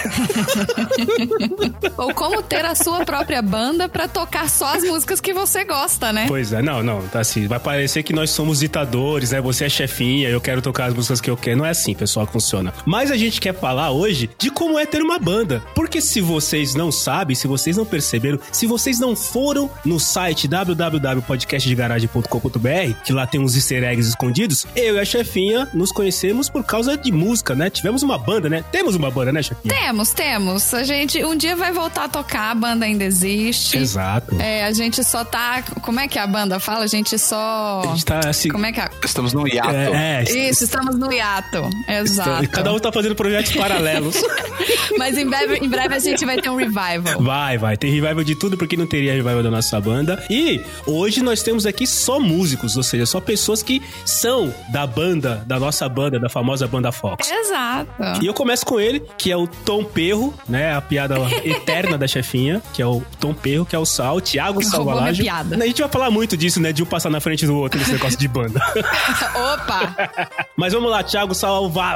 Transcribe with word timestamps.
Ou 1.98 2.14
como 2.14 2.42
ter 2.44 2.64
a 2.64 2.76
sua 2.76 3.04
própria 3.04 3.42
banda 3.42 3.90
para 3.90 4.08
tocar 4.08 4.50
só 4.50 4.76
as 4.76 4.84
músicas 4.84 5.20
que 5.20 5.34
você 5.34 5.64
gosta, 5.64 6.14
né? 6.14 6.26
Pois 6.28 6.54
é, 6.54 6.62
não, 6.62 6.84
não, 6.84 7.02
tá 7.08 7.20
assim, 7.20 7.48
vai 7.48 7.60
parecer 7.60 8.04
que 8.04 8.14
nós 8.14 8.30
somos 8.30 8.60
ditadores, 8.60 9.32
né? 9.32 9.42
Você 9.42 9.66
é 9.66 9.70
chefinha, 9.70 10.30
eu 10.30 10.40
quero 10.40 10.62
tocar 10.62 10.86
as 10.86 10.94
músicas 10.94 11.20
que 11.20 11.30
eu 11.30 11.36
quero. 11.36 11.58
Não 11.58 11.66
é 11.66 11.72
assim, 11.72 11.94
pessoal, 11.94 12.17
que 12.26 12.34
funciona. 12.34 12.74
Mas 12.86 13.12
a 13.12 13.18
gente 13.18 13.40
quer 13.40 13.54
falar 13.54 13.92
hoje 13.92 14.30
de 14.38 14.50
como 14.50 14.78
é 14.80 14.86
ter 14.86 15.02
uma 15.02 15.20
banda. 15.20 15.62
Porque 15.76 16.02
se 16.02 16.20
vocês 16.22 16.74
não 16.76 16.92
sabem, 16.92 17.36
se 17.36 17.48
vocês 17.48 17.78
não 17.78 17.86
perceberam, 17.86 18.40
se 18.52 18.66
vocês 18.66 19.00
não 19.00 19.16
foram 19.16 19.70
no 19.86 20.00
site 20.00 20.48
www.podcastdegaragem.com.br, 20.48 22.94
que 23.04 23.14
lá 23.14 23.28
tem 23.28 23.40
uns 23.40 23.56
easter 23.56 23.84
eggs 23.84 24.10
escondidos, 24.10 24.66
eu 24.76 24.96
e 24.96 25.00
a 25.00 25.06
chefinha 25.06 25.70
nos 25.74 25.92
conhecemos 25.92 26.50
por 26.50 26.64
causa 26.64 26.98
de 26.98 27.12
música, 27.12 27.54
né? 27.56 27.70
Tivemos 27.70 28.04
uma 28.04 28.18
banda, 28.18 28.50
né? 28.50 28.64
Temos 28.72 28.96
uma 28.96 29.12
banda, 29.12 29.32
né, 29.32 29.44
chefinha? 29.44 29.74
Temos, 29.74 30.12
temos. 30.12 30.74
A 30.74 30.84
gente 30.84 31.24
um 31.24 31.36
dia 31.36 31.56
vai 31.56 31.72
voltar 31.72 32.06
a 32.06 32.10
tocar, 32.10 32.52
a 32.52 32.56
banda 32.56 32.86
ainda 32.86 33.04
existe. 33.04 33.78
Exato. 33.78 34.36
É, 34.40 34.66
a 34.66 34.72
gente 34.72 35.04
só 35.04 35.24
tá. 35.24 35.64
Como 35.82 36.00
é 36.00 36.08
que 36.08 36.18
a 36.18 36.28
banda 36.28 36.60
fala? 36.60 36.84
A 36.84 36.88
gente 36.88 37.18
só. 37.18 37.82
A 37.84 37.88
gente 37.88 38.06
tá 38.06 38.20
assim. 38.28 38.50
Como 38.50 38.66
é 38.66 38.72
que 38.72 38.80
a... 38.80 38.90
Estamos 39.04 39.34
no 39.34 39.48
hiato. 39.48 39.70
É, 39.70 40.24
é, 40.24 40.50
Isso, 40.50 40.64
estamos 40.64 40.98
no 40.98 41.12
hiato. 41.12 41.70
Exato. 41.88 42.07
Cada 42.52 42.74
um 42.74 42.80
tá 42.80 42.92
fazendo 42.92 43.16
projetos 43.16 43.54
paralelos. 43.56 44.22
Mas 44.98 45.18
em 45.18 45.28
breve, 45.28 45.58
em 45.58 45.70
breve 45.70 45.96
a 45.96 46.00
gente 46.00 46.26
vai 46.26 46.38
ter 46.38 46.50
um 46.50 46.56
revival. 46.56 47.22
Vai, 47.22 47.58
vai. 47.58 47.78
Tem 47.78 47.92
revival 47.92 48.24
de 48.24 48.36
tudo, 48.36 48.58
porque 48.58 48.76
não 48.76 48.88
teria 48.88 49.14
revival 49.14 49.44
da 49.44 49.52
nossa 49.52 49.80
banda. 49.80 50.24
E 50.30 50.62
hoje 50.86 51.22
nós 51.22 51.44
temos 51.44 51.66
aqui 51.66 51.86
só 51.86 52.20
músicos, 52.20 52.76
ou 52.76 52.84
seja, 52.84 53.06
só 53.06 53.20
pessoas 53.20 53.62
que 53.62 53.82
são 54.06 54.54
da 54.70 54.86
banda, 54.88 55.44
da 55.46 55.60
nossa 55.60 55.88
banda, 55.88 56.20
da 56.20 56.30
famosa 56.30 56.68
banda 56.68 56.92
Fox. 56.92 57.30
Exato. 57.30 57.90
E 58.22 58.26
eu 58.26 58.34
começo 58.34 58.66
com 58.66 58.80
ele, 58.80 59.02
que 59.18 59.32
é 59.32 59.38
o 59.38 59.48
Tom 59.48 59.84
Perro, 59.84 60.34
né? 60.48 60.74
A 60.76 60.82
piada 60.82 61.16
eterna 61.44 61.98
da 61.98 62.08
chefinha, 62.08 62.62
que 62.74 62.82
é 62.82 62.86
o 62.86 63.02
Tom 63.20 63.34
Perro, 63.34 63.66
que 63.66 63.76
é 63.76 63.80
o 63.80 63.86
Sal, 63.86 64.20
Thiago 64.22 64.64
Salvalagem. 64.64 65.30
A 65.30 65.68
gente 65.68 65.82
vai 65.82 65.90
falar 65.90 66.10
muito 66.10 66.36
disso, 66.36 66.60
né? 66.60 66.72
De 66.72 66.84
um 66.84 66.86
passar 66.86 67.10
na 67.10 67.20
frente 67.20 67.46
do 67.46 67.56
outro 67.56 67.80
nesse 67.80 67.92
negócio 67.92 68.18
de 68.18 68.28
banda. 68.28 68.62
Opa! 69.54 70.10
Mas 70.56 70.74
vamos 70.74 70.90
lá, 70.90 71.04
Thiago 71.04 71.34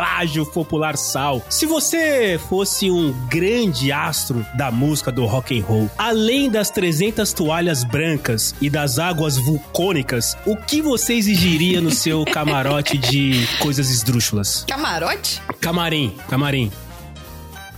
Salvalagem, 0.01 0.43
popular 0.45 0.97
Sal. 0.97 1.43
Se 1.47 1.67
você 1.67 2.39
fosse 2.49 2.89
um 2.89 3.11
grande 3.27 3.91
astro 3.91 4.43
da 4.55 4.71
música 4.71 5.11
do 5.11 5.25
rock 5.25 5.59
and 5.59 5.63
roll, 5.63 5.89
além 5.95 6.49
das 6.49 6.71
300 6.71 7.31
toalhas 7.33 7.83
brancas 7.83 8.55
e 8.59 8.67
das 8.69 8.97
águas 8.97 9.37
vulcânicas, 9.37 10.35
o 10.45 10.57
que 10.57 10.81
você 10.81 11.13
exigiria 11.13 11.79
no 11.79 11.91
seu 11.91 12.25
camarote 12.25 12.97
de 12.97 13.45
coisas 13.59 13.91
esdrúxulas? 13.91 14.65
Camarote? 14.67 15.39
Camarim, 15.59 16.15
camarim. 16.27 16.71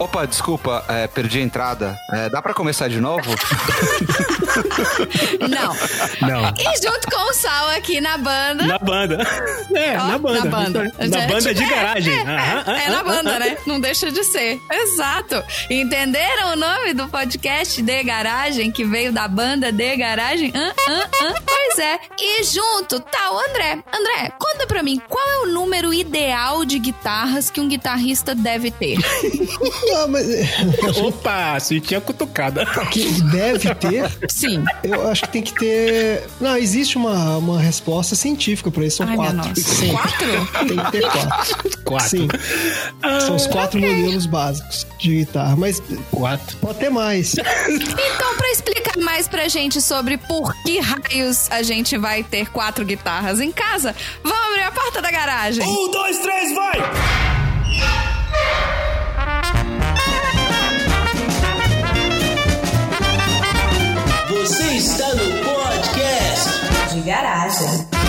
Opa, 0.04 0.26
desculpa, 0.28 0.84
é, 0.90 1.08
perdi 1.08 1.40
a 1.40 1.42
entrada. 1.42 1.98
É, 2.12 2.30
dá 2.30 2.42
pra 2.42 2.54
começar 2.54 2.90
de 2.90 3.00
novo? 3.00 3.24
Não. 5.40 6.28
Não. 6.28 6.54
E 6.58 6.84
junto 6.84 7.10
com 7.10 7.30
o 7.30 7.34
Sal 7.34 7.70
aqui 7.70 8.02
na 8.02 8.18
banda. 8.18 8.66
Na 8.66 8.78
banda. 8.78 9.18
É, 9.74 9.98
Ó, 9.98 10.04
na 10.08 10.18
banda. 10.18 10.44
Na 10.44 10.52
banda. 10.52 10.94
Na 11.10 11.20
É, 11.22 11.28
banda 11.28 11.54
de 11.54 11.66
garagem. 11.66 12.14
É, 12.24 12.72
é, 12.72 12.86
é 12.86 12.90
na 12.90 13.04
banda, 13.04 13.40
né? 13.40 13.58
Não 13.66 13.80
deixa 13.80 14.12
de 14.12 14.24
ser. 14.24 14.60
Exato. 14.72 15.42
Entenderam 15.70 16.54
o 16.54 16.56
nome 16.56 16.94
do 16.94 17.08
podcast 17.08 17.82
de 17.82 18.04
garagem 18.04 18.72
que 18.72 18.84
veio 18.86 19.12
da 19.12 19.28
banda 19.28 19.72
de 19.72 19.96
garagem? 19.96 20.52
Hã, 20.56 20.74
hã, 20.88 21.00
hã? 21.22 21.34
Pois 21.46 21.80
é. 21.80 22.00
E 22.20 22.44
junto 22.44 23.00
tá 23.00 23.32
o 23.32 23.40
André. 23.50 23.80
André, 23.94 24.32
conta 24.40 24.68
pra 24.68 24.84
mim, 24.84 25.02
qual 25.10 25.26
é 25.28 25.38
o 25.40 25.46
número 25.48 25.94
ideal 25.94 26.66
de 26.66 26.78
guitarras 26.80 27.50
que 27.50 27.60
um 27.62 27.68
guitarrista 27.68 28.36
deve 28.36 28.70
ter? 28.72 28.98
Ah, 29.96 30.08
mas 30.08 30.26
Opa, 30.98 31.60
senti 31.60 31.96
a 31.96 32.02
cutucada. 32.02 32.66
que 32.92 33.22
deve 33.32 33.74
ter, 33.76 34.12
Sim. 34.28 34.64
eu 34.84 35.08
acho 35.10 35.24
que 35.24 35.30
tem 35.30 35.42
que 35.44 35.54
ter. 35.54 36.28
Não, 36.42 36.58
existe 36.58 36.98
uma, 36.98 37.38
uma 37.38 37.60
resposta 37.60 38.16
científica 38.16 38.72
pra 38.72 38.86
isso. 38.86 38.98
São 38.98 39.08
Ai, 39.08 39.16
quatro. 39.16 39.62
Sim, 39.62 39.92
Quatro? 39.94 40.68
Tem 40.68 40.78
que 40.78 40.92
ter 40.92 41.02
quatro. 41.12 41.84
Quatro. 41.84 42.10
Sim. 42.10 42.28
São 43.26 43.36
os 43.36 43.48
quatro 43.48 43.80
modelos 43.80 44.26
básicos 44.26 44.88
de 45.00 45.18
guitarra. 45.18 45.56
Mas 45.56 45.82
Quatro. 46.12 46.58
pode 46.58 46.80
ter 46.80 46.90
mais. 46.90 47.34
Então, 47.36 48.36
pra 48.38 48.50
explicar 48.52 48.98
mais 49.00 49.28
pra 49.28 49.48
gente 49.48 49.82
sobre 49.82 50.18
por 50.18 50.54
que 50.64 50.80
raios 50.80 51.50
a 51.52 51.62
gente 51.62 51.98
vai 51.98 52.24
ter 52.24 52.50
quatro 52.50 52.84
guitarras 52.86 53.40
em 53.40 53.52
casa, 53.52 53.96
vamos 54.24 54.48
abrir 54.48 54.64
a 54.64 54.72
porta 54.72 55.02
da 55.02 55.12
garagem. 55.12 55.64
Um, 55.66 55.92
dois, 55.92 56.18
três, 56.20 56.54
vai! 56.56 56.82
Está 64.76 65.14
no 65.14 65.24
podcast 65.44 66.94
de 66.94 67.02
garagem. 67.02 68.03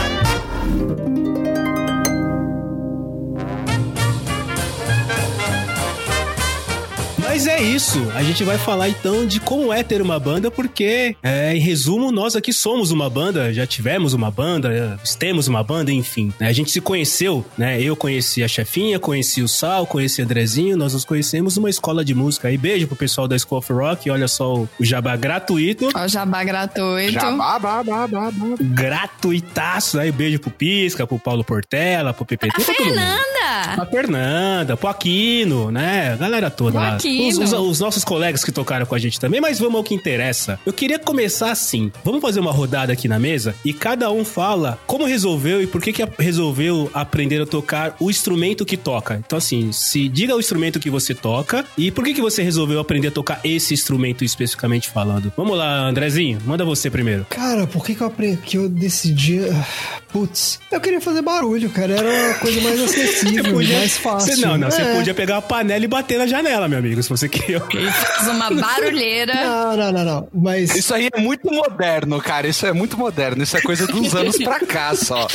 Mas 7.34 7.49
é 7.49 7.61
isso. 7.61 7.99
A 8.15 8.22
gente 8.22 8.45
vai 8.45 8.56
falar 8.56 8.89
então 8.89 9.27
de 9.27 9.41
como 9.41 9.72
é 9.72 9.83
ter 9.83 10.00
uma 10.00 10.21
banda, 10.21 10.53
porque, 10.53 11.17
é, 11.21 11.53
em 11.53 11.59
resumo, 11.59 12.12
nós 12.12 12.37
aqui 12.37 12.53
somos 12.53 12.93
uma 12.93 13.11
banda, 13.11 13.53
já 13.53 13.67
tivemos 13.67 14.15
uma 14.15 14.31
banda, 14.31 15.00
temos 15.19 15.49
uma 15.49 15.61
banda, 15.65 15.91
enfim. 15.91 16.33
né? 16.39 16.47
A 16.47 16.53
gente 16.53 16.71
se 16.71 16.81
conheceu, 16.81 17.45
né? 17.59 17.83
Eu 17.83 17.97
conheci 17.97 18.45
a 18.45 18.47
chefinha, 18.47 19.00
conheci 19.00 19.43
o 19.43 19.49
Sal, 19.49 19.84
conheci 19.84 20.21
o 20.22 20.25
Andrezinho, 20.25 20.77
nós 20.77 20.93
nos 20.93 21.05
conhecemos 21.05 21.56
numa 21.56 21.69
escola 21.69 22.05
de 22.05 22.15
música. 22.15 22.53
E 22.53 22.56
beijo 22.56 22.87
pro 22.87 22.95
pessoal 22.95 23.27
da 23.27 23.37
School 23.37 23.59
of 23.59 23.72
Rock, 23.72 24.09
olha 24.09 24.28
só 24.28 24.55
o, 24.55 24.69
jabá 24.78 25.16
gratuito. 25.16 25.89
Ó, 25.93 26.06
jabá 26.06 26.45
gratuito. 26.45 27.15
Jabá, 27.15 27.59
bá, 27.59 27.83
bá, 27.83 28.07
bá, 28.07 28.30
bá. 28.30 28.57
Gratuitaço. 28.60 29.98
Aí 29.98 30.13
beijo 30.13 30.39
pro 30.39 30.53
Pisca, 30.53 31.04
pro 31.04 31.19
Paulo 31.19 31.42
Portela, 31.42 32.15
pro 32.15 32.25
PPT, 32.25 32.63
pra 32.63 32.65
todo 32.65 32.77
mundo. 32.77 32.95
Fernanda! 32.95 33.75
Pra 33.75 33.87
Fernanda, 33.87 34.77
pro 34.77 34.89
Aquino, 34.89 35.72
né? 35.72 36.13
A 36.13 36.16
galera 36.16 36.48
toda 36.48 36.78
lá. 36.78 36.97
Os, 37.28 37.38
os- 37.38 37.53
os 37.53 37.80
nossos 37.80 38.04
colegas 38.04 38.44
que 38.44 38.53
tocaram 38.53 38.86
com 38.86 38.94
a 38.94 38.98
gente 38.98 39.18
também, 39.21 39.41
mas 39.41 39.59
vamos 39.59 39.76
ao 39.76 39.84
que 39.84 39.94
interessa. 39.94 40.59
Eu 40.66 40.72
queria 40.72 40.98
começar 40.98 41.50
assim. 41.50 41.91
Vamos 42.04 42.21
fazer 42.21 42.41
uma 42.41 42.53
rodada 42.53 42.92
aqui 42.92 43.09
na 43.09 43.18
mesa 43.18 43.54
e 43.65 43.72
cada 43.72 44.10
um 44.10 44.24
fala 44.24 44.78
como 44.86 45.04
resolveu 45.04 45.62
e 45.62 45.66
por 45.66 45.80
que, 45.80 45.92
que 45.92 46.03
a- 46.03 46.09
resolveu 46.18 46.91
aprender 46.94 47.41
a 47.41 47.47
tocar 47.47 47.97
o 48.00 48.10
instrumento 48.10 48.65
que 48.65 48.76
toca. 48.76 49.21
Então, 49.24 49.38
assim, 49.38 49.72
se 49.72 50.09
diga 50.09 50.34
o 50.36 50.41
instrumento 50.41 50.78
que 50.80 50.91
você 50.91 51.15
toca 51.15 51.65
e 51.78 51.91
por 51.91 52.04
que, 52.04 52.15
que 52.15 52.21
você 52.21 52.42
resolveu 52.42 52.78
aprender 52.80 53.09
a 53.09 53.10
tocar 53.10 53.41
esse 53.44 53.72
instrumento 53.74 54.24
especificamente 54.24 54.88
falando. 54.91 55.32
Vamos 55.36 55.56
lá, 55.56 55.86
Andrezinho, 55.88 56.38
manda 56.44 56.65
você 56.65 56.91
primeiro. 56.91 57.27
Cara, 57.30 57.66
por 57.66 57.84
que, 57.84 57.94
que 57.94 58.00
eu 58.03 58.06
aprendi 58.06 58.38
que 58.38 58.56
eu 58.56 58.68
decidi. 58.68 59.41
ah, 59.48 59.66
putz, 60.12 60.59
eu 60.70 60.80
queria 60.80 61.00
fazer 61.00 61.22
barulho, 61.22 61.70
cara. 61.70 61.94
Era 61.94 62.09
uma 62.28 62.34
coisa 62.34 62.60
mais 62.60 62.80
acessível, 62.82 63.54
mais 63.56 63.97
fácil. 63.97 64.34
Você, 64.36 64.41
não, 64.47 64.56
não, 64.59 64.70
você 64.70 64.82
É. 64.82 64.97
podia 64.97 65.15
pegar 65.15 65.36
a 65.38 65.42
panela 65.42 65.84
e 65.84 65.88
bater 65.88 66.18
na 66.18 66.27
janela, 66.27 66.68
meu 66.68 66.78
amigo, 66.78 67.03
se 67.03 67.09
você 67.16 67.28
queria. 67.31 67.61
Faz 67.61 68.28
uma 68.28 68.51
barulheira. 68.55 69.34
Não, 69.34 69.77
não, 69.77 69.93
não, 69.93 70.05
não. 70.05 70.28
Mas. 70.33 70.75
Isso 70.75 70.95
aí 70.95 71.09
é 71.13 71.21
muito 71.21 71.51
moderno, 71.53 72.21
cara. 72.21 72.47
Isso 72.47 72.66
é 72.66 72.72
muito 72.72 72.97
moderno. 72.99 73.43
Isso 73.43 73.57
é 73.57 73.61
coisa 73.61 73.87
dos 73.87 74.15
anos 74.16 74.37
pra 74.39 74.61
cá 74.61 74.95
só. 74.95 75.27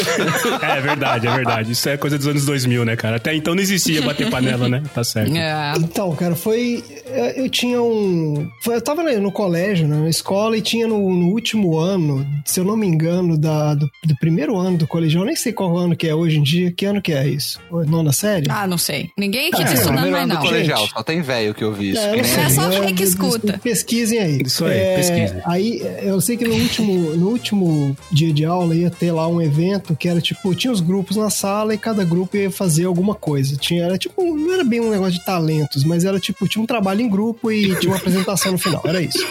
É 0.61 0.81
verdade, 0.81 1.27
é 1.27 1.31
verdade. 1.35 1.71
Isso 1.71 1.87
é 1.89 1.97
coisa 1.97 2.17
dos 2.17 2.27
anos 2.27 2.45
2000, 2.45 2.85
né, 2.85 2.95
cara? 2.95 3.17
Até 3.17 3.35
então 3.35 3.53
não 3.55 3.61
existia 3.61 4.01
bater 4.01 4.29
panela, 4.29 4.67
né? 4.69 4.83
Tá 4.93 5.03
certo. 5.03 5.35
É. 5.35 5.73
Então, 5.77 6.13
cara, 6.15 6.35
foi. 6.35 6.83
Eu 7.05 7.39
eu 7.43 7.49
tinha 7.49 7.81
um. 7.81 8.49
Eu 8.67 8.81
tava 8.81 9.03
no 9.03 9.31
colégio, 9.31 9.87
né, 9.87 9.97
na 9.97 10.09
escola, 10.09 10.57
e 10.57 10.61
tinha 10.61 10.87
no, 10.87 10.97
no 10.97 11.27
último 11.29 11.77
ano, 11.77 12.25
se 12.45 12.59
eu 12.59 12.63
não 12.63 12.75
me 12.77 12.85
engano, 12.87 13.37
da, 13.37 13.73
do, 13.73 13.89
do 14.05 14.15
primeiro 14.19 14.57
ano 14.57 14.77
do 14.77 14.87
colegial, 14.87 15.23
eu 15.23 15.27
nem 15.27 15.35
sei 15.35 15.51
qual 15.53 15.75
ano 15.77 15.95
que 15.95 16.07
é 16.07 16.13
hoje 16.13 16.37
em 16.37 16.43
dia. 16.43 16.71
Que 16.71 16.85
ano 16.85 17.01
que 17.01 17.13
é 17.13 17.27
isso? 17.27 17.59
Nona 17.87 18.11
série? 18.11 18.47
Ah, 18.49 18.67
não 18.67 18.77
sei. 18.77 19.09
Ninguém 19.17 19.47
aqui 19.49 19.61
É, 19.61 19.65
tá 19.65 19.73
estudando 19.73 20.01
Primeiro 20.01 20.11
mais, 20.11 20.23
ano 20.25 20.33
do 20.33 20.35
não. 20.35 20.45
colegial, 20.45 20.87
só 20.87 21.01
tem 21.03 21.21
velho 21.21 21.53
que 21.53 21.63
eu 21.69 21.73
vi 21.73 21.91
isso. 21.91 22.01
É. 22.01 22.19
É 22.19 22.49
só 22.49 22.69
quem 22.69 22.95
que 22.95 23.03
escuta. 23.03 23.57
Pesquisem 23.63 24.19
aí. 24.19 24.41
Isso 24.45 24.65
aí, 24.65 24.77
É, 24.77 24.95
pesquisem. 24.97 25.41
Aí, 25.45 25.81
eu 26.01 26.19
sei 26.21 26.37
que 26.37 26.45
no 26.45 26.53
último, 26.55 26.93
no 27.15 27.29
último 27.29 27.97
dia 28.11 28.33
de 28.33 28.45
aula 28.45 28.75
ia 28.75 28.89
ter 28.89 29.11
lá 29.11 29.27
um 29.27 29.41
evento 29.41 29.95
que 29.95 30.07
era 30.07 30.19
tipo, 30.21 30.53
tinha 30.55 30.71
os 30.71 30.81
grupos 30.81 31.15
na 31.17 31.29
sala 31.29 31.73
e 31.73 31.77
cada 31.77 32.03
grupo 32.03 32.35
ia 32.37 32.49
fazer 32.51 32.85
alguma 32.85 33.15
coisa. 33.15 33.55
Tinha, 33.57 33.83
era 33.85 33.97
tipo, 33.97 34.23
não 34.23 34.53
era 34.53 34.63
bem 34.63 34.79
um 34.79 34.89
negócio 34.89 35.13
de 35.13 35.25
talentos, 35.25 35.83
mas 35.83 36.03
era 36.05 36.19
tipo, 36.19 36.47
tinha 36.47 36.61
um 36.61 36.65
trabalho 36.65 37.01
em 37.01 37.09
grupo 37.09 37.51
e 37.51 37.75
tinha 37.79 37.91
uma 37.91 37.97
apresentação 37.97 38.51
no 38.51 38.57
final. 38.57 38.81
Era 38.85 39.01
isso. 39.01 39.25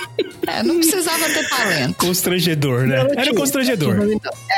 É, 0.47 0.63
não 0.63 0.77
precisava 0.79 1.25
ter 1.29 1.49
talento. 1.49 1.95
Constrangedor, 1.97 2.87
né? 2.87 2.97
Era 3.01 3.23
tinha- 3.23 3.35
constrangedor. 3.35 3.97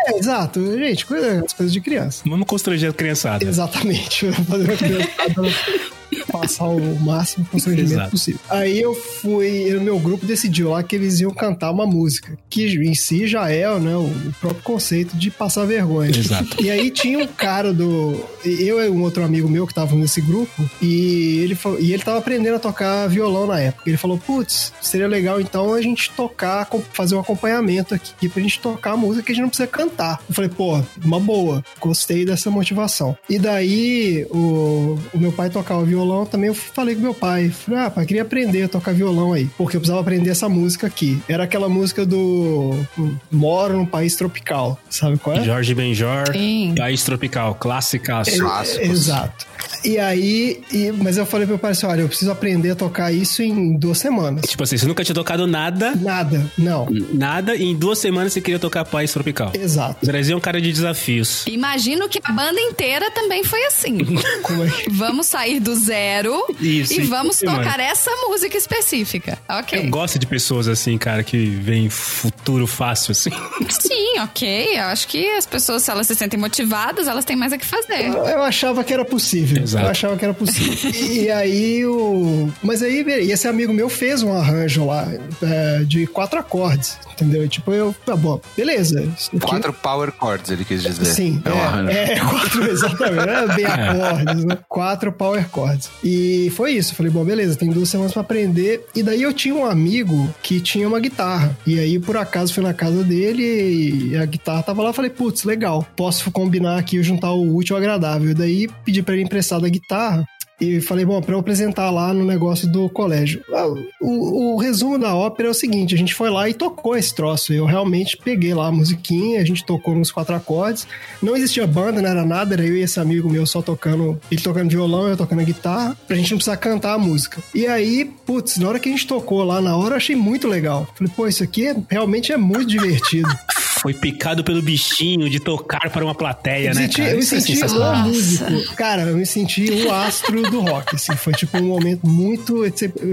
É, 0.07 0.19
exato. 0.19 0.61
Gente, 0.79 1.05
coisa, 1.07 1.43
as 1.45 1.53
coisas 1.53 1.73
de 1.73 1.81
criança. 1.81 2.23
Vamos 2.27 2.47
constranger 2.47 2.91
a 2.91 2.93
criançada. 2.93 3.45
Exatamente. 3.45 4.31
Fazer 4.33 4.65
uma 4.65 4.77
criançada 4.77 5.43
passar 6.31 6.69
o 6.69 7.01
máximo 7.01 7.47
constrangimento 7.47 8.11
possível. 8.11 8.41
Aí 8.49 8.81
eu 8.81 8.95
fui, 8.95 9.75
o 9.77 9.81
meu 9.81 9.99
grupo 9.99 10.27
decidiu 10.27 10.71
lá 10.71 10.83
que 10.83 10.97
eles 10.97 11.21
iam 11.21 11.31
cantar 11.33 11.71
uma 11.71 11.87
música, 11.87 12.37
que 12.49 12.67
em 12.67 12.95
si 12.95 13.27
já 13.27 13.51
é 13.51 13.67
né, 13.79 13.97
o 13.97 14.11
próprio 14.41 14.63
conceito 14.63 15.17
de 15.17 15.31
passar 15.31 15.65
vergonha. 15.65 16.11
Exato. 16.11 16.63
E 16.63 16.71
aí 16.71 16.91
tinha 16.91 17.19
um 17.19 17.27
cara 17.27 17.73
do. 17.73 18.25
Eu 18.45 18.81
e 18.81 18.89
um 18.89 19.03
outro 19.03 19.23
amigo 19.23 19.49
meu 19.49 19.67
que 19.67 19.75
tava 19.75 19.95
nesse 19.95 20.21
grupo, 20.21 20.69
e 20.81 21.39
ele, 21.39 21.59
e 21.79 21.93
ele 21.93 22.03
tava 22.03 22.19
aprendendo 22.19 22.57
a 22.57 22.59
tocar 22.59 23.07
violão 23.09 23.47
na 23.47 23.61
época. 23.61 23.89
Ele 23.89 23.97
falou: 23.97 24.19
Putz, 24.19 24.73
seria 24.81 25.07
legal 25.07 25.41
então 25.41 25.75
a 25.75 25.81
gente 25.81 26.11
tocar, 26.13 26.69
fazer 26.93 27.15
um 27.15 27.21
acompanhamento 27.21 27.95
aqui 27.95 28.29
pra 28.29 28.43
gente 28.43 28.61
tocar 28.61 28.93
a 28.93 28.97
música 28.97 29.27
que 29.27 29.33
a 29.33 29.35
gente 29.35 29.43
não 29.43 29.49
precisa 29.49 29.69
cantar. 29.69 30.21
Eu 30.29 30.35
falei: 30.35 30.51
Pô, 30.51 30.83
uma 31.05 31.21
boa, 31.21 31.65
gostei 31.81 32.25
dessa 32.25 32.51
motivação. 32.51 33.17
E 33.29 33.39
daí 33.39 34.27
o, 34.31 34.99
o 35.13 35.19
meu 35.19 35.33
pai 35.33 35.51
tocava 35.51 35.85
violão 35.85 36.00
também. 36.27 36.49
Eu 36.49 36.55
falei 36.55 36.95
com 36.95 37.01
meu 37.01 37.15
pai: 37.15 37.51
falei, 37.51 37.81
Ah, 37.81 37.91
pai, 37.91 38.07
queria 38.07 38.23
aprender 38.23 38.65
a 38.65 38.69
tocar 38.69 38.93
violão 38.93 39.33
aí, 39.33 39.49
porque 39.57 39.77
eu 39.77 39.81
precisava 39.81 40.01
aprender 40.01 40.31
essa 40.31 40.49
música 40.49 40.87
aqui. 40.87 41.21
Era 41.29 41.45
aquela 41.45 41.69
música 41.69 42.05
do 42.07 42.85
Moro 43.31 43.77
num 43.77 43.87
país 43.87 44.15
tropical, 44.17 44.79
sabe 44.89 45.19
qual 45.19 45.37
é? 45.37 45.45
Jorge 45.45 45.75
Benjor, 45.75 46.33
Sim. 46.33 46.75
País 46.77 47.03
Tropical, 47.05 47.55
clássica. 47.55 48.23
Clássicos. 48.25 48.89
Exato. 48.89 49.50
E 49.85 49.99
aí, 49.99 50.61
e- 50.73 50.93
mas 50.93 51.17
eu 51.17 51.25
falei 51.27 51.47
pro 51.47 51.55
meu 51.55 51.59
pai 51.59 51.73
assim: 51.73 51.87
olha, 51.87 52.03
eu 52.03 52.09
preciso 52.09 52.31
aprender 52.31 52.71
a 52.71 52.75
tocar 52.77 53.13
isso 53.13 53.43
em 53.43 53.77
duas 53.77 53.99
semanas. 53.99 54.43
Tipo 54.47 54.63
assim, 54.63 54.77
você 54.77 54.87
nunca 54.87 55.03
tinha 55.05 55.15
tocado 55.15 55.47
nada, 55.47 55.95
Nada, 55.97 56.51
não. 56.59 56.87
nada, 57.13 57.57
e 57.57 57.65
em 57.65 57.77
duas 57.77 57.99
semanas 57.99 58.33
você 58.33 58.41
queria 58.41 58.59
tocar 58.59 58.85
País 58.85 59.13
Tropical. 59.13 59.53
Exato. 59.55 60.05
Brasil 60.07 60.35
é 60.35 60.37
um 60.37 60.41
cara 60.41 60.61
de 60.61 60.73
desafios. 60.73 61.47
Imagino 61.47 62.09
que 62.09 62.21
a 62.23 62.33
banda 62.33 62.61
inteira 62.61 63.11
também 63.11 63.43
foi 63.45 63.65
assim. 63.65 63.99
Como 64.43 64.65
é. 64.65 64.69
Vamos 64.91 65.27
sair 65.27 65.61
do 65.61 65.75
zero 65.75 66.45
Isso, 66.61 66.95
e 66.95 67.01
vamos 67.05 67.39
tocar 67.39 67.81
essa 67.81 68.11
música 68.29 68.57
específica. 68.57 69.39
Ok. 69.49 69.79
Eu 69.87 69.91
gosto 69.91 70.19
de 70.19 70.27
pessoas 70.27 70.69
assim, 70.69 70.97
cara, 70.99 71.23
que 71.23 71.37
veem 71.47 71.89
futuro 71.89 72.67
fácil, 72.67 73.13
assim. 73.13 73.31
Sim, 73.69 74.19
ok. 74.21 74.79
Eu 74.79 74.85
acho 74.85 75.09
que 75.09 75.27
as 75.31 75.47
pessoas, 75.47 75.83
se 75.83 75.91
elas 75.91 76.07
se 76.07 76.15
sentem 76.15 76.39
motivadas, 76.39 77.09
elas 77.09 77.25
têm 77.25 77.37
mais 77.37 77.53
a 77.53 77.59
que 77.59 77.67
fazer. 77.67 78.07
Eu 78.09 78.43
achava 78.43 78.85
que 78.85 78.93
era 78.93 79.05
possível. 79.05 79.50
Exato. 79.63 79.85
Eu 79.85 79.91
achava 79.91 80.17
que 80.17 80.25
era 80.25 80.35
possível. 80.35 80.91
e 80.95 81.31
aí 81.31 81.85
o. 81.87 82.49
Mas 82.63 82.83
aí, 82.83 83.05
esse 83.31 83.49
amigo 83.49 83.73
meu 83.73 83.89
fez 83.89 84.23
um 84.23 84.33
arranjo 84.33 84.87
lá 84.87 85.09
é, 85.43 85.85
de 85.85 86.07
quatro 86.07 86.39
acordes. 86.39 86.99
Entendeu? 87.21 87.45
E, 87.45 87.49
tipo, 87.49 87.73
eu. 87.73 87.95
Tá 88.05 88.17
bom, 88.17 88.41
beleza. 88.57 89.07
Quatro 89.41 89.73
power 89.73 90.13
chords, 90.19 90.51
ele 90.51 90.65
quis 90.65 90.83
dizer. 90.83 91.05
Sim, 91.05 91.43
É 91.45 91.93
é, 91.93 92.13
é, 92.15 92.21
quatro, 92.25 92.65
exatamente. 92.67 93.29
É 93.29 93.55
bem 93.55 93.65
acordes, 93.67 94.45
né? 94.45 94.59
Quatro 94.69 95.13
power 95.13 95.47
chords. 95.53 95.91
E 96.03 96.51
foi 96.57 96.73
isso. 96.73 96.95
Falei, 96.95 97.13
bom, 97.13 97.25
beleza, 97.25 97.57
tem 97.57 97.71
duas 97.71 97.89
semanas 97.89 98.13
pra 98.13 98.23
aprender. 98.23 98.87
E 98.95 99.03
daí 99.03 99.23
eu 99.23 99.33
tinha 99.33 99.55
um 99.55 99.65
amigo 99.67 100.33
que 100.43 100.61
tinha 100.61 100.87
uma 100.89 100.99
guitarra. 101.01 101.57
E 101.67 101.79
aí, 101.79 101.99
por 101.99 102.17
acaso, 102.17 102.55
fui 102.55 102.63
na 102.63 102.73
casa 102.75 103.05
dele 103.05 104.11
e 104.13 104.17
a 104.17 104.25
guitarra 104.25 104.63
tava 104.63 104.83
lá. 104.83 104.93
Falei, 104.93 105.11
putz, 105.11 105.45
legal. 105.45 105.87
Posso 105.97 106.31
combinar 106.31 106.79
aqui 106.79 106.97
e 106.97 107.03
juntar 107.03 107.33
o 107.33 107.55
útil 107.57 107.77
ao 107.77 107.83
agradável. 107.83 108.31
E 108.31 108.35
daí 108.35 108.69
pedi 108.85 109.03
pra 109.03 109.15
ele 109.15 109.25
emprestar 109.25 109.61
da 109.61 109.69
guitarra. 109.69 110.25
E 110.61 110.81
falei, 110.81 111.05
bom, 111.05 111.21
pra 111.23 111.35
eu 111.35 111.39
apresentar 111.39 111.91
lá 111.91 112.13
no 112.13 112.25
negócio 112.25 112.69
do 112.71 112.89
colégio. 112.89 113.43
Ah, 113.53 113.67
O, 114.01 114.55
o 114.55 114.57
resumo 114.59 114.99
da 114.99 115.15
ópera 115.15 115.49
é 115.49 115.51
o 115.51 115.55
seguinte: 115.55 115.95
a 115.95 115.99
gente 115.99 116.15
foi 116.15 116.29
lá 116.31 116.49
e 116.49 116.55
tocou 116.55 116.97
esse 116.97 117.15
troço. 117.15 117.53
Eu 117.53 117.65
realmente 117.65 118.17
peguei 118.17 118.53
lá 118.53 118.67
a 118.67 118.73
musiquinha, 118.73 119.41
a 119.41 119.45
gente 119.45 119.65
tocou 119.65 119.95
nos 119.95 120.11
quatro 120.11 120.35
acordes. 120.35 120.87
Não 121.23 121.37
existia 121.37 121.67
banda, 121.67 122.03
não 122.03 122.11
era 122.11 122.25
nada, 122.27 122.55
era 122.55 122.65
eu 122.67 122.77
e 122.77 122.83
esse 122.83 123.01
amigo 123.01 123.31
meu 123.31 123.47
só 123.47 123.63
tocando, 123.63 124.21
ele 124.31 124.41
tocando 124.43 124.69
violão, 124.71 125.09
eu 125.09 125.17
tocando 125.17 125.43
guitarra, 125.45 125.97
pra 126.07 126.17
gente 126.17 126.31
não 126.33 126.39
precisar 126.39 126.57
cantar 126.59 126.93
a 126.95 126.99
música. 126.99 127.43
E 127.55 127.67
aí, 127.67 128.05
putz, 128.27 128.59
na 128.59 128.69
hora 128.69 128.79
que 128.79 128.89
a 128.89 128.93
gente 128.93 129.07
tocou 129.07 129.43
lá 129.45 129.61
na 129.63 129.77
hora, 129.77 129.93
eu 129.95 129.97
achei 129.97 130.15
muito 130.17 130.47
legal. 130.47 130.87
Falei, 130.95 131.13
pô, 131.17 131.27
isso 131.27 131.43
aqui 131.43 131.69
é- 131.69 131.77
realmente 131.89 132.33
é 132.33 132.37
muito 132.37 132.67
divertido. 132.67 133.29
Foi 133.81 133.95
picado 133.95 134.45
pelo 134.45 134.61
bichinho 134.61 135.29
de 135.31 135.41
tocar 135.41 135.89
para 135.91 136.05
uma 136.05 136.15
plateia, 136.15 136.69
Eu 136.71 136.75
né, 136.75 136.83
senti, 136.83 136.97
cara? 136.99 137.11
eu 137.11 137.17
me 137.17 137.23
é 137.23 137.27
senti 137.27 137.53
um 137.53 137.55
sensacional. 137.57 138.09
músico. 138.09 138.75
Cara, 138.77 139.03
eu 139.03 139.17
me 139.17 139.27
senti 139.27 139.71
um 139.73 139.93
astro 139.93 140.43
do 140.51 140.61
rock, 140.61 140.97
assim. 140.97 141.17
Foi 141.17 141.33
tipo 141.33 141.57
um 141.59 141.67
momento 141.67 142.07
muito, 142.07 142.63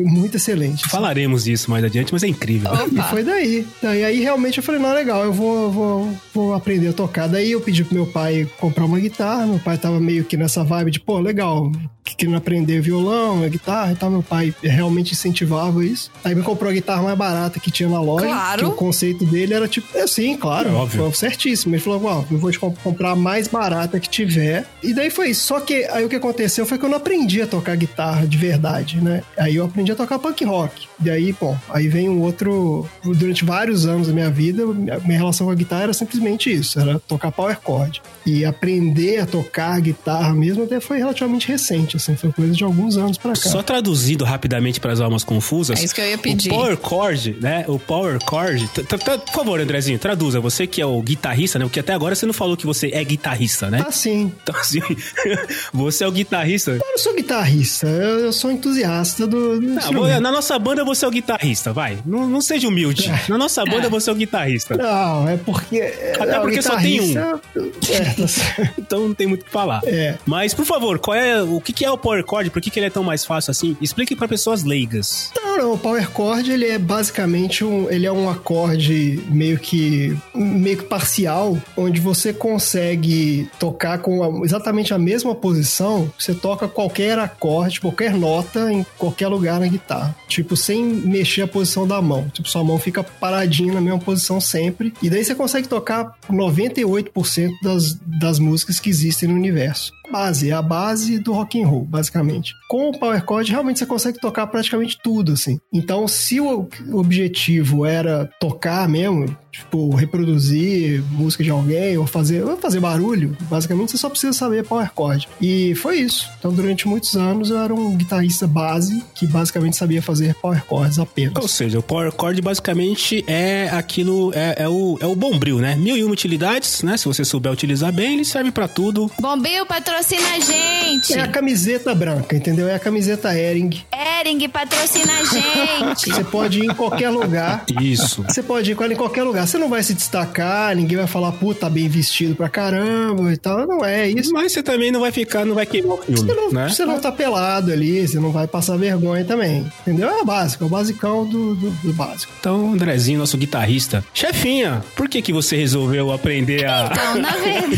muito 0.05 0.35
excelente. 0.37 0.81
assim. 0.83 0.89
Falaremos 0.89 1.45
disso 1.45 1.71
mais 1.71 1.83
adiante, 1.83 2.11
mas 2.11 2.23
é 2.23 2.27
incrível. 2.27 2.71
E 2.91 3.01
foi 3.09 3.23
daí. 3.23 3.65
Daí 3.81 4.03
aí 4.03 4.19
realmente 4.19 4.57
eu 4.57 4.63
falei, 4.63 4.81
não, 4.81 4.93
legal, 4.93 5.23
eu 5.23 5.31
vou, 5.33 5.71
vou, 5.71 6.17
vou 6.33 6.53
aprender 6.53 6.89
a 6.89 6.93
tocar. 6.93 7.27
Daí 7.27 7.51
eu 7.51 7.61
pedi 7.61 7.83
pro 7.83 7.95
meu 7.95 8.05
pai 8.07 8.47
comprar 8.57 8.85
uma 8.85 8.99
guitarra. 8.99 9.45
Meu 9.47 9.59
pai 9.59 9.77
tava 9.77 9.99
meio 9.99 10.23
que 10.25 10.35
nessa 10.37 10.63
vibe 10.63 10.91
de, 10.91 10.99
pô, 10.99 11.19
legal, 11.19 11.71
querendo 12.15 12.37
aprender 12.37 12.79
violão, 12.81 13.43
a 13.43 13.47
guitarra 13.47 13.91
e 13.91 13.95
tal. 13.95 14.09
Meu 14.09 14.23
pai 14.23 14.53
realmente 14.61 15.13
incentivava 15.13 15.83
isso. 15.85 16.11
Aí 16.23 16.33
me 16.35 16.41
comprou 16.43 16.69
a 16.69 16.73
guitarra 16.73 17.01
mais 17.03 17.17
barata 17.17 17.59
que 17.59 17.71
tinha 17.71 17.89
na 17.89 18.01
loja. 18.01 18.25
Claro. 18.25 18.59
Que 18.59 18.65
o 18.65 18.71
conceito 18.75 19.25
dele 19.25 19.53
era 19.53 19.67
tipo, 19.67 19.87
é, 19.97 20.05
sim, 20.07 20.35
claro, 20.37 20.69
É 20.69 20.73
óbvio. 20.73 21.03
foi 21.03 21.13
certíssimo. 21.13 21.75
Ele 21.75 21.81
falou, 21.81 22.01
ó, 22.05 22.23
eu 22.31 22.37
vou 22.37 22.51
te 22.51 22.59
comp- 22.59 22.77
comprar 22.83 23.11
a 23.11 23.15
mais 23.15 23.47
barata 23.47 23.99
que 23.99 24.09
tiver. 24.09 24.65
E 24.83 24.93
daí 24.93 25.09
foi 25.09 25.29
isso. 25.29 25.45
Só 25.45 25.59
que 25.59 25.85
aí 25.85 26.03
o 26.05 26.09
que 26.09 26.15
aconteceu 26.15 26.65
foi 26.65 26.77
que 26.77 26.85
eu 26.85 26.89
não 26.89 26.97
aprendi 26.97 27.41
a 27.41 27.47
tocar 27.47 27.75
guitarra 27.75 28.25
de 28.27 28.37
verdade, 28.37 29.01
né? 29.01 29.23
Aí 29.37 29.55
eu 29.55 29.65
aprendi 29.65 29.91
a 29.91 29.95
tocar 29.95 30.19
punk 30.19 30.43
rock. 30.45 30.87
E 31.03 31.09
aí, 31.09 31.33
bom, 31.39 31.57
aí 31.69 31.87
vem 31.87 32.09
um 32.09 32.21
outro. 32.21 32.87
Durante 33.03 33.43
vários 33.45 33.85
anos 33.85 34.07
da 34.07 34.13
minha 34.13 34.29
vida, 34.29 34.65
minha 34.65 34.99
minha 34.99 35.17
relação 35.19 35.45
com 35.47 35.51
a 35.51 35.55
guitarra 35.55 35.83
era 35.83 35.93
simplesmente 35.93 36.51
isso: 36.51 36.79
era 36.79 36.99
tocar 36.99 37.31
power 37.31 37.57
chord. 37.65 38.01
E 38.25 38.43
aprender 38.45 39.19
a 39.19 39.25
tocar 39.25 39.79
guitarra 39.79 40.33
mesmo 40.33 40.63
até 40.63 40.79
foi 40.79 40.97
relativamente 40.97 41.47
recente, 41.47 41.96
assim, 41.97 42.15
foi 42.15 42.31
coisa 42.31 42.53
de 42.53 42.63
alguns 42.63 42.97
anos 42.97 43.17
pra 43.17 43.33
cá. 43.33 43.49
Só 43.49 43.61
traduzindo 43.61 44.23
rapidamente 44.23 44.79
para 44.79 44.93
as 44.93 44.99
almas 44.99 45.23
confusas. 45.23 45.79
É 45.79 45.83
isso 45.83 45.93
que 45.93 46.01
eu 46.01 46.09
ia 46.09 46.17
pedir. 46.17 46.49
O 46.51 46.55
power 46.55 46.77
chord, 46.81 47.37
né? 47.41 47.65
O 47.67 47.79
power 47.79 48.19
chord. 48.27 48.67
Por 48.67 49.33
favor, 49.33 49.59
Andrezinho, 49.59 49.99
traduza. 49.99 50.39
Você 50.39 50.65
que 50.65 50.81
é 50.81 50.85
o 50.85 51.01
guitarrista, 51.01 51.59
né? 51.59 51.65
Porque 51.65 51.79
até 51.79 51.93
agora 51.93 52.15
você 52.15 52.25
não 52.25 52.33
falou 52.33 52.55
que 52.55 52.65
você 52.65 52.89
é 52.93 53.03
guitarrista, 53.03 53.69
né? 53.69 53.83
Ah, 53.85 53.91
sim. 53.91 54.31
Então, 54.41 54.55
assim, 54.55 54.81
você 55.73 56.03
é 56.03 56.07
o 56.07 56.11
guitarrista. 56.11 56.71
Eu 56.71 56.79
não 56.79 56.97
sou 56.97 57.15
guitarrista, 57.15 57.87
eu, 57.87 58.19
eu 58.19 58.33
sou 58.33 58.51
entusiasta 58.51 59.27
do. 59.27 59.59
do 59.59 60.19
na 60.19 60.31
nossa 60.31 60.57
banda 60.57 60.83
você 60.83 61.05
é 61.05 61.07
o 61.07 61.11
guitarrista, 61.11 61.73
vai. 61.73 61.97
Não, 62.05 62.27
não 62.27 62.41
seja 62.41 62.67
humilde. 62.67 63.11
Na 63.27 63.37
nossa 63.37 63.63
banda 63.65 63.89
você 63.89 64.09
é 64.09 64.13
o 64.13 64.15
guitarrista. 64.15 64.77
Não, 64.77 65.27
é 65.27 65.37
porque. 65.37 65.81
Até 66.19 66.35
é, 66.35 66.39
o 66.39 66.41
porque 66.41 66.61
só 66.61 66.77
tem 66.77 67.01
um. 67.01 67.17
É, 67.17 68.13
tá. 68.13 68.71
Então 68.77 69.07
não 69.07 69.13
tem 69.13 69.27
muito 69.27 69.41
o 69.41 69.45
que 69.45 69.51
falar. 69.51 69.81
É. 69.85 70.17
Mas, 70.25 70.53
por 70.53 70.65
favor, 70.65 70.99
qual 70.99 71.15
é, 71.15 71.41
o 71.41 71.59
que 71.59 71.73
que 71.73 71.85
é 71.85 71.86
o 71.91 71.97
power 71.97 72.23
chord? 72.27 72.49
Por 72.49 72.61
que, 72.61 72.69
que 72.69 72.79
ele 72.79 72.87
é 72.87 72.89
tão 72.89 73.03
mais 73.03 73.25
fácil 73.25 73.51
assim? 73.51 73.77
Explique 73.81 74.15
para 74.15 74.27
pessoas 74.27 74.63
leigas. 74.63 75.31
Não, 75.35 75.57
não, 75.57 75.73
o 75.73 75.77
power 75.77 76.09
chord 76.11 76.51
ele 76.51 76.65
é 76.65 76.77
basicamente 76.77 77.63
um, 77.63 77.89
ele 77.89 78.05
é 78.05 78.11
um 78.11 78.29
acorde 78.29 79.23
meio 79.29 79.57
que 79.57 80.17
meio 80.33 80.77
que 80.77 80.83
parcial, 80.83 81.57
onde 81.75 81.99
você 81.99 82.31
consegue 82.33 83.49
tocar 83.59 83.99
com 83.99 84.43
exatamente 84.45 84.93
a 84.93 84.97
mesma 84.97 85.33
posição, 85.33 86.11
você 86.17 86.33
toca 86.33 86.67
qualquer 86.67 87.17
acorde, 87.19 87.81
qualquer 87.81 88.13
nota 88.13 88.71
em 88.71 88.85
qualquer 88.97 89.27
lugar 89.27 89.59
na 89.59 89.67
guitarra. 89.67 90.15
Tipo, 90.27 90.55
sem 90.55 90.83
mexer 90.83 91.43
a 91.43 91.47
posição 91.47 91.87
da 91.87 92.01
mão. 92.01 92.29
Tipo, 92.29 92.49
sua 92.49 92.63
mão 92.63 92.77
fica 92.77 93.03
paradinha 93.03 93.73
na 93.73 93.81
mesma 93.81 93.99
posição 93.99 94.39
sempre. 94.39 94.93
E 95.01 95.09
daí 95.09 95.23
você 95.23 95.35
consegue 95.35 95.67
tocar 95.67 96.13
98% 96.29 97.51
das, 97.61 97.93
das 97.93 98.39
músicas 98.39 98.79
que 98.79 98.89
existem 98.89 99.29
no 99.29 99.35
universo. 99.35 99.91
Base, 100.11 100.49
é 100.49 100.53
a 100.53 100.61
base 100.61 101.19
do 101.19 101.33
rock 101.33 101.61
and 101.61 101.67
roll, 101.67 101.85
basicamente. 101.85 102.53
Com 102.69 102.89
o 102.89 102.97
power 102.97 103.23
chord, 103.25 103.51
realmente 103.51 103.79
você 103.79 103.85
consegue 103.85 104.19
tocar 104.19 104.47
praticamente 104.47 104.97
tudo, 105.03 105.33
assim. 105.33 105.59
Então, 105.73 106.07
se 106.07 106.39
o 106.39 106.67
objetivo 106.93 107.85
era 107.85 108.29
tocar 108.39 108.87
mesmo, 108.87 109.37
tipo, 109.57 109.95
reproduzir 109.95 111.03
música 111.11 111.43
de 111.43 111.49
alguém 111.49 111.97
ou 111.97 112.05
fazer, 112.05 112.43
ou 112.43 112.57
fazer 112.57 112.79
barulho, 112.79 113.35
basicamente 113.49 113.91
você 113.91 113.97
só 113.97 114.09
precisa 114.09 114.33
saber 114.33 114.63
power 114.63 114.89
chord. 114.95 115.27
E 115.41 115.73
foi 115.75 115.97
isso. 115.97 116.29
Então, 116.39 116.53
durante 116.53 116.87
muitos 116.87 117.15
anos 117.15 117.49
eu 117.49 117.57
era 117.57 117.73
um 117.73 117.95
guitarrista 117.95 118.47
base 118.47 119.03
que 119.15 119.25
basicamente 119.25 119.75
sabia 119.75 120.01
fazer 120.01 120.35
power 120.35 120.63
chords 120.67 120.99
apenas. 120.99 121.33
Ou 121.41 121.47
seja, 121.47 121.79
o 121.79 121.83
Power 121.83 122.11
Chord 122.11 122.41
basicamente 122.41 123.23
é 123.27 123.69
aquilo, 123.69 124.31
é, 124.33 124.63
é 124.63 124.69
o, 124.69 124.97
é 124.99 125.05
o 125.05 125.15
bombril, 125.15 125.59
né? 125.59 125.75
Mil 125.75 125.95
e 125.95 126.03
uma 126.03 126.13
utilidades, 126.13 126.83
né? 126.83 126.97
Se 126.97 127.05
você 127.05 127.23
souber 127.23 127.51
utilizar 127.51 127.91
bem, 127.91 128.15
ele 128.15 128.25
serve 128.25 128.51
pra 128.51 128.67
tudo. 128.67 129.09
Bombil 129.19 129.65
patrocina 129.65 130.27
a 130.35 130.39
gente. 130.39 131.13
É 131.13 131.21
a 131.21 131.27
camiseta 131.27 131.93
branca, 131.95 132.35
entendeu? 132.35 132.67
É 132.67 132.75
a 132.75 132.79
camiseta 132.79 133.33
Ering. 133.37 133.83
Ering 134.19 134.49
patrocina 134.49 135.13
a 135.13 135.23
gente. 135.23 136.09
Você 136.09 136.23
pode 136.23 136.59
ir 136.59 136.65
em 136.65 136.73
qualquer 136.73 137.09
lugar. 137.09 137.65
Isso. 137.81 138.23
Você 138.23 138.43
pode 138.43 138.71
ir 138.71 138.75
com 138.75 138.83
ela 138.83 138.93
em 138.93 138.97
qualquer 138.97 139.23
lugar. 139.23 139.46
Você 139.47 139.57
não 139.57 139.69
vai 139.69 139.81
se 139.81 139.93
destacar, 139.93 140.75
ninguém 140.75 140.97
vai 140.97 141.07
falar, 141.07 141.31
puta, 141.31 141.61
tá 141.61 141.69
bem 141.69 141.87
vestido 141.87 142.35
pra 142.35 142.49
caramba 142.49 143.31
e 143.31 143.37
tal. 143.37 143.65
Não 143.65 143.83
é 143.83 144.09
isso. 144.09 144.33
Mas 144.33 144.51
você 144.51 144.61
também 144.61 144.91
não 144.91 144.99
vai 144.99 145.11
ficar, 145.11 145.45
não 145.45 145.55
vai 145.55 145.65
queimar 145.65 145.93
o 145.97 146.01
filme, 146.01 146.19
Você 146.19 146.33
não, 146.33 146.51
né? 146.51 146.67
você 146.69 146.85
não 146.85 146.99
tá 146.99 147.11
pelado 147.13 147.71
ali, 147.71 148.05
você 148.05 148.19
não 148.19 148.29
vai 148.31 148.45
passar 148.45 148.77
vergonha 148.77 149.23
também. 149.23 149.65
Entendeu? 149.81 150.09
É 150.09 150.21
o 150.21 150.25
básico, 150.25 150.65
é 150.65 150.67
o 150.67 150.69
basicão 150.69 151.25
do, 151.25 151.55
do, 151.55 151.69
do 151.71 151.93
básico. 151.93 152.33
Então, 152.39 152.73
Andrezinho, 152.73 153.19
nosso 153.19 153.37
guitarrista. 153.37 154.03
Chefinha, 154.13 154.83
por 154.97 155.07
que 155.07 155.21
que 155.21 155.31
você 155.31 155.55
resolveu 155.55 156.11
aprender 156.11 156.65
a, 156.65 156.89
Então, 156.91 157.15
na 157.21 157.31
verdade. 157.31 157.77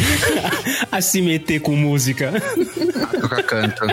a 0.92 1.02
se 1.02 1.22
meter 1.22 1.60
com 1.62 1.76
música? 1.76 2.34
Tocar 3.22 3.44
canto. 3.44 3.86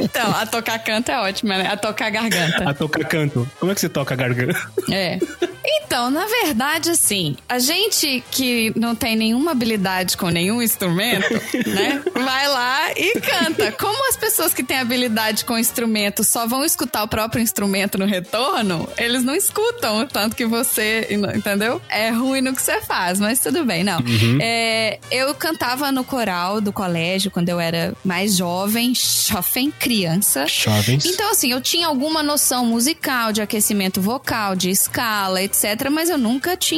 Então, 0.00 0.30
a 0.30 0.46
tocar 0.46 0.78
canto 0.78 1.10
é 1.10 1.20
ótima, 1.20 1.58
né? 1.58 1.68
A 1.68 1.76
tocar 1.76 2.10
garganta. 2.10 2.70
A 2.70 2.72
tocar 2.72 3.04
canto. 3.04 3.46
Como 3.60 3.70
é 3.70 3.74
que 3.74 3.80
você 3.82 3.88
toca 3.88 4.14
a 4.14 4.16
garganta? 4.16 4.58
É. 4.90 5.18
Então, 5.64 6.10
na 6.10 6.26
verdade, 6.26 6.85
assim, 6.88 7.36
a 7.48 7.58
gente 7.58 8.22
que 8.30 8.72
não 8.76 8.94
tem 8.94 9.16
nenhuma 9.16 9.52
habilidade 9.52 10.16
com 10.16 10.28
nenhum 10.28 10.62
instrumento, 10.62 11.32
né? 11.66 12.02
Vai 12.12 12.48
lá 12.48 12.92
e 12.92 13.20
canta. 13.20 13.72
Como 13.72 14.08
as 14.08 14.16
pessoas 14.16 14.52
que 14.52 14.62
têm 14.62 14.78
habilidade 14.78 15.44
com 15.44 15.58
instrumento 15.58 16.24
só 16.24 16.46
vão 16.46 16.64
escutar 16.64 17.02
o 17.02 17.08
próprio 17.08 17.42
instrumento 17.42 17.98
no 17.98 18.06
retorno, 18.06 18.88
eles 18.96 19.22
não 19.22 19.34
escutam 19.34 20.00
o 20.00 20.06
tanto 20.06 20.36
que 20.36 20.46
você, 20.46 21.08
entendeu? 21.34 21.80
É 21.88 22.10
ruim 22.10 22.40
no 22.40 22.54
que 22.54 22.62
você 22.62 22.80
faz, 22.82 23.18
mas 23.20 23.40
tudo 23.40 23.64
bem, 23.64 23.84
não. 23.84 23.98
É, 24.40 24.98
eu 25.10 25.34
cantava 25.34 25.90
no 25.92 26.04
coral 26.04 26.60
do 26.60 26.72
colégio 26.72 27.30
quando 27.30 27.48
eu 27.48 27.58
era 27.60 27.94
mais 28.04 28.36
jovem, 28.36 28.92
jovem, 28.94 29.70
criança. 29.70 30.46
Jovens. 30.46 31.04
Então, 31.04 31.30
assim, 31.30 31.52
eu 31.52 31.60
tinha 31.60 31.86
alguma 31.86 32.22
noção 32.22 32.66
musical, 32.66 33.32
de 33.32 33.40
aquecimento 33.40 34.00
vocal, 34.00 34.54
de 34.54 34.70
escala, 34.70 35.42
etc., 35.42 35.88
mas 35.90 36.10
eu 36.10 36.18
nunca 36.18 36.56
tinha 36.56 36.75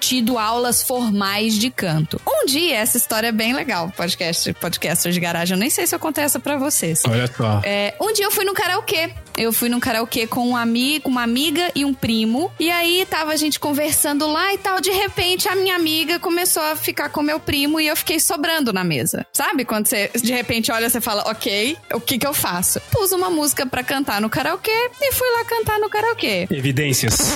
tido 0.00 0.38
aulas 0.38 0.82
formais 0.82 1.54
de 1.54 1.70
canto. 1.70 2.20
Um 2.26 2.46
dia, 2.46 2.76
essa 2.76 2.96
história 2.96 3.28
é 3.28 3.32
bem 3.32 3.52
legal, 3.52 3.92
podcast, 3.96 4.52
podcaster 4.54 5.12
de 5.12 5.20
garagem. 5.20 5.54
Eu 5.54 5.60
nem 5.60 5.70
sei 5.70 5.86
se 5.86 5.94
eu 5.94 5.98
contei 5.98 6.24
essa 6.24 6.38
pra 6.38 6.56
vocês. 6.56 7.02
Olha 7.06 7.26
só. 7.26 7.60
É, 7.64 7.94
um 8.00 8.12
dia 8.12 8.24
eu 8.24 8.30
fui 8.30 8.44
no 8.44 8.54
karaokê. 8.54 9.10
Eu 9.36 9.52
fui 9.52 9.68
num 9.68 9.80
karaokê 9.80 10.26
com 10.26 10.48
um 10.48 10.56
amigo, 10.56 11.08
uma 11.08 11.22
amiga 11.22 11.70
e 11.74 11.84
um 11.84 11.92
primo. 11.92 12.52
E 12.58 12.70
aí 12.70 13.04
tava 13.04 13.32
a 13.32 13.36
gente 13.36 13.58
conversando 13.58 14.30
lá 14.30 14.54
e 14.54 14.58
tal. 14.58 14.80
De 14.80 14.90
repente, 14.90 15.48
a 15.48 15.56
minha 15.56 15.74
amiga 15.74 16.20
começou 16.20 16.62
a 16.62 16.76
ficar 16.76 17.08
com 17.08 17.20
meu 17.20 17.40
primo 17.40 17.80
e 17.80 17.86
eu 17.86 17.96
fiquei 17.96 18.20
sobrando 18.20 18.72
na 18.72 18.84
mesa. 18.84 19.26
Sabe? 19.32 19.64
Quando 19.64 19.86
você 19.88 20.10
de 20.14 20.32
repente 20.32 20.70
olha, 20.70 20.88
você 20.88 21.00
fala, 21.00 21.24
ok, 21.26 21.76
o 21.92 22.00
que 22.00 22.18
que 22.18 22.26
eu 22.26 22.32
faço? 22.32 22.80
Pus 22.92 23.10
uma 23.12 23.28
música 23.28 23.66
pra 23.66 23.82
cantar 23.82 24.20
no 24.20 24.30
karaokê 24.30 24.90
e 25.00 25.12
fui 25.12 25.28
lá 25.32 25.44
cantar 25.44 25.78
no 25.80 25.90
karaokê. 25.90 26.46
Evidências. 26.50 27.34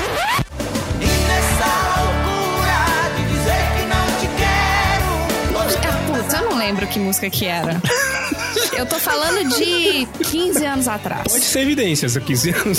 Ah, 1.61 1.88
lembro 6.69 6.87
que 6.87 6.99
música 6.99 7.31
que 7.31 7.47
era. 7.47 7.81
Eu 8.77 8.85
tô 8.85 8.99
falando 8.99 9.57
de 9.57 10.07
15 10.31 10.65
anos 10.67 10.87
atrás. 10.89 11.23
Pode 11.33 11.45
ser 11.45 11.61
evidências 11.61 12.15
há 12.17 12.21
15 12.21 12.51
anos. 12.51 12.79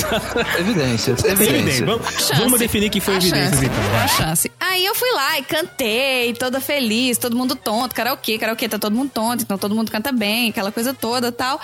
Evidências, 0.60 1.24
Evidências. 1.24 1.50
evidências. 1.50 1.80
Vamos, 1.88 2.30
vamos 2.38 2.60
definir 2.60 2.90
que 2.92 3.00
foi 3.00 3.16
A 3.16 3.18
evidências, 3.18 3.50
chance. 3.52 3.66
então. 3.66 4.00
A 4.04 4.08
chance. 4.08 4.52
Aí 4.60 4.86
eu 4.86 4.94
fui 4.94 5.10
lá 5.12 5.40
e 5.40 5.44
cantei, 5.44 6.34
toda 6.34 6.62
feliz, 6.62 7.18
todo 7.18 7.36
mundo 7.36 7.56
tonto, 7.56 7.96
karaokê, 7.96 8.38
karaokê 8.38 8.70
tá 8.70 8.78
todo 8.78 8.96
mundo 8.96 9.10
tonto, 9.12 9.44
então 9.44 9.58
todo 9.58 9.74
mundo 9.74 9.92
canta 9.92 10.12
bem, 10.12 10.50
aquela 10.52 10.72
coisa 10.72 10.94
toda 10.94 11.32
tal. 11.32 11.60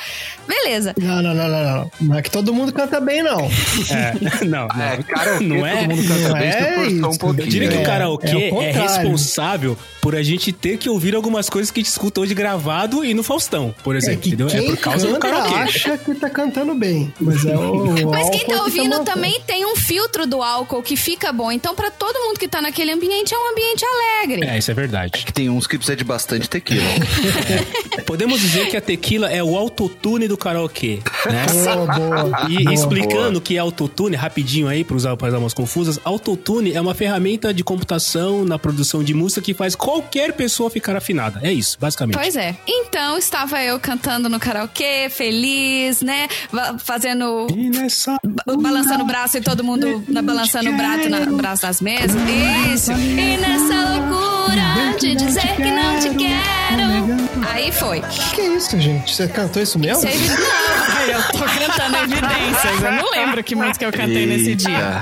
Beleza. 0.47 0.95
Não, 0.99 1.21
não, 1.21 1.33
não, 1.35 1.47
não, 1.47 1.63
não. 1.63 1.91
Não 2.01 2.15
é 2.17 2.21
que 2.23 2.31
todo 2.31 2.51
mundo 2.53 2.73
canta 2.73 2.99
bem, 2.99 3.21
não. 3.21 3.39
É, 3.41 4.13
não, 4.45 4.67
não. 4.67 4.81
É, 4.83 5.03
karaokê, 5.03 5.43
não 5.45 5.65
é. 5.65 5.77
todo 5.77 5.89
mundo 5.95 6.07
canta 6.07 6.29
não 6.29 6.39
bem, 6.39 6.47
é 6.49 6.73
forçou 6.73 6.83
um 6.83 6.87
isso. 6.87 7.05
Eu 7.05 7.17
pouquinho. 7.19 7.47
diria 7.47 7.69
que 7.69 7.77
É, 7.77 7.81
o 7.81 7.83
karaokê 7.85 8.27
é 8.29 8.35
o 8.35 8.39
é, 8.39 8.49
contrário. 8.49 8.81
responsável 8.81 9.77
por 10.01 10.15
a 10.15 10.23
gente 10.23 10.51
ter 10.51 10.77
que 10.77 10.89
ouvir 10.89 11.15
algumas 11.15 11.49
coisas 11.49 11.69
que 11.71 11.79
a 11.79 11.83
gente 11.83 11.91
escuta 11.91 12.14
hoje 12.21 12.33
gravado 12.33 13.03
e 13.03 13.13
no 13.13 13.23
Faustão, 13.23 13.73
por 13.83 13.95
É 13.95 13.97
exemplo, 13.99 14.21
que 14.21 14.27
entendeu? 14.29 14.47
É 14.47 14.51
quem 14.51 14.65
por 14.67 14.77
causa 14.77 15.07
do 15.07 15.13
canta 15.13 15.27
karaokê. 15.27 15.55
acha 15.55 15.97
que 15.97 16.15
tá 16.15 16.29
cantando 16.29 16.73
bem. 16.75 17.13
Mas 17.19 17.45
é 17.45 17.55
o. 17.57 17.85
o 18.07 18.09
Mas 18.11 18.29
quem 18.29 18.39
tá 18.41 18.45
que 18.45 18.55
ouvindo 18.55 18.89
matando. 18.89 19.05
também 19.05 19.41
tem 19.45 19.65
um 19.65 19.75
filtro 19.75 20.25
do 20.25 20.41
álcool 20.41 20.81
que 20.81 20.95
fica 20.95 21.31
bom. 21.31 21.51
Então, 21.51 21.75
pra 21.75 21.91
todo 21.91 22.15
mundo 22.19 22.37
que 22.39 22.47
tá 22.47 22.61
naquele 22.61 22.91
ambiente, 22.91 23.33
é 23.33 23.37
um 23.37 23.51
ambiente 23.51 23.83
alegre. 23.85 24.45
É, 24.47 24.57
isso 24.57 24.71
é 24.71 24.73
verdade. 24.73 25.23
Que 25.25 25.33
tem 25.33 25.49
uns 25.49 25.67
que 25.67 25.77
precisa 25.77 25.95
de 25.95 26.03
bastante 26.03 26.49
tequila. 26.49 26.83
Podemos 28.05 28.39
dizer 28.39 28.67
que 28.69 28.77
a 28.77 28.81
tequila 28.81 29.29
é 29.31 29.43
o 29.43 29.55
autotune 29.57 30.27
do 30.27 30.37
karaokê, 30.37 30.99
né? 31.25 31.45
Boa, 31.51 31.85
boa. 31.87 32.47
E 32.49 32.63
boa. 32.63 32.73
explicando 32.73 33.39
o 33.39 33.41
que 33.41 33.55
é 33.55 33.59
autotune, 33.59 34.15
rapidinho 34.15 34.67
aí, 34.67 34.83
para 34.83 34.95
usar 34.95 35.15
para 35.17 35.29
as 35.29 35.33
almas 35.33 35.53
confusas, 35.53 35.99
autotune 36.03 36.73
é 36.73 36.81
uma 36.81 36.93
ferramenta 36.93 37.53
de 37.53 37.63
computação 37.63 38.45
na 38.45 38.57
produção 38.59 39.03
de 39.03 39.13
música 39.13 39.41
que 39.41 39.53
faz 39.53 39.75
qualquer 39.75 40.33
pessoa 40.33 40.69
ficar 40.69 40.95
afinada. 40.95 41.39
É 41.43 41.51
isso, 41.51 41.77
basicamente. 41.79 42.04
Pois 42.13 42.35
é. 42.35 42.55
Então, 42.67 43.17
estava 43.17 43.61
eu 43.63 43.79
cantando 43.79 44.29
no 44.29 44.39
karaokê, 44.39 45.09
feliz, 45.09 46.01
né? 46.01 46.27
Fazendo 46.79 47.47
E 47.49 47.71
balançando 48.57 49.03
o 49.03 49.07
braço 49.07 49.37
e 49.37 49.41
todo 49.41 49.63
mundo 49.63 50.03
na, 50.07 50.21
balançando 50.21 50.69
o 50.69 50.73
braço, 50.73 51.09
na, 51.09 51.19
braço 51.25 51.65
nas 51.65 51.81
mesas. 51.81 52.15
Isso. 52.73 52.91
E 52.91 53.37
nessa 53.37 53.89
loucura 53.89 54.97
de 54.99 55.15
dizer 55.15 55.55
que 55.55 55.71
não 55.71 55.99
te 55.99 56.09
quero. 56.09 57.45
Aí 57.51 57.71
foi. 57.71 58.01
Que 58.33 58.41
isso, 58.41 58.79
gente? 58.79 59.13
Você 59.13 59.27
cantou 59.27 59.61
isso 59.61 59.77
mesmo? 59.79 60.07
Isso 60.09 60.31
é 60.31 60.37
Não, 60.37 61.01
eu 61.03 61.23
tô 61.27 61.39
cantando 61.39 61.97
evidências. 61.97 62.83
Eu 62.83 62.91
não 62.91 63.11
lembro 63.11 63.43
que 63.43 63.55
música 63.55 63.85
eu 63.85 63.91
cantei 63.91 64.25
nesse 64.25 64.55
dia. 64.55 65.01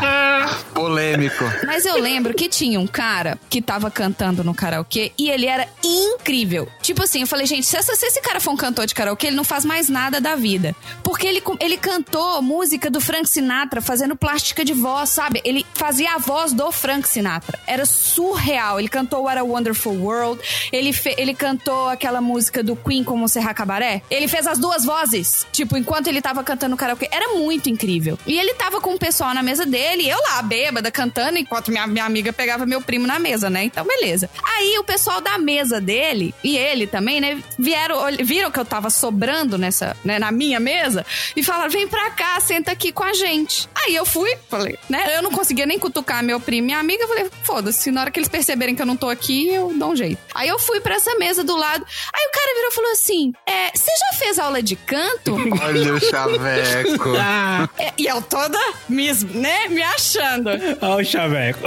Polêmico. 0.74 1.44
Mas 1.66 1.86
eu 1.86 1.96
lembro 2.00 2.34
que 2.34 2.50
tinha 2.50 2.80
um 2.80 2.88
cara 2.88 3.38
que 3.50 3.62
tava 3.62 3.90
cantando 3.92 4.44
no 4.44 4.54
karaokê 4.54 5.12
e 5.18 5.30
ele 5.30 5.46
era 5.46 5.68
incrível. 5.84 6.68
Tipo 6.82 7.04
assim, 7.04 7.22
eu 7.22 7.28
falei, 7.28 7.46
gente, 7.46 7.66
se, 7.66 7.78
essa- 7.78 7.96
se 7.96 8.06
esse 8.06 8.22
cara 8.22 8.40
for 8.40 8.52
um 8.52 8.58
cantor 8.58 8.86
de 8.86 8.94
karaokê, 8.96 9.28
ele 9.28 9.36
não 9.36 9.44
faz 9.44 9.64
mais 9.66 9.90
nada 9.90 10.20
da 10.20 10.36
vida. 10.36 10.76
Porque 11.04 11.28
ele, 11.28 11.42
ele 11.60 11.78
cantou 11.78 12.42
música 12.42 12.90
do 12.90 13.00
Frank 13.00 13.30
Sinatra 13.30 13.82
fazendo 13.82 14.16
plástica 14.16 14.64
de 14.66 14.74
voz, 14.74 15.10
sabe? 15.12 15.42
Ele 15.44 15.66
fazia 15.74 16.14
a 16.16 16.18
voz 16.18 16.54
do 16.54 16.72
Frank 16.72 17.08
Sinatra. 17.08 17.60
Era 17.68 17.86
surreal. 17.86 18.80
Ele 18.80 18.90
cantou 18.90 19.24
What 19.24 19.38
a 19.40 19.44
Wonderful 19.44 19.94
World. 19.94 20.42
Ele, 20.72 20.92
fe- 20.94 21.16
ele 21.18 21.34
cantou 21.34 21.90
aquela 21.90 22.22
música 22.22 22.64
do 22.64 22.76
Queen 22.76 23.04
como 23.04 23.28
Serra 23.28 23.54
Cabaré. 23.54 24.02
Ele 24.10 24.28
fez 24.28 24.48
as 24.48 24.58
duas 24.58 24.84
vozes. 24.84 25.46
Tipo, 25.52 25.78
enquanto 25.78 26.08
ele 26.08 26.22
tava 26.22 26.44
cantando 26.44 26.76
karaokê. 26.78 27.08
Era 27.12 27.36
muito 27.36 27.70
incrível. 27.70 28.18
E 28.26 28.38
ele 28.40 28.54
tava 28.56 28.82
com 28.82 28.94
o 28.96 29.00
pessoal 29.00 29.34
na 29.34 29.44
mesa 29.44 29.66
dele, 29.66 30.08
eu 30.10 30.18
lá, 30.22 30.42
bêbada, 30.64 30.90
cantando, 30.90 31.38
enquanto 31.38 31.72
minha, 31.72 31.86
minha 31.88 32.06
amiga 32.06 32.32
pegava 32.32 32.66
meu 32.66 32.82
primo 32.82 33.06
na 33.06 33.20
mesa, 33.20 33.50
né? 33.50 33.64
Então, 33.66 33.86
beleza. 33.86 34.30
Aí 34.56 34.78
o 34.80 34.84
pessoal 34.84 35.20
da 35.20 35.38
mesa 35.38 35.82
dele, 35.82 36.34
e 36.44 36.58
ele 36.58 36.88
também, 36.88 37.20
né? 37.20 37.42
Vieram, 37.60 37.98
viram 38.24 38.50
que 38.50 38.60
eu 38.60 38.64
tava 38.66 38.90
sobrando 38.90 39.58
nessa, 39.58 39.96
né, 40.06 40.18
na 40.20 40.32
minha 40.32 40.60
mesa, 40.60 41.06
e 41.36 41.44
falaram: 41.44 41.70
vem 41.70 41.88
pra 41.88 42.12
cá, 42.12 42.40
senta 42.40 42.72
aqui 42.72 42.92
com 42.94 43.04
a 43.04 43.14
gente. 43.14 43.68
Aí 43.76 43.94
eu 43.96 44.06
fui, 44.06 44.38
falei, 44.50 44.78
né? 44.90 45.18
Eu 45.18 45.22
não 45.22 45.32
conseguia 45.32 45.66
nem 45.66 45.78
cutucar 45.78 46.24
meu 46.24 46.40
primo 46.40 46.64
e 46.64 46.66
minha 46.68 46.80
amiga, 46.80 47.04
eu 47.04 47.08
falei, 47.08 47.30
foda-se, 47.44 47.92
na 47.92 48.02
hora 48.02 48.12
que 48.12 48.20
eles 48.20 48.30
perceberem 48.30 48.74
que 48.76 48.82
eu 48.82 48.86
não 48.86 48.96
tô 48.96 49.10
aqui, 49.10 49.50
eu 49.50 49.74
dou 49.76 49.92
um 49.92 49.96
jeito. 49.96 50.20
Aí 50.34 50.48
eu 50.48 50.58
fui 50.60 50.80
pra 50.80 50.96
essa 50.96 51.14
mesa 51.16 51.44
do 51.44 51.58
lado. 51.58 51.86
Aí 52.14 52.26
o 52.26 52.32
cara 52.32 52.54
virou 52.56 52.70
e 52.72 52.74
falou 52.74 52.92
assim: 52.92 53.34
é, 53.46 53.72
você 53.76 53.92
já 54.00 54.18
fez 54.18 54.40
aula 54.40 54.64
de 54.64 54.76
canto? 54.78 55.36
Olha 55.62 55.94
o 55.94 56.00
chaveco. 56.00 57.04
Ah, 57.26 57.68
É, 57.78 57.92
e 57.98 58.06
eu 58.06 58.22
toda 58.22 58.60
me, 58.88 59.12
né, 59.14 59.68
me 59.68 59.82
achando. 59.82 60.50
Olha 60.82 61.02
o 61.02 61.06
chaveco. 61.06 61.60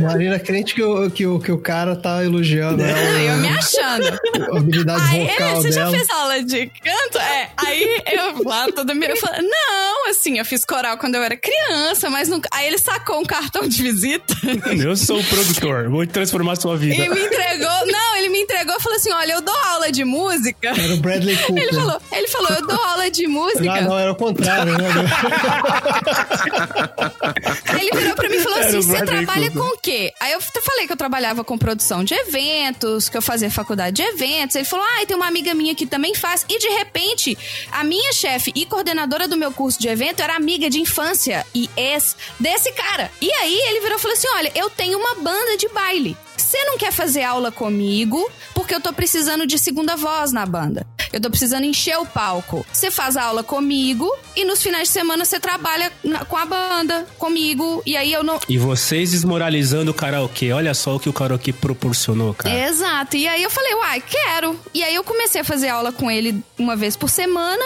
Marina 0.00 0.38
crente 0.38 0.74
que 0.74 0.82
o, 0.82 1.10
que, 1.10 1.26
o, 1.26 1.38
que 1.38 1.52
o 1.52 1.58
cara 1.58 1.96
tá 1.96 2.24
elogiando 2.24 2.82
ela, 2.82 3.00
Não, 3.00 3.18
eu 3.18 3.36
me 3.38 3.48
achando. 3.48 4.06
a 4.52 4.58
habilidade 4.58 5.02
Aí, 5.10 5.26
vocal 5.26 5.56
você 5.56 5.72
já 5.72 5.84
dela. 5.84 5.96
fez 5.96 6.10
aula 6.10 6.42
de 6.42 6.66
canto? 6.66 7.18
É. 7.18 7.50
Aí 7.56 8.02
eu 8.12 8.42
lá 8.44 8.66
toda 8.74 8.94
minha. 8.94 9.10
Eu 9.10 9.16
falei, 9.16 9.42
não, 9.42 10.08
assim, 10.10 10.38
eu 10.38 10.44
fiz 10.44 10.64
coral 10.64 10.98
quando 10.98 11.14
eu 11.14 11.22
era 11.22 11.36
criança, 11.36 12.10
mas 12.10 12.28
nunca. 12.28 12.48
Aí 12.52 12.66
ele 12.66 12.78
sacou 12.78 13.20
um 13.20 13.24
cartão 13.24 13.66
de 13.68 13.82
visita 13.82 14.34
Eu 14.78 14.96
sou 14.96 15.20
o 15.20 15.24
produtor, 15.24 15.88
vou 15.88 16.06
transformar 16.06 16.56
sua 16.56 16.76
vida. 16.76 17.04
e 17.04 17.08
me 17.08 17.24
entregou. 17.26 17.86
Não, 17.86 18.16
ele 18.16 18.28
me 18.28 18.40
entregou 18.40 18.76
e 18.76 18.80
falou 18.82 18.96
assim: 18.96 19.12
olha, 19.12 19.32
eu 19.32 19.40
dou 19.40 19.54
aula 19.66 19.90
de 19.90 20.04
música. 20.04 20.68
Era 20.68 20.94
o 20.94 20.96
Bradley 20.98 21.36
Cooper. 21.36 21.62
Ele 21.62 21.72
falou, 21.72 22.00
ele 22.12 22.28
falou, 22.28 22.48
eu 22.50 22.66
dou 22.66 22.84
aula 22.84 23.10
de 23.10 23.26
música. 23.26 23.72
Ah, 23.72 23.80
não, 23.82 23.98
era 23.98 24.12
o 24.12 24.16
contrário, 24.16 24.76
né? 24.78 24.88
Aí 27.92 28.00
virou 28.00 28.14
pra 28.14 28.28
mim 28.28 28.37
assim: 28.68 28.82
você 28.82 29.04
trabalha 29.04 29.50
Cooper. 29.50 29.70
com 29.70 29.76
o 29.76 29.78
quê? 29.80 30.12
Aí 30.20 30.32
eu 30.32 30.40
falei 30.40 30.86
que 30.86 30.92
eu 30.92 30.96
trabalhava 30.96 31.42
com 31.44 31.56
produção 31.58 32.02
de 32.04 32.14
eventos, 32.14 33.08
que 33.08 33.16
eu 33.16 33.22
fazia 33.22 33.50
faculdade 33.50 33.96
de 33.96 34.02
eventos. 34.02 34.56
Ele 34.56 34.64
falou: 34.64 34.84
ah, 34.96 35.02
e 35.02 35.06
tem 35.06 35.16
uma 35.16 35.26
amiga 35.26 35.54
minha 35.54 35.74
que 35.74 35.86
também 35.86 36.14
faz. 36.14 36.44
E 36.48 36.58
de 36.58 36.68
repente, 36.68 37.36
a 37.72 37.82
minha 37.84 38.12
chefe 38.12 38.52
e 38.54 38.64
coordenadora 38.66 39.26
do 39.28 39.36
meu 39.36 39.52
curso 39.52 39.80
de 39.80 39.88
evento 39.88 40.20
era 40.20 40.34
amiga 40.36 40.68
de 40.70 40.80
infância 40.80 41.44
e 41.54 41.68
ex 41.76 42.16
desse 42.38 42.72
cara. 42.72 43.10
E 43.20 43.30
aí 43.32 43.54
ele 43.68 43.80
virou 43.80 43.98
e 43.98 44.00
falou 44.00 44.16
assim: 44.16 44.28
olha, 44.34 44.52
eu 44.54 44.68
tenho 44.70 44.98
uma 44.98 45.14
banda 45.16 45.56
de 45.56 45.68
baile. 45.68 46.16
Você 46.36 46.62
não 46.64 46.78
quer 46.78 46.92
fazer 46.92 47.24
aula 47.24 47.50
comigo 47.50 48.30
porque 48.54 48.74
eu 48.74 48.80
tô 48.80 48.92
precisando 48.92 49.46
de 49.46 49.58
segunda 49.58 49.96
voz 49.96 50.32
na 50.32 50.46
banda. 50.46 50.86
Eu 51.12 51.20
tô 51.20 51.30
precisando 51.30 51.64
encher 51.64 51.98
o 51.98 52.04
palco. 52.06 52.64
Você 52.70 52.90
faz 52.90 53.16
aula 53.16 53.42
comigo 53.42 54.10
e 54.36 54.44
nos 54.44 54.62
finais 54.62 54.88
de 54.88 54.92
semana 54.92 55.24
você 55.24 55.40
trabalha 55.40 55.90
na- 56.04 56.24
com 56.26 56.36
a 56.36 56.44
banda, 56.44 57.06
comigo. 57.18 57.82
E 57.86 57.96
aí 57.96 58.12
eu 58.12 58.22
não. 58.22 58.38
E 58.48 58.57
vocês 58.58 59.12
desmoralizando 59.12 59.90
o 59.90 59.94
karaokê. 59.94 60.52
Olha 60.52 60.74
só 60.74 60.96
o 60.96 61.00
que 61.00 61.08
o 61.08 61.12
karaokê 61.12 61.52
proporcionou, 61.52 62.34
cara. 62.34 62.68
Exato. 62.68 63.16
E 63.16 63.26
aí 63.26 63.42
eu 63.42 63.50
falei, 63.50 63.74
uai, 63.74 64.02
quero. 64.02 64.58
E 64.74 64.82
aí 64.82 64.94
eu 64.94 65.04
comecei 65.04 65.40
a 65.40 65.44
fazer 65.44 65.68
aula 65.68 65.92
com 65.92 66.10
ele 66.10 66.42
uma 66.58 66.76
vez 66.76 66.96
por 66.96 67.08
semana. 67.08 67.64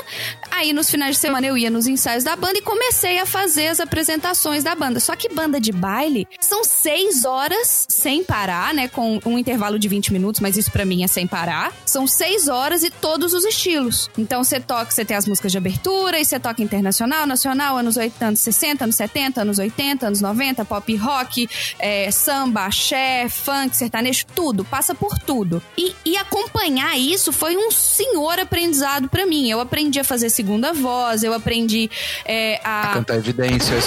Aí 0.50 0.72
nos 0.72 0.90
finais 0.90 1.16
de 1.16 1.20
semana 1.20 1.46
eu 1.46 1.56
ia 1.56 1.70
nos 1.70 1.86
ensaios 1.86 2.24
da 2.24 2.36
banda 2.36 2.58
e 2.58 2.62
comecei 2.62 3.18
a 3.18 3.26
fazer 3.26 3.68
as 3.68 3.80
apresentações 3.80 4.62
da 4.62 4.74
banda. 4.74 5.00
Só 5.00 5.16
que 5.16 5.28
banda 5.28 5.60
de 5.60 5.72
baile 5.72 6.26
são 6.40 6.64
seis 6.64 7.24
horas 7.24 7.86
sem 7.88 8.24
parar, 8.24 8.74
né? 8.74 8.88
Com 8.88 9.20
um 9.24 9.38
intervalo 9.38 9.78
de 9.78 9.88
20 9.88 10.12
minutos, 10.12 10.40
mas 10.40 10.56
isso 10.56 10.70
pra 10.70 10.84
mim 10.84 11.02
é 11.04 11.06
sem 11.06 11.26
parar. 11.26 11.72
São 11.84 12.06
seis 12.06 12.48
horas 12.48 12.82
e 12.82 12.90
todos 12.90 13.34
os 13.34 13.44
estilos. 13.44 14.10
Então 14.16 14.42
você 14.42 14.60
toca, 14.60 14.90
você 14.90 15.04
tem 15.04 15.16
as 15.16 15.26
músicas 15.26 15.52
de 15.52 15.58
abertura 15.58 16.18
e 16.18 16.24
você 16.24 16.38
toca 16.38 16.62
internacional, 16.62 17.26
nacional, 17.26 17.76
anos 17.76 17.96
80, 17.96 18.26
anos 18.26 18.40
60, 18.40 18.84
anos 18.84 18.96
70, 18.96 19.40
anos 19.40 19.58
80, 19.58 20.06
anos 20.06 20.20
90, 20.20 20.64
pop 20.64 20.81
rock, 20.96 21.48
é, 21.78 22.10
samba, 22.10 22.66
axé, 22.66 23.28
funk, 23.28 23.76
sertanejo, 23.76 24.26
tudo. 24.34 24.64
Passa 24.64 24.94
por 24.94 25.18
tudo. 25.18 25.62
E, 25.76 25.94
e 26.04 26.16
acompanhar 26.16 26.98
isso 26.98 27.32
foi 27.32 27.56
um 27.56 27.70
senhor 27.70 28.38
aprendizado 28.38 29.08
pra 29.08 29.26
mim. 29.26 29.48
Eu 29.48 29.60
aprendi 29.60 30.00
a 30.00 30.04
fazer 30.04 30.30
segunda 30.30 30.72
voz, 30.72 31.22
eu 31.22 31.32
aprendi 31.32 31.90
é, 32.24 32.60
a. 32.64 32.92
Cantar 32.94 33.16
evidências. 33.16 33.84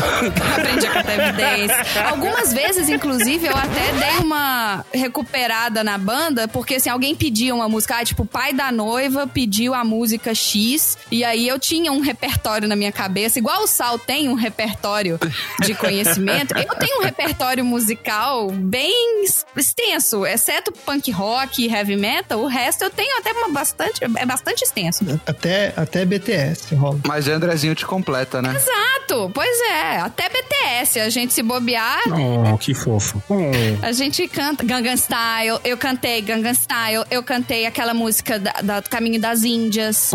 aprendi 0.58 0.86
a 0.86 0.90
cantar 0.90 1.28
evidência. 1.28 2.06
Algumas 2.08 2.52
vezes, 2.52 2.88
inclusive, 2.88 3.46
eu 3.46 3.56
até 3.56 3.92
dei 3.92 4.24
uma 4.24 4.84
recuperada 4.92 5.82
na 5.84 5.98
banda, 5.98 6.48
porque 6.48 6.76
assim, 6.76 6.88
alguém 6.88 7.14
pedia 7.14 7.54
uma 7.54 7.68
música, 7.68 7.96
ah, 7.96 8.04
tipo, 8.04 8.22
o 8.22 8.26
pai 8.26 8.52
da 8.52 8.70
noiva 8.72 9.26
pediu 9.26 9.74
a 9.74 9.84
música 9.84 10.34
X, 10.34 10.98
e 11.10 11.24
aí 11.24 11.46
eu 11.46 11.58
tinha 11.58 11.92
um 11.92 12.00
repertório 12.00 12.68
na 12.68 12.76
minha 12.76 12.92
cabeça, 12.92 13.38
igual 13.38 13.62
o 13.62 13.66
Sal 13.66 13.98
tem 13.98 14.28
um 14.28 14.34
repertório 14.34 15.18
de 15.60 15.74
conhecimento, 15.74 16.56
eu 16.56 16.74
tenho 16.76 17.00
um 17.00 17.04
repertório 17.04 17.64
musical 17.64 18.50
bem 18.50 19.24
extenso, 19.56 20.26
exceto 20.26 20.72
punk 20.72 21.10
rock 21.10 21.64
e 21.64 21.72
heavy 21.72 21.96
metal, 21.96 22.40
o 22.40 22.46
resto 22.46 22.84
eu 22.84 22.90
tenho 22.90 23.18
até 23.18 23.32
uma 23.32 23.48
bastante, 23.50 24.00
é 24.02 24.26
bastante 24.26 24.62
extenso. 24.62 25.04
Até, 25.26 25.72
até 25.76 26.04
BTS 26.04 26.74
rola. 26.74 27.00
Mas 27.06 27.26
o 27.26 27.30
Andrezinho 27.32 27.74
te 27.74 27.86
completa, 27.86 28.40
né? 28.42 28.54
Exato, 28.54 29.30
pois 29.34 29.60
é, 29.60 29.89
até 29.98 30.28
BTS, 30.28 31.00
a 31.00 31.10
gente 31.10 31.32
se 31.32 31.42
bobear, 31.42 32.00
Oh, 32.08 32.56
que 32.58 32.74
fofo. 32.74 33.22
Oh. 33.28 33.36
A 33.82 33.92
gente 33.92 34.26
canta 34.28 34.64
Gangnam 34.64 34.96
Style, 34.96 35.58
eu 35.64 35.76
cantei 35.76 36.20
Gangnam 36.22 36.54
Style, 36.54 37.04
eu 37.10 37.22
cantei 37.22 37.66
aquela 37.66 37.94
música 37.94 38.38
da, 38.38 38.52
da 38.62 38.82
Caminho 38.82 39.20
das 39.20 39.42
Índias, 39.44 40.12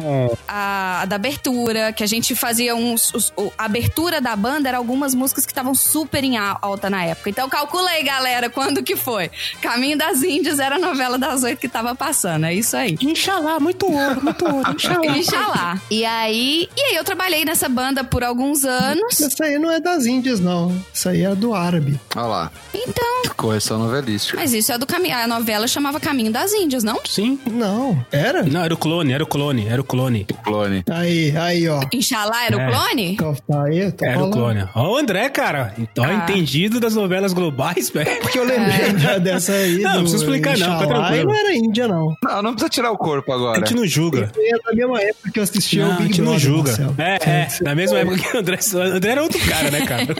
a, 0.48 1.02
a 1.02 1.06
da 1.06 1.16
abertura, 1.16 1.92
que 1.94 2.04
a 2.04 2.08
gente 2.08 2.36
fazia 2.36 2.76
uns. 2.76 3.14
os- 3.14 3.34
o- 3.36 3.52
a 3.58 3.66
abertura 3.66 4.22
da 4.22 4.36
banda 4.36 4.70
era 4.70 4.78
algumas 4.78 5.14
músicas 5.16 5.46
que 5.46 5.52
estavam 5.52 5.74
super 5.76 6.24
em 6.24 6.38
al- 6.38 6.58
alta 6.62 6.90
na 6.90 7.04
época. 7.04 7.30
Então 7.30 7.48
calcula 7.50 7.90
aí, 7.90 8.04
galera, 8.04 8.50
quando 8.50 8.84
que 8.84 8.96
foi. 8.96 9.30
Caminho 9.62 9.98
das 9.98 10.24
Índias 10.24 10.60
era 10.60 10.76
a 10.76 10.80
novela 10.80 11.18
das 11.18 11.44
oito 11.44 11.60
que 11.60 11.68
tava 11.70 11.96
passando, 11.96 12.46
é 12.46 12.54
isso 12.54 12.76
aí. 12.78 12.98
Inxalá, 13.02 13.60
muito 13.60 13.86
ouro, 13.92 14.24
muito 14.24 14.46
ouro, 14.46 14.72
inxalá. 14.76 15.18
Inxalá. 15.18 15.82
E 15.90 16.06
aí, 16.06 16.70
e 16.76 16.82
aí 16.82 16.96
eu 16.96 17.04
trabalhei 17.04 17.46
nessa 17.46 17.68
banda 17.70 18.04
por 18.04 18.24
alguns 18.24 18.64
anos. 18.64 19.20
Isso 19.20 19.44
aí 19.44 19.55
não 19.60 19.72
é 19.72 19.80
das 19.80 20.06
Índias, 20.06 20.40
não. 20.40 20.76
Isso 20.94 21.10
aí 21.10 21.24
é 21.24 21.34
do 21.36 21.54
árabe. 21.54 22.00
Olha 22.16 22.26
lá. 22.26 22.52
Então, 22.74 23.06
Correção 23.36 23.78
novelística. 23.80 24.38
mas 24.38 24.54
isso 24.54 24.72
é 24.72 24.78
do 24.78 24.86
caminho. 24.86 25.16
A 25.16 25.28
novela 25.28 25.68
chamava 25.68 26.00
Caminho 26.00 26.32
das 26.32 26.54
Índias, 26.54 26.84
não? 26.84 27.00
Sim. 27.06 27.40
Não, 27.50 28.04
era? 28.12 28.44
Não, 28.44 28.64
era 28.64 28.74
o 28.74 28.78
clone, 28.78 29.12
era 29.14 29.24
o 29.24 29.28
clone, 29.28 29.68
era 29.68 29.82
o 29.82 29.84
clone. 29.84 30.26
Clone. 30.44 30.84
Aí, 30.90 31.36
aí, 31.38 31.68
ó. 31.68 31.82
Inxalá 31.94 32.46
era 32.46 32.62
É. 32.62 32.68
o 32.68 32.72
clone? 32.72 33.18
Aí, 33.66 33.80
Era 33.80 33.90
o 33.90 34.16
falando. 34.16 34.32
clone. 34.34 34.70
Ó, 34.76 34.94
o 34.94 34.98
André, 34.98 35.30
cara. 35.30 35.74
Então, 35.78 36.04
Ah. 36.06 36.14
entendido 36.14 36.80
das 36.80 36.96
novelas 36.96 37.34
globais, 37.34 37.90
velho. 37.90 38.20
Porque 38.22 38.40
eu 38.40 38.44
lembrei 38.46 38.94
da- 38.94 39.18
dessa 39.18 39.52
aí. 39.54 39.80
Não, 39.80 39.94
não 39.96 40.00
precisa 40.02 40.24
explicar, 40.24 40.58
não, 40.58 40.72
fica 40.80 40.86
Inxalá, 40.86 41.08
tranquilo. 41.08 41.28
Não 41.32 41.36
era 41.40 41.56
Índia, 41.56 41.88
não. 41.88 42.16
Não, 42.24 42.42
não 42.42 42.52
precisa 42.52 42.70
tirar 42.70 42.92
o 42.92 42.98
corpo 42.98 43.32
A 43.32 43.36
agora. 43.36 43.60
gente 43.60 43.76
não 43.76 43.86
julga. 43.88 44.32
É 44.38 44.52
da 44.70 44.74
mesma 44.76 45.02
época 45.02 45.32
que 45.32 45.40
eu 45.40 45.44
assistia 45.44 45.84
Não, 45.84 45.90
o 45.92 45.94
a 45.94 45.98
Big 45.98 46.08
gente 46.10 46.22
não 46.22 46.32
Brother, 46.34 46.40
julga. 46.48 46.70
Marcelo. 46.72 46.96
É, 46.98 47.16
é. 47.30 47.48
Na 47.62 47.76
mesma 47.76 47.98
época 48.00 48.18
que 48.18 48.36
o 48.36 48.40
André. 48.40 48.60
O 48.74 48.78
André 48.96 49.12
era 49.12 49.24
outro 49.24 49.40
cara, 49.48 49.72
né, 49.72 49.86
cara? 49.86 50.16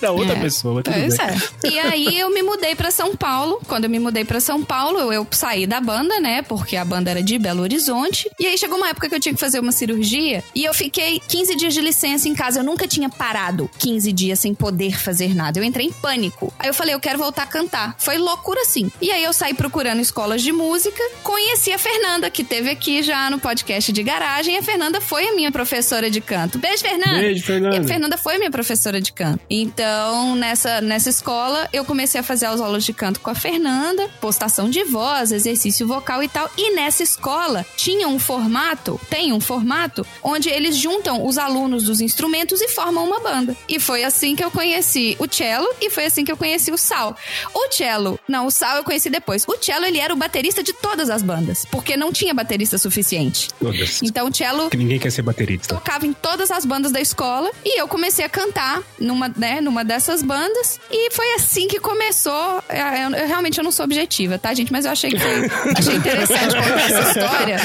Era 0.00 0.12
outra 0.12 0.36
É. 0.36 0.40
pessoa. 0.40 0.82
Tudo 0.82 0.94
Pois 0.94 1.16
bem. 1.16 1.26
é. 1.26 1.68
E 1.68 1.78
aí 1.78 2.18
eu 2.18 2.30
me 2.30 2.42
mudei 2.42 2.74
pra 2.74 2.90
São 2.90 3.16
Paulo. 3.16 3.60
Quando 3.66 3.84
eu 3.84 3.90
me 3.90 3.98
mudei 3.98 4.24
pra 4.24 4.40
São 4.40 4.62
Paulo, 4.64 4.98
eu, 4.98 5.12
eu 5.12 5.26
saí 5.30 5.66
da 5.66 5.80
banda, 5.80 6.18
né? 6.20 6.42
Porque 6.42 6.76
a 6.76 6.84
banda 6.84 7.10
era 7.10 7.22
de 7.22 7.38
Belo 7.38 7.62
Horizonte. 7.62 8.30
E 8.38 8.46
aí 8.46 8.56
chegou 8.58 8.76
uma 8.78 8.88
época 8.88 9.08
que 9.08 9.14
eu 9.14 9.20
tinha 9.20 9.34
que 9.34 9.40
fazer 9.40 9.58
uma 9.60 9.72
cirurgia 9.72 10.42
e 10.54 10.64
eu 10.64 10.74
fiquei 10.74 11.20
15 11.26 11.56
dias 11.56 11.74
de 11.74 11.80
licença 11.80 12.28
em 12.28 12.34
casa. 12.34 12.60
Eu 12.60 12.64
nunca 12.64 12.86
tinha 12.86 13.08
parado 13.08 13.70
15 13.78 14.12
dias 14.12 14.38
sem 14.40 14.54
poder 14.54 14.98
fazer 14.98 15.34
nada. 15.34 15.58
Eu 15.58 15.64
entrei 15.64 15.86
em 15.86 15.92
pânico. 15.92 16.52
Aí 16.58 16.68
eu 16.68 16.74
falei, 16.74 16.94
eu 16.94 17.00
quero 17.00 17.18
voltar 17.18 17.42
a 17.42 17.46
cantar. 17.46 17.94
Foi 17.98 18.18
loucura 18.18 18.60
assim. 18.62 18.90
E 19.00 19.10
aí 19.10 19.22
eu 19.24 19.32
saí 19.32 19.54
procurando 19.54 20.00
escolas 20.00 20.42
de 20.42 20.52
música. 20.52 21.02
Conheci 21.22 21.72
a 21.72 21.78
Fernanda, 21.78 22.30
que 22.30 22.44
teve 22.44 22.70
aqui 22.70 23.02
já 23.02 23.30
no 23.30 23.38
podcast 23.38 23.92
de 23.92 24.02
garagem. 24.02 24.54
E 24.54 24.58
a 24.58 24.62
Fernanda 24.62 25.00
foi 25.00 25.28
a 25.28 25.34
minha 25.34 25.50
professora 25.50 26.10
de 26.10 26.20
canto. 26.20 26.58
Beijo, 26.58 26.82
Fernanda! 26.82 27.20
Beijo, 27.20 27.44
Fernanda. 27.44 27.76
E 27.76 27.78
a 27.80 27.84
Fernanda 27.84 28.16
foi 28.18 28.33
minha 28.38 28.50
professora 28.50 29.00
de 29.00 29.12
canto. 29.12 29.40
Então, 29.48 30.34
nessa, 30.36 30.80
nessa 30.80 31.10
escola, 31.10 31.68
eu 31.72 31.84
comecei 31.84 32.20
a 32.20 32.24
fazer 32.24 32.46
as 32.46 32.60
aulas 32.60 32.84
de 32.84 32.92
canto 32.92 33.20
com 33.20 33.30
a 33.30 33.34
Fernanda, 33.34 34.08
postação 34.20 34.68
de 34.68 34.84
voz, 34.84 35.32
exercício 35.32 35.86
vocal 35.86 36.22
e 36.22 36.28
tal. 36.28 36.50
E 36.56 36.74
nessa 36.74 37.02
escola 37.02 37.64
tinha 37.76 38.08
um 38.08 38.18
formato, 38.18 39.00
tem 39.10 39.32
um 39.32 39.40
formato, 39.40 40.06
onde 40.22 40.48
eles 40.48 40.76
juntam 40.76 41.26
os 41.26 41.38
alunos 41.38 41.84
dos 41.84 42.00
instrumentos 42.00 42.60
e 42.60 42.68
formam 42.68 43.04
uma 43.04 43.20
banda. 43.20 43.56
E 43.68 43.80
foi 43.80 44.04
assim 44.04 44.36
que 44.36 44.44
eu 44.44 44.50
conheci 44.50 45.16
o 45.18 45.26
cello 45.32 45.66
e 45.80 45.90
foi 45.90 46.04
assim 46.06 46.24
que 46.24 46.32
eu 46.32 46.36
conheci 46.36 46.70
o 46.70 46.78
Sal. 46.78 47.16
O 47.54 47.70
cello, 47.72 48.18
não, 48.28 48.46
o 48.46 48.50
Sal 48.50 48.76
eu 48.76 48.84
conheci 48.84 49.08
depois. 49.10 49.44
O 49.48 49.56
cello, 49.60 49.84
ele 49.86 49.98
era 49.98 50.12
o 50.12 50.16
baterista 50.16 50.62
de 50.62 50.72
todas 50.72 51.10
as 51.10 51.22
bandas, 51.22 51.64
porque 51.70 51.96
não 51.96 52.12
tinha 52.12 52.32
baterista 52.34 52.78
suficiente. 52.78 53.48
Todas. 53.58 54.02
Então, 54.02 54.28
o 54.28 54.34
cello 54.34 54.70
Que 54.70 54.76
ninguém 54.76 54.98
quer 54.98 55.10
ser 55.10 55.22
baterista. 55.22 55.74
tocava 55.74 56.06
em 56.06 56.12
todas 56.12 56.50
as 56.50 56.64
bandas 56.64 56.92
da 56.92 57.00
escola 57.00 57.50
e 57.64 57.80
eu 57.80 57.88
comecei 57.88 58.23
a 58.24 58.28
cantar 58.28 58.82
numa, 58.98 59.28
né, 59.36 59.60
numa 59.60 59.84
dessas 59.84 60.22
bandas 60.22 60.80
e 60.90 61.10
foi 61.12 61.34
assim 61.34 61.68
que 61.68 61.78
começou. 61.78 62.62
É, 62.68 63.04
Eu, 63.04 63.10
eu 63.10 63.26
realmente 63.28 63.58
eu 63.58 63.64
não 63.64 63.70
sou 63.72 63.84
objetiva, 63.84 64.38
tá, 64.38 64.52
gente? 64.54 64.72
Mas 64.72 64.84
eu 64.84 64.92
achei 64.92 65.10
que 65.10 65.18
foi, 65.18 65.50
achei 65.76 65.94
interessante 65.96 66.54
contar 66.54 66.90
essa 66.90 67.08
história. 67.20 67.56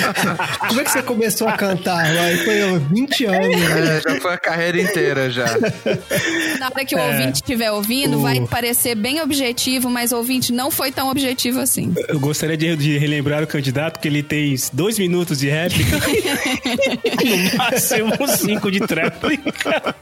Como 0.67 0.81
é 0.81 0.83
que 0.83 0.91
você 0.91 1.01
começou 1.01 1.47
a 1.47 1.53
cantar? 1.53 2.13
Vai, 2.13 2.37
foi 2.37 2.63
ó, 2.73 2.79
20 2.79 3.25
anos. 3.25 3.47
né? 3.47 3.97
É, 3.97 4.01
já 4.13 4.21
foi 4.21 4.33
a 4.33 4.37
carreira 4.37 4.81
inteira 4.81 5.29
já. 5.29 5.45
Na 6.59 6.67
hora 6.67 6.85
que 6.85 6.95
o 6.95 6.99
ouvinte 6.99 7.35
estiver 7.35 7.71
ouvindo, 7.71 8.19
vai 8.21 8.39
parecer 8.47 8.95
bem 8.95 9.21
objetivo, 9.21 9.89
mas 9.89 10.11
o 10.11 10.17
ouvinte 10.17 10.51
não 10.51 10.69
foi 10.71 10.91
tão 10.91 11.09
objetivo 11.09 11.59
assim. 11.59 11.93
Eu 12.07 12.19
gostaria 12.19 12.57
de, 12.57 12.75
de 12.75 12.97
relembrar 12.97 13.43
o 13.43 13.47
candidato 13.47 13.99
que 13.99 14.07
ele 14.07 14.21
tem 14.23 14.55
dois 14.73 14.97
minutos 14.99 15.39
de 15.39 15.49
réplica. 15.49 15.97
no 17.25 17.57
máximo 17.57 18.27
cinco 18.37 18.71
de 18.71 18.79
tréplica. 18.79 19.95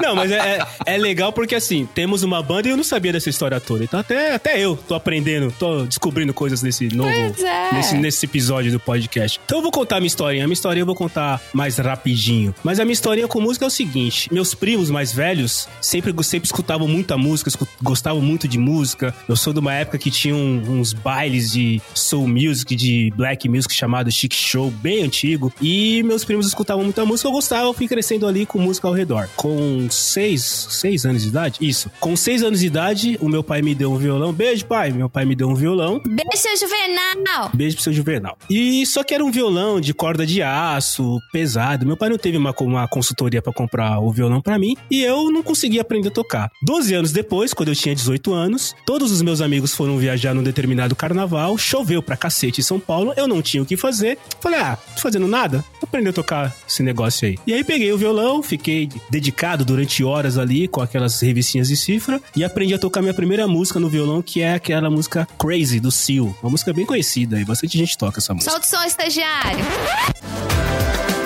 Não, 0.00 0.14
mas 0.14 0.30
é, 0.30 0.58
é, 0.58 0.94
é 0.94 0.96
legal 0.96 1.32
porque 1.32 1.54
assim, 1.54 1.88
temos 1.94 2.22
uma 2.22 2.42
banda 2.42 2.68
e 2.68 2.70
eu 2.70 2.76
não 2.76 2.84
sabia 2.84 3.12
dessa 3.12 3.28
história 3.30 3.60
toda. 3.60 3.84
Então 3.84 4.00
até, 4.00 4.34
até 4.34 4.60
eu 4.60 4.76
tô 4.76 4.94
aprendendo, 4.94 5.52
tô 5.58 5.84
descobrindo 5.84 6.32
coisas 6.32 6.62
nesse 6.62 6.94
novo. 6.94 7.10
É. 7.10 7.72
Nesse, 7.72 7.96
nesse 7.96 8.26
episódio 8.26 8.70
do 8.72 8.80
podcast. 8.80 9.40
Então 9.44 9.58
eu 9.58 9.62
vou 9.62 9.72
contar 9.72 9.96
a 9.96 10.00
minha 10.00 10.08
historinha. 10.08 10.44
A 10.44 10.46
minha 10.46 10.54
historinha 10.54 10.82
eu 10.82 10.86
vou 10.86 10.94
contar 10.94 11.40
mais 11.52 11.78
rapidinho. 11.78 12.54
Mas 12.62 12.80
a 12.80 12.84
minha 12.84 12.92
historinha 12.92 13.28
com 13.28 13.40
música 13.40 13.64
é 13.64 13.68
o 13.68 13.70
seguinte: 13.70 14.32
meus 14.32 14.54
primos 14.54 14.90
mais 14.90 15.12
velhos 15.12 15.68
sempre, 15.80 16.14
sempre 16.24 16.46
escutavam 16.46 16.88
muita 16.88 17.16
música, 17.16 17.50
gostavam 17.82 18.20
muito 18.20 18.46
de 18.46 18.58
música. 18.58 19.14
Eu 19.28 19.36
sou 19.36 19.52
de 19.52 19.60
uma 19.60 19.74
época 19.74 19.98
que 19.98 20.10
tinha 20.10 20.34
uns 20.34 20.92
bailes 20.92 21.50
de 21.52 21.80
soul 21.94 22.28
music, 22.28 22.74
de 22.74 23.12
black 23.16 23.48
music 23.48 23.74
chamado 23.74 24.10
Chic 24.10 24.34
Show, 24.34 24.70
bem 24.70 25.02
antigo. 25.02 25.52
E 25.60 26.02
meus 26.02 26.24
primos 26.24 26.46
escutavam 26.46 26.84
muita 26.84 27.04
música, 27.04 27.28
eu 27.28 27.32
gostava, 27.32 27.66
eu 27.66 27.72
fui 27.72 27.88
crescendo 27.88 28.26
ali 28.26 28.46
com 28.46 28.58
música 28.58 28.88
ao 28.88 28.94
redor. 28.94 29.28
Com 29.36 29.87
seis, 29.94 30.42
seis 30.70 31.04
anos 31.04 31.22
de 31.22 31.28
idade? 31.28 31.58
Isso. 31.60 31.90
Com 32.00 32.16
seis 32.16 32.42
anos 32.42 32.60
de 32.60 32.66
idade, 32.66 33.18
o 33.20 33.28
meu 33.28 33.42
pai 33.42 33.62
me 33.62 33.74
deu 33.74 33.92
um 33.92 33.96
violão. 33.96 34.32
Beijo, 34.32 34.66
pai. 34.66 34.92
Meu 34.92 35.08
pai 35.08 35.24
me 35.24 35.34
deu 35.34 35.48
um 35.48 35.54
violão. 35.54 36.00
Beijo, 36.06 36.30
seu 36.36 36.56
Juvenal! 36.56 37.50
Beijo 37.54 37.76
pro 37.76 37.84
seu 37.84 37.92
Juvenal. 37.92 38.38
E 38.50 38.84
só 38.86 39.02
que 39.02 39.14
era 39.14 39.24
um 39.24 39.30
violão 39.30 39.80
de 39.80 39.92
corda 39.92 40.26
de 40.26 40.42
aço, 40.42 41.18
pesado. 41.32 41.86
Meu 41.86 41.96
pai 41.96 42.08
não 42.08 42.18
teve 42.18 42.36
uma, 42.36 42.54
uma 42.60 42.88
consultoria 42.88 43.42
pra 43.42 43.52
comprar 43.52 44.00
o 44.00 44.12
violão 44.12 44.40
pra 44.40 44.58
mim 44.58 44.76
e 44.90 45.02
eu 45.02 45.30
não 45.30 45.42
consegui 45.42 45.78
aprender 45.78 46.08
a 46.08 46.12
tocar. 46.12 46.50
Doze 46.62 46.94
anos 46.94 47.12
depois, 47.12 47.52
quando 47.52 47.68
eu 47.68 47.74
tinha 47.74 47.94
18 47.94 48.32
anos, 48.32 48.74
todos 48.86 49.10
os 49.10 49.22
meus 49.22 49.40
amigos 49.40 49.74
foram 49.74 49.98
viajar 49.98 50.34
num 50.34 50.42
determinado 50.42 50.94
carnaval, 50.94 51.56
choveu 51.58 52.02
pra 52.02 52.16
cacete 52.16 52.60
em 52.60 52.64
São 52.64 52.78
Paulo, 52.80 53.12
eu 53.16 53.26
não 53.26 53.42
tinha 53.42 53.62
o 53.62 53.66
que 53.66 53.76
fazer. 53.76 54.18
Falei, 54.40 54.60
ah, 54.60 54.76
tô 54.94 55.02
fazendo 55.02 55.26
nada, 55.26 55.58
vou 55.74 55.84
aprender 55.84 56.10
a 56.10 56.12
tocar 56.12 56.54
esse 56.68 56.82
negócio 56.82 57.28
aí. 57.28 57.38
E 57.46 57.52
aí 57.52 57.64
peguei 57.64 57.92
o 57.92 57.98
violão, 57.98 58.42
fiquei 58.42 58.88
dedicado 59.10 59.64
durante 59.78 60.02
horas 60.02 60.36
ali 60.36 60.66
com 60.66 60.80
aquelas 60.80 61.20
revistinhas 61.20 61.68
de 61.68 61.76
cifra 61.76 62.20
e 62.34 62.42
aprendi 62.42 62.74
a 62.74 62.78
tocar 62.78 63.00
minha 63.00 63.14
primeira 63.14 63.46
música 63.46 63.78
no 63.78 63.88
violão, 63.88 64.20
que 64.20 64.40
é 64.40 64.54
aquela 64.54 64.90
música 64.90 65.26
Crazy 65.38 65.78
do 65.78 65.92
Seal. 65.92 66.36
Uma 66.42 66.50
música 66.50 66.72
bem 66.72 66.84
conhecida 66.84 67.40
e 67.40 67.44
bastante 67.44 67.78
gente 67.78 67.96
toca 67.96 68.18
essa 68.18 68.34
música. 68.34 68.50
Solta 68.50 68.66
o 68.66 68.70
som, 68.70 68.84
estagiário! 68.84 69.64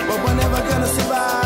But 0.07 0.19
we're 0.25 0.35
never 0.35 0.63
gonna 0.69 0.87
survive 0.87 1.42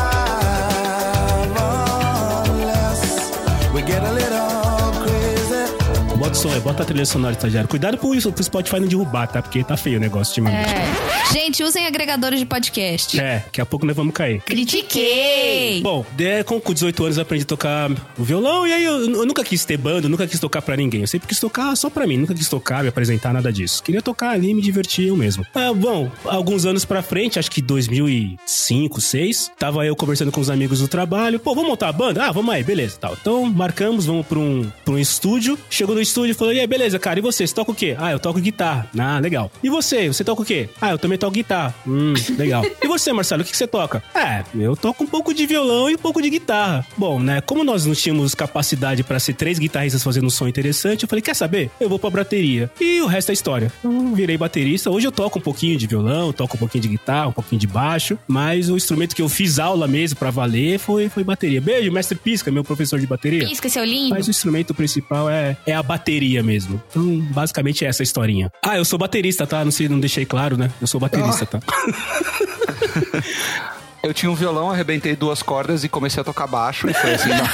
crazy. 6.49 6.61
Bota 6.61 6.77
bota 6.77 6.83
a 6.83 6.87
trilha 6.87 7.07
sonora, 7.07 7.33
estagiário. 7.35 7.69
Cuidado 7.69 7.97
pro, 7.99 8.15
isso, 8.15 8.31
pro 8.33 8.43
Spotify 8.45 8.81
não 8.81 8.87
derrubar, 8.89 9.27
tá? 9.27 9.41
Porque 9.43 9.63
tá 9.65 9.77
feio 9.77 9.97
o 9.97 10.01
negócio 10.01 10.31
ultimamente. 10.33 10.71
É. 10.71 11.33
Gente, 11.33 11.63
usem 11.63 11.87
agregadores 11.87 12.39
de 12.39 12.47
podcast. 12.47 13.19
É, 13.19 13.39
daqui 13.41 13.61
a 13.61 13.67
pouco 13.67 13.87
nós 13.87 13.97
vamos 13.97 14.13
cair. 14.15 14.41
Critiquei! 14.43 15.81
Bom, 15.83 16.05
de- 16.17 16.45
com 16.45 16.61
com 16.61 16.73
18 16.73 17.05
anos 17.05 17.17
eu 17.17 17.23
aprendi 17.23 17.45
a 17.45 17.47
tocar 17.47 17.91
o 18.19 18.25
violão 18.25 18.67
e 18.67 18.73
aí 18.73 18.85
eu, 18.85 19.01
eu 19.15 19.27
nunca 19.27 19.43
quis 19.45 19.65
ter 19.65 19.77
banda, 19.77 20.09
nunca 20.09 20.27
quis 20.27 20.39
tocar 20.41 20.63
pra 20.63 20.77
ninguém. 20.77 21.03
Eu 21.03 21.07
sempre 21.07 21.29
quis 21.29 21.39
tocar 21.41 21.75
só 21.77 21.89
pra 21.91 22.07
mim, 22.07 22.17
nunca 22.17 22.35
quis 22.35 22.49
tocar, 22.49 22.83
me 22.83 22.89
apresentar, 22.89 23.33
nada 23.33 23.53
disso. 23.53 23.83
Queria 23.83 24.03
tocar 24.03 24.31
ali 24.31 24.51
e 24.51 24.55
me 24.55 24.63
divertir 24.63 25.09
eu 25.09 25.17
mesmo. 25.17 25.45
Ah, 25.55 25.73
bom, 25.73 26.11
alguns 26.25 26.65
anos 26.67 26.85
pra 26.85 27.03
frente, 27.03 27.39
acho 27.39 27.51
que 27.51 27.61
2005, 27.63 28.95
2006, 28.97 29.51
tava 29.59 29.85
eu 29.87 29.95
conversando 29.97 30.31
com 30.33 30.41
os 30.41 30.51
amigos 30.51 30.81
do 30.81 30.89
trabalho. 30.89 31.39
Pô, 31.39 31.55
vamos 31.55 31.71
montar 31.71 31.89
a 31.89 31.93
banda? 31.93 32.25
Ah, 32.25 32.33
vamos 32.33 32.55
aí, 32.55 32.63
beleza, 32.63 32.97
tal. 33.01 33.17
Então 33.21 33.45
marcamos, 33.45 34.07
vamos 34.07 34.27
pra 34.27 34.39
um, 34.39 34.71
pra 34.85 34.95
um 34.95 34.99
estúdio. 34.99 35.59
Chegou 35.71 35.95
no 35.95 36.01
estúdio 36.01 36.35
falou: 36.37 36.53
E 36.53 36.61
aí, 36.61 36.67
beleza, 36.67 36.99
cara, 36.99 37.19
e 37.19 37.23
você? 37.23 37.47
Você 37.47 37.55
toca 37.55 37.71
o 37.71 37.75
quê? 37.75 37.97
Ah, 37.99 38.13
eu 38.13 38.19
toco 38.19 38.41
guitarra. 38.41 38.89
Ah, 38.99 39.19
legal. 39.19 39.51
E 39.63 39.69
você? 39.69 40.09
Você 40.09 40.25
toca 40.25 40.43
o 40.43 40.45
quê? 40.45 40.69
Ah, 40.81 40.91
eu 40.91 40.99
também 40.99 41.19
toco 41.19 41.33
guitarra. 41.33 41.75
Hum, 41.87 42.15
legal. 42.37 42.65
E 42.87 42.89
você, 42.89 43.13
Marcelo, 43.13 43.43
o 43.43 43.45
que 43.45 43.51
que 43.51 43.57
você 43.57 43.67
toca? 43.67 44.03
É, 44.15 44.45
eu 44.55 44.77
toco 44.77 45.03
um 45.03 45.07
pouco 45.07 45.35
de 45.35 45.45
violão 45.45 45.91
e 45.91 45.95
um 45.95 45.99
pouco 45.99 46.23
de 46.23 46.31
guitarra. 46.31 46.87
Bom, 46.97 47.19
né, 47.19 47.41
como 47.41 47.65
nós 47.65 47.85
não 47.85 47.95
tínhamos 47.95 48.35
capacidade 48.35 49.03
pra 49.03 49.19
ser 49.19 49.35
três 49.35 49.59
guitarristas 49.59 50.05
fazendo 50.05 50.27
um 50.27 50.31
som 50.31 50.47
interessante, 50.47 51.03
eu 51.03 51.09
falei, 51.09 51.21
quer 51.21 51.35
saber? 51.35 51.71
Eu 51.81 51.89
vou 51.89 51.99
pra 51.99 52.11
bateria. 52.11 52.71
E 52.81 53.01
o 53.01 53.07
resto 53.07 53.31
é 53.31 53.33
história. 53.33 53.73
Eu 53.83 54.15
virei 54.15 54.37
baterista. 54.37 54.91
Hoje 54.91 55.07
eu 55.07 55.13
toco 55.13 55.39
um 55.39 55.43
pouquinho 55.43 55.77
de 55.77 55.87
violão, 55.87 56.33
toco 56.33 56.57
um 56.57 56.59
pouquinho 56.59 56.83
de 56.83 56.89
guitarra, 56.89 57.29
um 57.29 57.33
pouquinho 57.33 57.61
de 57.61 57.67
baixo, 57.67 58.17
mas 58.29 58.69
o 58.71 58.77
instrumento 58.77 59.17
que 59.17 59.23
eu 59.23 59.29
fiz 59.29 59.59
aula 59.59 59.89
mesmo 59.89 60.17
pra 60.19 60.31
valer 60.31 60.79
foi, 60.79 61.09
foi 61.09 61.25
bateria. 61.25 61.61
Beijo, 61.61 61.91
mestre 61.91 62.17
Pisca, 62.17 62.51
meu 62.53 62.63
professor 62.63 63.01
de 63.01 63.07
bateria. 63.07 63.49
Pisca, 63.49 63.69
seu 63.69 63.85
lindo! 63.85 64.11
Mas 64.11 64.29
o 64.29 64.31
instrumento 64.31 64.73
principal 64.75 65.29
é, 65.29 65.57
é 65.67 65.75
a 65.75 65.83
bateria 65.83 66.16
mesmo. 66.43 66.83
Então, 66.91 67.21
basicamente 67.31 67.85
é 67.85 67.89
essa 67.89 68.03
a 68.03 68.05
historinha. 68.05 68.51
Ah, 68.63 68.77
eu 68.77 68.85
sou 68.85 68.99
baterista, 68.99 69.47
tá? 69.47 69.65
Não 69.65 69.71
sei, 69.71 69.89
não 69.89 70.01
deixei 70.01 70.25
claro, 70.25 70.57
né? 70.57 70.71
Eu 70.81 70.87
sou 70.87 71.01
baterista, 71.01 71.47
tá? 71.47 71.61
Eu 74.07 74.15
tinha 74.15 74.31
um 74.31 74.37
violão, 74.37 74.71
arrebentei 74.71 75.17
duas 75.17 75.43
cordas 75.43 75.83
e 75.83 75.89
comecei 75.89 76.21
a 76.21 76.25
tocar 76.25 76.47
baixo. 76.47 76.89
E 76.89 76.95
foi 76.95 77.15
assim, 77.15 77.29
não. 77.31 77.45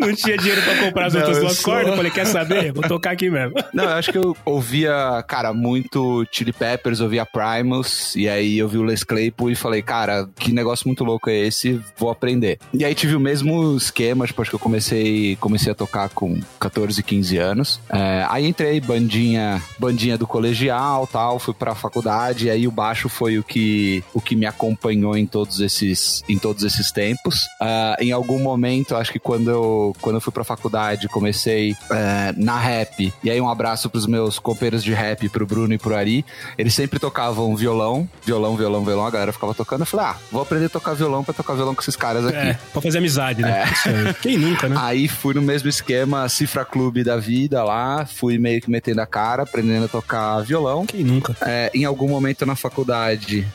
não 0.08 0.14
tinha 0.14 0.36
dinheiro 0.38 0.62
pra 0.62 0.76
comprar 0.76 1.06
as 1.06 1.12
Não, 1.12 1.20
outras 1.20 1.38
duas 1.40 1.56
sou- 1.58 1.74
cordas. 1.74 1.94
Falei, 1.94 2.10
quer 2.10 2.26
saber? 2.26 2.72
Vou 2.72 2.82
tocar 2.88 3.10
aqui 3.10 3.28
mesmo. 3.28 3.54
Não, 3.74 3.84
eu 3.84 3.90
acho 3.90 4.10
que 4.10 4.16
eu 4.18 4.34
ouvia, 4.46 5.22
cara, 5.28 5.52
muito 5.52 6.24
Chili 6.32 6.52
Peppers, 6.54 7.00
ouvia 7.00 7.26
Primus, 7.26 8.14
e 8.16 8.26
aí 8.28 8.58
eu 8.58 8.66
vi 8.68 8.78
o 8.78 8.82
Les 8.82 9.04
Claypool 9.04 9.50
e 9.50 9.54
falei, 9.54 9.82
cara, 9.82 10.26
que 10.38 10.50
negócio 10.52 10.88
muito 10.88 11.04
louco 11.04 11.28
é 11.28 11.36
esse, 11.36 11.78
vou 11.98 12.10
aprender. 12.10 12.58
E 12.72 12.82
aí 12.84 12.94
tive 12.94 13.14
o 13.14 13.20
mesmo 13.20 13.76
esquema, 13.76 14.26
tipo, 14.26 14.40
acho 14.40 14.50
que 14.50 14.54
eu 14.56 14.60
comecei, 14.60 15.36
comecei 15.36 15.70
a 15.70 15.74
tocar 15.74 16.08
com 16.08 16.40
14, 16.58 17.02
15 17.02 17.36
anos. 17.36 17.78
É, 17.90 18.24
aí 18.30 18.46
entrei, 18.46 18.80
bandinha, 18.80 19.62
bandinha 19.78 20.16
do 20.16 20.26
colegial, 20.26 21.06
tal, 21.06 21.38
fui 21.38 21.52
pra 21.54 21.74
faculdade, 21.74 22.46
e 22.46 22.50
aí 22.50 22.66
o 22.66 22.70
baixo 22.70 23.08
foi 23.18 23.36
o 23.36 23.42
que, 23.42 24.04
o 24.14 24.20
que 24.20 24.36
me 24.36 24.46
acompanhou 24.46 25.16
em 25.16 25.26
todos 25.26 25.58
esses, 25.58 26.22
em 26.28 26.38
todos 26.38 26.62
esses 26.62 26.92
tempos. 26.92 27.48
Ah, 27.60 27.96
em 27.98 28.12
algum 28.12 28.38
momento, 28.38 28.94
acho 28.94 29.10
que 29.10 29.18
quando 29.18 29.50
eu, 29.50 29.96
quando 30.00 30.16
eu 30.16 30.20
fui 30.20 30.32
pra 30.32 30.44
faculdade, 30.44 31.08
comecei 31.08 31.76
é, 31.90 32.32
na 32.36 32.56
rap. 32.56 33.12
E 33.24 33.28
aí 33.28 33.40
um 33.40 33.48
abraço 33.48 33.90
pros 33.90 34.06
meus 34.06 34.38
companheiros 34.38 34.84
de 34.84 34.92
rap, 34.92 35.28
pro 35.30 35.44
Bruno 35.44 35.74
e 35.74 35.78
pro 35.78 35.96
Ari. 35.96 36.24
Eles 36.56 36.74
sempre 36.74 37.00
tocavam 37.00 37.56
violão, 37.56 38.08
violão, 38.24 38.56
violão, 38.56 38.84
violão. 38.84 39.06
A 39.06 39.10
galera 39.10 39.32
ficava 39.32 39.52
tocando. 39.52 39.80
Eu 39.80 39.86
falei, 39.86 40.06
ah, 40.06 40.16
vou 40.30 40.42
aprender 40.42 40.66
a 40.66 40.70
tocar 40.70 40.94
violão 40.94 41.24
pra 41.24 41.34
tocar 41.34 41.54
violão 41.54 41.74
com 41.74 41.82
esses 41.82 41.96
caras 41.96 42.24
aqui. 42.24 42.36
É, 42.36 42.58
pra 42.72 42.80
fazer 42.80 42.98
amizade, 42.98 43.42
né? 43.42 43.64
Aí. 43.64 44.14
Quem 44.22 44.38
nunca, 44.38 44.68
né? 44.68 44.76
Aí 44.78 45.08
fui 45.08 45.34
no 45.34 45.42
mesmo 45.42 45.68
esquema, 45.68 46.28
Cifra 46.28 46.64
Clube 46.64 47.02
da 47.02 47.16
vida 47.16 47.64
lá, 47.64 48.06
fui 48.06 48.38
meio 48.38 48.60
que 48.60 48.70
metendo 48.70 49.00
a 49.00 49.06
cara, 49.06 49.42
aprendendo 49.42 49.86
a 49.86 49.88
tocar 49.88 50.40
violão. 50.42 50.86
Quem 50.86 51.02
nunca? 51.02 51.36
É, 51.40 51.68
em 51.74 51.84
algum 51.84 52.08
momento 52.08 52.46
na 52.46 52.54
faculdade, 52.54 53.07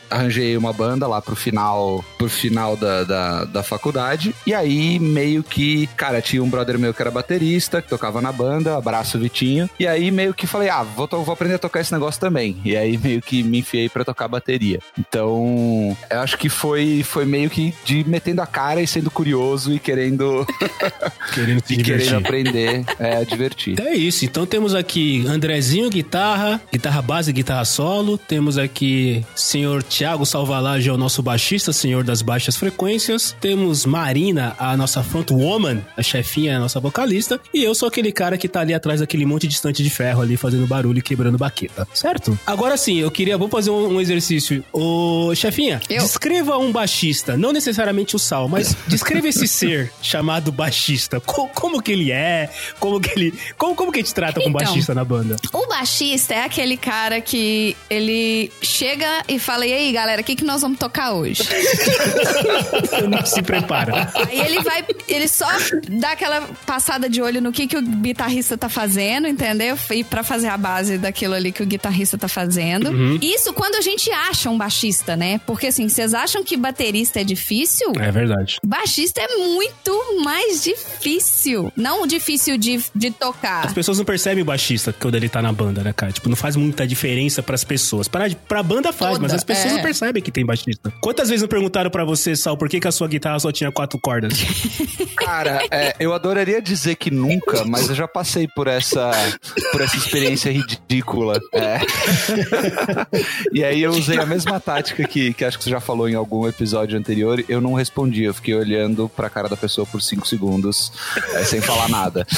arranjei 0.10 0.56
uma 0.58 0.74
banda 0.74 1.08
lá 1.08 1.22
pro 1.22 1.36
final, 1.36 2.04
pro 2.18 2.30
final 2.30 2.76
da, 2.76 3.04
da, 3.04 3.46
da 3.46 3.64
faculdade. 3.64 4.34
E 4.46 4.54
aí, 4.54 5.00
meio 5.00 5.44
que, 5.44 5.88
cara, 5.98 6.22
tinha 6.22 6.44
um 6.44 6.50
brother 6.50 6.78
meu 6.80 6.94
que 6.94 7.02
era 7.02 7.12
baterista, 7.12 7.82
que 7.82 7.90
tocava 7.90 8.22
na 8.22 8.32
banda, 8.32 8.78
abraço 8.78 9.20
Vitinho. 9.20 9.70
E 9.80 9.88
aí, 9.88 10.12
meio 10.12 10.34
que 10.34 10.48
falei, 10.48 10.70
ah, 10.70 10.84
vou, 10.84 11.08
vou 11.08 11.34
aprender 11.34 11.56
a 11.56 11.60
tocar 11.60 11.82
esse 11.82 11.94
negócio 11.94 12.20
também. 12.20 12.58
E 12.64 12.76
aí, 12.76 12.98
meio 13.04 13.22
que 13.22 13.44
me 13.44 13.60
enfiei 13.60 13.90
pra 13.90 14.06
tocar 14.06 14.28
bateria. 14.28 14.80
Então, 14.98 15.96
eu 16.10 16.20
acho 16.20 16.38
que 16.38 16.50
foi, 16.50 17.04
foi 17.04 17.26
meio 17.26 17.50
que 17.50 17.74
de 17.84 18.04
metendo 18.08 18.42
a 18.42 18.48
cara 18.48 18.82
e 18.82 18.88
sendo 18.88 19.10
curioso 19.10 19.74
e 19.74 19.80
querendo, 19.80 20.46
Querendo 21.34 21.66
se 21.66 21.74
e 21.80 21.84
querendo 21.84 22.18
aprender, 22.18 22.84
é, 23.00 23.24
divertir. 23.26 23.74
Então 23.74 23.88
é 23.88 23.96
isso. 23.96 24.26
Então 24.26 24.46
temos 24.46 24.76
aqui 24.76 25.26
Andrezinho, 25.28 25.90
guitarra, 25.90 26.62
guitarra 26.72 27.02
base, 27.02 27.34
guitarra 27.34 27.66
solo. 27.66 28.18
Temos 28.18 28.58
aqui 28.58 29.26
senhor 29.36 29.84
Thiago 29.84 30.26
Salvalage, 30.26 30.90
é 30.90 30.92
o 30.94 30.98
nosso 30.98 31.22
baixista, 31.22 31.72
senhor 31.74 32.04
das 32.04 32.22
baixas 32.22 32.56
frequências. 32.56 33.36
Temos 33.40 33.86
Marina, 33.86 34.56
a 34.60 34.76
nossa 34.78 35.04
frontwoman, 35.04 35.82
a 35.98 36.04
chefinha, 36.04 36.58
a 36.58 36.60
nossa 36.60 36.80
vocalista. 36.80 37.40
E 37.54 37.64
eu 37.64 37.74
sou 37.76 37.88
aquele 37.88 38.12
cara 38.12 38.38
que 38.38 38.48
tá 38.48 38.62
ali 38.62 38.74
atrás 38.74 39.00
daquele 39.00 39.26
monte 39.26 39.48
de 39.48 39.54
estante 39.56 39.84
de 39.84 39.90
ferro 39.90 40.22
ali, 40.22 40.38
fazendo 40.38 40.66
barulho 40.68 41.00
e 41.00 41.02
quebrando 41.02 41.38
baqueta. 41.38 41.88
Certo? 41.94 42.38
Agora 42.46 42.78
sim, 42.78 43.00
eu 43.00 43.10
queria, 43.12 43.38
vou 43.38 43.48
fazer 43.50 43.70
um, 43.70 43.96
um 43.96 44.02
exercício. 44.02 44.64
Ô, 44.72 45.32
chefinha, 45.36 45.82
Eu. 45.90 46.04
descreva 46.04 46.58
um 46.58 46.72
baixista, 46.72 47.36
não 47.38 47.52
necessariamente 47.54 48.16
o 48.16 48.20
Sal, 48.20 48.48
mas 48.48 48.76
descreva 48.88 49.28
esse 49.28 49.48
ser 49.48 49.92
chamado 50.02 50.52
baixista. 50.52 51.20
Co- 51.20 51.48
como 51.50 51.82
que 51.82 51.92
ele 51.92 52.12
é? 52.12 52.50
Como 52.80 53.00
que 53.00 53.10
ele. 53.12 53.34
Como, 53.58 53.76
como 53.76 53.92
que 53.92 54.00
a 54.00 54.02
gente 54.04 54.14
trata 54.14 54.36
com 54.42 54.50
Então. 54.50 54.54
baixista 54.62 54.94
na 54.94 55.04
banda? 55.06 55.36
O 55.52 55.68
baixista 55.68 56.34
é 56.34 56.44
aquele 56.44 56.78
cara 56.78 57.22
que 57.22 57.76
ele 57.90 58.52
chega 58.62 59.23
e 59.28 59.40
fala: 59.40 59.66
E 59.66 59.74
aí, 59.74 59.92
galera, 59.92 60.22
o 60.22 60.24
que, 60.24 60.36
que 60.36 60.44
nós 60.44 60.62
vamos 60.62 60.78
tocar 60.78 61.14
hoje? 61.14 61.44
Não 63.10 63.26
se 63.26 63.42
prepara. 63.42 64.12
Aí 64.16 64.40
ele 64.40 64.62
vai, 64.62 64.86
ele 65.08 65.28
só 65.28 65.48
dá 65.90 66.12
aquela 66.12 66.42
passada 66.66 67.10
de 67.10 67.22
olho 67.22 67.42
no 67.42 67.52
que, 67.52 67.68
que 67.68 67.78
o 67.78 67.82
guitarrista 67.82 68.58
tá 68.58 68.70
fazendo, 68.70 69.28
entendeu? 69.28 69.78
E 69.92 70.04
pra 70.04 70.24
fazer 70.24 70.48
a 70.48 70.58
base 70.58 70.98
daquilo 70.98 71.34
ali 71.34 71.52
que 71.52 71.64
o 71.64 71.66
guitarrista 71.66 72.18
tá 72.18 72.28
fazendo. 72.28 72.92
Isso 73.22 73.54
quando 73.54 73.76
a 73.76 73.82
gente 73.82 74.10
acha 74.12 74.50
um 74.50 74.58
baixista, 74.58 75.16
né? 75.16 75.40
Porque 75.46 75.68
assim, 75.68 75.88
vocês 75.88 76.14
acham 76.14 76.44
que 76.44 76.56
baterista 76.58 77.22
é 77.22 77.24
difícil? 77.24 77.92
É 78.00 78.12
verdade. 78.12 78.58
Baixista 78.66 79.22
é 79.22 79.38
muito 79.38 80.24
mais 80.24 80.64
difícil. 80.64 81.72
Não 81.76 82.06
difícil 82.08 82.58
de, 82.58 82.84
de 82.94 83.12
tocar. 83.12 83.66
As 83.66 83.74
pessoas 83.74 83.98
não 83.98 84.06
percebem 84.06 84.42
o 84.42 84.46
baixista 84.46 84.94
quando 84.94 85.16
ele 85.16 85.30
tá 85.30 85.42
na 85.42 85.52
banda, 85.52 85.84
né, 85.84 85.94
cara? 85.94 86.12
Tipo, 86.12 86.30
não 86.30 86.36
faz 86.36 86.56
muita 86.56 86.86
diferença 86.88 87.42
pras 87.42 87.64
pessoas. 87.64 88.08
Pra, 88.08 88.30
pra 88.48 88.64
banda 88.64 88.94
faz, 88.94 89.13
mas 89.20 89.32
toda, 89.32 89.36
as 89.36 89.44
pessoas 89.44 89.72
é. 89.72 89.76
não 89.76 89.82
percebem 89.82 90.22
que 90.22 90.32
tem 90.32 90.46
baixista. 90.46 90.94
Quantas 91.02 91.30
vezes 91.30 91.42
não 91.42 91.50
perguntaram 91.50 91.90
pra 91.90 92.04
você, 92.04 92.36
Sal, 92.36 92.58
por 92.58 92.70
que, 92.70 92.80
que 92.80 92.88
a 92.88 92.92
sua 92.92 93.08
guitarra 93.08 93.40
só 93.40 93.52
tinha 93.52 93.72
quatro 93.72 94.00
cordas? 94.00 94.34
Cara, 95.16 95.64
é, 95.72 95.96
eu 96.00 96.14
adoraria 96.14 96.62
dizer 96.62 96.96
que 96.96 97.10
nunca, 97.10 97.64
mas 97.66 97.90
eu 97.90 97.96
já 97.96 98.08
passei 98.08 98.48
por 98.48 98.68
essa, 98.68 99.12
por 99.72 99.82
essa 99.82 99.96
experiência 99.96 100.52
ridícula. 100.52 101.40
É. 101.54 101.80
e 103.52 103.64
aí 103.64 103.82
eu 103.82 103.92
usei 103.92 104.20
a 104.20 104.26
mesma 104.26 104.60
tática 104.60 105.08
que, 105.08 105.34
que 105.34 105.46
acho 105.46 105.58
que 105.58 105.64
você 105.64 105.70
já 105.70 105.80
falou 105.80 106.10
em 106.10 106.16
algum 106.16 106.48
episódio 106.48 106.98
anterior. 106.98 107.44
Eu 107.48 107.62
não 107.62 107.74
respondi, 107.74 108.24
eu 108.24 108.34
fiquei 108.34 108.56
olhando 108.56 109.10
pra 109.10 109.30
cara 109.30 109.48
da 109.48 109.56
pessoa 109.56 109.86
por 109.86 110.02
cinco 110.02 110.28
segundos, 110.28 110.92
é, 111.34 111.44
sem 111.44 111.62
falar 111.62 111.90
nada. 111.90 112.26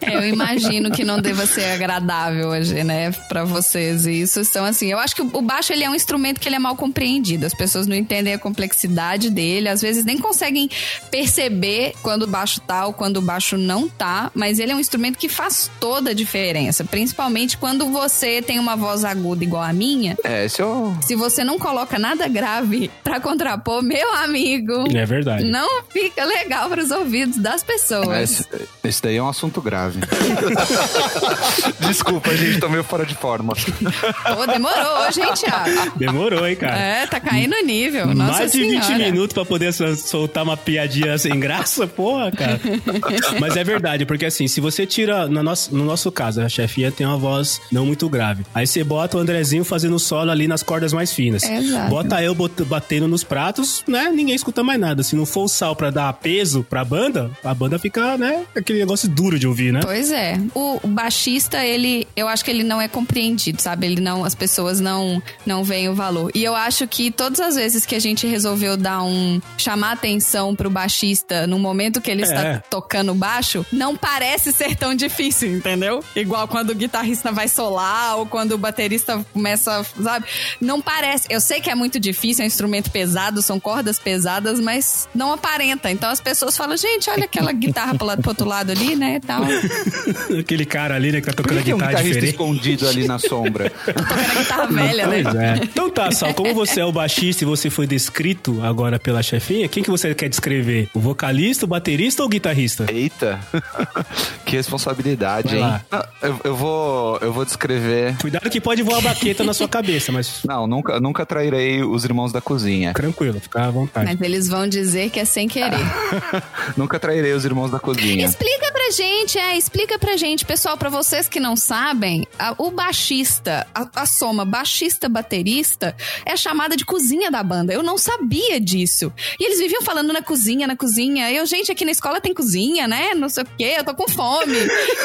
É, 0.00 0.16
Eu 0.16 0.28
imagino 0.28 0.90
que 0.90 1.04
não 1.04 1.20
deva 1.20 1.46
ser 1.46 1.64
agradável 1.64 2.48
hoje, 2.48 2.82
né, 2.84 3.10
pra 3.28 3.44
vocês 3.44 4.06
isso. 4.06 4.40
Então, 4.40 4.64
assim, 4.64 4.83
eu 4.90 4.98
acho 4.98 5.14
que 5.14 5.22
o 5.22 5.42
baixo 5.42 5.72
ele 5.72 5.84
é 5.84 5.90
um 5.90 5.94
instrumento 5.94 6.40
que 6.40 6.48
ele 6.48 6.56
é 6.56 6.58
mal 6.58 6.76
compreendido. 6.76 7.46
As 7.46 7.54
pessoas 7.54 7.86
não 7.86 7.94
entendem 7.96 8.32
a 8.34 8.38
complexidade 8.38 9.30
dele, 9.30 9.68
às 9.68 9.80
vezes 9.82 10.04
nem 10.04 10.18
conseguem 10.18 10.68
perceber 11.10 11.94
quando 12.02 12.22
o 12.22 12.26
baixo 12.26 12.60
tá 12.60 12.86
ou 12.86 12.92
quando 12.92 13.18
o 13.18 13.22
baixo 13.22 13.56
não 13.56 13.88
tá, 13.88 14.30
mas 14.34 14.58
ele 14.58 14.72
é 14.72 14.74
um 14.74 14.80
instrumento 14.80 15.16
que 15.18 15.28
faz 15.28 15.70
toda 15.80 16.10
a 16.10 16.14
diferença, 16.14 16.84
principalmente 16.84 17.56
quando 17.56 17.86
você 17.90 18.42
tem 18.42 18.58
uma 18.58 18.76
voz 18.76 19.04
aguda 19.04 19.44
igual 19.44 19.62
a 19.62 19.72
minha. 19.72 20.16
É, 20.24 20.44
esse 20.44 20.60
eu. 20.60 20.96
Se 21.02 21.14
você 21.14 21.44
não 21.44 21.58
coloca 21.58 21.98
nada 21.98 22.26
grave 22.28 22.90
pra 23.02 23.20
contrapor, 23.20 23.82
meu 23.82 24.12
amigo, 24.14 24.84
É 24.96 25.04
verdade. 25.06 25.44
não 25.44 25.82
fica 25.90 26.24
legal 26.24 26.68
pros 26.68 26.90
ouvidos 26.90 27.36
das 27.38 27.62
pessoas. 27.62 28.30
Esse, 28.30 28.46
esse 28.82 29.02
daí 29.02 29.16
é 29.16 29.22
um 29.22 29.28
assunto 29.28 29.60
grave. 29.60 30.00
Desculpa, 31.80 32.34
gente, 32.36 32.58
tô 32.60 32.68
meio 32.68 32.84
fora 32.84 33.04
de 33.06 33.14
forma. 33.14 33.54
Pô, 33.54 34.46
demorou 34.46 34.73
hoje, 35.06 35.20
hein, 35.20 35.32
Thiago? 35.34 35.92
Demorou, 35.96 36.46
hein, 36.46 36.56
cara? 36.56 36.76
É, 36.76 37.06
tá 37.06 37.20
caindo 37.20 37.54
o 37.54 37.64
nível. 37.64 38.06
Nossa 38.14 38.32
Mais 38.40 38.52
de 38.52 38.60
20 38.60 38.84
senhora. 38.84 39.04
minutos 39.04 39.34
pra 39.34 39.44
poder 39.44 39.72
sol- 39.72 39.94
soltar 39.96 40.42
uma 40.44 40.56
piadinha 40.56 41.16
sem 41.18 41.38
graça, 41.38 41.86
porra, 41.86 42.30
cara. 42.32 42.60
Mas 43.40 43.56
é 43.56 43.64
verdade, 43.64 44.04
porque 44.06 44.26
assim, 44.26 44.46
se 44.48 44.60
você 44.60 44.86
tira, 44.86 45.26
no 45.26 45.42
nosso, 45.42 45.74
no 45.74 45.84
nosso 45.84 46.10
caso, 46.12 46.40
a 46.40 46.48
chefinha 46.48 46.90
tem 46.90 47.06
uma 47.06 47.16
voz 47.16 47.60
não 47.70 47.86
muito 47.86 48.08
grave. 48.08 48.44
Aí 48.54 48.66
você 48.66 48.82
bota 48.84 49.16
o 49.16 49.20
Andrezinho 49.20 49.64
fazendo 49.64 49.98
solo 49.98 50.30
ali 50.30 50.46
nas 50.48 50.62
cordas 50.62 50.92
mais 50.92 51.12
finas. 51.12 51.42
Exato. 51.44 51.90
Bota 51.90 52.22
eu 52.22 52.34
batendo 52.66 53.06
nos 53.08 53.24
pratos, 53.24 53.82
né? 53.86 54.10
Ninguém 54.14 54.34
escuta 54.34 54.62
mais 54.62 54.78
nada. 54.80 55.02
Se 55.02 55.14
não 55.16 55.26
for 55.26 55.44
o 55.44 55.48
sal 55.48 55.74
pra 55.76 55.90
dar 55.90 56.12
peso 56.14 56.64
pra 56.68 56.84
banda, 56.84 57.30
a 57.44 57.54
banda 57.54 57.78
fica, 57.78 58.16
né? 58.16 58.44
Aquele 58.56 58.78
negócio 58.78 59.08
duro 59.08 59.38
de 59.38 59.46
ouvir, 59.46 59.72
né? 59.72 59.80
Pois 59.82 60.10
é. 60.10 60.38
O 60.54 60.74
o 60.82 60.88
baixista, 60.88 61.64
ele, 61.64 62.06
eu 62.16 62.26
acho 62.28 62.44
que 62.44 62.50
ele 62.50 62.64
não 62.64 62.80
é 62.80 62.88
compreendido, 62.88 63.62
sabe? 63.62 63.86
Ele 63.86 64.00
não, 64.00 64.24
as 64.24 64.34
pessoas 64.34 64.63
não, 64.80 65.22
não 65.46 65.62
veem 65.64 65.88
o 65.88 65.94
valor. 65.94 66.30
E 66.34 66.42
eu 66.44 66.54
acho 66.54 66.86
que 66.86 67.10
todas 67.10 67.40
as 67.40 67.54
vezes 67.54 67.84
que 67.86 67.94
a 67.94 67.98
gente 68.00 68.26
resolveu 68.26 68.76
dar 68.76 69.02
um 69.02 69.40
chamar 69.58 69.92
atenção 69.92 70.54
pro 70.54 70.68
baixista 70.70 71.46
no 71.46 71.58
momento 71.58 72.00
que 72.00 72.10
ele 72.10 72.22
É. 72.22 72.24
está 72.24 72.58
tocando 72.70 73.14
baixo, 73.14 73.64
não 73.72 73.96
parece 73.96 74.52
ser 74.52 74.76
tão 74.76 74.94
difícil, 74.94 75.56
entendeu? 75.56 76.02
Igual 76.16 76.48
quando 76.48 76.70
o 76.70 76.74
guitarrista 76.74 77.30
vai 77.32 77.48
solar 77.48 78.16
ou 78.16 78.26
quando 78.26 78.52
o 78.52 78.58
baterista 78.58 79.24
começa, 79.32 79.84
sabe? 80.02 80.26
Não 80.60 80.80
parece. 80.80 81.26
Eu 81.30 81.40
sei 81.40 81.60
que 81.60 81.70
é 81.70 81.74
muito 81.74 81.98
difícil, 82.00 82.42
é 82.42 82.44
um 82.44 82.46
instrumento 82.46 82.90
pesado, 82.90 83.42
são 83.42 83.58
cordas 83.60 83.98
pesadas, 83.98 84.60
mas 84.60 85.08
não 85.14 85.32
aparenta. 85.32 85.90
Então 85.90 86.10
as 86.10 86.20
pessoas 86.20 86.56
falam, 86.56 86.76
gente, 86.76 87.08
olha 87.10 87.24
aquela 87.24 87.52
guitarra 87.52 87.94
pro, 87.94 88.06
lado, 88.06 88.22
pro 88.22 88.30
outro 88.30 88.46
lado 88.48 88.70
ali, 88.72 88.96
né? 88.96 89.20
Tal. 89.26 89.42
Aquele 90.38 90.64
cara 90.66 90.94
ali, 90.94 91.12
né, 91.12 91.20
que 91.20 91.26
tá 91.26 91.32
Por 91.32 91.42
tocando 91.42 91.58
a 91.58 91.60
que 91.60 91.64
tem 91.66 91.74
um 91.74 91.76
guitarra 91.78 91.92
guitarrista 91.92 92.20
diferente. 92.20 92.34
escondido 92.34 92.88
ali 92.88 93.06
na 93.06 93.18
sombra? 93.18 93.70
tocando 93.70 94.30
a 94.30 94.34
guitarra 94.34 94.53
velha, 94.66 95.06
né? 95.06 95.22
Pois 95.22 95.34
é. 95.36 95.54
Então 95.64 95.90
tá, 95.90 96.10
Sal, 96.10 96.32
como 96.34 96.54
você 96.54 96.80
é 96.80 96.84
o 96.84 96.92
baixista 96.92 97.44
e 97.44 97.46
você 97.46 97.70
foi 97.70 97.86
descrito 97.86 98.60
agora 98.62 98.98
pela 98.98 99.22
chefinha, 99.22 99.68
quem 99.68 99.82
que 99.82 99.90
você 99.90 100.14
quer 100.14 100.28
descrever? 100.28 100.88
O 100.94 101.00
vocalista, 101.00 101.64
o 101.64 101.68
baterista 101.68 102.22
ou 102.22 102.26
o 102.26 102.28
guitarrista? 102.30 102.86
Eita, 102.90 103.38
que 104.44 104.56
responsabilidade, 104.56 105.56
Vai 105.56 105.70
hein? 105.70 105.80
Eu, 106.22 106.40
eu 106.44 106.56
vou, 106.56 107.18
eu 107.20 107.32
vou 107.32 107.44
descrever. 107.44 108.16
Cuidado 108.20 108.48
que 108.50 108.60
pode 108.60 108.82
voar 108.82 108.98
a 108.98 109.02
baqueta 109.02 109.44
na 109.44 109.52
sua 109.54 109.68
cabeça, 109.68 110.10
mas 110.12 110.40
Não, 110.44 110.66
nunca, 110.66 111.00
nunca 111.00 111.24
trairei 111.26 111.82
os 111.82 112.04
irmãos 112.04 112.32
da 112.32 112.40
cozinha. 112.40 112.92
tranquilo, 112.94 113.40
fica 113.40 113.64
à 113.66 113.70
vontade. 113.70 114.06
Mas 114.06 114.20
eles 114.20 114.48
vão 114.48 114.66
dizer 114.68 115.10
que 115.10 115.20
é 115.20 115.24
sem 115.24 115.48
querer. 115.48 115.78
nunca 116.76 116.98
trairei 116.98 117.32
os 117.32 117.44
irmãos 117.44 117.70
da 117.70 117.78
cozinha. 117.80 118.24
Explica 118.26 118.70
pra 118.72 118.90
gente, 118.90 119.38
é, 119.38 119.56
explica 119.56 119.98
pra 119.98 120.16
gente, 120.16 120.44
pessoal, 120.44 120.76
pra 120.76 120.88
vocês 120.88 121.28
que 121.28 121.40
não 121.40 121.56
sabem, 121.56 122.26
a- 122.38 122.54
o 122.58 122.70
baixista, 122.70 123.66
a, 123.74 123.86
a 124.02 124.06
soma 124.06 124.43
baixista-baterista 124.44 125.96
é 126.24 126.32
a 126.32 126.36
chamada 126.36 126.76
de 126.76 126.84
cozinha 126.84 127.30
da 127.30 127.42
banda. 127.42 127.72
Eu 127.72 127.82
não 127.82 127.96
sabia 127.98 128.60
disso. 128.60 129.12
E 129.38 129.44
eles 129.44 129.58
viviam 129.58 129.82
falando 129.82 130.12
na 130.12 130.22
cozinha, 130.22 130.66
na 130.66 130.76
cozinha. 130.76 131.30
Eu, 131.32 131.44
gente, 131.46 131.70
aqui 131.70 131.84
na 131.84 131.90
escola 131.90 132.20
tem 132.20 132.32
cozinha, 132.34 132.86
né? 132.88 133.14
Não 133.14 133.28
sei 133.28 133.42
o 133.44 133.46
quê, 133.58 133.74
eu 133.78 133.84
tô 133.84 133.94
com 133.94 134.08
fome. 134.08 134.54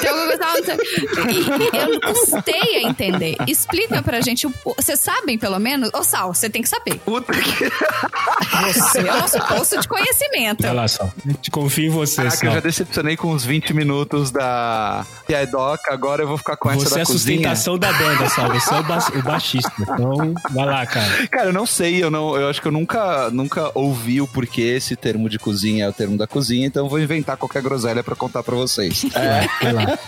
Tem 0.02 0.10
alguma 0.10 0.28
coisa, 0.38 0.46
não 0.46 0.64
sei- 0.66 0.78
e, 1.30 1.78
e 1.78 1.94
eu 1.94 2.14
custei 2.14 2.76
a 2.78 2.90
entender. 2.90 3.36
Explica 3.48 4.02
pra 4.02 4.22
gente, 4.22 4.48
vocês 4.78 5.00
sabem 5.00 5.38
pelo 5.38 5.60
menos? 5.60 5.90
Ô, 5.94 6.04
Sal, 6.04 6.34
você 6.34 6.50
tem 6.50 6.62
que 6.62 6.70
saber. 6.70 6.96
Puta 7.00 7.34
que. 7.34 7.70
Você 8.74 9.00
é 9.00 9.14
o 9.14 9.18
nosso 9.20 9.40
posto 9.48 9.80
de 9.80 9.88
conhecimento. 9.88 10.62
Vai 10.64 10.74
lá, 10.74 10.88
Sal. 10.88 11.12
A 11.26 11.30
gente 11.32 11.52
confia 11.52 11.88
em 11.88 11.90
você, 11.90 12.18
Caraca, 12.18 12.36
eu 12.36 12.40
Sal. 12.40 12.54
já 12.54 12.60
decepcionei 12.60 13.18
com 13.18 13.32
uns 13.32 13.44
20 13.46 13.74
minutos 13.74 14.32
da 14.32 15.06
Piadoc, 15.28 15.80
agora 15.90 16.24
eu 16.24 16.28
vou 16.28 16.38
ficar 16.38 16.58
com 16.58 16.70
essa 16.72 16.80
Você 16.82 16.94
da 16.96 17.00
é 17.00 17.04
a 17.04 17.06
cozinha. 17.06 17.20
sustentação 17.38 17.78
da 17.78 17.92
banda, 17.94 18.30
Sal. 18.30 18.50
Você 18.54 18.74
é 18.74 18.80
o, 18.80 18.84
ba- 18.84 19.08
o 19.16 19.22
baixista. 19.32 19.72
Então, 19.80 20.34
vai 20.52 20.66
lá, 20.66 20.86
cara. 20.86 21.28
Cara, 21.28 21.46
eu 21.50 21.54
não 21.54 21.66
sei, 21.66 22.04
eu 22.04 22.10
não, 22.10 22.36
eu 22.36 22.50
acho 22.50 22.62
que 22.62 22.68
eu 22.68 22.72
nunca, 22.72 23.30
nunca 23.32 23.72
ouvi 23.74 24.22
o 24.22 24.28
porquê 24.28 24.62
esse 24.78 24.96
termo 24.96 25.30
de 25.30 25.38
cozinha 25.40 25.86
é 25.86 25.90
o 25.90 25.94
termo 25.94 26.18
da 26.18 26.28
cozinha, 26.28 26.68
então 26.68 26.86
eu 26.86 26.90
vou 26.90 27.00
inventar 27.00 27.38
qualquer 27.38 27.62
groselha 27.62 28.04
pra 28.04 28.16
contar 28.16 28.44
pra 28.44 28.56
vocês. 28.56 29.06
É, 29.20 29.48
Vai 29.62 29.74
lá. 29.74 30.00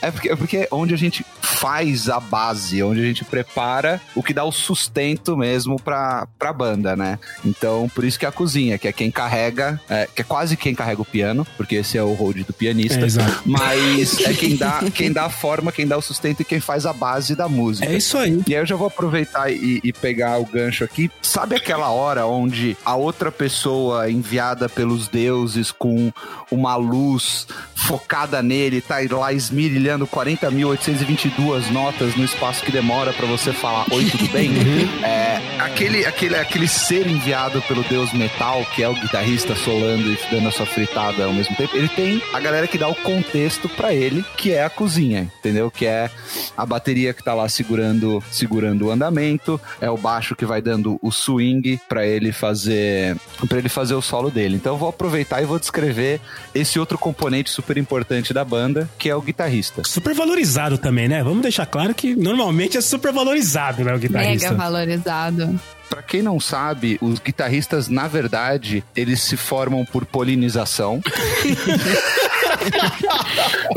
é 0.00 0.10
porque, 0.10 0.28
é 0.30 0.36
porque 0.36 0.68
onde 0.70 0.94
a 0.94 0.96
gente 0.96 1.24
faz 1.40 2.08
a 2.08 2.18
base, 2.18 2.82
onde 2.82 3.00
a 3.00 3.04
gente 3.04 3.24
prepara 3.24 4.00
o 4.14 4.22
que 4.22 4.32
dá 4.32 4.42
o 4.44 4.50
sustento 4.52 5.36
mesmo 5.36 5.78
pra, 5.80 6.26
pra 6.38 6.52
banda, 6.52 6.96
né? 6.96 7.18
Então, 7.44 7.90
por 7.94 8.04
isso 8.04 8.18
que 8.18 8.24
é 8.24 8.28
a 8.28 8.32
cozinha, 8.32 8.78
que 8.78 8.88
é 8.88 8.92
quem 8.92 9.10
carrega, 9.10 9.80
é, 9.88 10.08
que 10.14 10.22
é 10.22 10.24
quase 10.24 10.56
quem 10.56 10.74
carrega 10.74 11.02
o 11.02 11.04
piano, 11.04 11.46
porque 11.56 11.76
esse 11.76 11.98
é 11.98 12.02
o 12.02 12.14
hold 12.14 12.38
do 12.46 12.52
pianista. 12.52 13.00
É, 13.00 13.04
exato. 13.04 13.42
Mas 13.44 14.20
é 14.20 14.32
quem 14.32 14.56
dá, 14.56 14.80
quem 14.94 15.12
dá 15.12 15.24
a 15.26 15.30
forma, 15.30 15.70
quem 15.70 15.86
dá 15.86 15.96
o 15.96 16.02
sustento 16.02 16.40
e 16.40 16.44
quem 16.44 16.60
faz 16.60 16.86
a 16.86 16.92
base 16.92 17.34
da 17.34 17.48
música. 17.48 17.86
É 17.86 17.96
isso 17.96 18.16
aí. 18.16 18.21
E 18.26 18.54
aí 18.54 18.60
eu 18.60 18.66
já 18.66 18.76
vou 18.76 18.86
aproveitar 18.86 19.50
e, 19.50 19.80
e 19.82 19.92
pegar 19.92 20.38
o 20.38 20.46
gancho 20.46 20.84
aqui. 20.84 21.10
Sabe 21.20 21.56
aquela 21.56 21.90
hora 21.90 22.26
onde 22.26 22.76
a 22.84 22.94
outra 22.94 23.30
pessoa 23.30 24.10
enviada 24.10 24.68
pelos 24.68 25.08
deuses 25.08 25.70
com 25.70 26.12
uma 26.50 26.76
luz 26.76 27.46
focada 27.74 28.42
nele 28.42 28.80
tá 28.80 28.96
lá 29.10 29.32
esmirilhando 29.32 30.06
40.822 30.06 31.70
notas 31.70 32.14
no 32.14 32.24
espaço 32.24 32.62
que 32.62 32.70
demora 32.70 33.12
pra 33.12 33.26
você 33.26 33.52
falar 33.52 33.84
oi, 33.90 34.04
tudo 34.06 34.28
bem? 34.28 34.52
É, 35.02 35.40
aquele, 35.58 36.06
aquele, 36.06 36.36
aquele 36.36 36.68
ser 36.68 37.06
enviado 37.06 37.60
pelo 37.62 37.82
deus 37.84 38.12
metal, 38.12 38.64
que 38.74 38.82
é 38.82 38.88
o 38.88 38.94
guitarrista 38.94 39.54
solando 39.54 40.10
e 40.12 40.18
dando 40.30 40.48
a 40.48 40.52
sua 40.52 40.66
fritada 40.66 41.24
ao 41.24 41.32
mesmo 41.32 41.56
tempo, 41.56 41.76
ele 41.76 41.88
tem 41.88 42.22
a 42.32 42.40
galera 42.40 42.66
que 42.66 42.78
dá 42.78 42.88
o 42.88 42.94
contexto 42.94 43.68
pra 43.68 43.92
ele, 43.92 44.24
que 44.36 44.52
é 44.52 44.64
a 44.64 44.70
cozinha, 44.70 45.30
entendeu? 45.38 45.70
Que 45.70 45.86
é 45.86 46.10
a 46.56 46.64
bateria 46.64 47.12
que 47.12 47.22
tá 47.22 47.34
lá 47.34 47.48
segurando, 47.48 48.11
segurando 48.30 48.86
o 48.86 48.90
andamento, 48.90 49.60
é 49.80 49.88
o 49.88 49.96
baixo 49.96 50.34
que 50.34 50.44
vai 50.44 50.60
dando 50.60 50.98
o 51.00 51.10
swing 51.10 51.80
pra 51.88 52.06
ele 52.06 52.32
fazer 52.32 53.16
para 53.48 53.58
ele 53.58 53.68
fazer 53.68 53.94
o 53.94 54.02
solo 54.02 54.30
dele. 54.30 54.56
Então 54.56 54.74
eu 54.74 54.78
vou 54.78 54.88
aproveitar 54.88 55.42
e 55.42 55.46
vou 55.46 55.58
descrever 55.58 56.20
esse 56.54 56.78
outro 56.78 56.98
componente 56.98 57.50
super 57.50 57.76
importante 57.76 58.32
da 58.34 58.44
banda, 58.44 58.88
que 58.98 59.08
é 59.08 59.16
o 59.16 59.22
guitarrista. 59.22 59.82
Super 59.84 60.14
valorizado 60.14 60.78
também, 60.78 61.08
né? 61.08 61.22
Vamos 61.22 61.42
deixar 61.42 61.66
claro 61.66 61.94
que 61.94 62.14
normalmente 62.16 62.76
é 62.76 62.80
super 62.80 63.12
valorizado, 63.12 63.84
né, 63.84 63.94
o 63.94 63.98
guitarrista. 63.98 64.50
Mega 64.50 64.62
valorizado. 64.62 65.60
Pra 65.88 66.02
quem 66.02 66.22
não 66.22 66.40
sabe, 66.40 66.98
os 67.02 67.18
guitarristas, 67.18 67.86
na 67.88 68.08
verdade, 68.08 68.82
eles 68.96 69.20
se 69.20 69.36
formam 69.36 69.84
por 69.84 70.06
polinização. 70.06 71.02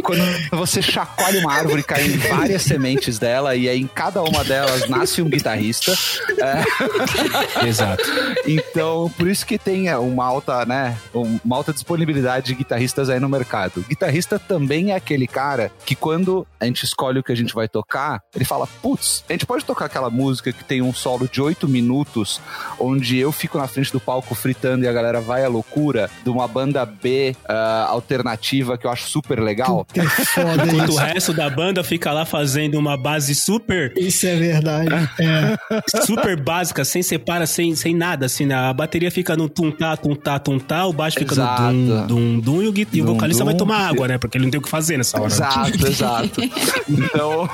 Quando 0.03 0.21
você 0.51 0.81
chacoalha 0.81 1.39
uma 1.39 1.53
árvore, 1.53 1.83
caem 1.83 2.17
várias 2.17 2.61
sementes 2.61 3.17
dela, 3.17 3.55
e 3.55 3.67
aí 3.67 3.79
em 3.79 3.87
cada 3.87 4.21
uma 4.21 4.43
delas 4.43 4.87
nasce 4.89 5.21
um 5.21 5.29
guitarrista. 5.29 5.93
É, 6.39 7.67
Exato. 7.67 8.03
então, 8.45 9.11
por 9.17 9.27
isso 9.27 9.45
que 9.45 9.57
tem 9.57 9.89
é, 9.89 9.97
uma 9.97 10.25
alta, 10.25 10.65
né, 10.65 10.97
uma 11.13 11.55
alta 11.55 11.73
disponibilidade 11.73 12.47
de 12.47 12.55
guitarristas 12.55 13.09
aí 13.09 13.19
no 13.19 13.29
mercado. 13.29 13.79
O 13.79 13.83
guitarrista 13.83 14.37
também 14.37 14.91
é 14.91 14.95
aquele 14.95 15.27
cara 15.27 15.71
que 15.85 15.95
quando 15.95 16.45
a 16.59 16.65
gente 16.65 16.83
escolhe 16.83 17.19
o 17.19 17.23
que 17.23 17.31
a 17.31 17.35
gente 17.35 17.53
vai 17.53 17.67
tocar, 17.67 18.21
ele 18.35 18.45
fala, 18.45 18.67
putz, 18.81 19.23
a 19.29 19.33
gente 19.33 19.45
pode 19.45 19.65
tocar 19.65 19.85
aquela 19.85 20.09
música 20.09 20.51
que 20.51 20.63
tem 20.63 20.81
um 20.81 20.93
solo 20.93 21.27
de 21.27 21.41
oito 21.41 21.67
minutos, 21.67 22.41
onde 22.79 23.17
eu 23.17 23.31
fico 23.31 23.57
na 23.57 23.67
frente 23.67 23.91
do 23.91 23.99
palco 23.99 24.35
fritando 24.35 24.85
e 24.85 24.87
a 24.87 24.93
galera 24.93 25.21
vai 25.21 25.43
à 25.43 25.47
loucura, 25.47 26.09
de 26.23 26.29
uma 26.29 26.47
banda 26.47 26.85
B 26.85 27.35
ah, 27.47 27.87
alternativa 27.89 28.74
que 28.77 28.85
eu 28.85 28.91
acho 28.91 29.07
super 29.07 29.39
legal. 29.39 29.85
Que 29.91 29.99
é 29.99 30.03
foda 30.03 30.65
Enquanto 30.65 30.89
o 30.89 30.91
isso. 30.91 30.97
resto 30.97 31.33
da 31.33 31.49
banda 31.49 31.83
fica 31.83 32.11
lá 32.11 32.25
fazendo 32.25 32.77
uma 32.77 32.97
base 32.97 33.35
super, 33.35 33.93
Isso 33.97 34.25
é 34.25 34.35
verdade. 34.35 34.89
É. 35.19 36.01
super 36.05 36.39
básica, 36.39 36.83
sem 36.85 37.01
separa, 37.01 37.45
sem, 37.45 37.75
sem 37.75 37.95
nada, 37.95 38.25
assim, 38.25 38.45
né? 38.45 38.55
A 38.55 38.73
bateria 38.73 39.11
fica 39.11 39.35
no 39.35 39.49
tum-tá, 39.49 39.95
tum-tá, 39.97 40.39
tum-tá, 40.39 40.85
o 40.85 40.93
baixo 40.93 41.19
fica 41.19 41.33
Exato. 41.33 41.71
no 41.71 42.07
dum, 42.07 42.07
dum, 42.07 42.39
dum, 42.39 42.63
e 42.63 42.67
o, 42.67 42.88
e 42.93 43.01
o 43.01 43.05
vocalista 43.05 43.43
dum. 43.43 43.49
vai 43.49 43.57
tomar 43.57 43.88
água, 43.88 44.07
né? 44.07 44.17
Porque 44.17 44.38
ele 44.38 44.45
não 44.45 44.51
tem 44.51 44.59
o 44.59 44.63
que 44.63 44.69
fazer 44.69 44.97
nessa 44.97 45.19
hora. 45.19 45.27
Exato, 45.27 45.88
exato. 45.88 46.41
Então, 46.89 47.49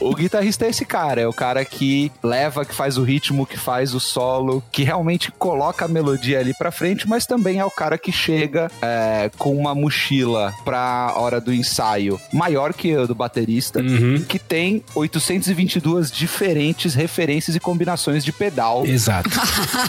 o 0.00 0.14
guitarrista 0.14 0.66
é 0.66 0.70
esse 0.70 0.84
cara, 0.84 1.20
é 1.20 1.26
o 1.26 1.32
cara 1.32 1.64
que 1.64 2.10
leva, 2.22 2.64
que 2.64 2.74
faz 2.74 2.98
o 2.98 3.02
ritmo, 3.02 3.46
que 3.46 3.58
faz 3.58 3.94
o 3.94 4.00
solo, 4.00 4.62
que 4.70 4.82
realmente 4.82 5.30
coloca 5.32 5.84
a 5.84 5.88
melodia 5.88 6.40
ali 6.40 6.54
pra 6.54 6.70
frente, 6.70 7.08
mas 7.08 7.26
também 7.26 7.58
é 7.58 7.64
o 7.64 7.70
cara 7.70 7.98
que 7.98 8.12
chega 8.12 8.70
é, 8.82 9.30
com 9.36 9.56
uma 9.56 9.74
mochila 9.74 10.05
pra 10.64 11.12
hora 11.16 11.40
do 11.40 11.52
ensaio 11.52 12.20
maior 12.32 12.72
que 12.72 12.94
a 12.94 13.04
do 13.06 13.14
baterista, 13.14 13.80
Uhum. 13.80 14.22
que 14.28 14.38
tem 14.38 14.82
822 14.94 16.10
diferentes 16.10 16.94
referências 16.94 17.54
e 17.56 17.60
combinações 17.60 18.24
de 18.24 18.32
pedal. 18.32 18.84
Exato. 18.86 19.28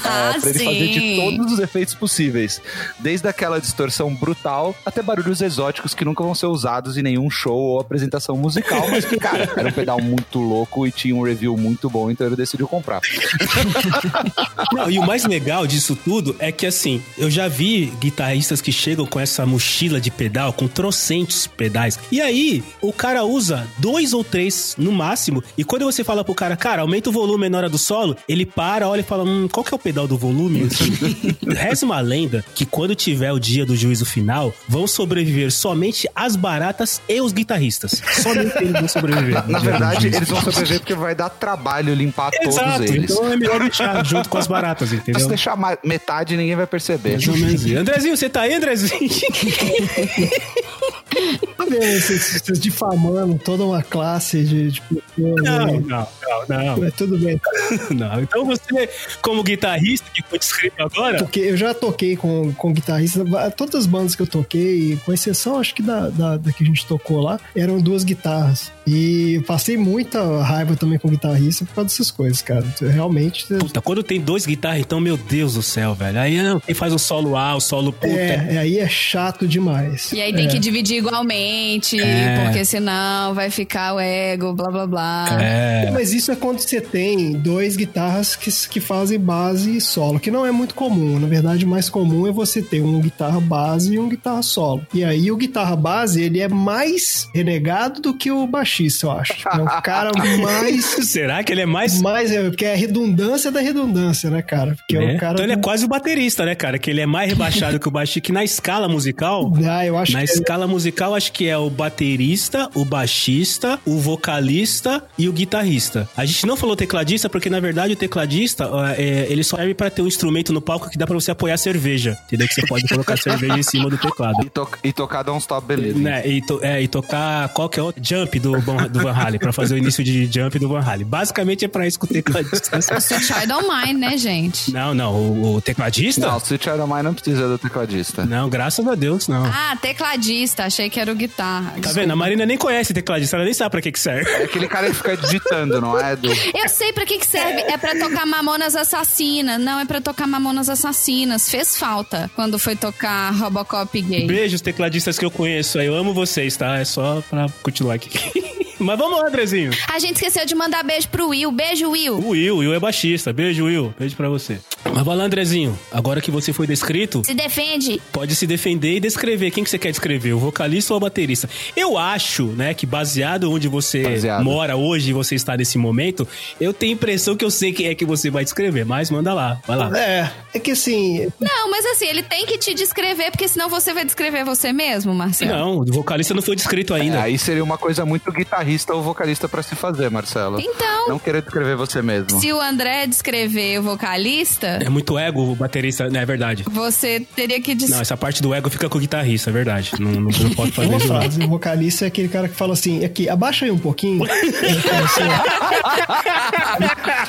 É, 0.08 0.40
pra 0.40 0.50
ele 0.50 0.60
fazer 0.60 0.88
de 0.88 1.16
todos 1.18 1.52
os 1.54 1.60
efeitos 1.60 1.94
possíveis. 1.94 2.62
Desde 3.00 3.28
aquela 3.28 3.60
distorção 3.60 4.14
brutal 4.14 4.76
até 4.86 5.02
barulhos 5.02 5.42
exóticos 5.42 5.94
que 5.94 6.04
nunca 6.06 6.24
vão 6.24 6.34
ser 6.36 6.46
usados 6.48 6.98
em 6.98 7.02
nenhum 7.04 7.30
show 7.30 7.58
ou 7.58 7.80
apresentação 7.80 8.36
musical, 8.38 8.88
mas 8.90 9.06
que, 9.06 9.18
cara, 9.18 9.50
era 9.58 9.68
um 9.70 9.72
pedal 9.72 10.02
muito 10.02 10.40
louco 10.40 10.86
e 10.88 10.92
tinha 10.92 11.16
um 11.16 11.22
review 11.24 11.56
muito 11.58 11.90
bom, 11.90 12.10
então 12.10 12.26
ele 12.28 12.36
decidiu 12.36 12.68
comprar. 12.68 13.02
Não, 14.74 14.90
e 14.90 15.00
o 15.00 15.06
mais 15.06 15.26
legal 15.26 15.66
disso 15.68 15.96
tudo 15.96 16.36
é 16.40 16.52
que, 16.52 16.66
assim, 16.66 17.02
eu 17.18 17.30
já 17.30 17.48
vi 17.48 17.92
guitarristas 18.00 18.62
que 18.62 18.72
chegam 18.72 19.06
com 19.06 19.20
essa 19.20 19.46
mochila 19.46 20.00
de 20.00 20.07
pedal, 20.12 20.54
com 20.54 20.68
trocentos 20.68 21.48
pedais. 21.48 22.00
E 22.12 22.22
aí, 22.22 22.64
o 22.82 22.92
cara 22.94 23.24
usa 23.24 23.68
dois 23.78 24.14
ou 24.14 24.24
três 24.24 24.76
no 24.78 24.92
máximo. 24.92 25.44
E 25.58 25.64
quando 25.64 25.86
você 25.86 26.04
fala 26.04 26.24
pro 26.24 26.34
cara, 26.36 26.56
cara, 26.58 26.82
aumenta 26.82 27.10
o 27.10 27.14
volume 27.14 27.50
na 27.50 27.58
hora 27.58 27.70
do 27.70 27.78
solo, 27.78 28.16
ele 28.28 28.46
para, 28.46 28.88
olha 28.88 29.02
e 29.02 29.04
fala, 29.04 29.24
hum, 29.24 29.48
qual 29.52 29.64
que 29.64 29.74
é 29.74 29.76
o 29.76 29.80
pedal 29.80 30.08
do 30.08 30.18
volume? 30.18 30.68
Reza 31.48 31.86
uma 31.86 32.00
lenda 32.00 32.44
que 32.56 32.66
quando 32.66 32.96
tiver 32.96 33.32
o 33.32 33.40
dia 33.40 33.66
do 33.66 33.76
juízo 33.76 34.06
final, 34.06 34.54
vão 34.68 34.88
sobreviver 34.88 35.52
somente 35.52 36.08
as 36.16 36.36
baratas 36.36 37.02
e 37.08 37.20
os 37.22 37.32
guitarristas. 37.32 38.02
Somente 38.22 38.58
eles 38.58 38.72
vão 38.74 38.88
sobreviver. 38.88 39.48
Na 39.48 39.60
verdade, 39.60 40.08
eles 40.08 40.28
vão 40.30 40.42
sobreviver 40.42 40.80
porque 40.80 40.94
vai 40.96 41.16
dar 41.16 41.30
trabalho 41.30 41.94
limpar 41.94 42.32
Exato, 42.42 42.78
todos 42.80 42.92
eles. 42.92 43.12
então 43.12 43.32
é 43.32 43.38
melhor 43.38 43.60
deixar 43.60 44.06
junto 44.06 44.30
com 44.30 44.38
as 44.38 44.48
baratas, 44.48 44.90
Se 44.90 44.96
entendeu? 44.96 45.28
deixar 45.28 45.56
ma- 45.56 45.78
metade, 45.84 46.36
ninguém 46.38 46.56
vai 46.56 46.68
perceber. 46.68 47.12
Mais 47.14 47.28
ou 47.28 47.38
menos 47.38 47.66
isso. 47.66 47.78
Andrezinho, 47.78 48.18
você 48.18 48.30
tá 48.30 48.42
aí, 48.42 48.54
Andrezinho? 48.54 49.00
Vocês, 51.68 52.60
difamando 52.60 53.38
toda 53.40 53.64
uma 53.64 53.84
classe 53.84 54.44
de, 54.44 54.72
de 54.72 54.82
pessoas. 54.82 55.44
Não, 55.44 55.66
aí. 55.66 55.80
não, 55.80 56.08
não, 56.48 56.66
não, 56.66 56.78
Mas 56.78 56.94
tudo 56.94 57.18
bem. 57.18 57.40
não. 57.92 58.22
Então 58.22 58.46
você, 58.46 58.90
como 59.22 59.44
guitarrista 59.44 60.10
que 60.14 60.24
foi 60.24 60.40
descrito 60.40 60.82
agora, 60.82 61.18
Porque 61.18 61.40
eu 61.40 61.58
já 61.58 61.74
toquei 61.74 62.16
com, 62.16 62.54
com 62.54 62.72
guitarrista, 62.72 63.26
todas 63.52 63.76
as 63.76 63.86
bandas 63.86 64.16
que 64.16 64.22
eu 64.22 64.28
toquei, 64.28 64.98
com 65.06 65.12
exceção 65.12 65.60
acho 65.60 65.76
que 65.76 65.82
da, 65.82 66.10
da, 66.10 66.38
da 66.38 66.52
que 66.52 66.64
a 66.64 66.68
gente 66.68 66.86
tocou 66.86 67.22
lá, 67.22 67.40
eram 67.56 67.80
duas 67.80 68.04
guitarras. 68.04 68.72
E 68.88 69.42
passei 69.46 69.76
muita 69.78 70.42
raiva 70.42 70.76
também 70.76 70.98
com 70.98 71.10
guitarrista 71.10 71.66
por 71.66 71.76
causa 71.76 71.90
dessas 71.90 72.10
coisas, 72.10 72.42
cara. 72.42 72.66
Realmente. 72.82 73.46
puta, 73.60 73.82
quando 73.82 74.02
tem 74.02 74.20
dois 74.22 74.46
guitarras, 74.46 74.80
então, 74.80 75.00
meu 75.00 75.18
Deus 75.18 75.56
do 75.56 75.62
céu, 75.62 75.94
velho. 75.94 76.18
Aí 76.20 76.42
não, 76.42 76.60
quem 76.60 76.74
faz 76.74 76.94
o 76.94 76.98
solo 77.00 77.36
A, 77.36 77.56
o 77.56 77.60
solo 77.60 77.92
puta. 77.92 78.08
É, 78.08 78.48
é, 78.52 78.58
aí 78.60 78.80
é 78.80 78.88
chato 78.88 79.48
demais. 79.48 80.12
E 80.14 80.22
aí 80.22 80.34
tem 80.34 80.46
É. 80.46 80.50
que 80.50 80.58
dividir 80.60 80.98
igualmente, 80.98 82.00
É. 82.00 82.44
porque 82.46 82.64
senão 82.64 83.34
vai 83.34 83.50
ficar 83.50 83.96
o 83.96 84.00
ego, 84.00 84.54
blá 84.54 84.72
blá 84.72 84.88
blá. 84.88 85.38
É. 85.42 85.92
Mas 85.92 86.14
isso 86.14 86.32
é 86.32 86.36
quando 86.36 86.60
você 86.60 86.80
tem 86.80 87.34
dois 87.34 87.76
guitarras 87.76 88.36
que, 88.36 88.50
que 88.70 88.80
fazem 88.80 89.20
base 89.20 89.78
e 89.78 89.82
solo, 89.82 90.20
que 90.20 90.32
não 90.32 90.46
é 90.46 90.52
muito 90.52 90.74
comum. 90.74 91.20
Na 91.20 91.28
verdade, 91.28 91.66
o 91.66 91.68
mais 91.68 91.90
comum 91.90 92.26
é 92.28 92.32
você 92.32 92.62
ter 92.62 92.82
um 92.82 93.00
guitarra 93.02 93.40
base 93.42 93.94
e 93.96 94.00
um 94.00 94.08
guitarra 94.08 94.42
solo. 94.42 94.86
E 94.94 95.04
aí 95.04 95.30
o 95.32 95.36
guitarra 95.36 95.76
base, 95.76 96.22
ele 96.22 96.40
é 96.40 96.48
mais 96.48 97.28
renegado 97.34 98.02
do 98.02 98.14
que 98.14 98.32
o 98.32 98.46
baixista, 98.48 98.77
eu 99.06 99.12
acho. 99.12 99.34
É 99.48 99.62
o 99.62 99.82
cara 99.82 100.12
mais... 100.42 100.86
Será 101.10 101.44
que 101.44 101.52
ele 101.52 101.62
é 101.62 101.66
mais. 101.66 102.02
mais 102.02 102.32
é, 102.32 102.44
porque 102.44 102.66
é 102.66 102.74
a 102.74 102.76
redundância 102.76 103.52
da 103.52 103.60
redundância, 103.60 104.30
né, 104.30 104.42
cara? 104.42 104.76
Porque 104.76 104.96
é, 104.98 105.00
né? 105.00 105.16
o 105.16 105.20
cara... 105.20 105.34
Então 105.34 105.46
ele 105.46 105.54
é 105.54 105.58
quase 105.58 105.86
o 105.86 105.88
baterista, 105.88 106.46
né, 106.46 106.56
cara? 106.56 106.78
Que 106.80 106.90
ele 106.90 107.02
é 107.02 107.06
mais 107.06 107.30
rebaixado 107.30 107.80
que 107.80 107.88
o 107.88 107.92
baixista, 107.92 108.22
que 108.22 108.32
na 108.32 108.44
escala 108.44 108.88
musical. 108.88 109.52
Ah, 109.70 109.86
eu 109.86 109.98
acho 109.98 110.12
Na 110.14 110.20
que 110.24 110.30
é- 110.32 110.34
escala 110.34 110.68
musical, 110.68 111.16
acho 111.16 111.32
que 111.32 111.48
é 111.48 111.58
o 111.58 111.70
baterista, 111.70 112.70
o 112.76 112.84
baixista, 112.86 113.80
o 113.86 113.98
vocalista 114.00 115.04
e 115.18 115.28
o 115.28 115.34
guitarrista. 115.34 116.08
A 116.16 116.26
gente 116.26 116.46
não 116.46 116.56
falou 116.58 116.76
tecladista 116.76 117.30
porque, 117.30 117.50
na 117.50 117.60
verdade, 117.60 117.94
o 117.94 117.96
tecladista, 117.96 118.70
é, 118.98 119.28
ele 119.30 119.44
só 119.44 119.58
serve 119.58 119.74
pra 119.74 119.90
ter 119.90 120.02
um 120.02 120.08
instrumento 120.08 120.54
no 120.54 120.62
palco 120.62 120.90
que 120.90 120.98
dá 120.98 121.06
pra 121.08 121.16
você 121.16 121.32
apoiar 121.32 121.58
cerveja. 121.58 122.18
Entendeu? 122.28 122.48
Que 122.48 122.54
você 122.56 122.68
pode 122.68 122.88
colocar 122.88 123.18
cerveja 123.18 123.58
em 123.58 123.64
cima 123.64 123.90
do 123.90 123.98
teclado. 123.98 124.44
E, 124.46 124.50
to 124.50 124.68
e 124.84 124.94
tocar 124.94 125.24
Don't 125.24 125.42
Stop 125.42 125.66
Believing. 125.68 126.00
Né, 126.02 126.28
e, 126.28 126.42
to- 126.42 126.60
é, 126.62 126.82
e 126.82 126.88
tocar 126.88 127.50
qual 127.50 127.70
que 127.70 127.80
é 127.80 127.84
o 127.84 127.94
jump 128.02 128.40
do, 128.40 128.62
do 128.90 129.00
Van 129.00 129.12
Halen, 129.14 129.40
pra 129.40 129.54
fazer 129.54 129.76
o 129.76 129.78
início 129.78 130.04
de 130.04 130.26
jump 130.32 130.58
do 130.60 130.68
Van 130.70 130.82
Halen. 130.82 131.06
Basicamente 131.06 131.66
é 131.66 131.68
pra 131.68 131.88
isso 131.88 132.00
que 132.00 132.06
o 132.06 132.08
tecladista 132.08 132.82
serve. 132.82 133.02
Sweet 133.04 133.26
Child 133.26 133.54
O' 133.54 133.76
Mine, 133.76 134.00
né, 134.00 134.18
gente? 134.18 134.72
Não, 134.72 134.94
não, 134.94 135.14
o, 135.14 135.56
o 135.56 135.62
tecladista? 135.62 136.28
Não, 136.28 136.38
Sweet 136.38 136.64
Child 136.64 136.82
O' 136.82 136.88
Mine 136.88 137.04
não 137.04 137.14
precisa 137.14 137.48
do 137.48 137.58
tecladista. 137.58 138.26
Não, 138.26 138.50
graças 138.50 138.86
a 138.88 138.96
Deus, 138.96 139.28
não. 139.28 139.46
Ah, 139.46 139.78
tecladista, 139.82 140.66
achei 140.66 140.90
que 140.90 141.00
era 141.00 141.12
o 141.12 141.16
guitarra. 141.16 141.74
Tá 141.82 141.92
vendo? 141.92 142.12
A 142.12 142.16
Marina 142.16 142.46
nem 142.46 142.58
conhece 142.58 142.94
tecladista, 142.94 143.38
ela 143.38 143.46
nem 143.46 143.54
sabe 143.54 143.72
pra 143.72 143.82
que 143.82 143.92
que 143.92 144.00
serve. 144.00 144.30
É 144.30 144.44
aquele 144.44 144.68
cara 144.68 144.88
que 144.88 144.96
fica 144.96 145.16
digitando, 145.18 145.80
não 145.82 146.00
é? 146.00 146.16
Do... 146.16 146.30
Eu 146.30 146.70
sei 146.70 146.92
pra 146.94 147.06
que 147.06 147.18
que 147.18 147.28
serve. 147.28 147.62
É 147.62 147.78
pra 147.78 147.96
tocar 147.98 148.26
Mamonas 148.26 148.76
Assassinas. 148.76 149.60
Não, 149.60 149.80
é 149.80 149.86
pra 149.86 150.02
tocar 150.02 150.28
Mamonas 150.28 150.70
Assassinas. 150.70 151.50
Fez 151.50 151.78
falta 151.78 152.30
quando 152.36 152.58
foi 152.60 152.76
tocar 152.76 153.32
Robocop 153.34 154.02
gay. 154.02 154.26
Beijos, 154.28 154.62
tecladistas 154.62 155.18
que 155.18 155.26
eu 155.26 155.32
conheço 155.32 155.80
aí. 155.80 155.88
Eu 155.88 155.96
amo 155.96 156.14
vocês, 156.14 156.56
tá? 156.58 156.78
É 156.78 156.86
só 156.86 157.22
pra 157.30 157.48
continuar 157.62 157.96
aqui. 157.96 158.10
Mas 158.80 158.98
vamos 158.98 159.20
lá, 159.20 159.28
Andrezinho. 159.28 159.72
A 159.92 160.00
gente 160.00 160.16
esqueceu 160.16 160.46
de 160.46 160.54
mandar 160.54 160.84
beijo 160.84 161.10
pro 161.10 161.30
Will. 161.30 161.52
Beijo, 161.52 161.90
Will. 161.90 162.16
O 162.16 162.30
Will, 162.30 162.56
o 162.56 162.58
Will 162.60 162.74
é 162.74 162.80
baixista. 162.80 163.34
Beijo, 163.34 163.66
Will. 163.66 163.94
Beijo 163.98 164.16
pra 164.16 164.30
você. 164.30 164.60
Mas 164.98 165.06
vai 165.06 165.16
lá, 165.16 165.26
Andrezinho. 165.26 165.78
Agora 165.92 166.20
que 166.20 166.32
você 166.32 166.52
foi 166.52 166.66
descrito, 166.66 167.22
Se 167.24 167.36
defende. 167.36 168.02
pode 168.12 168.34
se 168.36 168.48
defender 168.48 168.96
e 168.96 169.00
descrever. 169.00 169.52
Quem 169.52 169.64
que 169.64 169.70
você 169.70 169.78
quer 169.78 169.92
descrever? 169.92 170.34
O 170.34 170.40
vocalista 170.40 170.92
ou 170.92 170.98
o 170.98 171.00
baterista? 171.00 171.48
Eu 171.76 172.00
acho, 172.00 172.46
né, 172.48 172.74
que 172.74 172.88
baseado 172.88 173.52
onde 173.52 173.68
você 173.68 174.02
Baseado. 174.02 174.44
mora 174.44 174.76
hoje 174.76 175.12
e 175.12 175.14
você 175.14 175.36
está 175.36 175.56
nesse 175.56 175.78
momento, 175.78 176.28
eu 176.60 176.74
tenho 176.74 176.94
a 176.94 176.96
impressão 176.96 177.36
que 177.38 177.46
eu 177.46 177.52
sei 177.52 177.72
quem 177.72 177.86
é 177.86 177.94
que 177.94 178.06
você 178.06 178.32
vai 178.32 178.44
descrever. 178.44 178.86
Mas 178.86 179.12
manda 179.12 179.36
lá, 179.36 179.62
vai 179.68 179.78
lá. 179.78 179.96
É, 179.96 180.32
é 180.56 180.60
que 180.60 180.72
assim, 180.72 181.28
Não, 181.40 181.70
mas 181.70 181.86
assim, 181.86 182.08
ele 182.08 182.24
tem 182.24 182.48
que 182.48 182.58
te 182.58 182.74
descrever, 182.74 183.30
porque 183.30 183.48
senão 183.48 183.70
você 183.70 183.94
vai 183.94 184.04
descrever 184.04 184.44
você 184.46 184.74
mesmo, 184.74 185.14
Marcelo. 185.14 185.52
Não, 185.52 185.78
o 185.82 185.86
vocalista 185.86 186.34
não 186.34 186.42
foi 186.42 186.56
descrito 186.56 186.96
ainda. 186.96 187.22
Aí 187.22 187.38
seria 187.38 187.64
uma 187.64 187.78
coisa 187.78 188.04
muito 188.04 188.32
guitarrista 188.32 188.96
ou 188.96 189.04
vocalista 189.04 189.48
pra 189.48 189.62
se 189.62 189.76
fazer, 189.76 190.10
Marcelo. 190.10 190.60
Então, 190.60 191.10
Não 191.10 191.20
querer 191.20 191.44
descrever 191.44 191.76
você 191.76 192.02
mesmo. 192.02 192.40
se 192.42 192.52
o 192.52 192.60
André 192.60 193.06
descrever 193.06 193.80
o 193.80 193.84
vocalista, 193.84 194.80
É 194.88 194.90
muito 194.90 195.20
ego 195.20 195.52
o 195.52 195.54
baterista, 195.54 196.10
não 196.10 196.18
é 196.18 196.26
verdade. 196.26 196.64
você 196.72 197.20
teria 197.36 197.60
que 197.60 197.76
des... 197.76 197.90
Não, 197.90 198.00
essa 198.00 198.16
parte 198.16 198.42
do 198.42 198.54
ego 198.54 198.70
fica 198.70 198.88
com 198.88 198.98
o 198.98 199.02
guitarrista, 199.02 199.50
é 199.50 199.54
verdade. 199.54 199.92
Não, 200.00 200.12
não, 200.12 200.22
não 200.22 200.50
pode 200.56 200.72
fazer 200.72 200.88
uma 200.88 200.98
isso. 200.98 201.08
frase, 201.08 201.44
o 201.44 201.48
vocalista 201.50 202.06
é 202.06 202.08
aquele 202.08 202.30
cara 202.30 202.48
que 202.48 202.56
fala 202.56 202.72
assim, 202.72 203.04
aqui, 203.04 203.28
abaixa 203.28 203.66
aí 203.66 203.72
um 203.72 203.78
pouquinho. 203.78 204.24
Assim, 204.24 205.24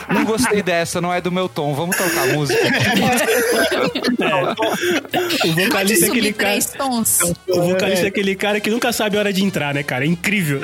Não 0.14 0.24
gostei 0.24 0.62
dessa, 0.62 1.00
não 1.00 1.12
é 1.12 1.20
do 1.20 1.32
meu 1.32 1.48
tom. 1.48 1.74
Vamos 1.74 1.96
tocar 1.96 2.28
música. 2.28 2.60
O 4.18 5.54
Pode 5.54 5.64
vocalista 5.64 6.06
é 6.06 6.08
aquele 6.08 6.32
cara. 6.32 6.50
três 6.50 6.66
tons. 6.66 7.18
O 7.48 7.62
vocalista 7.62 8.04
é 8.06 8.08
aquele 8.08 8.34
cara 8.34 8.60
que 8.60 8.70
nunca 8.70 8.92
sabe 8.92 9.16
a 9.16 9.20
hora 9.20 9.32
de 9.32 9.42
entrar, 9.44 9.74
né, 9.74 9.82
cara? 9.82 10.04
É 10.04 10.08
incrível. 10.08 10.60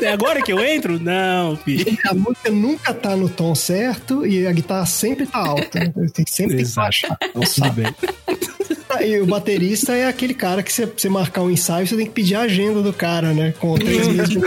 É 0.00 0.08
agora 0.08 0.42
que 0.42 0.52
eu 0.52 0.62
entro? 0.64 0.98
Não, 1.00 1.56
filho. 1.56 1.96
a 2.06 2.14
música 2.14 2.50
nunca 2.50 2.92
tá 2.92 3.14
no 3.16 3.28
tom 3.28 3.54
certo 3.54 4.26
e 4.26 4.46
a 4.46 4.52
guitarra 4.52 4.84
sempre 4.86 5.26
tá 5.26 5.38
alta. 5.38 5.81
Tem, 5.90 6.24
sempre 6.26 6.56
que 6.58 6.74
baixar. 6.74 7.16
Tudo 7.18 7.72
bem. 7.72 7.94
E 9.00 9.20
o 9.20 9.26
baterista 9.26 9.94
é 9.94 10.06
aquele 10.06 10.34
cara 10.34 10.62
que 10.62 10.72
você, 10.72 11.08
marcar 11.08 11.42
um 11.42 11.50
ensaio, 11.50 11.86
você 11.86 11.96
tem 11.96 12.06
que 12.06 12.12
pedir 12.12 12.34
a 12.34 12.40
agenda 12.40 12.82
do 12.82 12.92
cara, 12.92 13.32
né? 13.32 13.54
Com 13.58 13.74
três 13.78 14.08
meses 14.08 14.28
de. 14.28 14.38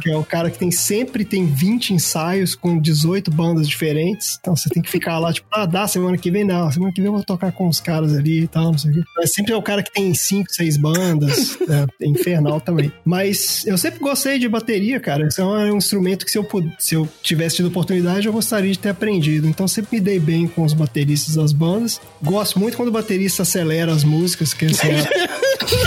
Que 0.00 0.10
é 0.10 0.16
o 0.16 0.24
cara 0.24 0.50
que 0.50 0.58
tem 0.58 0.70
sempre 0.70 1.24
tem 1.24 1.46
20 1.46 1.94
ensaios 1.94 2.54
com 2.54 2.78
18 2.78 3.30
bandas 3.30 3.68
diferentes. 3.68 4.36
Então 4.40 4.54
você 4.54 4.68
tem 4.68 4.82
que 4.82 4.90
ficar 4.90 5.18
lá, 5.18 5.32
tipo, 5.32 5.46
ah, 5.50 5.66
dá 5.66 5.86
semana 5.86 6.18
que 6.18 6.30
vem, 6.30 6.44
não. 6.44 6.70
Semana 6.70 6.92
que 6.92 7.00
vem 7.00 7.08
eu 7.08 7.14
vou 7.14 7.24
tocar 7.24 7.52
com 7.52 7.68
os 7.68 7.80
caras 7.80 8.14
ali 8.14 8.42
e 8.42 8.46
tal, 8.48 8.72
não 8.72 8.78
sei 8.78 8.90
o 8.90 8.94
quê. 8.94 9.02
Mas 9.16 9.32
sempre 9.32 9.52
é 9.52 9.56
o 9.56 9.62
cara 9.62 9.82
que 9.82 9.92
tem 9.92 10.12
5, 10.12 10.52
6 10.52 10.76
bandas. 10.76 11.58
É, 11.64 12.04
é 12.04 12.08
infernal 12.08 12.60
também. 12.60 12.92
Mas 13.04 13.64
eu 13.66 13.78
sempre 13.78 13.98
gostei 13.98 14.38
de 14.38 14.48
bateria, 14.48 15.00
cara. 15.00 15.26
Esse 15.26 15.40
é 15.40 15.44
um, 15.44 15.58
é 15.58 15.72
um 15.72 15.78
instrumento 15.78 16.24
que 16.24 16.30
se 16.30 16.36
eu, 16.38 16.46
se 16.78 16.94
eu 16.94 17.08
tivesse 17.22 17.56
tido 17.56 17.68
oportunidade, 17.68 18.26
eu 18.26 18.32
gostaria 18.32 18.70
de 18.70 18.78
ter 18.78 18.90
aprendido. 18.90 19.48
Então 19.48 19.66
sempre 19.66 19.96
me 19.96 20.00
dei 20.00 20.20
bem 20.20 20.46
com 20.46 20.62
os 20.62 20.72
bateristas 20.72 21.36
das 21.36 21.52
bandas. 21.52 22.00
Gosto 22.22 22.58
muito 22.58 22.76
quando 22.76 22.88
o 22.88 22.92
baterista 22.92 23.44
acelera 23.54 23.92
as 23.92 24.02
músicas, 24.02 24.52
que 24.52 24.66
assim, 24.66 24.88
é, 24.88 25.24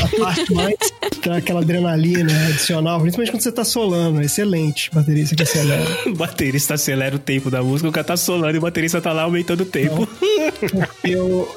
a 0.02 0.08
parte 0.24 0.54
mais 0.54 0.76
pra 1.22 1.38
aquela 1.38 1.60
adrenalina 1.60 2.32
adicional, 2.48 3.02
principalmente 3.02 3.32
quando 3.32 3.42
você 3.42 3.52
tá 3.52 3.66
solando. 3.66 4.22
Excelente, 4.22 4.90
baterista 4.94 5.36
que 5.36 5.44
acelera. 5.44 5.86
O 6.06 6.14
baterista 6.16 6.74
acelera 6.76 7.16
o 7.16 7.20
tempo 7.20 7.52
da 7.52 7.62
música, 7.62 7.90
o 7.90 7.92
cara 7.92 8.06
tá 8.06 8.18
solando 8.18 8.56
e 8.56 8.58
o 8.58 8.62
baterista 8.62 9.02
tá 9.02 9.12
lá 9.12 9.24
aumentando 9.24 9.62
o 9.62 9.66
tempo. 9.66 10.08
Porque 10.60 11.16
o, 11.18 11.48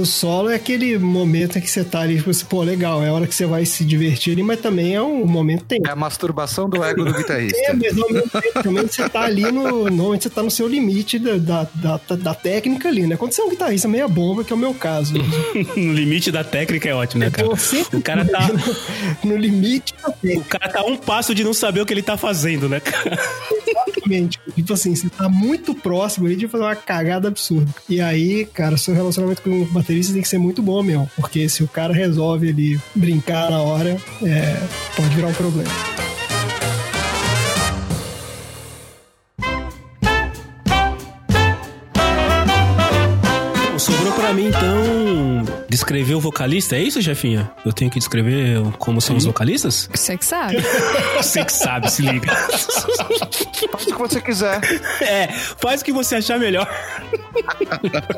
o, 0.00 0.04
solo 0.04 0.50
é 0.50 0.54
aquele 0.54 0.98
momento 0.98 1.58
em 1.58 1.60
que 1.60 1.70
você 1.70 1.82
tá 1.82 2.00
ali, 2.00 2.16
tipo 2.16 2.30
assim, 2.30 2.44
pô, 2.44 2.62
legal, 2.62 3.02
é 3.02 3.08
a 3.08 3.12
hora 3.12 3.26
que 3.26 3.34
você 3.34 3.46
vai 3.46 3.64
se 3.64 3.84
divertir 3.84 4.34
ali, 4.34 4.42
mas 4.42 4.60
também 4.60 4.94
é 4.94 5.02
um 5.02 5.26
momento 5.26 5.64
tenso. 5.64 5.86
É 5.86 5.90
a 5.90 5.96
masturbação 5.96 6.68
do 6.68 6.84
ego 6.84 7.04
do 7.04 7.12
guitarrista. 7.14 7.58
É, 7.58 7.72
mas 7.72 7.98
ao 7.98 8.10
mesmo 8.10 8.30
tempo 8.30 8.62
também 8.62 8.86
você 8.86 9.08
tá 9.08 9.22
ali 9.22 9.50
no. 9.50 9.84
Normalmente 9.84 10.24
você 10.24 10.30
tá 10.30 10.42
no 10.42 10.50
seu 10.50 10.68
limite 10.68 11.18
da, 11.18 11.36
da, 11.38 11.68
da, 11.74 12.16
da 12.16 12.34
técnica 12.34 12.88
ali, 12.88 13.06
né? 13.06 13.16
Quando 13.16 13.32
você 13.32 13.40
é 13.40 13.44
um 13.44 13.50
guitarrista 13.50 13.88
meia 13.88 14.06
bomba, 14.06 14.44
que 14.44 14.52
é 14.52 14.56
o 14.56 14.58
meu 14.58 14.74
caso. 14.74 15.14
no 15.76 15.92
limite 15.92 16.30
da 16.30 16.44
técnica 16.44 16.88
é 16.88 16.94
ótimo, 16.94 17.20
né, 17.20 17.30
cara? 17.30 17.48
O 17.48 18.02
cara 18.02 18.24
tá. 18.24 18.48
no, 19.24 19.36
limite 19.36 19.94
da 20.02 20.08
O 20.08 20.12
técnica. 20.12 20.58
cara 20.58 20.72
tá 20.72 20.80
a 20.80 20.84
um 20.84 20.96
passo 20.96 21.34
de 21.34 21.44
não 21.44 21.54
saber 21.54 21.80
o 21.80 21.86
que 21.86 21.92
ele 21.92 22.02
tá 22.02 22.16
fazendo, 22.16 22.68
né, 22.68 22.80
cara? 22.80 23.18
Exatamente. 23.66 24.40
Tipo 24.54 24.72
assim, 24.72 24.94
você 24.94 25.08
tá 25.08 25.28
muito 25.28 25.74
próximo 25.74 26.26
ali 26.26 26.36
de 26.36 26.48
fazer 26.48 26.64
uma 26.64 26.76
cagada 26.76 27.28
absurda. 27.28 27.72
E 27.88 28.00
aí, 28.00 28.46
cara, 28.46 28.76
seu 28.76 28.94
relacionamento 28.94 29.42
com 29.42 29.62
o 29.62 29.66
baterista 29.66 30.12
tem 30.12 30.22
que 30.22 30.28
ser 30.28 30.38
muito 30.38 30.62
bom, 30.62 30.82
meu. 30.82 31.08
Porque 31.16 31.48
se 31.48 31.62
o 31.62 31.68
cara 31.68 31.92
resolve 31.92 32.48
ali 32.48 32.80
brincar 32.94 33.50
na 33.50 33.60
hora, 33.60 33.96
é, 34.22 34.56
pode 34.96 35.14
virar 35.14 35.28
um 35.28 35.34
problema. 35.34 35.70
Pra 44.26 44.34
mim, 44.34 44.48
então, 44.48 45.65
descrever 45.76 46.14
o 46.14 46.20
vocalista. 46.20 46.74
É 46.76 46.82
isso, 46.82 47.00
chefinha? 47.02 47.50
Eu 47.64 47.72
tenho 47.72 47.90
que 47.90 47.98
descrever 47.98 48.60
como 48.78 49.00
são 49.00 49.16
os 49.16 49.24
vocalistas? 49.24 49.88
Você 49.92 50.16
que 50.16 50.24
sabe. 50.24 50.56
Você 51.18 51.44
que 51.44 51.52
sabe, 51.52 51.90
se 51.90 52.02
liga. 52.02 52.32
Faz 52.34 53.86
o 53.86 53.86
que 53.86 53.98
você 53.98 54.20
quiser. 54.20 54.60
É, 55.00 55.28
faz 55.28 55.80
o 55.80 55.84
que 55.84 55.92
você 55.92 56.16
achar 56.16 56.38
melhor. 56.38 56.66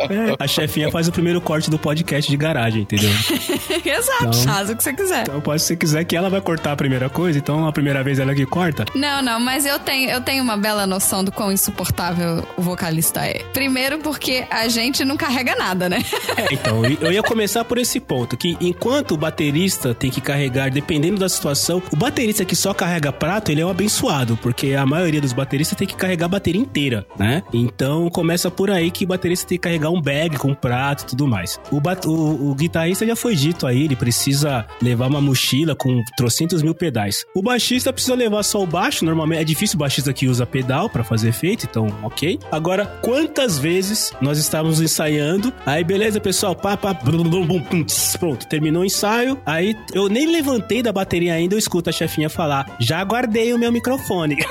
É, 0.08 0.36
a 0.38 0.46
chefinha 0.46 0.90
faz 0.90 1.08
o 1.08 1.12
primeiro 1.12 1.40
corte 1.40 1.70
do 1.70 1.78
podcast 1.78 2.30
de 2.30 2.36
garagem, 2.36 2.82
entendeu? 2.82 3.10
Exato, 3.10 4.24
Então- 4.24 4.32
faz 4.54 4.70
o 4.70 4.76
que 4.76 4.82
você 4.82 4.92
quiser. 4.92 5.22
Então 5.22 5.40
pode, 5.40 5.60
se 5.62 5.68
você 5.68 5.76
quiser, 5.76 6.04
que 6.04 6.16
ela 6.16 6.30
vai 6.30 6.40
cortar 6.40 6.72
a 6.72 6.76
primeira 6.76 7.08
coisa, 7.08 7.38
então 7.38 7.66
a 7.66 7.72
primeira 7.72 8.02
vez 8.02 8.18
ela 8.18 8.34
que 8.34 8.46
corta. 8.46 8.84
Não, 8.94 9.20
não, 9.22 9.40
mas 9.40 9.66
eu 9.66 9.78
tenho, 9.78 10.10
eu 10.10 10.20
tenho 10.20 10.42
uma 10.42 10.56
bela 10.56 10.86
noção 10.86 11.22
do 11.24 11.32
quão 11.32 11.50
insuportável 11.52 12.46
o 12.56 12.62
vocalista 12.62 13.26
é. 13.26 13.42
Primeiro 13.52 13.98
porque 13.98 14.44
a 14.50 14.68
gente 14.68 15.04
não 15.04 15.16
carrega 15.16 15.54
nada, 15.56 15.88
né? 15.88 16.04
É, 16.36 16.52
então, 16.54 16.82
eu 16.84 17.12
ia 17.12 17.22
começar 17.22 17.47
por 17.64 17.78
esse 17.78 18.00
ponto, 18.00 18.36
que 18.36 18.56
enquanto 18.60 19.12
o 19.12 19.16
baterista 19.16 19.94
tem 19.94 20.10
que 20.10 20.20
carregar, 20.20 20.70
dependendo 20.70 21.18
da 21.18 21.28
situação, 21.28 21.82
o 21.92 21.96
baterista 21.96 22.44
que 22.44 22.56
só 22.56 22.74
carrega 22.74 23.12
prato, 23.12 23.50
ele 23.50 23.60
é 23.60 23.66
um 23.66 23.70
abençoado, 23.70 24.36
porque 24.36 24.74
a 24.74 24.84
maioria 24.86 25.20
dos 25.20 25.32
bateristas 25.32 25.76
tem 25.76 25.86
que 25.86 25.94
carregar 25.94 26.26
a 26.26 26.28
bateria 26.28 26.60
inteira, 26.60 27.06
né? 27.18 27.42
Então 27.52 28.08
começa 28.10 28.50
por 28.50 28.70
aí 28.70 28.90
que 28.90 29.04
o 29.04 29.08
baterista 29.08 29.46
tem 29.46 29.58
que 29.58 29.62
carregar 29.62 29.90
um 29.90 30.00
bag 30.00 30.36
com 30.36 30.54
prato 30.54 31.02
e 31.02 31.06
tudo 31.06 31.26
mais. 31.26 31.58
O, 31.70 31.80
o, 32.08 32.50
o 32.50 32.54
guitarrista 32.54 33.06
já 33.06 33.16
foi 33.16 33.34
dito 33.34 33.66
aí, 33.66 33.84
ele 33.84 33.96
precisa 33.96 34.66
levar 34.82 35.06
uma 35.08 35.20
mochila 35.20 35.74
com 35.74 36.02
trocentos 36.16 36.62
mil 36.62 36.74
pedais. 36.74 37.24
O 37.34 37.42
baixista 37.42 37.92
precisa 37.92 38.14
levar 38.14 38.42
só 38.42 38.62
o 38.62 38.66
baixo, 38.66 39.04
normalmente 39.04 39.40
é 39.40 39.44
difícil 39.44 39.76
o 39.76 39.80
baixista 39.80 40.12
que 40.12 40.26
usa 40.26 40.46
pedal 40.46 40.88
pra 40.88 41.04
fazer 41.04 41.28
efeito, 41.28 41.66
então 41.68 41.86
ok. 42.02 42.38
Agora, 42.50 42.86
quantas 43.02 43.58
vezes 43.58 44.12
nós 44.20 44.38
estávamos 44.38 44.80
ensaiando, 44.80 45.52
aí 45.64 45.84
beleza 45.84 46.20
pessoal, 46.20 46.54
pá, 46.54 46.76
pá, 46.76 46.92
blum, 46.92 47.22
blum, 47.22 47.37
blum, 47.44 47.60
pum, 47.62 47.84
tss, 47.84 48.16
pronto, 48.16 48.46
terminou 48.46 48.82
o 48.82 48.84
ensaio, 48.84 49.38
aí 49.46 49.74
eu 49.92 50.08
nem 50.08 50.26
levantei 50.30 50.82
da 50.82 50.92
bateria 50.92 51.34
ainda, 51.34 51.54
eu 51.54 51.58
escuto 51.58 51.90
a 51.90 51.92
chefinha 51.92 52.28
falar, 52.30 52.76
já 52.80 53.02
guardei 53.04 53.52
o 53.52 53.58
meu 53.58 53.70
microfone. 53.72 54.36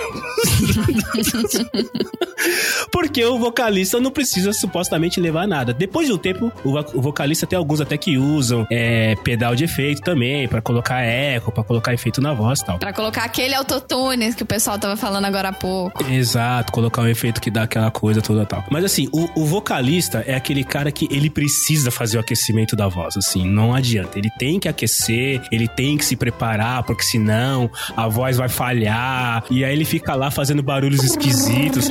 Porque 2.91 3.23
o 3.25 3.37
vocalista 3.37 3.99
não 3.99 4.09
precisa 4.11 4.53
supostamente 4.53 5.19
levar 5.19 5.47
nada. 5.47 5.73
Depois 5.73 6.07
de 6.07 6.13
um 6.13 6.17
tempo, 6.17 6.51
o, 6.63 6.71
vo- 6.71 6.85
o 6.93 7.01
vocalista 7.01 7.45
tem 7.45 7.57
alguns 7.57 7.81
até 7.81 7.97
que 7.97 8.17
usam 8.17 8.65
é, 8.71 9.15
pedal 9.23 9.55
de 9.55 9.65
efeito 9.65 10.01
também, 10.01 10.47
pra 10.47 10.61
colocar 10.61 11.01
eco, 11.01 11.51
pra 11.51 11.63
colocar 11.63 11.93
efeito 11.93 12.21
na 12.21 12.33
voz 12.33 12.59
e 12.61 12.65
tal. 12.65 12.79
Pra 12.79 12.93
colocar 12.93 13.23
aquele 13.25 13.53
autotune 13.53 14.33
que 14.33 14.43
o 14.43 14.45
pessoal 14.45 14.79
tava 14.79 14.95
falando 14.95 15.25
agora 15.25 15.49
há 15.49 15.53
pouco. 15.53 16.03
Exato, 16.09 16.71
colocar 16.71 17.01
um 17.01 17.07
efeito 17.07 17.41
que 17.41 17.51
dá 17.51 17.63
aquela 17.63 17.91
coisa 17.91 18.21
toda 18.21 18.45
tal. 18.45 18.63
Mas 18.71 18.85
assim, 18.85 19.09
o, 19.11 19.41
o 19.41 19.45
vocalista 19.45 20.23
é 20.25 20.35
aquele 20.35 20.63
cara 20.63 20.91
que 20.91 21.07
ele 21.11 21.29
precisa 21.29 21.91
fazer 21.91 22.17
o 22.17 22.19
aquecimento 22.21 22.75
da 22.77 22.87
voz, 22.87 23.17
assim, 23.17 23.45
não 23.45 23.73
adianta. 23.73 24.17
Ele 24.17 24.29
tem 24.37 24.59
que 24.59 24.69
aquecer, 24.69 25.41
ele 25.51 25.67
tem 25.67 25.97
que 25.97 26.05
se 26.05 26.15
preparar, 26.15 26.83
porque 26.83 27.03
senão 27.03 27.69
a 27.95 28.07
voz 28.07 28.37
vai 28.37 28.47
falhar. 28.47 29.43
E 29.49 29.65
aí 29.65 29.73
ele 29.73 29.83
fica 29.83 30.15
lá 30.15 30.31
fazendo 30.31 30.61
barulhos 30.63 31.03
esquisitos. 31.03 31.89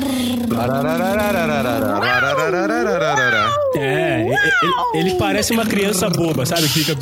É, 3.74 4.22
ele, 4.22 5.09
ele 5.09 5.14
parece 5.18 5.53
uma 5.53 5.66
criança 5.66 6.09
boba, 6.09 6.47
sabe? 6.47 6.62
Que 6.62 6.84
fica 6.84 6.95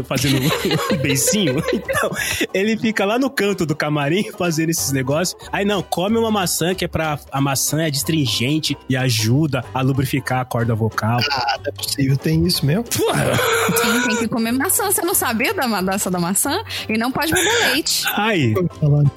fazendo 0.04 0.40
um 0.42 0.96
beicinho. 0.98 1.62
Então, 1.72 2.10
ele 2.52 2.76
fica 2.76 3.04
lá 3.04 3.18
no 3.18 3.30
canto 3.30 3.66
do 3.66 3.74
camarim 3.74 4.30
fazendo 4.32 4.70
esses 4.70 4.92
negócios. 4.92 5.36
Aí 5.52 5.64
não, 5.64 5.82
come 5.82 6.16
uma 6.18 6.30
maçã 6.30 6.74
que 6.74 6.84
é 6.84 6.88
pra. 6.88 7.18
A 7.30 7.40
maçã 7.40 7.82
é 7.82 7.90
distringente 7.90 8.76
e 8.88 8.96
ajuda 8.96 9.64
a 9.72 9.80
lubrificar 9.80 10.40
a 10.40 10.44
corda 10.44 10.74
vocal. 10.74 11.20
Ah, 11.30 11.58
não 11.58 11.66
é 11.66 11.72
possível, 11.72 12.16
tem 12.16 12.44
isso 12.46 12.64
mesmo. 12.64 12.84
Sim, 12.90 14.02
tem 14.06 14.16
que 14.16 14.28
comer 14.28 14.52
maçã. 14.52 14.90
Você 14.90 15.02
não 15.02 15.14
sabia 15.14 15.54
da 15.54 15.82
dessa 15.82 16.10
da 16.10 16.18
maçã? 16.18 16.62
E 16.88 16.96
não 16.96 17.10
pode 17.10 17.32
beber 17.32 17.72
leite. 17.72 18.04
Aí, 18.14 18.54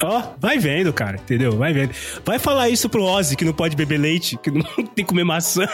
ó, 0.02 0.22
vai 0.38 0.58
vendo, 0.58 0.92
cara, 0.92 1.16
entendeu? 1.16 1.56
Vai 1.56 1.72
vendo. 1.72 1.92
Vai 2.24 2.38
falar 2.38 2.68
isso 2.68 2.88
pro 2.88 3.02
Ozzy 3.02 3.36
que 3.36 3.44
não 3.44 3.52
pode 3.52 3.76
beber 3.76 3.98
leite, 3.98 4.38
que 4.42 4.50
não 4.50 4.62
tem 4.76 4.86
que 4.94 5.04
comer 5.04 5.24
maçã. 5.24 5.66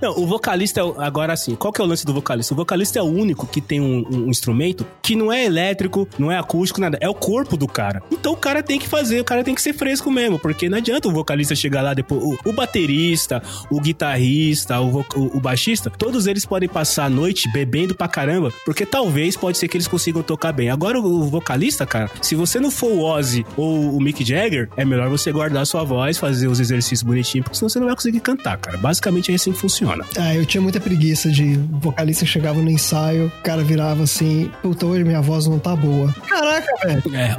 Não, 0.00 0.12
o 0.18 0.26
vocalista, 0.26 0.80
é 0.80 0.84
agora 0.98 1.32
assim, 1.32 1.54
qual 1.54 1.72
que 1.72 1.80
é 1.80 1.84
o 1.84 1.86
lance 1.86 2.04
do 2.04 2.12
vocalista? 2.12 2.52
O 2.52 2.56
vocalista 2.56 2.75
é 2.96 3.02
o 3.02 3.06
único 3.06 3.46
que 3.46 3.60
tem 3.60 3.80
um, 3.80 4.04
um 4.10 4.30
instrumento 4.30 4.86
que 5.02 5.16
não 5.16 5.32
é 5.32 5.44
elétrico, 5.44 6.08
não 6.18 6.30
é 6.30 6.38
acústico, 6.38 6.80
nada. 6.80 6.98
É 7.00 7.08
o 7.08 7.14
corpo 7.14 7.56
do 7.56 7.66
cara. 7.66 8.02
Então 8.10 8.32
o 8.32 8.36
cara 8.36 8.62
tem 8.62 8.78
que 8.78 8.88
fazer, 8.88 9.20
o 9.20 9.24
cara 9.24 9.42
tem 9.44 9.54
que 9.54 9.62
ser 9.62 9.72
fresco 9.72 10.10
mesmo, 10.10 10.38
porque 10.38 10.68
não 10.68 10.78
adianta 10.78 11.08
o 11.08 11.12
vocalista 11.12 11.54
chegar 11.54 11.82
lá 11.82 11.94
depois. 11.94 12.22
O, 12.22 12.50
o 12.50 12.52
baterista, 12.52 13.42
o 13.70 13.80
guitarrista, 13.80 14.80
o, 14.80 15.00
o, 15.00 15.36
o 15.36 15.40
baixista, 15.40 15.90
todos 15.90 16.26
eles 16.26 16.44
podem 16.44 16.68
passar 16.68 17.06
a 17.06 17.10
noite 17.10 17.50
bebendo 17.52 17.94
pra 17.94 18.08
caramba, 18.08 18.52
porque 18.64 18.84
talvez 18.84 19.36
pode 19.36 19.58
ser 19.58 19.68
que 19.68 19.76
eles 19.76 19.88
consigam 19.88 20.22
tocar 20.22 20.52
bem. 20.52 20.70
Agora 20.70 21.00
o, 21.00 21.22
o 21.22 21.24
vocalista, 21.24 21.86
cara, 21.86 22.10
se 22.20 22.34
você 22.34 22.60
não 22.60 22.70
for 22.70 22.92
o 22.92 23.00
Ozzy 23.00 23.44
ou 23.56 23.96
o 23.96 24.00
Mick 24.00 24.24
Jagger, 24.24 24.68
é 24.76 24.84
melhor 24.84 25.08
você 25.08 25.32
guardar 25.32 25.62
a 25.62 25.66
sua 25.66 25.84
voz, 25.84 26.18
fazer 26.18 26.48
os 26.48 26.60
exercícios 26.60 27.02
bonitinhos, 27.02 27.44
porque 27.44 27.58
senão 27.58 27.68
você 27.68 27.78
não 27.78 27.86
vai 27.86 27.96
conseguir 27.96 28.20
cantar, 28.20 28.56
cara. 28.58 28.76
Basicamente 28.78 29.32
é 29.32 29.34
assim 29.34 29.52
que 29.52 29.58
funciona. 29.58 30.04
Ah, 30.16 30.34
eu 30.34 30.44
tinha 30.44 30.60
muita 30.60 30.80
preguiça 30.80 31.30
de 31.30 31.58
vocalista 31.80 32.26
chegava 32.26 32.60
no 32.60 32.65
ensaio, 32.70 33.26
o 33.26 33.42
cara 33.42 33.62
virava 33.62 34.02
assim, 34.02 34.50
puta, 34.62 34.86
hoje 34.86 35.04
minha 35.04 35.20
voz 35.20 35.46
não 35.46 35.58
tá 35.58 35.74
boa. 35.74 36.14
Caraca, 36.26 36.66
velho. 36.84 37.02
É. 37.14 37.36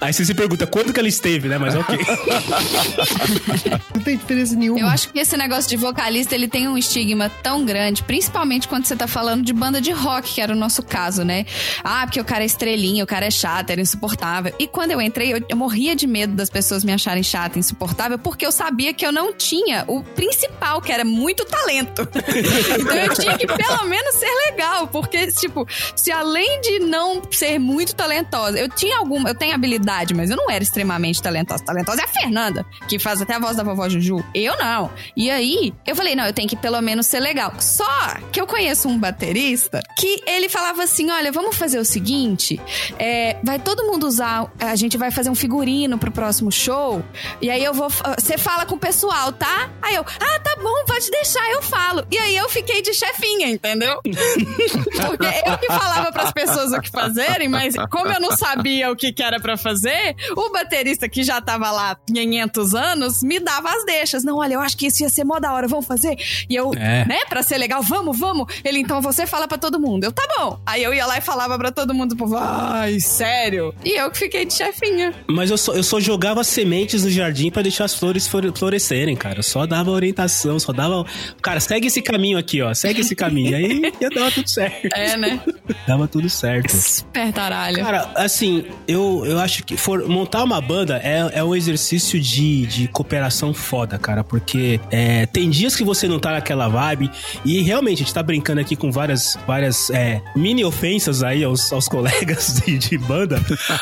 Aí 0.00 0.12
você 0.12 0.24
se 0.24 0.34
pergunta 0.34 0.66
quando 0.66 0.92
que 0.92 1.00
ela 1.00 1.08
esteve, 1.08 1.48
né? 1.48 1.58
Mas 1.58 1.74
ok. 1.74 1.98
Não 3.94 4.02
tem 4.02 4.16
diferença 4.16 4.54
nenhuma. 4.54 4.80
Eu 4.80 4.86
acho 4.86 5.10
que 5.10 5.18
esse 5.18 5.36
negócio 5.36 5.68
de 5.68 5.76
vocalista, 5.76 6.34
ele 6.34 6.48
tem 6.48 6.68
um 6.68 6.76
estigma 6.76 7.30
tão 7.42 7.64
grande, 7.64 8.02
principalmente 8.02 8.68
quando 8.68 8.86
você 8.86 8.96
tá 8.96 9.06
falando 9.06 9.42
de 9.44 9.52
banda 9.52 9.80
de 9.80 9.90
rock, 9.90 10.34
que 10.34 10.40
era 10.40 10.52
o 10.52 10.56
nosso 10.56 10.82
caso, 10.82 11.24
né? 11.24 11.44
Ah, 11.84 12.06
porque 12.06 12.20
o 12.20 12.24
cara 12.24 12.42
é 12.42 12.46
estrelinha, 12.46 13.04
o 13.04 13.06
cara 13.06 13.26
é 13.26 13.30
chato, 13.30 13.70
era 13.70 13.80
insuportável. 13.80 14.52
E 14.58 14.66
quando 14.66 14.92
eu 14.92 15.00
entrei, 15.00 15.32
eu, 15.32 15.44
eu 15.48 15.56
morria 15.56 15.94
de 15.94 16.06
medo 16.06 16.34
das 16.34 16.48
pessoas 16.48 16.84
me 16.84 16.92
acharem 16.92 17.22
chata, 17.22 17.58
insuportável, 17.58 18.18
porque 18.18 18.46
eu 18.46 18.52
sabia 18.52 18.92
que 18.94 19.04
eu 19.04 19.12
não 19.12 19.32
tinha 19.32 19.84
o 19.86 20.02
principal, 20.02 20.80
que 20.80 20.92
era 20.92 21.04
muito 21.04 21.44
talento. 21.44 22.08
então 22.80 22.96
eu 22.96 23.14
tinha 23.14 23.36
que 23.36 23.46
pelo 23.46 23.79
menos 23.86 24.14
ser 24.14 24.30
legal, 24.46 24.86
porque, 24.88 25.26
tipo, 25.32 25.66
se 25.94 26.10
além 26.10 26.60
de 26.60 26.80
não 26.80 27.22
ser 27.30 27.58
muito 27.58 27.94
talentosa, 27.94 28.58
eu 28.58 28.68
tinha 28.68 28.98
alguma, 28.98 29.30
eu 29.30 29.34
tenho 29.34 29.54
habilidade, 29.54 30.14
mas 30.14 30.30
eu 30.30 30.36
não 30.36 30.50
era 30.50 30.62
extremamente 30.62 31.22
talentosa. 31.22 31.64
Talentosa 31.64 32.02
é 32.02 32.04
a 32.04 32.08
Fernanda, 32.08 32.66
que 32.88 32.98
faz 32.98 33.20
até 33.20 33.34
a 33.34 33.38
voz 33.38 33.56
da 33.56 33.62
vovó 33.62 33.88
Juju. 33.88 34.24
Eu 34.34 34.56
não. 34.58 34.90
E 35.16 35.30
aí, 35.30 35.72
eu 35.86 35.94
falei, 35.94 36.14
não, 36.14 36.26
eu 36.26 36.32
tenho 36.32 36.48
que 36.48 36.56
pelo 36.56 36.80
menos 36.80 37.06
ser 37.06 37.20
legal. 37.20 37.52
Só 37.60 38.16
que 38.32 38.40
eu 38.40 38.46
conheço 38.46 38.88
um 38.88 38.98
baterista 38.98 39.82
que 39.96 40.22
ele 40.26 40.48
falava 40.48 40.82
assim: 40.82 41.10
olha, 41.10 41.32
vamos 41.32 41.56
fazer 41.56 41.78
o 41.78 41.84
seguinte: 41.84 42.60
é, 42.98 43.36
vai 43.42 43.58
todo 43.58 43.84
mundo 43.84 44.06
usar, 44.06 44.50
a 44.58 44.76
gente 44.76 44.96
vai 44.96 45.10
fazer 45.10 45.30
um 45.30 45.34
figurino 45.34 45.98
pro 45.98 46.10
próximo 46.10 46.50
show, 46.50 47.02
e 47.40 47.50
aí 47.50 47.62
eu 47.62 47.74
vou. 47.74 47.88
Você 48.18 48.38
fala 48.38 48.66
com 48.66 48.74
o 48.74 48.78
pessoal, 48.78 49.32
tá? 49.32 49.70
Aí 49.82 49.94
eu, 49.94 50.02
ah, 50.02 50.38
tá 50.40 50.56
bom, 50.62 50.84
pode 50.86 51.10
deixar, 51.10 51.48
eu 51.50 51.62
falo. 51.62 52.06
E 52.10 52.18
aí 52.18 52.36
eu 52.36 52.48
fiquei 52.48 52.82
de 52.82 52.92
chefinha, 52.94 53.48
entendeu? 53.62 54.00
Porque 54.04 55.26
eu 55.46 55.58
que 55.58 55.66
falava 55.66 56.10
pras 56.12 56.32
pessoas 56.32 56.72
o 56.72 56.80
que 56.80 56.90
fazerem, 56.90 57.48
mas 57.48 57.74
como 57.90 58.08
eu 58.08 58.20
não 58.20 58.36
sabia 58.36 58.90
o 58.90 58.96
que, 58.96 59.12
que 59.12 59.22
era 59.22 59.38
pra 59.40 59.56
fazer, 59.56 60.16
o 60.36 60.50
baterista 60.50 61.08
que 61.08 61.22
já 61.22 61.40
tava 61.40 61.70
lá 61.70 61.96
500 62.12 62.74
anos 62.74 63.22
me 63.22 63.38
dava 63.38 63.68
as 63.70 63.84
deixas. 63.84 64.24
Não, 64.24 64.38
olha, 64.38 64.54
eu 64.54 64.60
acho 64.60 64.76
que 64.76 64.86
isso 64.86 65.02
ia 65.02 65.08
ser 65.08 65.24
mó 65.24 65.38
da 65.38 65.52
hora, 65.52 65.68
vamos 65.68 65.86
fazer? 65.86 66.16
E 66.48 66.54
eu, 66.56 66.72
É. 66.74 67.04
né, 67.06 67.18
pra 67.28 67.42
ser 67.42 67.58
legal, 67.58 67.82
vamos, 67.82 68.18
vamos. 68.18 68.46
Ele, 68.64 68.78
então 68.80 69.00
você 69.00 69.26
fala 69.26 69.46
pra 69.46 69.58
todo 69.58 69.78
mundo. 69.78 70.04
Eu, 70.04 70.12
tá 70.12 70.26
bom. 70.38 70.60
Aí 70.66 70.82
eu 70.82 70.92
ia 70.94 71.06
lá 71.06 71.18
e 71.18 71.20
falava 71.20 71.58
pra 71.58 71.70
todo 71.70 71.94
mundo, 71.94 72.14
tipo, 72.14 72.34
ai, 72.36 72.98
sério? 73.00 73.74
E 73.84 73.90
eu 74.00 74.10
que 74.10 74.18
fiquei 74.18 74.44
de 74.44 74.54
chefinha. 74.54 75.14
Mas 75.28 75.50
eu 75.50 75.58
só, 75.58 75.72
eu 75.74 75.82
só 75.82 76.00
jogava 76.00 76.42
sementes 76.44 77.04
no 77.04 77.10
jardim 77.10 77.50
pra 77.50 77.62
deixar 77.62 77.84
as 77.84 77.94
flores 77.94 78.26
flore- 78.26 78.52
florescerem, 78.54 79.14
cara. 79.16 79.40
Eu 79.40 79.42
só 79.42 79.66
dava 79.66 79.90
orientação, 79.90 80.58
só 80.58 80.72
dava. 80.72 81.04
Cara, 81.42 81.60
segue 81.60 81.86
esse 81.88 82.00
caminho 82.02 82.38
aqui, 82.38 82.62
ó. 82.62 82.72
Segue 82.74 83.00
esse 83.00 83.14
caminho. 83.14 83.49
Aí 83.54 83.92
ia 84.00 84.10
dava 84.10 84.30
tudo 84.30 84.48
certo. 84.48 84.88
É, 84.94 85.16
né? 85.16 85.40
Dava 85.86 86.08
tudo 86.08 86.28
certo. 86.28 86.74
Espertaralho. 86.74 87.82
Cara, 87.82 88.10
assim, 88.14 88.64
eu, 88.86 89.24
eu 89.26 89.38
acho 89.38 89.64
que 89.64 89.76
for, 89.76 90.06
montar 90.08 90.42
uma 90.42 90.60
banda 90.60 91.00
é, 91.02 91.30
é 91.32 91.44
um 91.44 91.54
exercício 91.54 92.20
de, 92.20 92.66
de 92.66 92.88
cooperação 92.88 93.52
foda, 93.54 93.98
cara, 93.98 94.22
porque 94.24 94.80
é, 94.90 95.26
tem 95.26 95.50
dias 95.50 95.76
que 95.76 95.84
você 95.84 96.08
não 96.08 96.18
tá 96.18 96.32
naquela 96.32 96.68
vibe 96.68 97.10
e 97.44 97.62
realmente 97.62 98.02
a 98.02 98.04
gente 98.04 98.14
tá 98.14 98.22
brincando 98.22 98.60
aqui 98.60 98.76
com 98.76 98.90
várias, 98.90 99.36
várias 99.46 99.90
é, 99.90 100.20
mini 100.34 100.64
ofensas 100.64 101.22
aí 101.22 101.44
aos, 101.44 101.72
aos 101.72 101.88
colegas 101.88 102.60
de, 102.64 102.78
de 102.78 102.98
banda, 102.98 103.40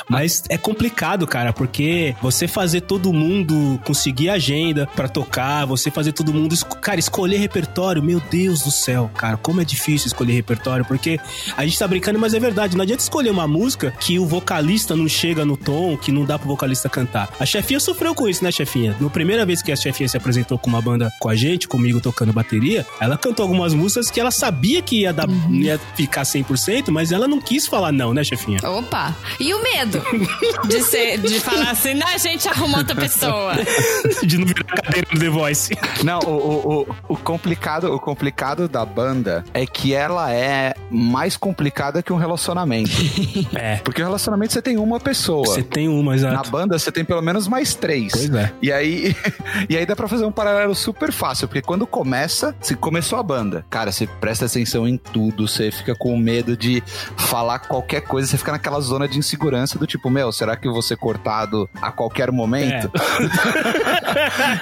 mas 0.08 0.42
é 0.48 0.58
complicado, 0.58 1.26
cara, 1.26 1.52
porque 1.52 2.14
você 2.20 2.46
fazer 2.48 2.82
todo 2.82 3.12
mundo 3.12 3.80
conseguir 3.84 4.30
agenda 4.30 4.86
pra 4.94 5.08
tocar, 5.08 5.64
você 5.64 5.90
fazer 5.90 6.12
todo 6.12 6.32
mundo, 6.32 6.56
cara, 6.80 6.98
escolher 6.98 7.38
repertório, 7.38 8.02
meu 8.02 8.20
Deus 8.30 8.62
do 8.62 8.70
céu, 8.70 9.10
cara, 9.14 9.36
como 9.36 9.57
é 9.60 9.64
difícil 9.64 10.06
escolher 10.06 10.32
repertório, 10.34 10.84
porque 10.84 11.18
a 11.56 11.64
gente 11.64 11.78
tá 11.78 11.86
brincando, 11.86 12.18
mas 12.18 12.34
é 12.34 12.40
verdade, 12.40 12.76
não 12.76 12.82
adianta 12.82 13.02
escolher 13.02 13.30
uma 13.30 13.46
música 13.46 13.92
que 14.00 14.18
o 14.18 14.26
vocalista 14.26 14.96
não 14.96 15.08
chega 15.08 15.44
no 15.44 15.56
tom, 15.56 15.96
que 15.96 16.12
não 16.12 16.24
dá 16.24 16.38
pro 16.38 16.48
vocalista 16.48 16.88
cantar. 16.88 17.30
A 17.38 17.46
chefinha 17.46 17.80
sofreu 17.80 18.14
com 18.14 18.28
isso, 18.28 18.44
né, 18.44 18.50
chefinha? 18.50 18.96
Na 19.00 19.10
primeira 19.10 19.44
vez 19.44 19.62
que 19.62 19.72
a 19.72 19.76
chefinha 19.76 20.08
se 20.08 20.16
apresentou 20.16 20.58
com 20.58 20.68
uma 20.68 20.80
banda 20.80 21.10
com 21.20 21.28
a 21.28 21.36
gente, 21.36 21.68
comigo 21.68 22.00
tocando 22.00 22.32
bateria, 22.32 22.86
ela 23.00 23.16
cantou 23.16 23.44
algumas 23.44 23.74
músicas 23.74 24.10
que 24.10 24.20
ela 24.20 24.30
sabia 24.30 24.82
que 24.82 25.02
ia, 25.02 25.12
dar, 25.12 25.28
ia 25.50 25.78
ficar 25.94 26.22
100%, 26.22 26.90
mas 26.90 27.12
ela 27.12 27.26
não 27.26 27.40
quis 27.40 27.66
falar 27.66 27.92
não, 27.92 28.12
né, 28.12 28.24
chefinha? 28.24 28.58
Opa! 28.64 29.14
E 29.40 29.52
o 29.54 29.62
medo 29.62 30.02
de 30.68 30.82
ser, 30.82 31.18
de 31.18 31.40
falar 31.40 31.70
assim, 31.70 31.94
não, 31.94 32.06
a 32.08 32.18
gente 32.18 32.48
arrumou 32.48 32.78
outra 32.78 32.94
pessoa. 32.94 33.54
De 34.22 34.38
não 34.38 34.46
virar 34.46 34.64
cadeira 34.64 35.08
no 35.12 35.18
The 35.18 35.28
Voice. 35.28 35.76
Não, 36.04 36.20
o, 36.20 36.30
o, 36.30 36.80
o, 36.80 37.14
o 37.14 37.16
complicado, 37.16 37.92
o 37.92 37.98
complicado 37.98 38.68
da 38.68 38.84
banda 38.84 39.44
é 39.54 39.66
que 39.66 39.94
ela 39.94 40.32
é 40.32 40.74
mais 40.90 41.36
complicada 41.36 42.02
que 42.02 42.12
um 42.12 42.16
relacionamento. 42.16 42.90
É. 43.54 43.76
Porque 43.76 44.00
o 44.02 44.04
relacionamento 44.04 44.52
você 44.52 44.60
tem 44.62 44.76
uma 44.76 45.00
pessoa. 45.00 45.44
Você 45.46 45.62
tem 45.62 45.88
uma, 45.88 46.12
Na 46.12 46.16
exato. 46.16 46.50
banda 46.50 46.78
você 46.78 46.92
tem 46.92 47.04
pelo 47.04 47.22
menos 47.22 47.48
mais 47.48 47.74
três. 47.74 48.12
Pois 48.12 48.32
é. 48.34 48.52
E 48.62 48.70
aí, 48.70 49.16
e 49.68 49.76
aí 49.76 49.86
dá 49.86 49.96
pra 49.96 50.06
fazer 50.06 50.24
um 50.24 50.32
paralelo 50.32 50.74
super 50.74 51.12
fácil, 51.12 51.48
porque 51.48 51.62
quando 51.62 51.86
começa, 51.86 52.54
se 52.60 52.76
começou 52.76 53.18
a 53.18 53.22
banda, 53.22 53.64
cara, 53.70 53.90
você 53.90 54.06
presta 54.06 54.46
atenção 54.46 54.86
em 54.86 54.96
tudo, 54.96 55.48
você 55.48 55.70
fica 55.70 55.94
com 55.94 56.16
medo 56.16 56.56
de 56.56 56.82
falar 57.16 57.60
qualquer 57.60 58.02
coisa, 58.02 58.28
você 58.28 58.36
fica 58.36 58.52
naquela 58.52 58.80
zona 58.80 59.08
de 59.08 59.18
insegurança 59.18 59.78
do 59.78 59.86
tipo, 59.86 60.10
meu, 60.10 60.30
será 60.30 60.56
que 60.56 60.68
eu 60.68 60.72
vou 60.72 60.82
ser 60.82 60.96
cortado 60.96 61.68
a 61.80 61.90
qualquer 61.90 62.30
momento? 62.30 62.90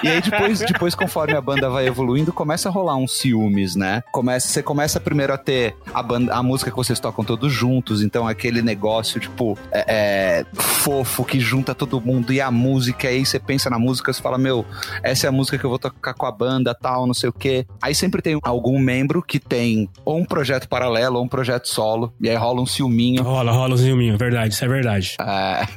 E 0.03 0.07
aí 0.07 0.21
depois, 0.21 0.59
depois, 0.59 0.95
conforme 0.95 1.33
a 1.33 1.41
banda 1.41 1.69
vai 1.69 1.87
evoluindo, 1.87 2.31
começa 2.33 2.69
a 2.69 2.71
rolar 2.71 2.95
uns 2.95 3.17
ciúmes, 3.17 3.75
né? 3.75 4.03
Começa, 4.11 4.47
você 4.47 4.61
começa 4.61 4.76
primeiro 4.99 5.33
a 5.33 5.37
ter 5.37 5.75
a, 5.93 6.01
banda, 6.03 6.33
a 6.33 6.43
música 6.43 6.69
que 6.69 6.77
vocês 6.77 6.99
tocam 6.99 7.23
todos 7.23 7.51
juntos, 7.51 8.01
então 8.01 8.27
aquele 8.27 8.61
negócio, 8.61 9.19
tipo, 9.19 9.57
é, 9.71 9.85
é, 9.87 10.45
fofo 10.53 11.23
que 11.23 11.39
junta 11.39 11.73
todo 11.73 11.99
mundo 12.01 12.33
e 12.33 12.41
a 12.41 12.51
música, 12.51 13.07
aí 13.07 13.25
você 13.25 13.39
pensa 13.39 13.69
na 13.69 13.79
música, 13.79 14.11
você 14.11 14.21
fala, 14.21 14.37
meu, 14.37 14.65
essa 15.03 15.27
é 15.27 15.29
a 15.29 15.31
música 15.31 15.57
que 15.57 15.65
eu 15.65 15.69
vou 15.69 15.79
tocar 15.79 16.13
com 16.13 16.25
a 16.25 16.31
banda, 16.31 16.73
tal, 16.73 17.07
não 17.07 17.13
sei 17.13 17.29
o 17.29 17.33
quê. 17.33 17.65
Aí 17.81 17.95
sempre 17.95 18.21
tem 18.21 18.39
algum 18.43 18.79
membro 18.79 19.21
que 19.21 19.39
tem 19.39 19.89
ou 20.05 20.17
um 20.17 20.25
projeto 20.25 20.67
paralelo 20.67 21.17
ou 21.17 21.23
um 21.23 21.27
projeto 21.27 21.67
solo, 21.67 22.13
e 22.19 22.29
aí 22.29 22.35
rola 22.35 22.61
um 22.61 22.65
ciúminho. 22.65 23.23
Rola, 23.23 23.51
rola 23.51 23.75
um 23.75 23.77
ciúminho, 23.77 24.17
verdade, 24.17 24.53
isso 24.53 24.63
é 24.63 24.67
verdade. 24.67 25.15
É. 25.19 25.67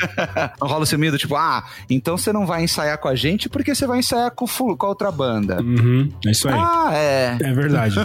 não 0.61 0.69
rola 0.69 0.83
o 0.83 0.87
ciúminho 0.87 1.13
do 1.13 1.19
tipo, 1.19 1.37
ah, 1.37 1.65
então 1.89 2.17
você 2.17 2.33
não 2.33 2.47
vai 2.47 2.65
ensaiar 2.65 2.99
com 2.99 3.09
a 3.09 3.15
gente 3.15 3.49
porque 3.49 3.75
você 3.75 3.87
vai 3.87 3.99
ensaiar 3.99 4.31
com, 4.33 4.47
com 4.47 4.87
a 4.87 4.89
outra 4.89 5.11
banda. 5.11 5.61
Uhum, 5.63 6.09
é 6.27 6.31
isso 6.31 6.49
aí. 6.49 6.55
Ah, 6.57 6.91
é. 6.93 7.37
É 7.41 7.53
verdade. 7.53 7.97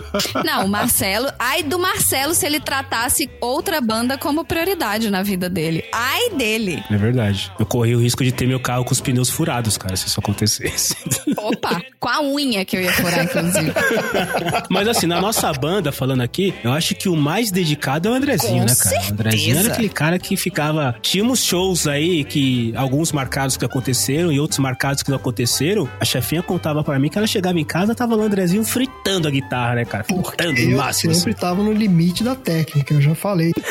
Não, 0.45 0.65
o 0.65 0.69
Marcelo. 0.85 1.31
Ai 1.39 1.63
do 1.63 1.79
Marcelo 1.79 2.35
se 2.35 2.45
ele 2.45 2.59
tratasse 2.59 3.27
outra 3.41 3.81
banda 3.81 4.19
como 4.19 4.45
prioridade 4.45 5.09
na 5.09 5.23
vida 5.23 5.49
dele. 5.49 5.83
Ai 5.91 6.29
dele. 6.29 6.83
É 6.91 6.95
verdade. 6.95 7.51
Eu 7.59 7.65
corri 7.65 7.95
o 7.95 7.99
risco 7.99 8.23
de 8.23 8.31
ter 8.31 8.45
meu 8.47 8.59
carro 8.59 8.85
com 8.85 8.91
os 8.91 9.01
pneus 9.01 9.29
furados, 9.31 9.77
cara, 9.77 9.95
se 9.95 10.05
isso 10.07 10.19
acontecesse. 10.19 10.95
Opa, 11.37 11.81
com 11.99 12.07
a 12.07 12.21
unha 12.21 12.63
que 12.63 12.77
eu 12.77 12.81
ia 12.81 12.93
furar, 12.93 13.23
inclusive. 13.25 13.73
Mas 14.69 14.87
assim, 14.87 15.07
na 15.07 15.19
nossa 15.19 15.51
banda, 15.53 15.91
falando 15.91 16.21
aqui, 16.21 16.53
eu 16.63 16.71
acho 16.71 16.93
que 16.93 17.09
o 17.09 17.15
mais 17.15 17.49
dedicado 17.49 18.07
é 18.07 18.11
o 18.11 18.13
Andrezinho, 18.13 18.59
Com 18.59 18.65
né, 18.69 18.75
cara? 18.75 18.95
O 18.95 19.11
Andrezinho 19.13 19.43
era 19.51 19.55
certeza. 19.55 19.73
aquele 19.73 19.89
cara 19.89 20.19
que 20.19 20.37
ficava. 20.37 20.95
Tínhamos 21.01 21.43
shows 21.43 21.87
aí 21.87 22.23
que 22.23 22.73
alguns 22.75 23.11
marcados 23.11 23.57
que 23.57 23.65
aconteceram 23.65 24.31
e 24.31 24.39
outros 24.39 24.59
marcados 24.59 25.01
que 25.01 25.09
não 25.09 25.17
aconteceram. 25.17 25.89
A 25.99 26.05
chefinha 26.05 26.43
contava 26.43 26.83
pra 26.83 26.99
mim 26.99 27.09
que 27.09 27.17
ela 27.17 27.25
chegava 27.25 27.59
em 27.59 27.65
casa, 27.65 27.95
tava 27.95 28.15
lá 28.15 28.21
o 28.21 28.25
Andrezinho 28.27 28.63
fritando 28.63 29.27
a 29.27 29.31
guitarra, 29.31 29.75
né, 29.75 29.85
cara? 29.85 30.03
Fritando 30.03 30.74
Eu 30.75 30.81
máximo. 30.83 31.11
assim. 31.11 31.19
sempre 31.21 31.33
tava 31.35 31.63
no 31.63 31.71
limite 31.73 32.23
da 32.23 32.35
técnica, 32.35 32.93
eu 32.93 33.01
já 33.01 33.15
falei. 33.15 33.51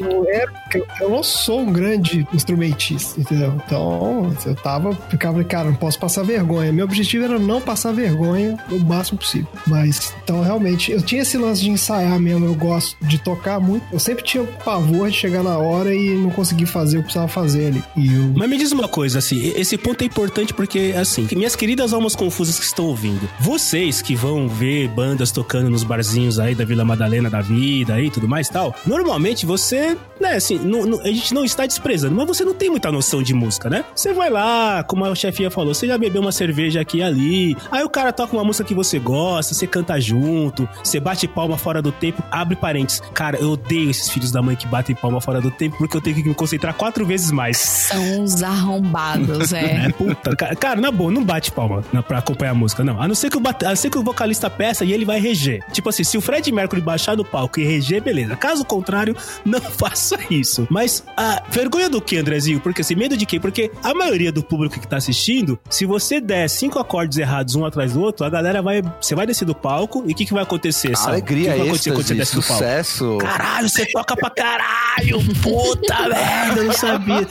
eu, 0.00 0.26
era- 0.28 0.52
eu 1.00 1.10
não 1.10 1.22
sou 1.22 1.60
um 1.60 1.72
grande 1.72 2.26
instrumentista, 2.32 3.20
entendeu? 3.20 3.54
Então, 3.64 4.34
eu 4.44 4.54
tava, 4.54 4.94
ficava, 5.08 5.42
cara, 5.44 5.68
não 5.68 5.74
posso 5.74 5.98
passar 5.98 6.22
vergonha. 6.24 6.72
Meu 6.72 6.84
objetivo 6.84 7.24
era 7.24 7.38
não 7.38 7.60
passar 7.60 7.92
vergonha 7.92 8.56
o 8.70 8.78
máximo 8.78 9.18
possível. 9.18 9.48
Mas, 9.66 10.14
então, 10.22 10.42
realmente, 10.42 10.92
eu 10.92 11.00
tinha 11.02 11.22
esse 11.22 11.36
lance 11.36 11.62
de 11.62 11.70
ensaiar 11.70 12.18
mesmo, 12.20 12.46
eu 12.46 12.54
gosto 12.54 12.96
de 13.06 13.18
tocar 13.18 13.60
muito. 13.60 13.84
Eu 13.92 13.98
sempre 13.98 14.24
tinha 14.24 14.44
pavor 14.44 15.10
de 15.10 15.16
chegar 15.16 15.42
na 15.42 15.56
hora 15.58 15.94
e 15.94 16.14
não 16.14 16.30
conseguir 16.30 16.66
fazer 16.66 16.96
o 16.98 17.00
que 17.00 17.04
precisava 17.04 17.28
fazer 17.28 17.68
ali. 17.68 17.82
E 17.96 18.14
eu 18.14 18.32
Mas 18.36 18.48
me 18.48 18.58
diz 18.58 18.72
uma 18.72 18.88
coisa, 18.88 19.18
assim, 19.18 19.52
esse 19.56 19.76
ponto 19.78 20.02
é 20.02 20.04
importante 20.04 20.52
porque, 20.52 20.94
assim, 20.96 21.26
minhas 21.32 21.56
queridas 21.56 21.92
almas 21.92 22.14
confusas 22.14 22.58
que 22.58 22.64
estão 22.64 22.86
ouvindo, 22.86 23.28
vocês 23.40 24.02
que 24.02 24.14
vão 24.14 24.48
ver 24.48 24.88
bandas 24.88 25.07
tocando 25.32 25.70
nos 25.70 25.82
barzinhos 25.84 26.38
aí 26.38 26.54
da 26.54 26.64
Vila 26.64 26.84
Madalena 26.84 27.28
da 27.30 27.40
vida 27.40 28.00
e 28.00 28.10
tudo 28.10 28.28
mais 28.28 28.48
e 28.48 28.52
tal, 28.52 28.74
normalmente 28.86 29.46
você, 29.46 29.96
né, 30.20 30.34
assim, 30.34 30.58
não- 30.58 30.84
não- 30.84 31.00
a 31.00 31.06
gente 31.08 31.32
não 31.34 31.44
está 31.44 31.66
desprezando, 31.66 32.14
mas 32.14 32.26
você 32.26 32.44
não 32.44 32.54
tem 32.54 32.70
muita 32.70 32.90
noção 32.90 33.22
de 33.22 33.32
música, 33.34 33.68
né? 33.70 33.84
Você 33.94 34.12
vai 34.12 34.30
lá, 34.30 34.82
como 34.84 35.04
a 35.04 35.14
chefinha 35.14 35.50
falou, 35.50 35.74
você 35.74 35.86
já 35.86 35.96
bebeu 35.98 36.20
uma 36.20 36.32
cerveja 36.32 36.80
aqui 36.80 36.98
e 36.98 37.02
ali, 37.02 37.56
aí 37.70 37.82
o 37.84 37.88
cara 37.88 38.12
toca 38.12 38.34
uma 38.34 38.44
música 38.44 38.64
que 38.64 38.74
você 38.74 38.98
gosta, 38.98 39.54
você 39.54 39.66
canta 39.66 40.00
junto, 40.00 40.68
você 40.82 40.98
bate 41.00 41.26
palma 41.28 41.56
fora 41.56 41.80
do 41.80 41.92
tempo, 41.92 42.22
abre 42.30 42.56
parênteses. 42.56 43.00
Cara, 43.14 43.38
eu 43.38 43.52
odeio 43.52 43.90
esses 43.90 44.08
filhos 44.10 44.30
da 44.30 44.42
mãe 44.42 44.56
que 44.56 44.66
batem 44.66 44.94
palma 44.96 45.20
fora 45.20 45.40
do 45.40 45.50
tempo 45.50 45.76
porque 45.78 45.96
eu 45.96 46.00
tenho 46.00 46.16
que 46.16 46.28
me 46.28 46.34
concentrar 46.34 46.74
quatro 46.74 47.04
vezes 47.06 47.30
mais. 47.30 47.56
São 47.58 48.22
os 48.24 48.42
arrombados, 48.42 49.52
é. 49.52 49.68
É, 49.88 49.90
puta. 49.92 50.34
Cara, 50.34 50.80
na 50.80 50.90
boa, 50.90 51.10
não 51.12 51.22
bate 51.22 51.52
palma 51.52 51.82
pra 52.06 52.18
acompanhar 52.18 52.52
a 52.52 52.54
música, 52.54 52.82
não. 52.82 53.00
A 53.00 53.06
não 53.06 53.14
ser 53.14 53.30
que 53.30 53.36
o, 53.36 53.40
a 53.46 53.68
não 53.68 53.76
ser 53.76 53.90
que 53.90 53.98
o 53.98 54.02
vocalista 54.02 54.48
peça 54.50 54.84
e 54.88 54.92
ele 54.92 55.04
vai 55.04 55.20
reger. 55.20 55.62
Tipo 55.72 55.88
assim, 55.88 56.04
se 56.04 56.16
o 56.16 56.20
Fred 56.20 56.50
Mercury 56.52 56.80
baixar 56.80 57.16
no 57.16 57.24
palco 57.24 57.60
e 57.60 57.64
reger, 57.64 58.02
beleza. 58.02 58.36
Caso 58.36 58.64
contrário, 58.64 59.16
não 59.44 59.60
faça 59.60 60.16
isso. 60.30 60.66
Mas 60.70 61.02
a 61.16 61.42
vergonha 61.50 61.88
do 61.88 62.00
que, 62.00 62.16
Andrezinho? 62.16 62.60
Porque 62.60 62.80
assim, 62.82 62.94
medo 62.94 63.16
de 63.16 63.26
quê? 63.26 63.38
Porque 63.40 63.70
a 63.82 63.94
maioria 63.94 64.32
do 64.32 64.42
público 64.42 64.78
que 64.80 64.86
tá 64.86 64.96
assistindo, 64.96 65.58
se 65.70 65.84
você 65.86 66.20
der 66.20 66.48
cinco 66.48 66.78
acordes 66.78 67.18
errados 67.18 67.54
um 67.54 67.64
atrás 67.64 67.92
do 67.92 68.00
outro, 68.00 68.24
a 68.26 68.30
galera 68.30 68.62
vai. 68.62 68.82
Você 69.00 69.14
vai 69.14 69.26
descer 69.26 69.44
do 69.44 69.54
palco 69.54 70.02
e 70.06 70.12
o 70.12 70.14
que, 70.14 70.24
que 70.24 70.32
vai 70.32 70.42
acontecer? 70.42 70.92
Alegria, 71.04 71.50
o 71.50 71.52
que, 71.52 71.52
que 71.52 71.58
vai 71.58 71.68
acontecer 71.68 71.90
quando 71.92 72.06
você 72.06 72.14
desce 72.14 72.34
do 72.34 72.42
palco? 72.42 72.62
sucesso. 72.62 73.18
Caralho, 73.18 73.68
você 73.68 73.86
toca 73.86 74.16
pra 74.16 74.30
caralho! 74.30 75.18
Puta 75.42 76.08
merda, 76.08 76.60
eu 76.60 76.64
não 76.64 76.72
sabia. 76.72 77.26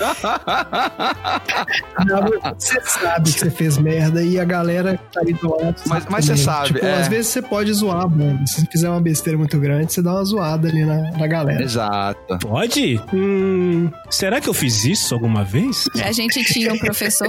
Não, 2.06 2.54
Você 2.58 2.80
sabe 2.82 3.32
que 3.34 3.40
você 3.40 3.50
fez 3.52 3.78
merda 3.78 4.24
e 4.24 4.40
a 4.40 4.46
galera 4.46 5.00
tá 5.12 5.20
ali 5.22 5.34
do 5.34 5.50
lado. 5.50 5.76
Mas- 5.88 6.06
mas 6.10 6.26
você 6.26 6.38
sabe, 6.38 6.68
Tipo, 6.74 6.86
é. 6.86 7.02
às 7.02 7.08
vezes 7.08 7.28
você 7.28 7.42
pode 7.48 7.74
zoar, 7.74 8.10
mano. 8.10 8.46
Se 8.48 8.62
você 8.62 8.68
fizer 8.72 8.90
uma 8.90 9.02
besteira 9.02 9.38
muito 9.38 9.60
grande, 9.60 9.92
você 9.94 10.02
dá 10.02 10.14
uma 10.14 10.24
zoada 10.24 10.68
ali 10.68 10.86
na, 10.86 11.12
na 11.12 11.28
galera. 11.28 11.64
Exato. 11.64 12.38
Pode? 12.40 13.00
Hum, 13.14 13.90
será 14.10 14.40
que 14.42 14.48
eu 14.50 14.54
fiz 14.54 14.86
isso 14.86 15.14
alguma 15.14 15.44
vez? 15.44 15.86
A 16.04 16.12
gente 16.12 16.44
tinha 16.44 16.74
um 16.74 16.78
professor 16.78 17.28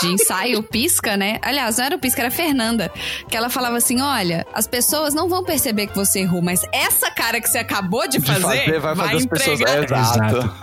de 0.00 0.06
ensaio, 0.06 0.62
Pisca, 0.62 1.16
né? 1.16 1.38
Aliás, 1.42 1.78
não 1.78 1.84
era 1.84 1.96
o 1.96 1.98
Pisca, 1.98 2.20
era 2.20 2.28
a 2.28 2.32
Fernanda. 2.32 2.90
Que 3.28 3.36
ela 3.36 3.48
falava 3.50 3.76
assim: 3.76 4.00
olha, 4.00 4.46
as 4.52 4.66
pessoas 4.66 5.14
não 5.14 5.28
vão 5.28 5.44
perceber 5.44 5.86
que 5.86 5.94
você 5.94 6.20
errou, 6.20 6.42
mas 6.42 6.62
essa 6.72 7.10
cara 7.10 7.40
que 7.40 7.48
você 7.48 7.58
acabou 7.58 8.06
de 8.08 8.18
De 8.18 8.26
fazer, 8.26 8.40
fazer, 8.42 8.80
vai 8.80 8.96
fazer 8.96 9.16
as 9.16 9.26
pessoas. 9.26 9.60
entregar 9.60 9.76
É, 9.76 10.00
exato. 10.00 10.54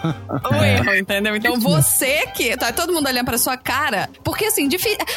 o 0.51 0.63
erro, 0.63 0.95
entendeu? 0.95 1.35
Então 1.35 1.59
você 1.59 2.25
que. 2.35 2.55
Tá 2.57 2.71
todo 2.71 2.91
mundo 2.93 3.07
olhando 3.07 3.25
pra 3.25 3.37
sua 3.37 3.57
cara. 3.57 4.09
Porque 4.23 4.45
assim, 4.45 4.67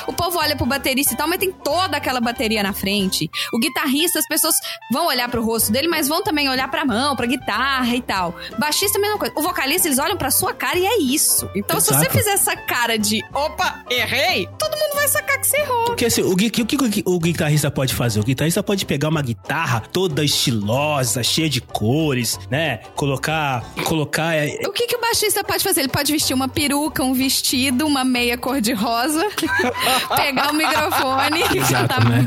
o 0.06 0.12
povo 0.12 0.38
olha 0.38 0.56
pro 0.56 0.66
baterista 0.66 1.14
e 1.14 1.16
tal, 1.16 1.28
mas 1.28 1.38
tem 1.38 1.52
toda 1.52 1.96
aquela 1.96 2.20
bateria 2.20 2.62
na 2.62 2.72
frente. 2.72 3.30
O 3.52 3.58
guitarrista, 3.70 4.18
as 4.18 4.26
pessoas 4.26 4.54
vão 4.92 5.06
olhar 5.06 5.28
pro 5.28 5.42
rosto 5.44 5.72
dele, 5.72 5.88
mas 5.88 6.08
vão 6.08 6.22
também 6.22 6.48
olhar 6.48 6.68
pra 6.70 6.84
mão, 6.84 7.14
pra 7.16 7.26
guitarra 7.26 7.94
e 7.94 8.02
tal. 8.02 8.34
Baixista, 8.58 8.98
a 8.98 9.00
mesma 9.00 9.18
coisa. 9.18 9.34
O 9.36 9.42
vocalista, 9.42 9.88
eles 9.88 9.98
olham 9.98 10.16
pra 10.16 10.30
sua 10.30 10.52
cara 10.52 10.78
e 10.78 10.86
é 10.86 10.98
isso. 10.98 11.48
Então, 11.54 11.80
se 11.80 11.86
você 11.88 12.00
Exato. 12.00 12.12
fizer 12.18 12.30
essa 12.32 12.56
cara 12.56 12.98
de 12.98 13.22
opa, 13.32 13.84
errei, 13.90 14.48
todo 14.58 14.76
mundo 14.76 14.94
vai 14.94 15.08
sacar 15.08 15.38
que 15.40 15.46
você 15.46 15.58
errou. 15.58 15.84
Porque 15.86 16.04
assim, 16.06 16.22
o, 16.22 16.32
o 16.32 16.36
que 16.36 16.76
o, 17.06 17.14
o 17.14 17.18
guitarrista 17.18 17.70
pode 17.70 17.94
fazer? 17.94 18.20
O 18.20 18.24
guitarrista 18.24 18.62
pode 18.62 18.84
pegar 18.86 19.08
uma 19.08 19.22
guitarra 19.22 19.80
toda 19.80 20.24
estilosa, 20.24 21.22
cheia 21.22 21.48
de 21.48 21.60
cores, 21.60 22.38
né? 22.50 22.78
Colocar. 22.96 23.64
Colocar. 23.84 24.34
é, 24.34 24.58
O 24.66 24.72
que, 24.72 24.86
que 24.86 24.96
o 24.96 25.00
baixista 25.00 25.42
pode 25.44 25.62
fazer? 25.62 25.80
Ele 25.80 25.88
pode 25.88 26.12
vestir 26.12 26.34
uma 26.34 26.48
peruca, 26.48 27.02
um 27.02 27.12
vestido, 27.14 27.86
uma 27.86 28.04
meia 28.04 28.36
cor-de-rosa, 28.36 29.26
pegar 30.16 30.50
o 30.50 30.54
microfone 30.54 31.40
e 31.54 31.58
Exato, 31.58 31.88
cantar 31.94 32.04
né? 32.08 32.26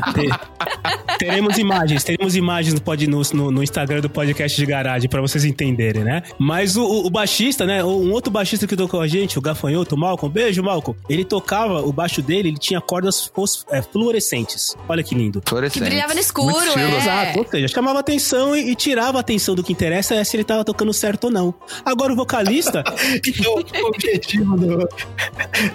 Te- 1.18 1.26
teremos 1.34 1.58
imagens, 1.58 2.04
teremos 2.04 2.36
imagens 2.36 2.74
no, 2.74 2.80
pod, 2.80 3.06
no, 3.06 3.62
Instagram 3.62 4.00
do 4.00 4.08
podcast 4.10 4.56
de 4.56 4.66
garagem 4.66 5.08
pra 5.08 5.20
vocês 5.20 5.44
entenderem, 5.44 6.04
né? 6.04 6.22
Mas 6.38 6.76
o, 6.76 6.84
o- 6.84 7.10
baixista, 7.10 7.66
né? 7.66 7.84
Um 7.84 8.12
outro 8.12 8.30
baixista 8.30 8.66
que 8.66 8.76
tocou 8.76 9.00
com 9.00 9.00
a 9.00 9.08
gente, 9.08 9.38
o 9.38 9.42
Gafanhoto, 9.42 9.94
o 9.94 9.98
Malcolm, 9.98 10.32
beijo, 10.32 10.62
Malcolm. 10.62 10.98
Ele 11.08 11.24
tocava, 11.24 11.80
o 11.80 11.92
baixo 11.92 12.22
dele, 12.22 12.50
ele 12.50 12.58
tinha 12.58 12.80
cordas 12.80 13.30
é, 13.70 13.82
fluorescentes. 13.82 14.76
Olha 14.88 15.02
que 15.02 15.14
lindo. 15.14 15.40
Que 15.40 15.48
Fluorescente. 15.50 15.84
brilhava 15.86 16.14
no 16.14 16.20
escuro, 16.20 16.54
é. 16.76 16.96
Exato, 16.98 17.38
ou 17.38 17.46
seja, 17.48 17.68
chamava 17.68 17.98
atenção 17.98 18.54
e, 18.56 18.70
e 18.70 18.74
tirava 18.74 19.18
a 19.18 19.20
atenção 19.20 19.54
do 19.54 19.62
que 19.62 19.72
interessa 19.72 20.14
é 20.14 20.22
se 20.22 20.36
ele 20.36 20.44
tava 20.44 20.64
tocando 20.64 20.92
certo 20.92 21.24
ou 21.24 21.30
não. 21.30 21.54
Agora 21.84 22.12
o 22.12 22.16
vocalista, 22.16 22.84
Então, 23.26 23.54
o 23.54 23.88
objetivo 23.88 24.56
do, 24.56 24.88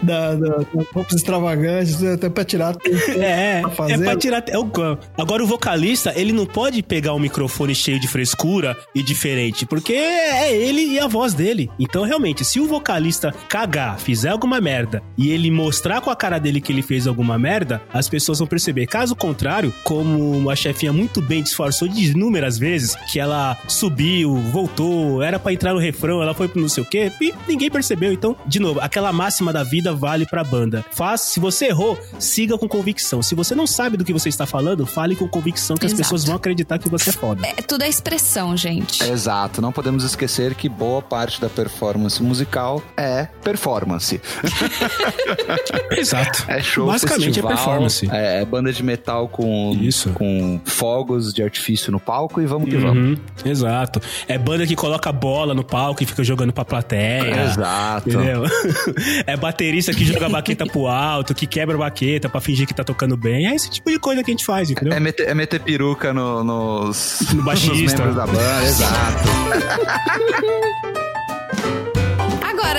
da, 0.04 0.36
da, 0.36 0.36
das 0.36 0.88
roupas 0.94 1.14
extravagantes, 1.16 2.00
né, 2.00 2.14
até 2.14 2.30
pra 2.30 2.44
tirar. 2.46 2.76
É, 3.20 3.62
é 3.62 3.98
pra 3.98 4.16
tirar. 4.16 4.44
É 4.48 4.58
o, 4.58 4.70
agora 5.18 5.44
o 5.44 5.48
vocalista, 5.50 6.14
ele 6.16 6.32
não 6.32 6.46
pode 6.46 6.84
pegar 6.84 7.16
um 7.16 7.20
microfone 7.20 7.74
cheio 7.74 8.00
de 8.00 8.08
frescura 8.08 8.78
e 8.94 9.02
diferente, 9.02 9.66
porque 9.66 9.94
é 9.94 10.56
ele 10.56 10.82
e 10.94 11.00
a 11.00 11.08
voz 11.08 11.34
dele. 11.34 11.72
Então, 11.80 12.04
realmente, 12.04 12.46
se 12.46 12.60
o 12.60 12.68
vocalista 12.68 13.34
cagar, 13.50 14.00
fizer 14.00 14.30
alguma 14.30 14.62
merda 14.62 15.02
e 15.18 15.32
ele 15.32 15.50
mostrar 15.50 16.02
com 16.02 16.12
a 16.12 16.16
cara 16.16 16.38
dele 16.38 16.62
que 16.62 16.72
ele 16.72 16.84
fez 16.84 17.08
alguma 17.08 17.38
merda, 17.40 17.82
as 17.92 18.08
pessoas 18.08 18.38
vão 18.38 18.48
perceber. 18.48 18.86
Caso 18.86 19.16
contrário, 19.16 19.74
como 19.84 20.52
a 20.52 20.56
chefinha 20.56 20.94
muito 20.94 21.20
bem 21.20 21.42
disfarçou 21.42 21.88
de 21.88 22.12
inúmeras 22.12 22.60
vezes, 22.60 22.96
que 23.12 23.20
ela 23.20 23.58
subiu, 23.68 24.36
voltou, 24.36 25.24
era 25.24 25.40
pra 25.40 25.52
entrar 25.52 25.74
no 25.74 25.80
refrão, 25.80 26.22
ela 26.22 26.36
foi 26.36 26.48
pro 26.48 26.62
não 26.62 26.70
sei 26.70 26.84
o 26.84 26.86
quê, 26.86 27.12
e 27.20 27.34
ninguém 27.48 27.72
percebeu. 27.72 28.14
Então, 28.14 28.36
de 28.46 28.60
novo, 28.60 28.80
aquela 28.82 29.12
máxima 29.12 29.52
da 29.52 29.64
vida 29.64 29.94
vale 29.94 30.28
pra 30.28 30.44
banda. 30.44 30.86
Faz, 30.92 31.22
se 31.22 31.40
você 31.40 31.66
errou, 31.70 31.98
siga 32.20 32.56
com 32.56 32.68
convicção. 32.68 33.24
Se 33.24 33.34
você 33.34 33.56
não 33.56 33.66
sabe 33.66 33.98
do 33.98 34.06
que 34.06 34.14
você 34.14 34.30
está 34.30 34.46
falando, 34.46 34.86
fale 34.86 35.16
com 35.16 35.28
convicção 35.28 35.39
que 35.42 35.86
as 35.86 35.92
Exato. 35.94 35.96
pessoas 35.96 36.26
vão 36.26 36.36
acreditar 36.36 36.78
que 36.78 36.90
você 36.90 37.10
é 37.10 37.14
foda. 37.14 37.48
É 37.48 37.62
tudo 37.62 37.84
é 37.84 37.90
expressão, 37.90 38.56
gente. 38.56 39.04
Exato, 39.04 39.62
não 39.62 39.72
podemos 39.72 40.04
esquecer 40.04 40.56
que 40.56 40.68
boa 40.68 41.02
parte 41.02 41.40
da 41.40 41.50
performance 41.50 42.22
musical 42.22 42.82
é 42.98 43.28
performance. 43.44 44.20
Exato. 45.92 46.46
É 46.48 46.62
show, 46.62 46.88
Basicamente 46.88 47.26
festival, 47.26 47.52
é 47.52 47.56
performance. 47.56 48.10
É, 48.12 48.42
é 48.42 48.46
banda 48.46 48.72
de 48.72 48.84
metal 48.84 49.28
com, 49.28 49.78
Isso. 49.80 50.10
com 50.12 50.60
fogos 50.66 51.34
de 51.34 51.44
artifício 51.44 51.92
no 51.92 52.00
palco 52.00 52.42
e 52.42 52.46
vamos 52.46 52.70
que 52.70 52.78
vamos. 52.78 52.98
Uhum, 52.98 53.18
exato. 53.46 54.02
É 54.28 54.38
banda 54.38 54.66
que 54.66 54.76
coloca 54.76 55.12
bola 55.12 55.54
no 55.54 55.64
palco 55.64 56.04
e 56.04 56.06
fica 56.06 56.24
jogando 56.24 56.54
pra 56.54 56.66
plateia. 56.66 57.44
Exato. 57.44 58.10
Entendeu? 58.10 58.44
É 59.26 59.36
baterista 59.36 59.94
que 59.94 60.04
joga 60.06 60.26
a 60.26 60.30
baqueta 60.30 60.66
pro 60.66 60.88
alto, 60.88 61.34
que 61.34 61.46
quebra 61.46 61.76
a 61.76 61.80
baqueta 61.80 62.30
pra 62.30 62.40
fingir 62.42 62.68
que 62.68 62.74
tá 62.74 62.84
tocando 62.84 63.16
bem. 63.18 63.48
É 63.48 63.56
esse 63.56 63.70
tipo 63.70 63.90
de 63.90 64.00
coisa 64.00 64.24
que 64.24 64.32
a 64.32 64.34
gente 64.34 64.46
faz, 64.46 64.70
entendeu? 64.70 64.94
É 64.94 65.00
meter, 65.00 65.29
é 65.30 65.34
meter 65.36 65.60
peruca 65.60 66.12
no- 66.14 66.44
nos, 66.44 67.20
No 67.34 67.44
baixista. 67.44 67.74
nos 67.74 67.94
membros 67.94 68.16
da 68.16 68.26
banda, 68.26 68.64
exato. 68.66 69.30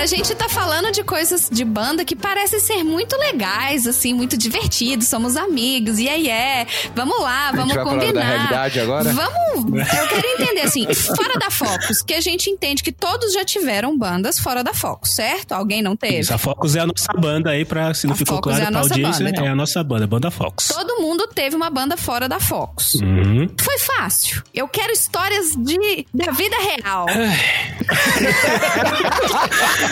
Agora, 0.01 0.15
a 0.15 0.17
gente 0.17 0.33
tá 0.33 0.49
falando 0.49 0.91
de 0.91 1.03
coisas 1.03 1.47
de 1.51 1.63
banda 1.63 2.03
que 2.03 2.15
parecem 2.15 2.59
ser 2.59 2.83
muito 2.83 3.15
legais, 3.17 3.85
assim, 3.85 4.15
muito 4.15 4.35
divertidos, 4.35 5.07
somos 5.07 5.37
amigos, 5.37 5.99
e 5.99 6.09
aí 6.09 6.27
é. 6.27 6.65
Vamos 6.95 7.21
lá, 7.21 7.51
vamos 7.51 7.75
vai 7.75 7.83
falar 7.83 7.97
da 7.97 8.05
combinar. 8.07 8.25
realidade 8.25 8.79
agora? 8.79 9.13
Vamos. 9.13 9.79
Eu 9.79 10.07
quero 10.07 10.27
entender, 10.27 10.61
assim, 10.61 10.91
fora 10.91 11.37
da 11.37 11.51
Focus, 11.51 12.01
que 12.01 12.15
a 12.15 12.21
gente 12.21 12.49
entende 12.49 12.81
que 12.81 12.91
todos 12.91 13.31
já 13.31 13.45
tiveram 13.45 13.95
bandas 13.95 14.39
fora 14.39 14.63
da 14.63 14.73
Focus, 14.73 15.11
certo? 15.11 15.51
Alguém 15.51 15.83
não 15.83 15.95
teve? 15.95 16.17
Isso, 16.19 16.33
a 16.33 16.37
Focus 16.39 16.75
é 16.75 16.79
a 16.79 16.87
nossa 16.87 17.13
banda 17.13 17.51
aí, 17.51 17.63
pra, 17.63 17.93
se 17.93 18.07
não 18.07 18.15
A 18.15 18.17
ficou 18.17 18.37
Focus 18.37 18.53
claro 18.53 18.63
é 18.63 18.65
a 18.65 18.71
pra 18.71 18.81
nossa 18.81 18.93
audiência, 18.95 19.19
banda, 19.23 19.29
então. 19.29 19.45
é 19.45 19.49
a 19.49 19.55
nossa 19.55 19.83
banda, 19.83 20.07
Banda 20.07 20.31
Focus. 20.31 20.69
Todo 20.69 20.99
mundo 20.99 21.27
teve 21.27 21.55
uma 21.55 21.69
banda 21.69 21.95
fora 21.95 22.27
da 22.27 22.39
Focus. 22.39 22.95
Uhum. 22.95 23.47
Foi 23.59 23.77
fácil. 23.77 24.41
Eu 24.51 24.67
quero 24.67 24.91
histórias 24.91 25.51
de 25.55 26.07
da 26.11 26.31
vida 26.31 26.55
real. 26.57 27.05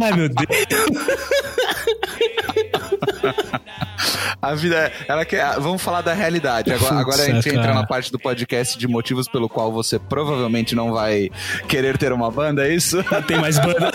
Ai, 0.00 0.12
meu 0.12 0.28
Deus. 0.28 0.48
A 4.40 4.54
vida 4.54 4.76
é. 4.76 4.92
Ela 5.08 5.24
quer, 5.24 5.58
vamos 5.60 5.82
falar 5.82 6.00
da 6.02 6.12
realidade. 6.14 6.72
Agora, 6.72 6.88
Putz, 6.94 7.00
agora 7.00 7.22
a 7.22 7.26
gente 7.26 7.48
entra 7.48 7.62
cara. 7.62 7.74
na 7.74 7.86
parte 7.86 8.10
do 8.12 8.18
podcast 8.18 8.78
de 8.78 8.86
motivos 8.88 9.28
pelo 9.28 9.48
qual 9.48 9.72
você 9.72 9.98
provavelmente 9.98 10.74
não 10.74 10.92
vai 10.92 11.30
querer 11.68 11.96
ter 11.98 12.12
uma 12.12 12.30
banda, 12.30 12.66
é 12.66 12.74
isso? 12.74 13.04
Não 13.10 13.22
tem 13.22 13.38
mais 13.40 13.58
banda. 13.58 13.90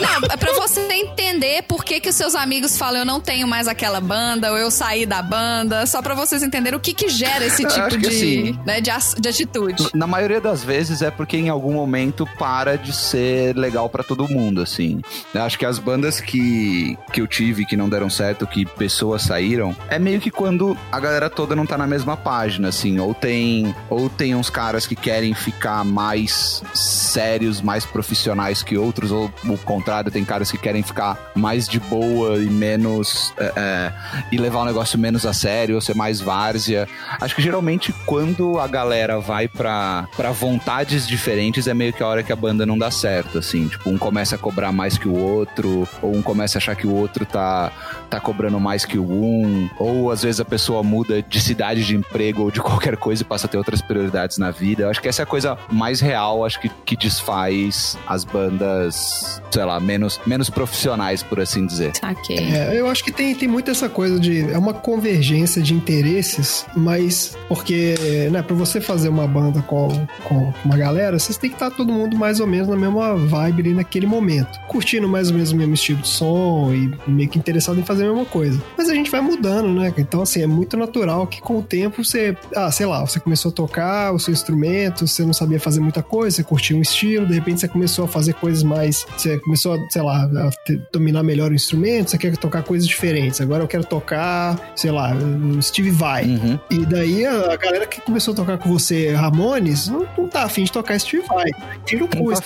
Não, 0.00 0.28
é 0.30 0.36
pra 0.36 0.52
você 0.54 0.80
entender 0.92 1.62
por 1.62 1.84
que, 1.84 2.00
que 2.00 2.08
os 2.08 2.14
seus 2.14 2.34
amigos 2.34 2.76
falam 2.76 3.00
eu 3.00 3.04
não 3.04 3.20
tenho 3.20 3.46
mais 3.46 3.66
aquela 3.68 4.00
banda, 4.00 4.50
ou 4.50 4.58
eu 4.58 4.70
saí 4.70 5.06
da 5.06 5.22
banda, 5.22 5.86
só 5.86 6.02
pra 6.02 6.14
vocês 6.14 6.42
entenderem 6.42 6.76
o 6.76 6.80
que 6.80 6.92
que 6.94 7.08
gera 7.08 7.44
esse 7.44 7.64
tipo 7.66 7.96
de, 7.98 8.06
assim- 8.08 8.58
né, 8.66 8.80
de, 8.80 8.90
de 9.20 9.28
atitude. 9.28 9.88
Na 9.94 10.06
maioria 10.06 10.40
das 10.40 10.62
vezes 10.62 11.02
é 11.02 11.10
porque 11.10 11.36
em 11.36 11.48
algum 11.48 11.72
momento 11.72 12.26
para 12.38 12.76
de 12.76 12.92
ser 12.92 13.56
legal 13.56 13.88
pra 13.88 14.02
todo 14.02 14.28
mundo, 14.28 14.60
assim. 14.62 15.00
Eu 15.34 15.42
acho 15.42 15.58
que 15.58 15.66
as 15.66 15.78
bandas 15.78 16.20
que, 16.20 16.96
que 17.12 17.20
eu 17.20 17.26
tive 17.26 17.64
que 17.64 17.76
não 17.76 17.88
deram 17.88 18.10
certo, 18.10 18.46
que 18.46 18.64
pessoas 18.90 19.22
saíram, 19.22 19.74
é 19.88 19.98
meio 19.98 20.20
que 20.20 20.30
quando 20.30 20.76
a 20.90 20.98
galera 20.98 21.30
toda 21.30 21.54
não 21.54 21.64
tá 21.64 21.78
na 21.78 21.86
mesma 21.86 22.16
página, 22.16 22.68
assim. 22.68 22.98
Ou 22.98 23.14
tem, 23.14 23.74
ou 23.88 24.10
tem 24.10 24.34
uns 24.34 24.50
caras 24.50 24.84
que 24.86 24.96
querem 24.96 25.32
ficar 25.32 25.84
mais 25.84 26.62
sérios, 26.74 27.60
mais 27.60 27.86
profissionais 27.86 28.62
que 28.64 28.76
outros, 28.76 29.12
ou 29.12 29.30
o 29.44 29.58
contrário, 29.58 30.10
tem 30.10 30.24
caras 30.24 30.50
que 30.50 30.58
querem 30.58 30.82
ficar 30.82 31.30
mais 31.36 31.68
de 31.68 31.78
boa 31.78 32.36
e 32.38 32.50
menos. 32.50 33.32
é, 33.38 33.52
é, 33.56 33.92
e 34.32 34.36
levar 34.36 34.62
o 34.62 34.64
negócio 34.64 34.98
menos 34.98 35.24
a 35.24 35.32
sério, 35.32 35.76
ou 35.76 35.80
ser 35.80 35.94
mais 35.94 36.20
várzea. 36.20 36.88
Acho 37.20 37.36
que 37.36 37.42
geralmente 37.42 37.94
quando 38.04 38.58
a 38.58 38.66
galera 38.66 39.20
vai 39.20 39.46
pra, 39.46 40.08
pra 40.16 40.32
vontades 40.32 41.06
diferentes 41.06 41.68
é 41.68 41.74
meio 41.74 41.92
que 41.92 42.02
a 42.02 42.06
hora 42.06 42.22
que 42.22 42.32
a 42.32 42.36
banda 42.36 42.66
não 42.66 42.76
dá 42.76 42.90
certo, 42.90 43.38
assim. 43.38 43.68
Tipo, 43.68 43.88
um 43.90 43.98
começa 43.98 44.34
a 44.34 44.38
cobrar 44.38 44.72
mais 44.72 44.98
que 44.98 45.08
o 45.08 45.16
outro, 45.16 45.88
ou 46.02 46.14
um 46.14 46.22
começa 46.22 46.58
a 46.58 46.60
achar 46.60 46.74
que 46.74 46.86
o 46.86 46.94
outro 46.94 47.24
tá, 47.24 47.70
tá 48.08 48.18
cobrando 48.18 48.58
mais 48.58 48.79
que 48.84 48.98
o 48.98 49.04
um, 49.04 49.68
ou 49.78 50.10
às 50.10 50.22
vezes 50.22 50.40
a 50.40 50.44
pessoa 50.44 50.82
muda 50.82 51.22
de 51.22 51.40
cidade 51.40 51.84
de 51.84 51.96
emprego 51.96 52.42
ou 52.42 52.50
de 52.50 52.60
qualquer 52.62 52.96
coisa 52.96 53.22
e 53.22 53.24
passa 53.24 53.46
a 53.46 53.48
ter 53.48 53.58
outras 53.58 53.80
prioridades 53.82 54.38
na 54.38 54.50
vida. 54.50 54.84
Eu 54.84 54.90
acho 54.90 55.00
que 55.00 55.08
essa 55.08 55.22
é 55.22 55.24
a 55.24 55.26
coisa 55.26 55.58
mais 55.70 56.00
real, 56.00 56.44
acho 56.44 56.60
que, 56.60 56.68
que 56.84 56.96
desfaz 56.96 57.96
as 58.06 58.24
bandas, 58.24 59.40
sei 59.50 59.64
lá, 59.64 59.80
menos, 59.80 60.20
menos 60.26 60.50
profissionais, 60.50 61.22
por 61.22 61.40
assim 61.40 61.66
dizer. 61.66 61.92
Saquei. 61.96 62.38
É, 62.38 62.78
eu 62.78 62.88
acho 62.88 63.04
que 63.04 63.12
tem, 63.12 63.34
tem 63.34 63.48
muito 63.48 63.70
essa 63.70 63.88
coisa 63.88 64.18
de. 64.18 64.50
É 64.50 64.58
uma 64.58 64.74
convergência 64.74 65.62
de 65.62 65.74
interesses, 65.74 66.66
mas. 66.76 67.36
Porque, 67.48 67.94
né, 68.30 68.42
pra 68.42 68.54
você 68.54 68.80
fazer 68.80 69.08
uma 69.08 69.26
banda 69.26 69.62
com, 69.62 70.06
com 70.24 70.52
uma 70.64 70.76
galera, 70.76 71.18
vocês 71.18 71.36
têm 71.36 71.50
que 71.50 71.56
estar 71.56 71.70
todo 71.70 71.92
mundo 71.92 72.16
mais 72.16 72.40
ou 72.40 72.46
menos 72.46 72.68
na 72.68 72.76
mesma 72.76 73.16
vibe 73.16 73.62
ali 73.62 73.74
naquele 73.74 74.06
momento. 74.06 74.58
Curtindo 74.68 75.08
mais 75.08 75.28
ou 75.28 75.34
menos 75.34 75.52
o 75.52 75.56
mesmo 75.56 75.74
estilo 75.74 76.00
de 76.00 76.08
som 76.08 76.72
e 76.72 76.90
meio 77.10 77.28
que 77.28 77.38
interessado 77.38 77.78
em 77.78 77.82
fazer 77.82 78.04
a 78.04 78.08
mesma 78.08 78.24
coisa. 78.24 78.60
Mas 78.76 78.88
a 78.88 78.94
gente 78.94 79.10
vai 79.10 79.20
mudando, 79.20 79.68
né? 79.68 79.92
Então, 79.98 80.22
assim, 80.22 80.42
é 80.42 80.46
muito 80.46 80.76
natural 80.76 81.26
que 81.26 81.40
com 81.40 81.58
o 81.58 81.62
tempo 81.62 82.04
você. 82.04 82.36
Ah, 82.54 82.70
sei 82.70 82.86
lá, 82.86 83.00
você 83.00 83.20
começou 83.20 83.50
a 83.50 83.54
tocar 83.54 84.12
o 84.12 84.18
seu 84.18 84.32
instrumento, 84.32 85.06
você 85.06 85.24
não 85.24 85.32
sabia 85.32 85.60
fazer 85.60 85.80
muita 85.80 86.02
coisa, 86.02 86.36
você 86.36 86.44
curtia 86.44 86.76
um 86.76 86.82
estilo, 86.82 87.26
de 87.26 87.34
repente 87.34 87.60
você 87.60 87.68
começou 87.68 88.04
a 88.04 88.08
fazer 88.08 88.34
coisas 88.34 88.62
mais. 88.62 89.06
Você 89.16 89.38
começou 89.38 89.74
a, 89.74 89.90
sei 89.90 90.02
lá, 90.02 90.24
a 90.24 90.50
dominar 90.92 91.22
melhor 91.22 91.50
o 91.50 91.54
instrumento, 91.54 92.10
você 92.10 92.18
quer 92.18 92.36
tocar 92.36 92.62
coisas 92.62 92.86
diferentes. 92.86 93.40
Agora 93.40 93.62
eu 93.62 93.68
quero 93.68 93.84
tocar, 93.84 94.72
sei 94.74 94.90
lá, 94.90 95.12
Steve 95.60 95.90
Vai. 95.90 96.24
Uhum. 96.24 96.58
E 96.70 96.86
daí 96.86 97.26
a, 97.26 97.56
galera 97.56 97.86
que 97.86 98.00
começou 98.00 98.32
a 98.32 98.36
tocar 98.36 98.58
com 98.58 98.68
você, 98.68 99.12
Ramones, 99.12 99.88
não, 99.88 100.06
não 100.16 100.28
tá 100.28 100.44
afim 100.44 100.64
de 100.64 100.72
tocar 100.72 100.98
Steve 100.98 101.26
Vai. 101.26 101.50
Tira 101.84 102.04
o 102.04 102.08
cu. 102.08 102.32
tá 102.32 102.40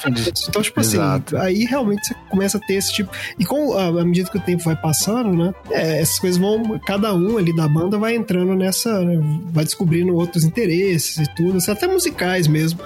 Então, 0.48 0.62
tipo 0.62 0.80
Exato. 0.80 1.36
assim, 1.36 1.46
aí 1.46 1.64
realmente 1.64 2.06
você 2.06 2.14
começa 2.28 2.58
a 2.58 2.60
ter 2.60 2.74
esse 2.74 2.92
tipo. 2.92 3.10
E 3.38 3.44
com 3.44 3.74
a, 3.74 3.86
à 3.86 4.04
medida 4.04 4.30
que 4.30 4.38
o 4.38 4.40
tempo 4.40 4.62
vai 4.64 4.76
passando, 4.76 5.30
né? 5.32 5.54
é, 5.70 6.00
essas 6.14 6.18
coisas 6.18 6.38
vão 6.38 6.78
cada 6.86 7.14
um 7.14 7.36
ali 7.38 7.54
da 7.54 7.66
banda 7.68 7.98
vai 7.98 8.14
entrando 8.14 8.54
nessa, 8.54 9.00
né, 9.00 9.18
vai 9.52 9.64
descobrindo 9.64 10.14
outros 10.14 10.44
interesses 10.44 11.16
e 11.26 11.34
tudo, 11.34 11.56
assim, 11.58 11.70
até 11.70 11.86
musicais 11.86 12.46
mesmo. 12.46 12.78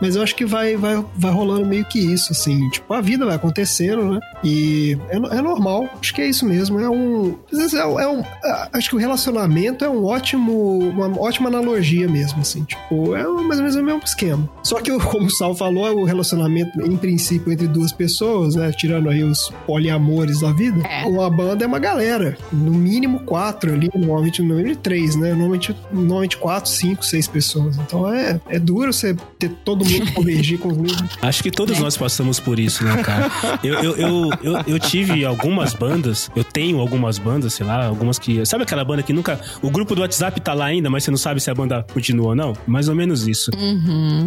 Mas 0.00 0.16
eu 0.16 0.22
acho 0.22 0.34
que 0.34 0.44
vai, 0.44 0.76
vai, 0.76 1.02
vai 1.16 1.30
rolando 1.32 1.66
meio 1.66 1.84
que 1.84 1.98
isso, 1.98 2.32
assim, 2.32 2.68
tipo, 2.70 2.92
a 2.92 3.00
vida 3.00 3.24
vai 3.24 3.36
acontecendo, 3.36 4.12
né? 4.12 4.20
E 4.42 4.98
é, 5.08 5.16
é 5.16 5.42
normal, 5.42 5.88
acho 6.00 6.14
que 6.14 6.20
é 6.20 6.26
isso 6.28 6.44
mesmo. 6.46 6.78
É 6.80 6.88
um, 6.90 7.36
é, 7.52 7.86
um- 7.86 8.00
é 8.00 8.08
um. 8.08 8.20
é- 8.20 8.68
Acho 8.74 8.90
que 8.90 8.96
o 8.96 8.98
relacionamento 8.98 9.84
é 9.84 9.88
um 9.88 10.04
ótimo, 10.04 10.78
uma 10.90 11.06
ótima 11.20 11.48
analogia 11.48 12.08
mesmo, 12.08 12.40
assim, 12.40 12.64
tipo, 12.64 13.14
é 13.14 13.22
mais 13.22 13.58
ou 13.58 13.64
menos 13.64 13.76
o 13.76 13.82
mesmo 13.82 14.00
esquema. 14.04 14.48
Só 14.62 14.80
que, 14.80 14.90
como 14.98 15.26
o 15.26 15.30
Sal 15.30 15.54
falou, 15.54 16.00
o 16.00 16.04
relacionamento, 16.04 16.80
em 16.82 16.96
princípio, 16.96 17.52
entre 17.52 17.66
duas 17.68 17.92
pessoas, 17.92 18.56
né? 18.56 18.70
Tirando 18.72 19.08
aí 19.08 19.22
os 19.22 19.50
poliamores 19.66 20.40
da 20.40 20.52
vida, 20.52 20.82
É. 20.86 21.04
uma 21.06 21.30
banda 21.30 21.64
é 21.64 21.66
uma 21.66 21.78
galera. 21.78 22.36
No 22.52 22.73
mínimo 22.74 23.20
quatro 23.20 23.72
ali, 23.72 23.90
normalmente 23.94 24.42
no 24.42 24.54
mínimo 24.54 24.76
três, 24.76 25.16
né? 25.16 25.30
Normalmente, 25.30 25.74
normalmente 25.92 26.36
quatro, 26.36 26.70
cinco, 26.70 27.04
seis 27.04 27.26
pessoas. 27.26 27.76
Então 27.78 28.12
é, 28.12 28.40
é 28.48 28.58
duro 28.58 28.92
você 28.92 29.16
ter 29.38 29.50
todo 29.64 29.84
mundo 29.84 30.12
convergir 30.12 30.58
com 30.58 30.68
os 30.68 30.76
mesmos. 30.76 31.10
Acho 31.22 31.42
que 31.42 31.50
todos 31.50 31.78
nós 31.78 31.96
passamos 31.96 32.40
por 32.40 32.58
isso, 32.58 32.84
né, 32.84 33.02
cara? 33.02 33.30
Eu, 33.62 33.74
eu, 33.74 33.96
eu, 33.96 34.30
eu, 34.42 34.62
eu 34.66 34.78
tive 34.78 35.24
algumas 35.24 35.74
bandas, 35.74 36.30
eu 36.34 36.44
tenho 36.44 36.80
algumas 36.80 37.18
bandas, 37.18 37.54
sei 37.54 37.66
lá, 37.66 37.86
algumas 37.86 38.18
que. 38.18 38.44
Sabe 38.44 38.64
aquela 38.64 38.84
banda 38.84 39.02
que 39.02 39.12
nunca. 39.12 39.40
O 39.62 39.70
grupo 39.70 39.94
do 39.94 40.00
WhatsApp 40.02 40.40
tá 40.40 40.52
lá 40.52 40.66
ainda, 40.66 40.90
mas 40.90 41.04
você 41.04 41.10
não 41.10 41.18
sabe 41.18 41.40
se 41.40 41.50
a 41.50 41.54
banda 41.54 41.84
continua 41.92 42.28
ou 42.28 42.34
não? 42.34 42.52
Mais 42.66 42.88
ou 42.88 42.94
menos 42.94 43.26
isso. 43.26 43.50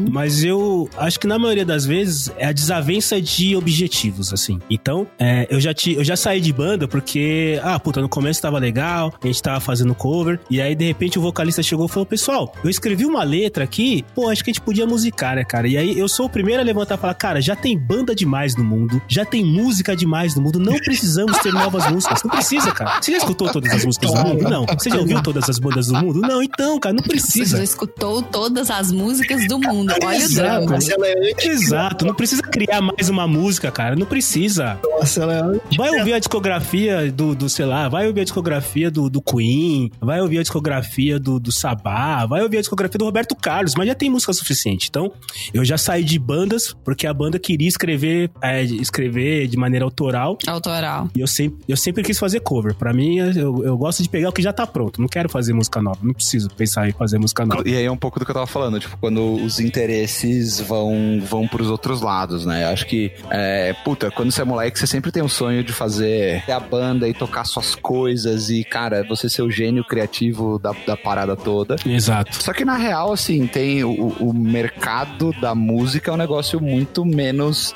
Mas 0.09 0.43
eu 0.43 0.89
acho 0.97 1.19
que 1.19 1.27
na 1.27 1.37
maioria 1.37 1.65
das 1.65 1.85
vezes 1.85 2.31
é 2.37 2.45
a 2.47 2.51
desavença 2.51 3.21
de 3.21 3.55
objetivos, 3.55 4.33
assim. 4.33 4.59
Então, 4.69 5.07
é, 5.19 5.47
eu, 5.49 5.59
já 5.59 5.73
ti, 5.73 5.93
eu 5.93 6.03
já 6.03 6.15
saí 6.15 6.39
de 6.39 6.51
banda 6.51 6.87
porque, 6.87 7.59
ah, 7.63 7.79
puta, 7.79 8.01
no 8.01 8.09
começo 8.09 8.36
tava 8.41 8.57
legal, 8.59 9.13
a 9.21 9.27
gente 9.27 9.41
tava 9.41 9.59
fazendo 9.59 9.93
cover, 9.95 10.39
e 10.49 10.61
aí 10.61 10.75
de 10.75 10.85
repente 10.85 11.17
o 11.19 11.21
vocalista 11.21 11.61
chegou 11.63 11.85
e 11.85 11.89
falou: 11.89 12.05
Pessoal, 12.05 12.53
eu 12.63 12.69
escrevi 12.69 13.05
uma 13.05 13.23
letra 13.23 13.63
aqui, 13.63 14.05
pô, 14.15 14.29
acho 14.29 14.43
que 14.43 14.49
a 14.49 14.53
gente 14.53 14.61
podia 14.61 14.85
musicar, 14.85 15.35
né, 15.35 15.43
cara? 15.43 15.67
E 15.67 15.77
aí 15.77 15.97
eu 15.97 16.07
sou 16.07 16.25
o 16.25 16.29
primeiro 16.29 16.61
a 16.61 16.65
levantar 16.65 16.95
e 16.95 16.97
falar: 16.97 17.13
Cara, 17.13 17.41
já 17.41 17.55
tem 17.55 17.77
banda 17.77 18.13
demais 18.15 18.55
no 18.55 18.63
mundo, 18.63 19.01
já 19.07 19.25
tem 19.25 19.43
música 19.43 19.95
demais 19.95 20.35
no 20.35 20.41
mundo, 20.41 20.59
não 20.59 20.77
precisamos 20.77 21.37
ter 21.39 21.51
novas 21.53 21.89
músicas. 21.91 22.21
Não 22.23 22.31
precisa, 22.31 22.71
cara. 22.71 23.01
Você 23.01 23.11
já 23.11 23.17
escutou 23.17 23.51
todas 23.51 23.71
as 23.73 23.85
músicas 23.85 24.11
do 24.13 24.23
mundo? 24.23 24.49
Não. 24.49 24.65
Você 24.65 24.89
já 24.89 24.97
ouviu 24.97 25.21
todas 25.21 25.49
as 25.49 25.59
bandas 25.59 25.87
do 25.87 25.93
mundo? 25.95 26.21
Não, 26.21 26.41
então, 26.43 26.79
cara, 26.79 26.93
não 26.93 27.03
Você 27.03 27.09
precisa. 27.09 27.57
já 27.57 27.63
escutou 27.63 28.21
todas 28.21 28.69
as 28.69 28.91
músicas 28.91 29.47
do 29.47 29.59
mundo. 29.59 29.93
Olha 30.03 30.07
o 30.09 30.21
Exato. 30.21 30.33
drama. 30.35 30.71
Mas 30.71 30.89
ela 30.89 31.07
é 31.07 31.47
Exato, 31.47 32.05
não 32.05 32.13
precisa 32.13 32.41
criar 32.41 32.81
mais 32.81 33.09
uma 33.09 33.27
música, 33.27 33.71
cara. 33.71 33.95
Não 33.95 34.05
precisa. 34.05 34.79
nossa, 34.83 35.21
ela 35.23 35.33
é 35.33 35.41
antes. 35.41 35.77
Vai 35.77 35.89
ouvir 35.97 36.13
a 36.13 36.19
discografia 36.19 37.11
do, 37.11 37.35
do 37.35 37.49
sei 37.49 37.65
lá, 37.65 37.87
vai 37.89 38.07
ouvir 38.07 38.21
a 38.21 38.23
discografia 38.27 38.91
do, 38.91 39.09
do 39.09 39.21
Queen, 39.21 39.91
vai 39.99 40.21
ouvir 40.21 40.39
a 40.39 40.41
discografia 40.41 41.19
do, 41.19 41.39
do 41.39 41.51
Sabá, 41.51 42.25
vai 42.25 42.41
ouvir 42.43 42.57
a 42.57 42.61
discografia 42.61 42.97
do 42.97 43.05
Roberto 43.05 43.35
Carlos, 43.35 43.73
mas 43.75 43.87
já 43.87 43.95
tem 43.95 44.09
música 44.09 44.31
suficiente. 44.33 44.87
Então, 44.89 45.11
eu 45.53 45.65
já 45.65 45.77
saí 45.77 46.03
de 46.03 46.19
bandas 46.19 46.75
porque 46.83 47.07
a 47.07 47.13
banda 47.13 47.39
queria 47.39 47.67
escrever, 47.67 48.29
é, 48.41 48.63
escrever 48.63 49.47
de 49.47 49.57
maneira 49.57 49.85
autoral. 49.85 50.37
Autoral. 50.47 51.09
E 51.15 51.19
eu 51.19 51.27
sempre, 51.27 51.59
eu 51.67 51.77
sempre 51.77 52.03
quis 52.03 52.19
fazer 52.19 52.39
cover. 52.41 52.75
Pra 52.75 52.93
mim, 52.93 53.17
eu, 53.17 53.63
eu 53.63 53.77
gosto 53.77 54.03
de 54.03 54.09
pegar 54.09 54.29
o 54.29 54.33
que 54.33 54.41
já 54.41 54.53
tá 54.53 54.67
pronto. 54.67 55.01
Não 55.01 55.07
quero 55.07 55.29
fazer 55.29 55.53
música 55.53 55.81
nova. 55.81 55.99
Não 56.01 56.13
preciso 56.13 56.49
pensar 56.49 56.87
em 56.87 56.91
fazer 56.91 57.17
música 57.17 57.45
nova. 57.45 57.63
E 57.67 57.75
aí 57.75 57.85
é 57.85 57.91
um 57.91 57.97
pouco 57.97 58.19
do 58.19 58.25
que 58.25 58.31
eu 58.31 58.35
tava 58.35 58.47
falando, 58.47 58.79
tipo, 58.79 58.97
quando 58.97 59.35
os 59.35 59.59
interesses 59.59 60.59
vão, 60.59 61.19
vão 61.21 61.47
pros 61.47 61.69
outros 61.69 62.01
lados, 62.01 62.45
né? 62.45 62.65
Acho 62.65 62.85
que, 62.85 63.11
é, 63.29 63.73
puta, 63.83 64.11
quando 64.11 64.31
você 64.31 64.41
é 64.41 64.45
moleque, 64.45 64.77
você 64.77 64.87
sempre 64.87 65.11
tem 65.11 65.23
um 65.23 65.29
sonho 65.29 65.63
de 65.63 65.73
fazer 65.73 66.43
a 66.49 66.59
banda 66.59 67.07
e 67.07 67.13
tocar 67.13 67.45
suas 67.45 67.75
coisas 67.75 68.06
e, 68.49 68.63
cara, 68.63 69.05
você 69.07 69.29
ser 69.29 69.41
o 69.41 69.51
gênio 69.51 69.83
criativo 69.83 70.59
da, 70.59 70.71
da 70.85 70.97
parada 70.97 71.35
toda. 71.35 71.75
Exato. 71.85 72.43
Só 72.43 72.53
que 72.53 72.65
na 72.65 72.75
real, 72.75 73.11
assim, 73.11 73.47
tem 73.47 73.83
o, 73.83 74.15
o 74.19 74.33
mercado 74.33 75.33
da 75.41 75.53
música 75.53 76.11
é 76.11 76.13
um 76.13 76.17
negócio 76.17 76.61
muito 76.61 77.05
menos 77.05 77.75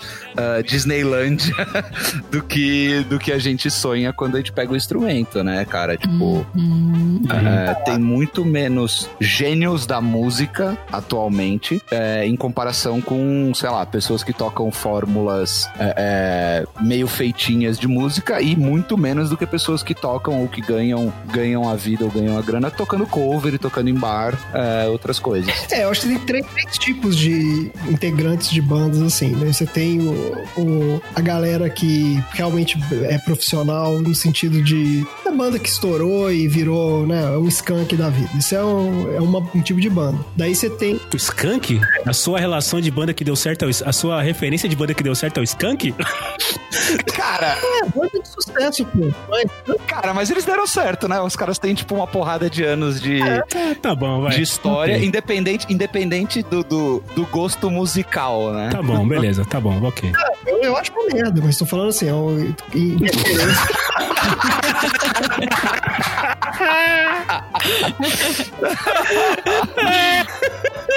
Disneylandia 0.66 1.54
do 2.32 2.42
que, 2.44 3.04
do 3.10 3.20
que 3.20 3.32
a 3.32 3.40
gente 3.40 3.70
sonha 3.70 4.14
quando 4.14 4.36
a 4.36 4.38
gente 4.38 4.52
pega 4.52 4.74
o 4.74 4.76
instrumento, 4.76 5.44
né, 5.44 5.66
cara? 5.66 5.98
Tipo, 5.98 6.46
Hum, 6.56 7.24
é, 7.30 7.74
tem 7.86 7.98
muito 7.98 8.44
menos 8.46 9.10
gênios 9.20 9.86
da 9.86 10.02
música 10.02 10.78
atualmente 10.92 11.82
é, 11.92 12.26
em 12.26 12.36
comparação 12.36 13.02
com, 13.02 13.52
sei 13.54 13.70
lá, 13.70 13.86
pessoas 13.86 14.24
que 14.24 14.34
tocam 14.34 14.72
fórmulas 14.72 15.70
é, 15.80 16.66
meio 16.80 17.08
feitinhas 17.08 17.78
de 17.78 17.88
música 17.88 18.42
e 18.42 18.56
muito 18.56 18.98
menos 18.98 19.30
do 19.30 19.38
que 19.38 19.46
pessoas 19.46 19.82
que 19.82 19.94
tocam 19.96 20.21
ou 20.30 20.48
que 20.48 20.62
ganham, 20.62 21.12
ganham 21.32 21.68
a 21.68 21.76
vida 21.76 22.04
ou 22.06 22.12
ganham 22.12 22.38
a 22.38 22.42
grana 22.42 22.70
tocando 22.70 23.06
cover 23.08 23.54
e 23.54 23.58
tocando 23.58 23.90
em 23.90 23.94
bar, 23.96 24.38
é, 24.54 24.88
outras 24.90 25.20
coisas. 25.20 25.52
É, 25.72 25.84
eu 25.86 25.90
acho 25.90 26.02
que 26.02 26.08
tem 26.10 26.20
três, 26.20 26.46
três 26.46 26.78
tipos 26.78 27.16
de 27.18 27.72
integrantes 27.90 28.50
de 28.52 28.62
bandas, 28.62 29.02
assim, 29.02 29.30
né? 29.30 29.52
Você 29.52 29.66
tem 29.66 30.00
o, 30.02 30.12
o- 30.58 31.02
a 31.16 31.22
galera 31.22 31.70
que 31.70 32.22
realmente 32.32 32.78
é 33.04 33.18
profissional 33.20 34.00
no 34.00 34.14
sentido 34.14 34.62
de 34.62 35.06
a 35.26 35.32
banda 35.32 35.58
que 35.58 35.70
estourou 35.70 36.32
e 36.32 36.48
virou, 36.48 37.08
né, 37.08 37.26
um 37.38 37.48
skunk 37.48 37.96
da 37.96 38.10
vida. 38.10 38.30
Isso 38.38 38.54
é 38.56 38.64
um, 38.64 39.16
é 39.16 39.20
uma- 39.22 39.40
um 39.56 39.62
tipo 39.62 39.80
de 39.80 39.90
banda. 39.90 40.18
Daí 40.36 40.54
você 40.54 40.70
tem 40.70 41.00
O 41.14 41.16
Skank? 41.18 41.80
A 42.06 42.14
sua 42.14 42.40
relação 42.40 42.82
de 42.82 42.92
banda 42.92 43.14
que 43.14 43.24
deu 43.24 43.36
certo, 43.36 43.66
é 43.66 43.70
a 43.86 43.94
sua 43.94 44.22
referência 44.22 44.68
de 44.68 44.76
banda 44.76 44.94
que 44.94 45.04
deu 45.04 45.16
certo 45.16 45.38
é 45.38 45.42
o 45.42 45.44
Skank? 45.44 45.94
Cara, 47.16 47.58
é, 47.84 47.86
banda 47.90 48.20
de 48.22 48.28
sucesso, 48.28 48.86
pô. 48.86 49.10
Mas, 49.30 49.78
cara, 49.88 50.11
mas 50.14 50.30
eles 50.30 50.46
deram 50.46 50.66
certo, 50.68 51.08
né? 51.08 51.20
Os 51.22 51.36
caras 51.36 51.58
têm, 51.60 51.74
tipo, 51.74 51.96
uma 51.96 52.08
porrada 52.08 52.50
de 52.50 52.64
anos 52.64 53.02
de. 53.02 53.22
É, 53.22 53.76
tá 53.76 53.94
bom, 53.96 54.22
vai. 54.22 54.36
De 54.36 54.42
história, 54.42 54.96
Ok. 54.96 55.08
independente, 55.08 55.66
independente 55.70 56.42
do, 56.44 56.64
do, 56.64 57.04
do 57.16 57.26
gosto 57.28 57.70
musical, 57.70 58.52
né? 58.54 58.70
Tá 58.72 58.82
bom, 58.82 59.08
beleza, 59.08 59.46
tá 59.46 59.60
bom, 59.60 59.82
ok. 59.84 60.12
eu, 60.46 60.58
eu 60.64 60.78
acho 60.78 60.92
uma 60.94 61.06
merda, 61.14 61.42
mas 61.44 61.58
tô 61.58 61.66
falando 61.66 61.90
assim, 61.90 62.10
é 62.10 62.14
um. 62.14 62.54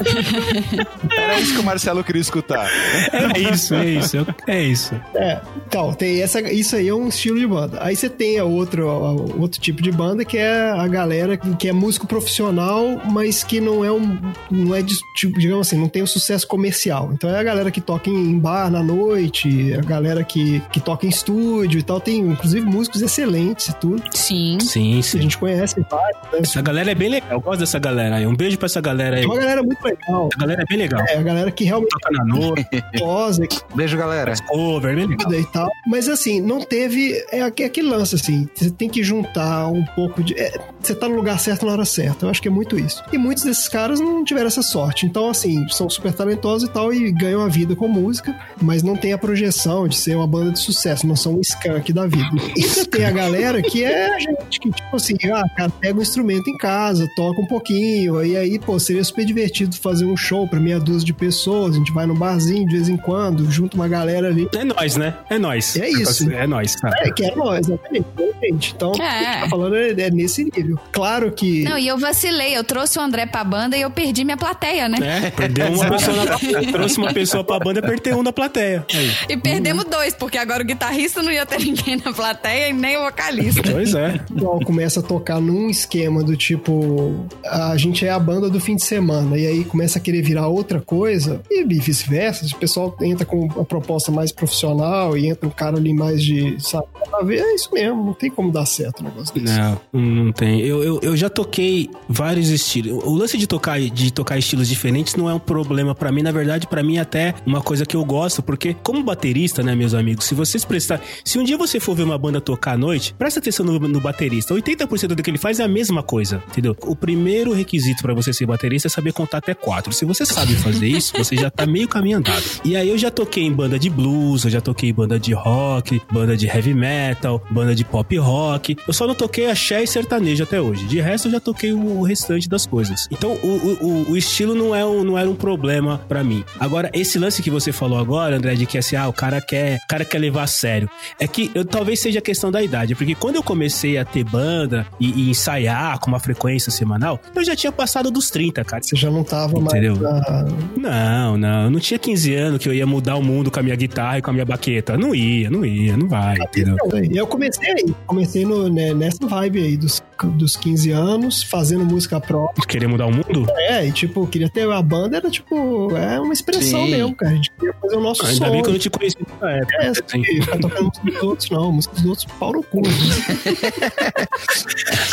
Era 1.16 1.38
isso 1.40 1.54
que 1.54 1.60
o 1.60 1.64
Marcelo 1.64 2.02
queria 2.04 2.20
escutar. 2.22 2.68
É 3.12 3.38
isso, 3.38 3.74
é 3.74 3.86
isso, 3.86 4.26
é 4.46 4.62
isso. 4.62 4.94
É, 5.14 5.40
então, 5.66 5.92
tem 5.92 6.22
essa, 6.22 6.40
isso 6.52 6.76
aí 6.76 6.88
é 6.88 6.94
um 6.94 7.08
estilo 7.08 7.38
de 7.38 7.46
banda. 7.46 7.78
Aí 7.82 7.94
você 7.96 8.08
tem 8.08 8.38
a 8.38 8.44
outro, 8.44 8.88
a- 8.88 9.12
outro 9.12 9.60
tipo 9.60 9.82
de 9.82 9.90
banda 9.92 10.24
que 10.24 10.38
é 10.38 10.70
a 10.70 10.86
galera 10.88 11.36
que 11.36 11.68
é 11.68 11.72
músico 11.72 12.06
profissional, 12.06 13.00
mas 13.10 13.44
que 13.44 13.60
não 13.60 13.84
é 13.84 13.92
um. 13.92 14.18
Não 14.50 14.74
é, 14.74 14.82
de- 14.82 14.96
tipo, 15.14 15.38
digamos 15.38 15.66
assim, 15.66 15.78
não 15.78 15.88
tem 15.88 16.02
um 16.02 16.06
sucesso 16.06 16.46
comercial. 16.46 17.10
Então 17.12 17.28
é 17.30 17.38
a 17.38 17.42
galera 17.42 17.70
que 17.70 17.80
toca 17.80 18.08
em 18.10 18.38
bar 18.38 18.70
na 18.70 18.82
noite, 18.82 19.74
a 19.74 19.80
galera 19.82 20.24
que, 20.24 20.60
que 20.72 20.80
toca 20.80 21.06
em 21.06 21.08
estúdio 21.08 21.78
e 21.78 21.82
tal. 21.82 22.00
Tem, 22.00 22.18
inclusive, 22.20 22.64
músicos 22.66 23.02
excelentes 23.02 23.68
e 23.68 23.74
tudo. 23.76 24.02
sim. 24.12 24.58
Sim, 24.60 24.92
Que 24.92 24.98
a 24.98 25.02
sim. 25.02 25.22
gente 25.22 25.38
conhece 25.38 25.84
vários, 25.90 26.22
né? 26.32 26.38
Essa 26.42 26.62
galera 26.62 26.90
é 26.90 26.94
bem 26.94 27.08
legal, 27.08 27.30
eu 27.32 27.40
gosto 27.40 27.60
dessa 27.60 27.78
galera 27.78 28.16
aí. 28.16 28.26
Um 28.26 28.34
beijo 28.34 28.56
pra 28.58 28.66
essa 28.66 28.80
galera 28.80 29.16
aí. 29.16 29.24
É 29.24 29.26
uma 29.26 29.36
galera 29.36 29.62
muito 29.62 29.80
legal. 29.90 30.28
Essa 30.32 30.40
galera 30.40 30.62
é 30.62 30.64
bem 30.64 30.78
legal. 30.78 31.04
É, 31.08 31.16
a 31.16 31.22
galera 31.22 31.50
que 31.50 31.64
realmente 31.64 31.90
Toca 31.90 32.10
na 32.12 32.24
noite, 32.24 32.66
Beijo, 33.74 33.96
galera. 33.96 34.34
cover, 34.46 34.94
bem 34.94 35.06
legal. 35.06 35.34
e 35.34 35.46
tal. 35.46 35.70
Mas 35.86 36.08
assim, 36.08 36.40
não 36.40 36.60
teve. 36.60 37.12
É 37.32 37.40
é 37.40 37.64
aquele 37.64 37.88
lance, 37.88 38.14
assim. 38.14 38.48
Você 38.54 38.70
tem 38.70 38.88
que 38.88 39.02
juntar 39.02 39.68
um 39.68 39.84
pouco 39.84 40.22
de. 40.22 40.38
é, 40.38 40.52
você 40.80 40.94
tá 40.94 41.08
no 41.08 41.14
lugar 41.14 41.38
certo 41.38 41.66
na 41.66 41.72
hora 41.72 41.84
certa. 41.84 42.26
Eu 42.26 42.30
acho 42.30 42.40
que 42.40 42.48
é 42.48 42.50
muito 42.50 42.78
isso. 42.78 43.02
E 43.12 43.18
muitos 43.18 43.44
desses 43.44 43.68
caras 43.68 44.00
não 44.00 44.24
tiveram 44.24 44.46
essa 44.46 44.62
sorte. 44.62 45.06
Então, 45.06 45.28
assim, 45.28 45.66
são 45.68 45.88
super 45.88 46.12
talentosos 46.12 46.68
e 46.68 46.72
tal, 46.72 46.92
e 46.92 47.10
ganham 47.12 47.42
a 47.42 47.48
vida 47.48 47.74
com 47.74 47.88
música, 47.88 48.34
mas 48.60 48.82
não 48.82 48.96
tem 48.96 49.12
a 49.12 49.18
projeção 49.18 49.88
de 49.88 49.96
ser 49.96 50.16
uma 50.16 50.26
banda 50.26 50.52
de 50.52 50.58
sucesso, 50.58 51.06
não 51.06 51.16
são 51.16 51.36
um 51.36 51.40
skunk 51.40 51.92
da 51.92 52.06
vida. 52.06 52.30
E 52.56 52.62
você 52.62 52.84
tem 52.84 53.04
a 53.04 53.10
galera 53.10 53.62
que 53.62 53.84
é 53.84 54.14
a 54.14 54.18
gente 54.18 54.60
que, 54.60 54.70
tipo 54.70 54.96
assim, 54.96 55.14
ah, 55.32 55.42
cara, 55.56 55.70
pega 55.80 55.98
um 55.98 56.02
instrumento 56.02 56.48
em 56.48 56.56
casa, 56.56 57.08
toca 57.16 57.40
um 57.40 57.46
pouquinho, 57.46 58.24
e 58.24 58.36
aí, 58.36 58.58
pô, 58.58 58.78
seria 58.78 59.04
super 59.04 59.24
divertido 59.24 59.69
fazer 59.78 60.04
um 60.04 60.16
show 60.16 60.46
pra 60.48 60.58
meia 60.60 60.78
dúzia 60.80 61.04
de 61.06 61.12
pessoas, 61.12 61.74
a 61.74 61.78
gente 61.78 61.92
vai 61.92 62.06
no 62.06 62.14
barzinho 62.14 62.66
de 62.66 62.74
vez 62.76 62.88
em 62.88 62.96
quando, 62.96 63.50
junta 63.50 63.76
uma 63.76 63.88
galera 63.88 64.28
ali. 64.28 64.48
É 64.54 64.64
nóis, 64.64 64.96
né? 64.96 65.14
É 65.28 65.38
nóis. 65.38 65.76
É 65.76 65.88
isso. 65.88 66.30
É 66.30 66.46
nóis, 66.46 66.74
cara. 66.76 66.94
É, 67.06 67.10
que 67.10 67.24
é 67.24 67.34
nós, 67.34 67.68
exatamente. 67.68 68.72
Então, 68.74 68.90
o 68.90 68.92
que 68.92 69.02
a 69.02 69.06
É. 69.14 69.18
gente 69.32 69.40
tá 69.42 69.48
falando 69.48 69.76
é, 69.76 69.90
é 69.90 70.10
nesse 70.10 70.44
nível. 70.44 70.78
Claro 70.92 71.30
que. 71.32 71.62
Não, 71.64 71.78
e 71.78 71.86
eu 71.86 71.98
vacilei. 71.98 72.56
Eu 72.56 72.64
trouxe 72.64 72.98
o 72.98 73.02
André 73.02 73.26
pra 73.26 73.44
banda 73.44 73.76
e 73.76 73.82
eu 73.82 73.90
perdi 73.90 74.24
minha 74.24 74.36
plateia, 74.36 74.88
né? 74.88 74.98
É, 75.26 75.30
perdeu 75.30 75.66
uma 75.68 75.88
pessoa 75.90 76.16
na 76.16 76.26
plateia. 76.26 76.72
Trouxe 76.72 76.98
uma 76.98 77.12
pessoa 77.12 77.44
pra 77.44 77.58
banda, 77.58 77.82
perdeu 77.82 78.18
um 78.18 78.24
da 78.24 78.32
plateia. 78.32 78.84
Aí. 78.92 79.10
E 79.28 79.36
perdemos 79.36 79.84
dois, 79.84 80.14
porque 80.14 80.38
agora 80.38 80.62
o 80.62 80.66
guitarrista 80.66 81.22
não 81.22 81.30
ia 81.30 81.44
ter 81.46 81.58
ninguém 81.64 81.96
na 82.04 82.12
plateia 82.12 82.70
e 82.70 82.72
nem 82.72 82.96
o 82.96 83.02
vocalista. 83.04 83.62
Pois 83.70 83.94
é. 83.94 84.20
o 84.30 84.34
pessoal 84.34 84.60
começa 84.60 85.00
a 85.00 85.02
tocar 85.02 85.40
num 85.40 85.68
esquema 85.70 86.22
do 86.22 86.36
tipo 86.36 87.26
a 87.44 87.76
gente 87.76 88.06
é 88.06 88.10
a 88.10 88.18
banda 88.18 88.48
do 88.48 88.58
fim 88.60 88.76
de 88.76 88.82
semana 88.84 89.36
e 89.38 89.46
aí 89.46 89.59
começa 89.64 89.98
a 89.98 90.02
querer 90.02 90.22
virar 90.22 90.48
outra 90.48 90.80
coisa, 90.80 91.40
e 91.50 91.64
vice-versa, 91.64 92.46
o 92.54 92.58
pessoal 92.58 92.96
entra 93.00 93.24
com 93.24 93.40
uma 93.40 93.64
proposta 93.64 94.10
mais 94.10 94.32
profissional 94.32 95.16
e 95.16 95.28
entra 95.28 95.48
um 95.48 95.52
cara 95.52 95.76
ali 95.76 95.92
mais 95.92 96.22
de, 96.22 96.56
sabe, 96.58 96.86
é 97.28 97.54
isso 97.54 97.70
mesmo, 97.72 98.04
não 98.04 98.14
tem 98.14 98.30
como 98.30 98.50
dar 98.50 98.66
certo 98.66 99.00
um 99.00 99.04
negócio 99.04 99.34
desse. 99.34 99.58
Não, 99.58 99.80
não 99.92 100.32
tem. 100.32 100.60
Eu, 100.60 100.82
eu, 100.82 101.00
eu 101.02 101.16
já 101.16 101.28
toquei 101.28 101.90
vários 102.08 102.48
estilos. 102.48 103.02
O 103.04 103.14
lance 103.14 103.36
de 103.36 103.46
tocar, 103.46 103.80
de 103.80 104.12
tocar 104.12 104.38
estilos 104.38 104.68
diferentes 104.68 105.14
não 105.16 105.28
é 105.28 105.34
um 105.34 105.38
problema 105.38 105.94
pra 105.94 106.12
mim. 106.12 106.22
Na 106.22 106.32
verdade, 106.32 106.66
pra 106.66 106.82
mim 106.82 106.98
é 106.98 107.00
até 107.00 107.34
uma 107.46 107.60
coisa 107.60 107.84
que 107.84 107.96
eu 107.96 108.04
gosto, 108.04 108.42
porque 108.42 108.74
como 108.82 109.02
baterista, 109.02 109.62
né, 109.62 109.74
meus 109.74 109.94
amigos, 109.94 110.24
se 110.24 110.34
vocês 110.34 110.64
prestar... 110.64 111.00
Se 111.24 111.38
um 111.38 111.44
dia 111.44 111.56
você 111.56 111.80
for 111.80 111.94
ver 111.94 112.04
uma 112.04 112.18
banda 112.18 112.40
tocar 112.40 112.72
à 112.72 112.76
noite, 112.76 113.14
presta 113.14 113.40
atenção 113.40 113.64
no, 113.66 113.78
no 113.78 114.00
baterista. 114.00 114.54
80% 114.54 115.08
do 115.08 115.22
que 115.22 115.30
ele 115.30 115.38
faz 115.38 115.60
é 115.60 115.64
a 115.64 115.68
mesma 115.68 116.02
coisa, 116.02 116.42
entendeu? 116.48 116.76
O 116.82 116.94
primeiro 116.94 117.52
requisito 117.52 118.02
pra 118.02 118.14
você 118.14 118.32
ser 118.32 118.46
baterista 118.46 118.88
é 118.88 118.90
saber 118.90 119.12
contar 119.12 119.40
até 119.50 119.54
quatro. 119.54 119.92
Se 119.92 120.04
você 120.04 120.24
sabe 120.24 120.54
fazer 120.54 120.86
isso, 120.86 121.12
você 121.16 121.36
já 121.36 121.50
tá 121.50 121.66
meio 121.66 121.88
caminho 121.88 122.18
andado. 122.18 122.42
E 122.64 122.76
aí 122.76 122.88
eu 122.88 122.96
já 122.98 123.10
toquei 123.10 123.44
em 123.44 123.52
banda 123.52 123.78
de 123.78 123.90
blues, 123.90 124.44
eu 124.44 124.50
já 124.50 124.60
toquei 124.60 124.90
em 124.90 124.94
banda 124.94 125.18
de 125.18 125.32
rock, 125.32 126.00
banda 126.12 126.36
de 126.36 126.46
heavy 126.46 126.74
metal, 126.74 127.42
banda 127.50 127.74
de 127.74 127.84
pop 127.84 128.16
rock. 128.18 128.76
Eu 128.86 128.92
só 128.92 129.06
não 129.06 129.14
toquei 129.14 129.50
axé 129.50 129.82
e 129.82 129.86
sertanejo 129.86 130.42
até 130.44 130.60
hoje. 130.60 130.84
De 130.86 131.00
resto, 131.00 131.28
eu 131.28 131.32
já 131.32 131.40
toquei 131.40 131.72
o 131.72 132.02
restante 132.02 132.48
das 132.48 132.66
coisas. 132.66 133.08
Então, 133.10 133.32
o, 133.42 133.46
o, 133.84 134.10
o- 134.12 134.16
estilo 134.16 134.54
não, 134.54 134.74
é 134.74 134.84
um, 134.84 135.02
não 135.02 135.16
era 135.18 135.28
um 135.28 135.34
problema 135.34 135.98
pra 136.08 136.22
mim. 136.22 136.44
Agora, 136.58 136.90
esse 136.92 137.18
lance 137.18 137.42
que 137.42 137.50
você 137.50 137.72
falou 137.72 137.98
agora, 137.98 138.36
André, 138.36 138.54
de 138.54 138.66
que 138.66 138.76
assim, 138.78 138.96
ah, 138.96 139.08
o 139.08 139.12
cara 139.12 139.40
quer, 139.40 139.78
o 139.84 139.88
cara 139.88 140.04
quer 140.04 140.18
levar 140.18 140.42
a 140.42 140.46
sério. 140.46 140.88
É 141.18 141.26
que 141.26 141.50
eu, 141.54 141.64
talvez 141.64 142.00
seja 142.00 142.20
questão 142.20 142.50
da 142.50 142.62
idade, 142.62 142.94
porque 142.94 143.14
quando 143.14 143.36
eu 143.36 143.42
comecei 143.42 143.96
a 143.98 144.04
ter 144.04 144.24
banda 144.24 144.86
e, 145.00 145.08
e 145.26 145.30
ensaiar 145.30 145.98
com 145.98 146.08
uma 146.08 146.20
frequência 146.20 146.70
semanal, 146.70 147.18
eu 147.34 147.42
já 147.44 147.56
tinha 147.56 147.72
passado 147.72 148.10
dos 148.10 148.30
30, 148.30 148.62
cara. 148.64 148.82
Você 148.82 148.94
já 148.96 149.10
não 149.10 149.24
tava 149.46 149.60
mais 149.60 149.72
Entendeu? 149.74 149.96
na- 149.96 150.46
Não, 150.76 151.36
não, 151.38 151.64
eu 151.64 151.70
não 151.70 151.80
tinha 151.80 151.98
15 151.98 152.34
anos 152.34 152.58
que 152.62 152.68
eu 152.68 152.74
ia 152.74 152.86
mudar 152.86 153.16
o 153.16 153.22
mundo 153.22 153.50
com 153.50 153.60
a 153.60 153.62
minha 153.62 153.76
guitarra 153.76 154.18
e 154.18 154.22
com 154.22 154.30
a 154.30 154.32
minha 154.32 154.44
baqueta. 154.44 154.96
Não 154.96 155.14
ia, 155.14 155.50
não 155.50 155.64
ia, 155.64 155.96
não 155.96 156.08
vai, 156.08 156.36
entendeu? 156.36 156.76
E 157.10 157.16
eu 157.16 157.26
comecei 157.26 157.70
aí, 157.72 157.94
comecei 158.06 158.44
no, 158.44 158.68
né, 158.68 158.92
nessa 158.94 159.26
vibe 159.26 159.60
aí 159.62 159.76
dos, 159.76 160.02
dos 160.26 160.56
15 160.56 160.90
anos, 160.90 161.42
fazendo 161.42 161.84
música 161.84 162.20
própria. 162.20 162.66
Querer 162.66 162.86
mudar 162.86 163.06
o 163.06 163.12
mundo? 163.12 163.46
É, 163.56 163.86
e 163.86 163.92
tipo, 163.92 164.26
queria 164.26 164.48
ter 164.48 164.70
a 164.70 164.82
banda, 164.82 165.16
era 165.16 165.30
tipo, 165.30 165.94
é 165.96 166.20
uma 166.20 166.32
expressão 166.32 166.84
Sim. 166.84 166.90
mesmo, 166.90 167.14
cara. 167.14 167.32
A 167.32 167.34
gente 167.36 167.50
queria 167.52 167.74
fazer 167.80 167.96
o 167.96 168.00
nosso 168.00 168.24
Ainda 168.24 168.46
som. 168.46 168.50
bem 168.52 168.62
que 168.62 168.68
eu 168.68 168.72
não 168.72 168.78
te 168.78 168.90
conheci 168.90 169.16
nessa 169.20 169.50
época. 169.50 169.76
É, 169.76 169.88
assim. 169.88 170.02
assim, 170.06 170.24
ficar 170.24 170.58
tocando 170.58 170.84
música 170.84 171.10
dos 171.10 171.22
outros, 171.22 171.50
não. 171.50 171.72
Música 171.72 171.94
dos 171.94 172.04
outros, 172.04 172.24
pau 172.38 172.52
no 172.52 172.62
cu. 172.62 172.82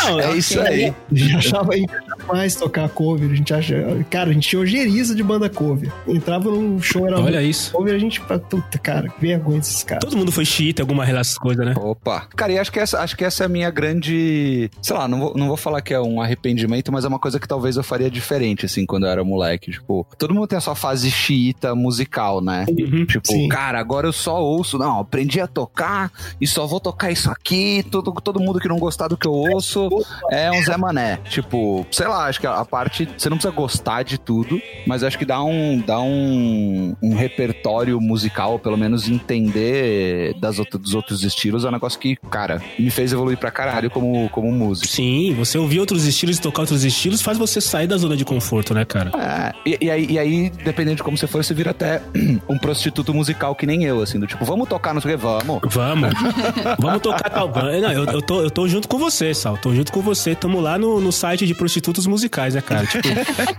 Não, 0.04 0.20
É 0.20 0.36
isso 0.36 0.60
aí. 0.60 0.94
A 1.10 1.14
gente 1.14 1.36
achava 1.36 1.74
aí 1.74 1.84
mais 2.26 2.54
tocar 2.54 2.88
cover. 2.88 3.30
A 3.30 3.34
gente 3.34 3.52
acha. 3.52 3.74
Cara, 4.10 4.30
a 4.30 4.32
gente 4.32 4.48
tinha 4.48 4.60
ojeriza 4.60 5.14
de 5.14 5.22
banda 5.22 5.48
cover. 5.48 5.92
Entrava 6.06 6.50
num 6.50 6.80
show, 6.80 7.06
era 7.06 7.20
Olha 7.20 7.42
isso. 7.42 7.72
cover, 7.72 7.94
a 7.94 7.98
gente. 7.98 8.20
Puta, 8.20 8.78
cara, 8.78 9.08
que 9.08 9.20
vergonha 9.20 9.58
desses 9.58 9.82
caras. 9.82 10.04
Todo 10.04 10.16
mundo 10.16 10.32
foi 10.32 10.44
xiita, 10.44 10.82
alguma 10.82 11.04
relação 11.04 11.40
coisa, 11.40 11.64
né? 11.64 11.74
Opa. 11.76 12.26
Cara, 12.36 12.52
e 12.52 12.58
acho 12.58 12.72
que, 12.72 12.78
essa, 12.78 13.00
acho 13.00 13.16
que 13.16 13.24
essa 13.24 13.44
é 13.44 13.46
a 13.46 13.48
minha 13.48 13.70
grande. 13.70 14.70
Sei 14.82 14.96
lá, 14.96 14.97
não 15.06 15.20
vou, 15.20 15.34
não 15.36 15.46
vou 15.48 15.56
falar 15.56 15.80
que 15.82 15.92
é 15.94 16.00
um 16.00 16.20
arrependimento, 16.20 16.90
mas 16.90 17.04
é 17.04 17.08
uma 17.08 17.18
coisa 17.18 17.38
que 17.38 17.46
talvez 17.46 17.76
eu 17.76 17.82
faria 17.84 18.10
diferente, 18.10 18.66
assim, 18.66 18.86
quando 18.86 19.04
eu 19.04 19.10
era 19.10 19.22
moleque. 19.22 19.70
Tipo, 19.70 20.06
todo 20.18 20.34
mundo 20.34 20.46
tem 20.48 20.56
a 20.56 20.60
sua 20.60 20.74
fase 20.74 21.10
xiita 21.10 21.74
musical, 21.74 22.40
né? 22.40 22.64
Uhum. 22.68 23.04
Tipo, 23.06 23.28
Sim. 23.28 23.48
cara, 23.48 23.78
agora 23.78 24.06
eu 24.08 24.12
só 24.12 24.42
ouço. 24.42 24.78
Não, 24.78 25.00
aprendi 25.00 25.40
a 25.40 25.46
tocar 25.46 26.10
e 26.40 26.46
só 26.46 26.66
vou 26.66 26.80
tocar 26.80 27.10
isso 27.10 27.30
aqui. 27.30 27.84
Todo, 27.90 28.10
todo 28.14 28.40
mundo 28.40 28.58
que 28.58 28.68
não 28.68 28.78
gostar 28.78 29.08
do 29.08 29.16
que 29.16 29.26
eu 29.26 29.32
ouço 29.32 29.88
é 30.30 30.50
um 30.50 30.62
Zé 30.62 30.76
Mané. 30.76 31.18
Tipo, 31.28 31.86
sei 31.92 32.06
lá, 32.08 32.26
acho 32.26 32.40
que 32.40 32.46
a 32.46 32.64
parte. 32.64 33.08
Você 33.16 33.28
não 33.28 33.36
precisa 33.36 33.54
gostar 33.54 34.02
de 34.02 34.18
tudo, 34.18 34.60
mas 34.86 35.02
acho 35.02 35.18
que 35.18 35.24
dá 35.26 35.42
um, 35.42 35.78
dá 35.84 36.00
um, 36.00 36.96
um 37.02 37.14
repertório 37.14 38.00
musical, 38.00 38.52
ou 38.52 38.58
pelo 38.58 38.76
menos 38.76 39.08
entender 39.08 40.34
das 40.40 40.58
outra- 40.58 40.78
dos 40.78 40.94
outros 40.94 41.22
estilos, 41.22 41.64
é 41.64 41.68
um 41.68 41.72
negócio 41.72 41.98
que, 41.98 42.16
cara, 42.30 42.62
me 42.78 42.90
fez 42.90 43.12
evoluir 43.12 43.36
pra 43.38 43.50
caralho 43.50 43.90
como, 43.90 44.28
como 44.30 44.50
músico. 44.52 44.87
Sim, 44.88 45.34
você 45.34 45.58
ouvir 45.58 45.80
outros 45.80 46.06
estilos 46.06 46.38
e 46.38 46.40
tocar 46.40 46.62
outros 46.62 46.82
estilos 46.82 47.20
faz 47.20 47.36
você 47.36 47.60
sair 47.60 47.86
da 47.86 47.98
zona 47.98 48.16
de 48.16 48.24
conforto, 48.24 48.72
né, 48.72 48.86
cara? 48.86 49.10
É, 49.18 49.54
e, 49.66 49.78
e 49.82 49.90
aí, 49.90 50.06
e 50.08 50.18
aí, 50.18 50.50
dependendo 50.64 50.96
de 50.96 51.02
como 51.02 51.16
você 51.16 51.26
for, 51.26 51.44
você 51.44 51.52
vira 51.52 51.72
até 51.72 52.00
um 52.48 52.56
prostituto 52.56 53.12
musical 53.12 53.54
que 53.54 53.66
nem 53.66 53.84
eu, 53.84 54.00
assim, 54.00 54.18
do 54.18 54.26
tipo, 54.26 54.42
vamos 54.46 54.66
tocar 54.66 54.94
no 54.94 55.02
que 55.02 55.14
vamos. 55.14 55.60
Vamos. 55.64 56.10
Vamos 56.78 57.02
tocar 57.02 57.30
tal 57.30 57.48
banda. 57.48 57.80
Não, 57.80 57.92
eu, 57.92 58.04
eu, 58.04 58.22
tô, 58.22 58.42
eu 58.42 58.50
tô 58.50 58.68
junto 58.68 58.88
com 58.88 58.98
você, 58.98 59.34
Sal. 59.34 59.56
Tô 59.58 59.74
junto 59.74 59.92
com 59.92 60.00
você. 60.00 60.34
Tamo 60.34 60.60
lá 60.60 60.78
no, 60.78 61.00
no 61.00 61.10
site 61.10 61.46
de 61.46 61.54
prostitutos 61.54 62.06
musicais, 62.06 62.54
né, 62.54 62.60
cara? 62.60 62.86
Tipo, 62.86 63.08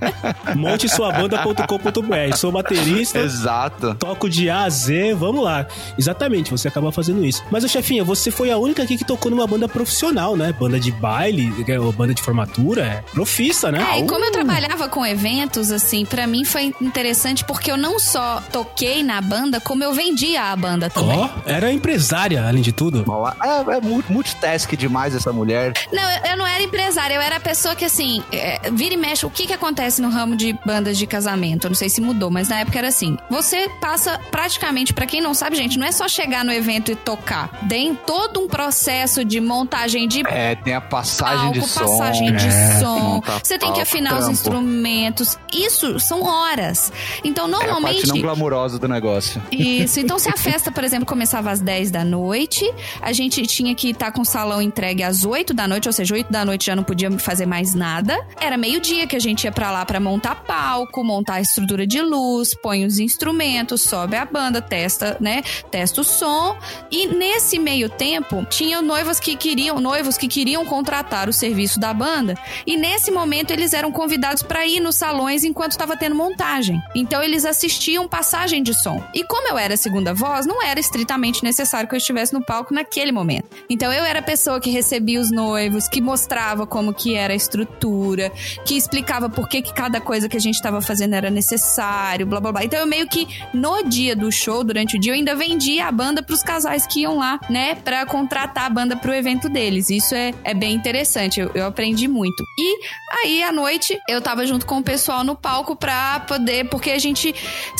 montesuabanda.com.br. 0.55 2.35
Sou 2.35 2.51
baterista. 2.51 3.19
Exato. 3.19 3.95
Toco 3.95 4.29
de 4.29 4.49
A 4.49 4.63
a 4.63 4.69
Z, 4.69 5.13
vamos 5.15 5.43
lá. 5.43 5.67
Exatamente, 5.97 6.51
você 6.51 6.67
acaba 6.67 6.91
fazendo 6.91 7.23
isso. 7.25 7.43
Mas, 7.51 7.69
chefinha, 7.69 8.03
você 8.03 8.31
foi 8.31 8.51
a 8.51 8.57
única 8.57 8.83
aqui 8.83 8.97
que 8.97 9.05
tocou 9.05 9.29
numa 9.31 9.47
banda 9.47 9.67
profissional, 9.67 10.35
né? 10.35 10.53
Banda 10.57 10.79
de 10.79 10.91
baile, 11.19 11.53
é, 11.67 11.79
ou 11.79 11.91
banda 11.91 12.13
de 12.13 12.21
formatura, 12.21 12.81
é 12.85 13.03
profissa, 13.11 13.71
né? 13.71 13.85
É, 13.91 13.99
e 13.99 14.07
como 14.07 14.23
eu 14.23 14.31
trabalhava 14.31 14.87
com 14.87 15.05
eventos, 15.05 15.69
assim, 15.71 16.05
pra 16.05 16.25
mim 16.25 16.45
foi 16.45 16.73
interessante 16.81 17.43
porque 17.43 17.69
eu 17.69 17.75
não 17.77 17.99
só 17.99 18.41
toquei 18.51 19.03
na 19.03 19.19
banda, 19.19 19.59
como 19.59 19.83
eu 19.83 19.93
vendia 19.93 20.43
a 20.43 20.55
banda 20.55 20.89
também. 20.89 21.17
Ó, 21.17 21.29
era 21.45 21.71
empresária, 21.73 22.47
além 22.47 22.61
de 22.61 22.71
tudo. 22.71 23.03
É, 23.43 23.77
é 23.77 23.81
mu- 23.81 24.03
multitask 24.09 24.71
demais 24.77 25.13
essa 25.13 25.33
mulher. 25.33 25.73
Não, 25.91 26.29
eu, 26.31 26.37
não 26.37 26.47
era 26.47 26.63
empresária, 26.63 27.15
eu 27.15 27.21
era 27.21 27.35
a 27.35 27.39
pessoa 27.39 27.75
que, 27.75 27.83
assim, 27.83 28.23
é, 28.31 28.69
vira 28.71 28.93
e 28.93 28.97
mexe. 28.97 29.25
O 29.25 29.29
que 29.29 29.45
que 29.45 29.53
acontece 29.53 30.01
no 30.01 30.09
ramo 30.09 30.35
de 30.37 30.53
bandas 30.65 30.97
de 30.97 31.05
casamento? 31.05 31.65
Eu 31.65 31.69
não 31.71 31.75
sei 31.75 31.89
se 31.89 31.99
mudou, 31.99 32.31
mas 32.31 32.47
na 32.47 32.59
época 32.59 32.77
era 32.79 32.87
assim. 32.87 33.17
Você 33.29 33.69
passa 33.81 34.19
praticamente, 34.31 34.93
pra 34.93 35.05
quem 35.05 35.19
não 35.21 35.33
sabe, 35.33 35.57
gente, 35.57 35.77
não 35.77 35.85
é 35.85 35.91
só 35.91 36.07
chegar 36.07 36.45
no 36.45 36.53
evento 36.53 36.91
e 36.91 36.95
tocar. 36.95 37.49
Tem 37.67 37.93
todo 37.93 38.39
um 38.39 38.47
processo 38.47 39.25
de 39.25 39.41
montagem 39.41 40.07
de 40.07 40.23
É, 40.27 40.55
tem 40.55 40.73
a 40.73 40.81
passagem 40.99 41.51
de 41.51 41.59
palco, 41.59 41.73
som. 41.73 41.97
passagem 41.97 42.35
de 42.35 42.47
é, 42.47 42.79
som. 42.79 43.21
Você 43.43 43.57
tem 43.57 43.73
que 43.73 43.81
afinar 43.81 44.19
os 44.19 44.27
instrumentos. 44.27 45.37
Isso 45.53 45.99
são 45.99 46.23
horas. 46.23 46.91
Então, 47.23 47.45
É 47.45 47.47
a 47.47 47.51
parte 47.51 47.67
normalmente. 47.67 48.07
não 48.07 48.21
glamurosa 48.21 48.77
do 48.77 48.87
negócio. 48.87 49.41
Isso. 49.51 49.99
Então, 49.99 50.19
se 50.19 50.29
a 50.29 50.37
festa, 50.37 50.71
por 50.71 50.83
exemplo, 50.83 51.05
começava 51.05 51.51
às 51.51 51.59
10 51.59 51.91
da 51.91 52.03
noite, 52.03 52.69
a 53.01 53.13
gente 53.13 53.45
tinha 53.47 53.73
que 53.73 53.89
estar 53.89 54.11
com 54.11 54.21
o 54.21 54.25
salão 54.25 54.61
entregue 54.61 55.03
às 55.03 55.23
8 55.23 55.53
da 55.53 55.67
noite, 55.67 55.87
ou 55.87 55.93
seja, 55.93 56.13
8 56.13 56.31
da 56.31 56.43
noite 56.45 56.65
já 56.65 56.75
não 56.75 56.83
podia 56.83 57.09
fazer 57.19 57.45
mais 57.45 57.73
nada. 57.73 58.19
Era 58.39 58.57
meio-dia 58.57 59.07
que 59.07 59.15
a 59.15 59.19
gente 59.19 59.45
ia 59.45 59.51
pra 59.51 59.71
lá 59.71 59.85
pra 59.85 59.99
montar 59.99 60.35
palco, 60.35 61.03
montar 61.03 61.35
a 61.35 61.41
estrutura 61.41 61.87
de 61.87 62.01
luz, 62.01 62.53
põe 62.53 62.85
os 62.85 62.99
instrumentos, 62.99 63.81
sobe 63.81 64.15
a 64.15 64.25
banda, 64.25 64.61
testa, 64.61 65.17
né? 65.19 65.41
Testa 65.71 66.01
o 66.01 66.03
som. 66.03 66.55
E 66.91 67.07
nesse 67.07 67.57
meio 67.57 67.89
tempo, 67.89 68.45
tinha 68.49 68.81
noivos 68.81 69.19
que 69.19 69.35
queriam, 69.35 69.79
noivos 69.79 70.17
que 70.17 70.27
queriam 70.27 70.65
contratar 70.89 71.29
o 71.29 71.33
serviço 71.33 71.79
da 71.79 71.93
banda, 71.93 72.35
e 72.65 72.75
nesse 72.75 73.11
momento 73.11 73.51
eles 73.51 73.73
eram 73.73 73.91
convidados 73.91 74.41
pra 74.41 74.65
ir 74.65 74.79
nos 74.79 74.95
salões 74.95 75.43
enquanto 75.43 75.73
estava 75.73 75.95
tendo 75.95 76.15
montagem. 76.15 76.81
Então 76.95 77.21
eles 77.21 77.45
assistiam 77.45 78.07
passagem 78.07 78.63
de 78.63 78.73
som. 78.73 79.03
E 79.13 79.23
como 79.23 79.47
eu 79.47 79.57
era 79.57 79.77
segunda 79.77 80.15
voz, 80.15 80.47
não 80.47 80.63
era 80.63 80.79
estritamente 80.79 81.43
necessário 81.43 81.87
que 81.87 81.93
eu 81.93 81.97
estivesse 81.97 82.33
no 82.33 82.43
palco 82.43 82.73
naquele 82.73 83.11
momento. 83.11 83.45
Então 83.69 83.93
eu 83.93 84.03
era 84.03 84.17
a 84.17 84.23
pessoa 84.23 84.59
que 84.59 84.71
recebia 84.71 85.21
os 85.21 85.29
noivos, 85.29 85.87
que 85.87 86.01
mostrava 86.01 86.65
como 86.65 86.91
que 86.91 87.13
era 87.13 87.33
a 87.33 87.35
estrutura, 87.35 88.31
que 88.65 88.75
explicava 88.75 89.29
por 89.29 89.47
que, 89.47 89.61
que 89.61 89.73
cada 89.73 90.01
coisa 90.01 90.27
que 90.27 90.37
a 90.37 90.41
gente 90.41 90.55
estava 90.55 90.81
fazendo 90.81 91.13
era 91.13 91.29
necessário, 91.29 92.25
blá 92.25 92.39
blá 92.39 92.51
blá. 92.51 92.63
Então 92.63 92.79
eu 92.79 92.87
meio 92.87 93.07
que 93.07 93.27
no 93.53 93.83
dia 93.83 94.15
do 94.15 94.31
show, 94.31 94.63
durante 94.63 94.97
o 94.97 94.99
dia, 94.99 95.11
eu 95.11 95.15
ainda 95.15 95.35
vendia 95.35 95.85
a 95.85 95.91
banda 95.91 96.23
pros 96.23 96.41
casais 96.41 96.87
que 96.87 97.01
iam 97.01 97.17
lá, 97.17 97.39
né, 97.47 97.75
Pra 97.75 98.05
contratar 98.07 98.65
a 98.65 98.69
banda 98.69 98.95
pro 98.95 99.13
evento 99.13 99.47
deles. 99.47 99.89
Isso 99.91 100.15
é, 100.15 100.33
é 100.43 100.53
bem 100.53 100.78
interessante, 100.79 101.39
eu, 101.39 101.51
eu 101.53 101.65
aprendi 101.65 102.07
muito. 102.07 102.43
E 102.57 102.79
aí 103.21 103.43
à 103.43 103.51
noite 103.51 103.97
eu 104.07 104.21
tava 104.21 104.45
junto 104.45 104.65
com 104.65 104.77
o 104.79 104.83
pessoal 104.83 105.23
no 105.23 105.35
palco 105.35 105.75
pra 105.75 106.21
poder, 106.21 106.69
porque 106.69 106.91
a 106.91 106.99
gente 106.99 107.33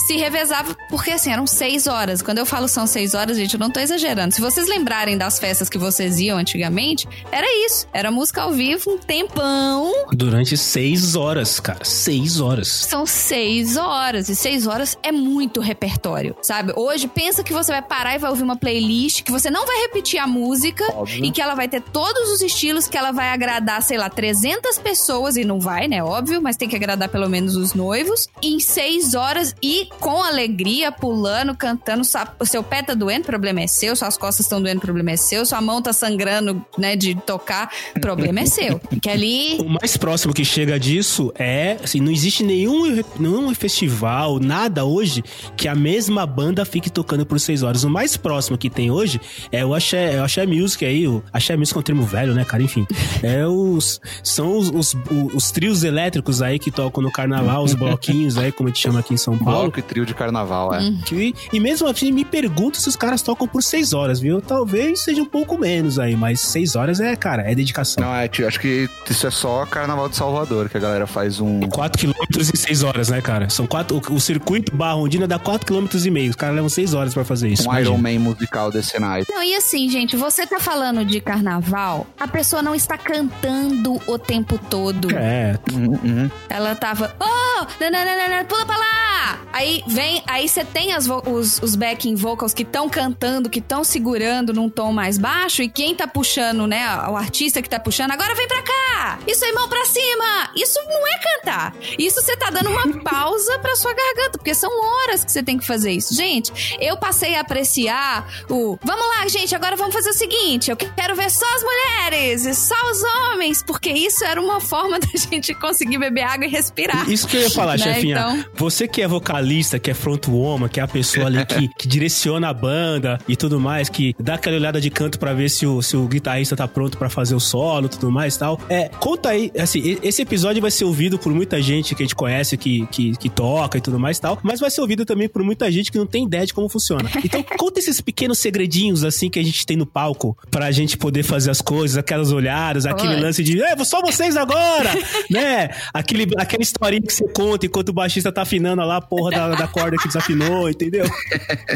se 0.08 0.18
revezava, 0.18 0.76
porque 0.90 1.12
assim, 1.12 1.32
eram 1.32 1.48
seis 1.48 1.88
horas. 1.88 2.22
Quando 2.22 2.38
eu 2.38 2.46
falo 2.46 2.68
são 2.68 2.86
seis 2.86 3.14
horas, 3.14 3.38
gente, 3.38 3.54
eu 3.54 3.60
não 3.60 3.72
tô 3.72 3.80
exagerando. 3.80 4.34
Se 4.34 4.42
vocês 4.42 4.68
lembrarem 4.68 5.18
das 5.18 5.40
festas 5.40 5.70
que 5.70 5.78
vocês 5.78 6.20
iam 6.20 6.38
antigamente, 6.38 7.08
era 7.32 7.48
isso. 7.66 7.88
Era 7.94 8.12
música 8.12 8.42
ao 8.42 8.52
vivo, 8.52 8.92
um 8.92 8.98
tempão. 8.98 9.92
Durante 10.12 10.58
seis 10.58 11.16
horas, 11.16 11.60
cara. 11.60 11.84
Seis 11.84 12.40
horas. 12.40 12.68
São 12.68 13.06
seis 13.06 13.78
horas. 13.78 14.30
E 14.30 14.36
seis 14.36 14.68
horas 14.68 14.98
é 15.02 15.12
muito 15.12 15.62
repertório, 15.62 16.36
sabe? 16.42 16.74
Hoje, 16.76 17.08
pensa 17.08 17.44
que 17.44 17.54
você 17.54 17.72
vai 17.72 17.82
parar 17.82 18.16
e 18.16 18.18
vai 18.18 18.30
ouvir 18.30 18.44
uma 18.44 18.58
playlist, 18.58 19.24
que 19.24 19.32
você 19.32 19.50
não 19.50 19.66
vai 19.66 19.78
repetir 19.84 20.20
a 20.20 20.28
música 20.28 20.84
Óbvio. 20.94 21.24
e 21.26 21.32
que 21.32 21.42
ela 21.42 21.56
vai 21.56 21.68
ter 21.68 21.82
todos 21.82 22.30
os 22.32 22.42
estilos, 22.42 22.88
que 22.90 22.98
ela 22.98 23.12
vai 23.12 23.30
agradar, 23.30 23.82
sei 23.82 23.98
lá, 23.98 24.10
300 24.10 24.78
pessoas. 24.80 25.38
E 25.38 25.44
não 25.44 25.60
vai, 25.60 25.88
né? 25.88 26.04
Óbvio, 26.04 26.42
mas 26.42 26.58
tem 26.58 26.68
que 26.68 26.76
agradar 26.76 27.10
pelo 27.10 27.30
menos 27.30 27.56
os 27.56 27.74
noivos. 27.74 28.28
Em 28.42 28.60
seis 28.60 29.14
horas 29.14 29.56
e 29.62 29.88
com 30.00 30.22
alegria, 30.24 30.92
pulando, 30.92 31.56
cantando. 31.56 32.02
O 32.40 32.46
seu 32.46 32.64
pé 32.64 32.82
tá 32.82 32.94
doendo, 32.94 33.26
problema 33.26 33.62
é 33.62 33.68
seu. 33.68 33.96
Suas 33.96 34.18
costas 34.18 34.46
estão 34.46 34.62
doendo, 34.62 34.80
o 34.80 34.82
problema 34.82 35.12
é 35.12 35.18
seu. 35.18 35.46
Sua 35.46 35.62
mão 35.62 35.82
tá 35.82 35.94
sangrando, 35.94 36.64
né, 36.78 36.96
de 36.96 37.16
tocar. 37.16 37.72
O 37.96 38.00
problema 38.00 38.42
é 38.42 38.46
seu. 38.46 38.80
Que 39.02 39.10
ali. 39.10 39.58
O 39.60 39.70
mais 39.70 39.96
próximo 39.96 40.34
que 40.34 40.44
chega 40.44 40.78
disso 40.78 41.32
é, 41.36 41.78
assim, 41.82 42.02
não 42.02 42.12
existe 42.12 42.44
nenhum, 42.44 43.02
nenhum 43.18 43.54
festival, 43.56 44.40
nada 44.40 44.84
hoje, 44.84 45.24
que 45.56 45.68
a 45.68 45.76
mesma 45.76 46.26
banda 46.26 46.66
fique 46.66 46.90
tocando 46.90 47.26
por 47.26 47.40
seis 47.40 47.64
horas. 47.64 47.84
O 47.84 47.90
mais 47.90 48.18
próximo 48.18 48.58
que 48.58 48.70
tem 48.70 48.92
hoje 48.92 49.22
é 49.52 49.66
o 49.66 49.74
Axé, 49.74 50.16
é 50.16 50.22
o 50.22 50.24
Axé 50.24 50.46
Music 50.46 50.84
aí, 50.84 51.08
o 51.08 51.24
Axé 51.32 51.56
Music 51.56 51.78
é 51.78 51.80
um 51.80 51.84
termo 51.84 52.04
velho, 52.04 52.34
né, 52.34 52.44
cara? 52.44 52.64
Enfim, 52.64 52.79
é 53.24 53.46
os, 53.46 54.00
são 54.24 54.58
os, 54.58 54.70
os, 54.70 54.96
os 55.34 55.52
trios 55.52 55.84
elétricos 55.84 56.42
aí 56.42 56.60
que 56.60 56.72
tocam 56.72 57.02
no 57.04 57.12
carnaval, 57.12 57.64
os 57.64 57.74
bloquinhos 57.74 58.38
aí, 58.38 58.52
como 58.52 58.70
a 58.70 58.72
gente 58.72 58.82
chama 58.82 59.00
aqui 59.00 59.14
em 59.14 59.18
São 59.18 59.38
Paulo. 59.38 59.62
Bloco 59.64 59.80
e 59.80 59.82
trio 59.82 60.06
de 60.06 60.14
carnaval, 60.14 60.74
é. 60.74 60.80
Que- 61.06 61.34
e 61.52 61.60
mesmo 61.60 61.88
assim, 61.88 62.12
me 62.12 62.26
pergunto 62.26 62.78
se 62.78 62.88
os 62.88 62.96
caras 62.96 63.22
tocam 63.22 63.48
por 63.48 63.62
seis 63.64 63.94
horas, 63.94 64.20
viu? 64.20 64.42
Talvez 64.42 65.02
seja 65.02 65.22
um 65.22 65.26
pouco 65.26 65.58
menos 65.58 66.00
aí, 66.00 66.16
mas 66.16 66.40
seis 66.42 66.76
horas 66.76 67.00
é, 67.00 67.16
cara, 67.16 67.44
é 67.50 67.56
dedicação. 67.56 68.04
Não, 68.04 68.14
é, 68.16 68.28
tio, 68.28 68.48
acho 68.48 68.60
que 68.60 68.90
isso 69.10 69.26
é 69.28 69.32
só 69.32 69.66
Carnaval 69.66 70.10
de 70.10 70.16
Salvador, 70.16 70.70
que 70.70 70.78
a 70.78 70.80
galera 70.80 71.08
faz 71.08 71.40
um. 71.40 71.62
4 71.62 72.00
quilômetros 72.00 72.50
em 72.54 72.58
6 72.58 72.84
horas, 72.84 73.10
né, 73.10 73.22
cara? 73.22 73.50
São 73.50 73.66
quatro, 73.68 74.02
o, 74.10 74.14
o 74.16 74.20
circuito 74.20 74.76
Barra 74.76 74.94
Rondina 74.94 75.28
dá 75.28 75.38
4 75.40 75.66
quilômetros 75.66 76.06
e 76.06 76.12
meio. 76.12 76.30
Os 76.30 76.36
caras 76.36 76.56
levam 76.56 76.70
6 76.70 76.94
horas 76.94 77.14
pra 77.14 77.24
fazer 77.24 77.50
isso. 77.50 77.64
Um 77.64 77.66
imagina. 77.72 77.90
Iron 77.90 77.98
Man 77.98 78.20
musical 78.20 78.72
desse 78.72 79.00
night. 79.00 79.32
Não, 79.32 79.42
e 79.44 79.56
assim, 79.56 79.90
gente, 79.90 80.16
você 80.16 80.46
tá 80.46 80.60
falando 80.60 81.04
de 81.06 81.20
carnaval, 81.22 82.08
a 82.20 82.28
pessoa 82.28 82.62
não 82.62 82.69
está 82.76 82.98
cantando 82.98 84.00
o 84.08 84.18
tempo 84.18 84.58
todo. 84.70 85.10
É, 85.16 85.58
Uhum. 85.74 86.30
Ela 86.50 86.76
tava, 86.76 87.16
oh, 87.20 87.66
nananana, 87.80 88.44
pula 88.46 88.66
pra 88.66 88.78
lá! 88.78 89.40
Aí 89.54 89.84
vem, 89.88 90.24
aí 90.28 90.48
você 90.48 90.64
tem 90.64 90.94
as 90.94 91.06
vo- 91.06 91.22
os, 91.26 91.60
os 91.62 91.76
backing 91.76 92.16
vocals 92.16 92.54
que 92.54 92.64
estão 92.64 92.88
cantando, 92.90 93.50
que 93.50 93.60
estão 93.60 93.84
segurando 93.84 94.54
num 94.54 94.70
tom 94.70 94.92
mais 94.92 95.18
baixo, 95.18 95.62
e 95.62 95.70
quem 95.70 95.94
tá 95.96 96.08
puxando, 96.08 96.66
né, 96.68 96.86
o 97.10 97.16
artista 97.18 97.62
que 97.62 97.70
tá 97.70 97.80
puxando, 97.80 98.12
agora 98.12 98.34
vem 98.36 98.48
pra 98.48 98.62
cá! 98.62 99.20
Isso 99.28 99.44
aí, 99.46 99.52
mão 99.54 99.68
pra 99.68 99.86
cima! 99.86 100.52
Isso 100.56 100.80
não 100.88 101.08
é 101.08 101.20
cantar. 101.20 101.76
Isso 101.98 102.22
você 102.22 102.36
tá 102.38 102.50
dando 102.50 102.70
uma 102.70 102.88
pausa 103.04 103.60
pra 103.60 103.76
sua 103.76 103.94
garganta, 103.94 104.38
porque 104.38 104.54
são 104.56 104.70
horas 104.72 105.24
que 105.24 105.32
você 105.32 105.44
tem 105.44 105.58
que 105.58 105.66
fazer 105.66 105.92
isso. 105.92 106.14
Gente, 106.16 106.78
eu 106.80 106.98
passei 106.98 107.36
a 107.36 107.42
apreciar 107.42 108.28
o, 108.50 108.78
vamos 108.84 109.06
lá, 109.18 109.28
gente, 109.28 109.54
agora 109.56 109.76
vamos 109.76 109.94
fazer 109.94 110.10
o 110.10 110.14
seguinte, 110.14 110.70
eu 110.72 110.78
quero 110.78 111.16
ver 111.16 111.30
só 111.30 111.46
as 111.56 111.64
mulheres 111.64 112.46
e 112.46 112.56
só 112.60 112.76
os 112.92 113.02
homens, 113.04 113.64
porque 113.64 113.90
isso 113.90 114.24
era 114.24 114.42
uma 114.42 114.60
forma 114.60 115.00
da 115.00 115.08
gente 115.18 115.54
conseguir 115.54 115.98
beber 115.98 116.24
água 116.24 116.46
e 116.46 116.50
respirar. 116.50 117.10
Isso 117.10 117.28
que 117.28 117.38
eu 117.38 117.42
ia 117.42 117.50
falar, 117.50 117.78
Né, 117.78 117.94
chefinha. 117.96 118.16
então? 118.20 118.46
Você 118.56 118.88
que 118.88 119.02
é 119.02 119.08
vocalista, 119.08 119.80
que 119.80 119.90
é 119.92 119.94
frontwoman, 119.94 120.68
que 120.68 120.80
é 120.80 120.84
a 120.84 120.88
pessoa 120.88 121.28
ali 121.28 121.46
que, 121.46 121.68
que 121.78 121.88
direciona 121.88 122.50
a 122.50 122.54
banda 122.54 123.20
e 123.28 123.36
tudo 123.36 123.60
mais, 123.60 123.90
que 123.90 124.16
dá 124.20 124.36
aquela 124.36 124.56
olhada 124.58 124.80
de 124.82 124.90
canto 124.90 125.18
pra 125.20 125.34
ver 125.34 125.50
se 125.50 125.66
o, 125.66 125.82
se 125.82 125.96
o 125.96 126.08
guitarrista 126.08 126.56
tá 126.56 126.68
pronto 126.68 126.98
pra 126.98 127.10
fazer 127.10 127.36
o 127.36 127.40
solo 127.40 127.86
e 127.86 127.90
tudo 127.90 128.12
mais 128.12 128.36
e 128.36 128.40
tal. 128.40 128.60
É, 128.70 128.90
conta 128.90 129.30
aí, 129.30 129.52
assim, 129.58 129.98
esse 130.04 130.22
episódio 130.22 130.62
vai 130.62 130.72
ser 130.72 130.86
ouvido 130.86 131.18
por 131.18 131.34
muita 131.34 131.62
gente 131.62 131.96
que 131.96 132.04
a 132.04 132.06
gente 132.06 132.16
conhece, 132.16 132.58
que, 132.58 132.86
que, 132.88 133.16
que 133.18 133.30
toca 133.30 133.78
e 133.78 133.82
tudo 133.82 134.00
mais 134.00 134.18
e 134.18 134.22
tal, 134.22 134.40
mas 134.44 134.60
vai 134.60 134.70
ser 134.70 134.82
ouvido 134.82 135.06
também 135.06 135.30
por 135.30 135.44
muita 135.44 135.72
gente 135.72 135.92
que 135.92 135.98
não 135.98 136.06
tem 136.06 136.26
ideia 136.26 136.46
de 136.46 136.54
como 136.54 136.68
funciona. 136.70 137.10
Então, 137.24 137.44
conta 137.58 137.80
esses 137.80 138.02
pequenos 138.02 138.40
segredinhos, 138.40 139.04
assim, 139.04 139.30
que 139.30 139.40
a 139.40 139.44
gente 139.44 139.66
tem 139.66 139.78
no 139.78 139.86
palco 139.86 140.38
pra 140.52 140.72
gente 140.72 140.98
poder 140.98 141.24
fazer 141.24 141.52
as 141.52 141.62
coisas, 141.62 141.98
aquelas 141.98 142.32
olhadas, 142.32 142.49
aquele 142.50 143.14
Olha. 143.14 143.22
lance 143.22 143.44
de, 143.44 143.62
é, 143.62 143.76
só 143.84 144.02
vocês 144.02 144.36
agora, 144.36 144.92
né? 145.30 145.70
Aquele, 145.94 146.28
aquela 146.38 146.64
historinha 146.64 147.02
que 147.02 147.14
você 147.14 147.28
conta 147.30 147.66
enquanto 147.66 147.90
o 147.90 147.94
baixista 147.94 148.32
tá 148.32 148.42
afinando 148.42 148.82
lá 148.84 148.98
a 148.98 149.02
porra 149.02 149.32
da, 149.32 149.50
da 149.56 149.68
corda 149.68 149.98
que 149.98 150.08
desafinou, 150.08 150.70
entendeu? 150.70 151.06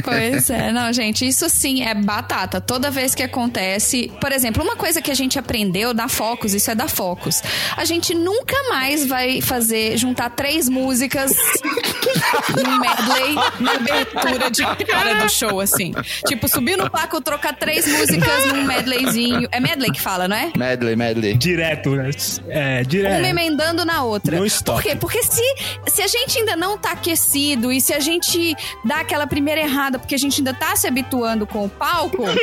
Pois 0.03 0.49
é, 0.49 0.71
não, 0.71 0.91
gente, 0.91 1.27
isso 1.27 1.49
sim 1.49 1.83
é 1.83 1.93
batata. 1.93 2.59
Toda 2.59 2.89
vez 2.91 3.15
que 3.15 3.23
acontece, 3.23 4.11
por 4.19 4.31
exemplo, 4.31 4.63
uma 4.63 4.75
coisa 4.75 5.01
que 5.01 5.11
a 5.11 5.15
gente 5.15 5.37
aprendeu 5.39 5.93
da 5.93 6.07
Focus, 6.07 6.53
isso 6.53 6.69
é 6.71 6.75
da 6.75 6.87
Focus. 6.87 7.41
A 7.75 7.85
gente 7.85 8.13
nunca 8.13 8.55
mais 8.69 9.05
vai 9.05 9.41
fazer 9.41 9.97
juntar 9.97 10.29
três 10.29 10.69
músicas 10.69 11.31
num 12.55 12.79
medley 12.79 13.35
na 13.59 13.73
abertura 13.73 14.51
de 14.51 14.63
cara 14.85 15.13
do 15.15 15.29
show 15.29 15.59
assim. 15.59 15.93
Tipo, 16.27 16.47
subir 16.47 16.77
no 16.77 16.89
palco, 16.89 17.21
trocar 17.21 17.55
três 17.55 17.87
músicas 17.87 18.45
num 18.47 18.65
medleyzinho. 18.65 19.47
É 19.51 19.59
medley 19.59 19.91
que 19.91 20.01
fala, 20.01 20.27
não 20.27 20.35
é? 20.35 20.51
Medley, 20.63 20.95
medley. 20.95 21.33
Direto, 21.35 21.91
né? 21.91 22.09
É, 22.47 22.77
uma 22.77 22.85
direto. 22.85 23.25
emendando 23.25 23.83
na 23.83 24.03
outra. 24.03 24.37
Não 24.37 24.45
stop. 24.45 24.81
Por 24.81 24.89
quê? 24.89 24.95
Porque 24.95 25.21
se, 25.23 25.41
se 25.87 26.01
a 26.01 26.07
gente 26.07 26.39
ainda 26.39 26.55
não 26.55 26.77
tá 26.77 26.91
aquecido 26.91 27.71
e 27.71 27.81
se 27.81 27.93
a 27.93 27.99
gente 27.99 28.55
dá 28.85 29.01
aquela 29.01 29.27
primeira 29.27 29.61
errada 29.61 29.99
porque 29.99 30.15
a 30.15 30.17
gente 30.17 30.39
ainda 30.39 30.53
tá 30.53 30.75
se 30.75 30.87
habituando 30.87 31.45
com 31.45 31.65
o 31.65 31.69
palco, 31.69 32.23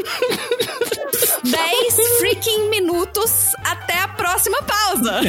10 1.45 2.19
freaking 2.19 2.69
minutos 2.69 3.53
até 3.65 3.99
a 3.99 4.09
próxima 4.09 4.59
pausa. 4.63 5.21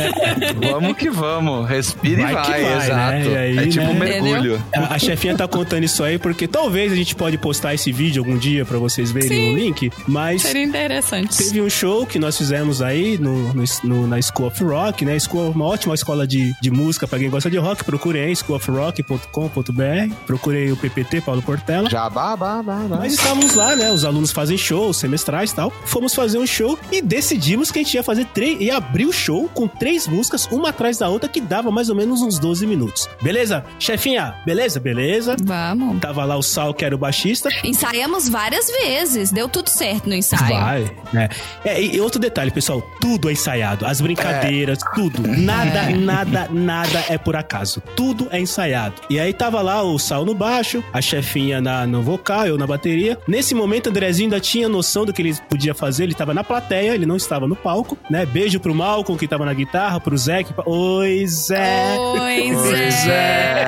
Vamos 0.72 0.98
que 0.98 1.10
vamos. 1.10 1.68
Respira 1.70 2.24
Vai 2.24 2.32
e 2.32 2.36
vai, 2.36 2.62
vai, 2.62 2.86
exato. 2.86 3.12
né? 3.12 3.26
E 3.26 3.38
aí, 3.38 3.58
é 3.58 3.68
tipo 3.68 3.86
né? 3.86 3.92
um 3.92 3.94
mergulho. 3.94 4.64
A, 4.76 4.96
a 4.96 5.00
chefinha 5.00 5.36
tá 5.36 5.48
contando 5.48 5.84
isso 5.84 6.04
aí 6.04 6.18
porque 6.18 6.48
talvez 6.48 6.92
a 6.92 6.96
gente 6.96 7.16
pode 7.16 7.38
postar 7.38 7.74
esse 7.74 7.92
vídeo 7.92 8.22
algum 8.22 8.38
dia 8.38 8.66
pra 8.66 8.78
vocês 8.78 9.12
verem 9.12 9.30
Sim. 9.30 9.54
o 9.54 9.58
link, 9.58 9.92
mas 10.08 10.42
Seria 10.42 10.64
interessante. 10.64 11.38
Teve 11.38 11.62
um 11.62 11.70
show 11.70 12.06
que 12.06 12.20
nós 12.20 12.38
fizemos 12.38 12.71
aí 12.80 13.18
no, 13.18 13.52
no- 13.54 13.64
no- 13.84 14.08
na 14.08 14.22
School 14.22 14.48
of 14.50 14.64
Rock, 14.64 15.04
né? 15.04 15.18
School 15.20 15.48
é 15.48 15.50
uma 15.50 15.66
ótima 15.66 15.96
escola 15.96 16.28
de, 16.28 16.54
de 16.62 16.70
música 16.70 17.08
pra 17.08 17.18
quem 17.18 17.28
gosta 17.28 17.50
de 17.50 17.58
rock. 17.58 17.84
Procurem 17.84 18.22
aí, 18.26 18.36
schoolofrock.com.br. 18.36 20.14
Procurei 20.28 20.72
o 20.72 20.78
PPT, 20.78 21.22
Paulo 21.22 21.42
Portela. 21.42 21.90
Já, 21.90 22.10
bah, 22.10 22.36
bah, 22.36 22.62
bah, 22.64 22.84
bah. 22.88 22.98
Nós 22.98 23.14
estávamos 23.14 23.56
lá, 23.56 23.76
né? 23.76 23.92
Os 23.92 24.06
alunos 24.06 24.32
fazem 24.32 24.58
shows 24.58 24.98
semestrais 24.98 25.52
e 25.52 25.56
tal. 25.56 25.72
Fomos 25.86 26.14
fazer 26.14 26.38
um 26.38 26.46
show 26.46 26.78
e 26.92 27.02
decidimos 27.02 27.72
que 27.72 27.80
a 27.80 27.84
gente 27.84 27.94
ia 27.96 28.04
fazer 28.04 28.26
três. 28.26 28.60
ia 28.62 28.78
abrir 28.78 29.06
o 29.06 29.12
show 29.14 29.50
com 29.54 29.68
três 29.68 30.08
músicas, 30.08 30.48
uma 30.52 30.70
atrás 30.70 30.98
da 31.00 31.10
outra, 31.10 31.28
que 31.30 31.42
dava 31.42 31.72
mais 31.72 31.90
ou 31.90 31.96
menos 31.96 32.22
uns 32.22 32.38
12 32.38 32.68
minutos. 32.68 33.08
Beleza? 33.22 33.66
Chefinha, 33.80 34.36
beleza? 34.46 34.80
Beleza. 34.80 35.36
Vamos. 35.44 36.00
Tava 36.00 36.24
lá 36.26 36.38
o 36.38 36.44
Sal, 36.44 36.74
que 36.74 36.86
era 36.86 36.94
o 36.94 36.98
baixista. 36.98 37.50
Ensaiamos 37.64 38.28
várias 38.30 38.68
vezes. 38.68 39.32
Deu 39.32 39.48
tudo 39.50 39.70
certo 39.70 40.08
no 40.08 40.16
ensaio. 40.16 40.42
Vai, 40.62 40.92
né? 41.14 41.30
É, 41.64 41.82
e 41.82 42.00
outro 42.02 42.20
detalhe, 42.20 42.52
pessoal, 42.52 42.61
tudo 43.00 43.30
é 43.30 43.34
ensaiado. 43.34 43.86
As 43.86 44.02
brincadeiras, 44.02 44.80
tudo. 44.96 45.22
Nada, 45.42 45.90
nada, 45.90 46.48
nada 46.52 47.06
é 47.10 47.18
por 47.18 47.36
acaso. 47.36 47.82
Tudo 47.96 48.28
é 48.32 48.40
ensaiado. 48.40 48.96
E 49.10 49.20
aí 49.20 49.34
tava 49.34 49.62
lá 49.62 49.82
o 49.82 49.98
Sal 49.98 50.26
no 50.26 50.34
baixo, 50.34 50.84
a 50.94 51.02
chefinha 51.02 51.60
na, 51.62 51.86
no 51.86 52.02
vocal, 52.02 52.46
eu 52.46 52.58
na 52.58 52.68
bateria. 52.68 53.18
Nesse 53.28 53.56
momento, 53.56 53.88
o 53.88 53.90
Andrezinho 53.90 54.28
ainda 54.28 54.40
tinha 54.40 54.70
noção 54.70 55.06
do 55.06 55.14
que 55.14 55.22
ele 55.22 55.36
podia 55.50 55.74
fazer. 55.74 56.04
Ele 56.04 56.14
tava 56.14 56.34
na 56.34 56.44
plateia, 56.44 56.94
ele 56.94 57.06
não 57.06 57.16
estava 57.16 57.48
no 57.48 57.56
palco, 57.56 57.98
né? 58.10 58.26
Beijo 58.26 58.60
pro 58.60 58.74
Malcolm, 58.74 59.18
que 59.18 59.28
tava 59.28 59.46
na 59.46 59.54
guitarra, 59.54 60.00
pro 60.00 60.18
Zé, 60.18 60.44
que... 60.44 60.54
Oi, 60.66 61.26
Zé! 61.28 61.98
Oi, 61.98 62.56
Oi, 62.56 62.92
Zé. 62.92 63.66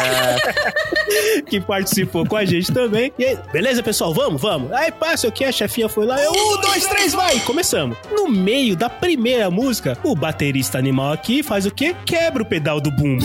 que 1.48 1.60
participou 1.62 2.26
com 2.26 2.36
a 2.36 2.46
gente 2.46 2.72
também. 2.72 3.12
E 3.18 3.26
aí, 3.26 3.38
beleza, 3.52 3.84
pessoal? 3.84 4.14
Vamos, 4.14 4.41
vamos. 4.41 4.72
Aí 4.72 4.91
passa 4.91 5.28
o 5.28 5.32
que? 5.32 5.46
A 5.46 5.52
chefinha 5.52 5.89
foi 5.89 6.06
lá. 6.06 6.22
Eu, 6.22 6.32
um, 6.32 6.62
dois, 6.62 6.86
três, 6.88 7.14
vai! 7.14 7.39
Começamos. 7.41 7.98
No 8.12 8.28
meio 8.28 8.76
da 8.84 8.90
primeira 8.90 9.50
música, 9.50 9.98
o 10.04 10.14
baterista 10.14 10.78
animal 10.78 11.14
aqui 11.14 11.42
faz 11.42 11.66
o 11.66 11.72
quê? 11.72 11.96
Quebra 12.06 12.44
o 12.44 12.46
pedal 12.46 12.82
do 12.82 12.92
bumbo. 12.92 13.24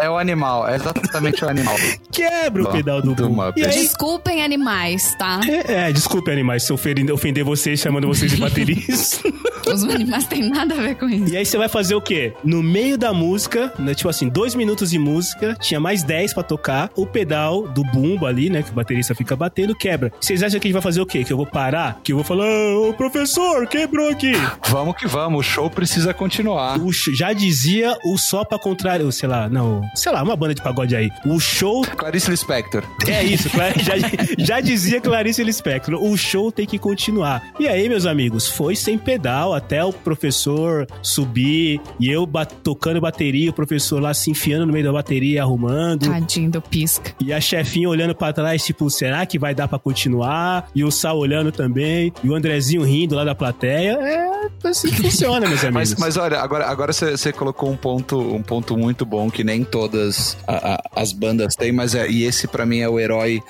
É, 0.00 0.06
é 0.06 0.10
o 0.10 0.18
animal, 0.18 0.68
é 0.68 0.74
exatamente 0.74 1.44
o 1.44 1.48
animal. 1.48 1.76
Quebra 2.10 2.64
o 2.64 2.72
pedal 2.72 3.00
do 3.00 3.14
do 3.14 3.28
bumbo. 3.28 3.52
E 3.56 3.64
aí, 3.64 3.70
Desculpem 3.70 4.42
animais, 4.42 5.14
tá? 5.16 5.40
é, 5.48 5.88
é, 5.88 5.92
desculpe, 5.92 6.32
animais, 6.32 6.64
se 6.64 6.72
eu 6.72 6.74
ofender, 6.74 7.14
ofender 7.14 7.44
vocês 7.44 7.78
chamando 7.78 8.08
vocês 8.08 8.32
de 8.32 8.38
bateristas. 8.38 9.22
Os 9.72 9.84
animais 9.84 10.26
têm 10.26 10.48
nada 10.50 10.74
a 10.74 10.78
ver 10.78 10.96
com 10.96 11.08
isso. 11.08 11.32
E 11.32 11.36
aí 11.36 11.46
você 11.46 11.56
vai 11.56 11.68
fazer 11.68 11.94
o 11.94 12.00
quê? 12.00 12.32
No 12.42 12.60
meio 12.62 12.98
da 12.98 13.12
música, 13.12 13.72
né, 13.78 13.94
tipo 13.94 14.08
assim, 14.08 14.28
dois 14.28 14.56
minutos 14.56 14.90
de 14.90 14.98
música, 14.98 15.56
tinha 15.60 15.78
mais 15.78 16.02
dez 16.02 16.34
pra 16.34 16.42
tocar, 16.42 16.90
o 16.96 17.06
pedal 17.06 17.68
do 17.68 17.82
bumbo 17.84 18.26
ali, 18.26 18.50
né, 18.50 18.62
que 18.62 18.70
o 18.70 18.74
baterista 18.74 19.14
fica 19.14 19.36
batendo, 19.36 19.74
quebra. 19.74 20.12
Vocês 20.20 20.42
acham 20.42 20.58
que 20.58 20.66
a 20.66 20.68
gente 20.68 20.72
vai 20.74 20.82
fazer 20.82 21.00
o 21.00 21.06
quê? 21.06 21.22
Que 21.22 21.32
eu 21.32 21.36
vou 21.36 21.46
parar? 21.46 22.00
Que 22.02 22.12
eu 22.12 22.16
vou 22.16 22.24
falar, 22.24 22.44
ô 22.76 22.92
professor, 22.92 23.66
quebrou 23.68 24.10
aqui. 24.10 24.32
Vamos 24.72 24.96
que 24.96 25.06
vamos, 25.06 25.40
o 25.40 25.42
show 25.42 25.68
precisa 25.68 26.14
continuar. 26.14 26.80
O 26.80 26.90
já 27.14 27.34
dizia 27.34 27.94
o 28.06 28.16
só 28.16 28.42
pra 28.42 28.58
contrário, 28.58 29.12
sei 29.12 29.28
lá, 29.28 29.46
não, 29.46 29.82
sei 29.94 30.10
lá, 30.10 30.22
uma 30.22 30.34
banda 30.34 30.54
de 30.54 30.62
pagode 30.62 30.96
aí. 30.96 31.10
O 31.26 31.38
show 31.38 31.82
Clarice 31.82 32.30
Lispector. 32.30 32.82
é 33.06 33.22
isso, 33.22 33.50
já, 33.84 33.94
já 34.38 34.60
dizia 34.60 34.98
Clarice 34.98 35.44
Lispector. 35.44 36.02
O 36.02 36.16
show 36.16 36.50
tem 36.50 36.64
que 36.64 36.78
continuar. 36.78 37.42
E 37.60 37.68
aí, 37.68 37.86
meus 37.86 38.06
amigos, 38.06 38.48
foi 38.48 38.74
sem 38.74 38.96
pedal 38.96 39.52
até 39.52 39.84
o 39.84 39.92
professor 39.92 40.86
subir 41.02 41.78
e 42.00 42.08
eu 42.10 42.26
tocando 42.62 42.98
bateria, 42.98 43.50
o 43.50 43.52
professor 43.52 44.00
lá 44.00 44.14
se 44.14 44.30
enfiando 44.30 44.64
no 44.64 44.72
meio 44.72 44.86
da 44.86 44.92
bateria, 44.92 45.42
arrumando. 45.42 46.06
Tadinho 46.08 46.50
do 46.50 46.62
pisca. 46.62 47.14
E 47.20 47.30
a 47.30 47.42
chefinha 47.42 47.90
olhando 47.90 48.14
pra 48.14 48.32
trás, 48.32 48.64
tipo, 48.64 48.88
será 48.88 49.26
que 49.26 49.38
vai 49.38 49.54
dar 49.54 49.68
pra 49.68 49.78
continuar? 49.78 50.70
E 50.74 50.82
o 50.82 50.90
Sal 50.90 51.18
olhando 51.18 51.52
também. 51.52 52.10
E 52.24 52.30
o 52.30 52.34
Andrezinho 52.34 52.82
rindo 52.82 53.14
lá 53.14 53.22
da 53.22 53.34
plateia. 53.34 53.98
É 54.00 54.61
assim 54.70 54.88
que 54.90 55.02
funciona, 55.02 55.48
meus 55.48 55.60
amigos. 55.64 55.90
Mas, 55.90 55.94
mas 55.98 56.16
olha, 56.16 56.40
agora 56.40 56.66
agora 56.66 56.92
você 56.92 57.32
colocou 57.32 57.70
um 57.70 57.76
ponto, 57.76 58.18
um 58.18 58.42
ponto 58.42 58.76
muito 58.76 59.04
bom 59.06 59.30
que 59.30 59.42
nem 59.44 59.64
todas 59.64 60.36
a- 60.46 60.74
a- 60.74 61.02
as 61.02 61.12
bandas 61.12 61.54
têm, 61.56 61.72
mas 61.72 61.94
é, 61.94 62.08
e 62.08 62.24
esse 62.24 62.46
pra 62.46 62.64
mim 62.66 62.78
é 62.80 62.88
o 62.88 62.98
herói 62.98 63.42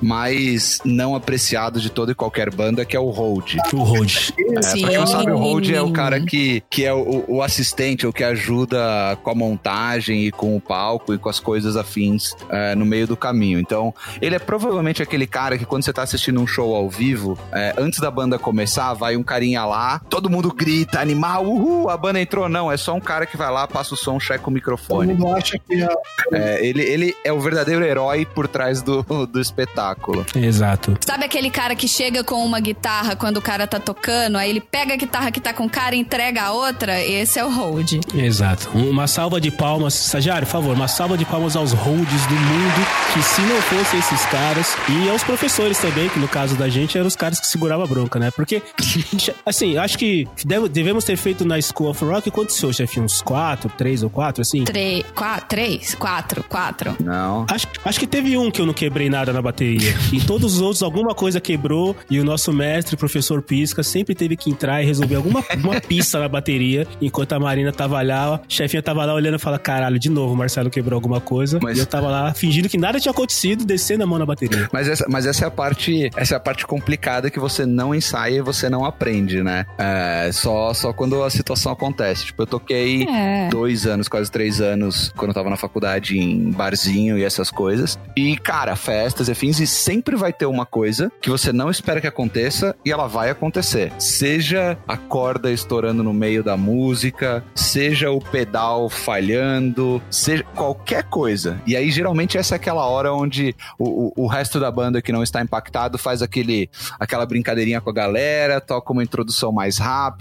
mais 0.00 0.80
não 0.84 1.14
apreciado 1.14 1.80
de 1.80 1.90
toda 1.90 2.12
e 2.12 2.14
qualquer 2.14 2.52
banda, 2.54 2.84
que 2.84 2.96
é 2.96 3.00
o 3.00 3.10
Hold. 3.10 3.56
O 3.72 3.76
Hold. 3.78 4.30
É, 4.56 4.62
Sim. 4.62 4.80
pra 4.80 4.90
quem 4.90 4.98
não 4.98 5.06
sabe, 5.06 5.30
o 5.30 5.36
Hold 5.36 5.66
hold 5.66 5.70
é 5.70 5.82
o 5.82 5.90
cara 5.92 6.20
que, 6.20 6.62
que 6.70 6.84
é 6.84 6.92
o, 6.92 7.24
o 7.28 7.42
assistente, 7.42 8.06
ou 8.06 8.12
que 8.12 8.24
ajuda 8.24 8.78
com 9.22 9.30
a 9.30 9.34
montagem 9.34 10.26
e 10.26 10.30
com 10.32 10.56
o 10.56 10.60
palco 10.60 11.12
e 11.14 11.18
com 11.18 11.28
as 11.28 11.38
coisas 11.40 11.76
afins 11.76 12.34
é, 12.48 12.74
no 12.74 12.84
meio 12.84 13.06
do 13.06 13.16
caminho. 13.16 13.58
Então, 13.58 13.94
ele 14.20 14.34
é 14.34 14.38
provavelmente 14.38 15.02
aquele 15.02 15.26
cara 15.26 15.58
que 15.58 15.64
quando 15.64 15.84
você 15.84 15.92
tá 15.92 16.02
assistindo 16.02 16.40
um 16.40 16.46
show 16.46 16.74
ao 16.74 16.88
vivo, 16.88 17.38
é, 17.52 17.74
antes 17.78 18.00
da 18.00 18.10
banda 18.10 18.38
começar, 18.38 18.94
vai 18.94 19.16
um 19.16 19.22
carinha 19.22 19.64
lá, 19.64 20.00
todo 20.08 20.30
mundo 20.30 20.50
grita, 20.64 21.00
animal, 21.00 21.44
uhul, 21.46 21.88
a 21.88 21.96
banda 21.96 22.20
entrou. 22.20 22.46
Não, 22.48 22.70
é 22.70 22.76
só 22.76 22.92
um 22.94 23.00
cara 23.00 23.24
que 23.24 23.34
vai 23.36 23.50
lá, 23.50 23.66
passa 23.66 23.94
o 23.94 23.96
som, 23.96 24.20
checa 24.20 24.40
o 24.40 24.44
Todo 24.44 24.52
microfone. 24.52 25.14
mundo 25.14 25.34
acha 25.34 25.58
que 25.58 25.82
a- 25.82 25.88
É, 26.32 26.64
ele, 26.64 26.82
ele 26.82 27.16
é 27.24 27.32
o 27.32 27.40
verdadeiro 27.40 27.82
herói 27.84 28.26
por 28.26 28.46
trás 28.46 28.82
do, 28.82 29.02
do 29.26 29.40
espetáculo. 29.40 30.24
Exato. 30.36 30.96
Sabe 31.04 31.24
aquele 31.24 31.50
cara 31.50 31.74
que 31.74 31.88
chega 31.88 32.22
com 32.22 32.44
uma 32.44 32.60
guitarra 32.60 33.16
quando 33.16 33.38
o 33.38 33.42
cara 33.42 33.66
tá 33.66 33.80
tocando, 33.80 34.36
aí 34.36 34.50
ele 34.50 34.60
pega 34.60 34.92
a 34.92 34.96
guitarra 34.96 35.30
que 35.30 35.40
tá 35.40 35.52
com 35.54 35.64
o 35.64 35.70
cara 35.70 35.94
e 35.96 35.98
entrega 35.98 36.42
a 36.42 36.52
outra? 36.52 37.00
Esse 37.00 37.38
é 37.38 37.44
o 37.44 37.50
hold. 37.50 37.92
Exato. 38.14 38.68
Uma 38.74 39.06
salva 39.06 39.40
de 39.40 39.50
palmas, 39.50 39.94
Stagiário, 39.94 40.46
por 40.46 40.52
favor, 40.52 40.74
uma 40.74 40.88
salva 40.88 41.16
de 41.16 41.24
palmas 41.24 41.56
aos 41.56 41.72
holds 41.72 42.26
do 42.26 42.34
mundo, 42.34 42.86
que 43.14 43.22
se 43.22 43.40
não 43.42 43.60
fossem 43.62 43.98
esses 44.00 44.26
caras, 44.26 44.76
e 44.88 45.08
aos 45.10 45.22
professores 45.24 45.78
também, 45.78 46.08
que 46.08 46.18
no 46.18 46.28
caso 46.28 46.54
da 46.56 46.68
gente 46.68 46.96
eram 46.98 47.06
os 47.08 47.16
caras 47.16 47.40
que 47.40 47.46
seguravam 47.46 47.84
a 47.84 47.88
bronca, 47.88 48.18
né? 48.18 48.30
Porque, 48.30 48.62
assim, 49.46 49.76
acho 49.78 49.96
que 49.98 50.28
devemos 50.68 51.04
ter 51.04 51.16
feito 51.16 51.44
na 51.44 51.60
School 51.60 51.90
of 51.90 52.04
Rock 52.04 52.30
quantos 52.30 52.56
shows, 52.56 52.76
chefe? 52.76 53.00
Uns 53.00 53.20
quatro, 53.22 53.70
três 53.76 54.02
ou 54.02 54.10
quatro, 54.10 54.42
assim? 54.42 54.64
Três, 54.64 55.04
quatro, 55.14 55.46
três, 55.48 55.94
quatro, 55.94 56.42
quatro. 56.44 56.96
Não. 57.00 57.46
Acho, 57.48 57.66
acho 57.84 58.00
que 58.00 58.06
teve 58.06 58.36
um 58.36 58.50
que 58.50 58.60
eu 58.60 58.66
não 58.66 58.72
quebrei 58.74 59.08
nada 59.10 59.32
na 59.32 59.40
bateria. 59.42 59.94
E 60.12 60.20
todos 60.20 60.54
os 60.56 60.60
outros, 60.60 60.82
alguma 60.82 61.14
coisa 61.14 61.40
quebrou. 61.40 61.96
E 62.10 62.18
o 62.18 62.24
nosso 62.24 62.52
mestre, 62.52 62.96
professor 62.96 63.42
Pisca, 63.42 63.82
sempre 63.82 64.14
teve 64.14 64.36
que 64.36 64.50
entrar 64.50 64.82
e 64.82 64.86
resolver 64.86 65.16
alguma 65.16 65.44
uma 65.62 65.80
pista 65.80 66.18
na 66.18 66.28
bateria. 66.28 66.86
Enquanto 67.00 67.32
a 67.32 67.38
Marina 67.40 67.72
tava 67.72 68.00
lá, 68.02 68.34
a 68.36 68.40
chefinha 68.48 68.82
tava 68.82 69.04
lá 69.04 69.14
olhando 69.14 69.36
e 69.36 69.38
fala: 69.38 69.58
caralho, 69.58 69.98
de 69.98 70.08
novo, 70.10 70.34
o 70.34 70.36
Marcelo 70.36 70.70
quebrou 70.70 70.96
alguma 70.96 71.20
coisa. 71.20 71.58
Mas- 71.62 71.76
E 71.78 71.80
eu 71.80 71.86
tava 71.86 72.08
lá 72.08 72.34
fingindo 72.34 72.68
que 72.68 72.78
nada 72.78 72.98
tinha 72.98 73.12
acontecido, 73.12 73.64
descendo 73.64 74.04
a 74.04 74.06
mão 74.06 74.18
na 74.18 74.26
bateria. 74.26 74.68
Mas 74.72 74.88
essa, 74.88 75.06
mas 75.08 75.26
essa 75.26 75.44
é 75.44 75.48
a 75.48 75.50
parte, 75.50 76.10
essa 76.16 76.34
é 76.34 76.36
a 76.36 76.40
parte 76.40 76.66
complicada 76.66 77.30
que 77.30 77.38
você 77.38 77.64
não 77.66 77.94
ensaia 77.94 78.38
e 78.38 78.40
você 78.40 78.68
não 78.68 78.84
aprende, 78.84 79.42
né? 79.42 79.64
É, 79.78 80.30
só, 80.40 80.72
só 80.74 80.92
quando 80.92 81.22
a 81.22 81.30
situação 81.30 81.72
acontece. 81.72 82.26
Tipo, 82.26 82.42
eu 82.42 82.46
toquei 82.46 83.06
É. 83.08 83.48
dois 83.48 83.86
anos, 83.86 84.08
quase 84.08 84.30
três 84.30 84.60
anos, 84.60 85.12
quando 85.16 85.30
eu 85.30 85.34
tava 85.34 85.50
na 85.50 85.56
faculdade 85.56 86.18
em 86.18 86.50
barzinho 86.50 87.18
e 87.18 87.24
essas 87.24 87.50
coisas. 87.50 87.98
E, 88.16 88.36
cara, 88.36 88.74
festas 88.76 89.28
e 89.28 89.32
afins, 89.32 89.58
e 89.60 89.66
sempre 89.66 90.16
vai 90.16 90.32
ter 90.32 90.46
uma 90.46 90.64
coisa 90.66 91.10
que 91.20 91.30
você 91.30 91.52
não 91.52 91.70
espera 91.70 92.00
que 92.00 92.06
aconteça 92.06 92.74
e 92.84 92.90
ela 92.90 93.06
vai 93.06 93.30
acontecer. 93.30 93.92
Seja 93.98 94.78
a 94.86 94.96
corda 94.96 95.50
estourando 95.50 96.02
no 96.02 96.12
meio 96.12 96.42
da 96.42 96.56
música, 96.56 97.44
seja 97.54 98.10
o 98.10 98.20
pedal 98.20 98.88
falhando, 98.88 100.00
seja 100.10 100.44
qualquer 100.54 101.04
coisa. 101.04 101.60
E 101.66 101.76
aí, 101.76 101.90
geralmente, 101.90 102.38
essa 102.38 102.54
é 102.54 102.56
aquela 102.56 102.86
hora 102.86 103.12
onde 103.12 103.54
o, 103.78 104.06
o, 104.18 104.24
o 104.24 104.26
resto 104.26 104.58
da 104.58 104.70
banda 104.70 105.02
que 105.02 105.12
não 105.12 105.22
está 105.22 105.40
impactado 105.42 105.98
faz 105.98 106.22
aquele, 106.22 106.70
aquela 106.98 107.26
brincadeirinha 107.26 107.80
com 107.80 107.90
a 107.90 107.92
galera, 107.92 108.60
toca 108.60 108.92
uma 108.92 109.02
introdução 109.02 109.52
mais 109.52 109.78
rápida, 109.78 110.19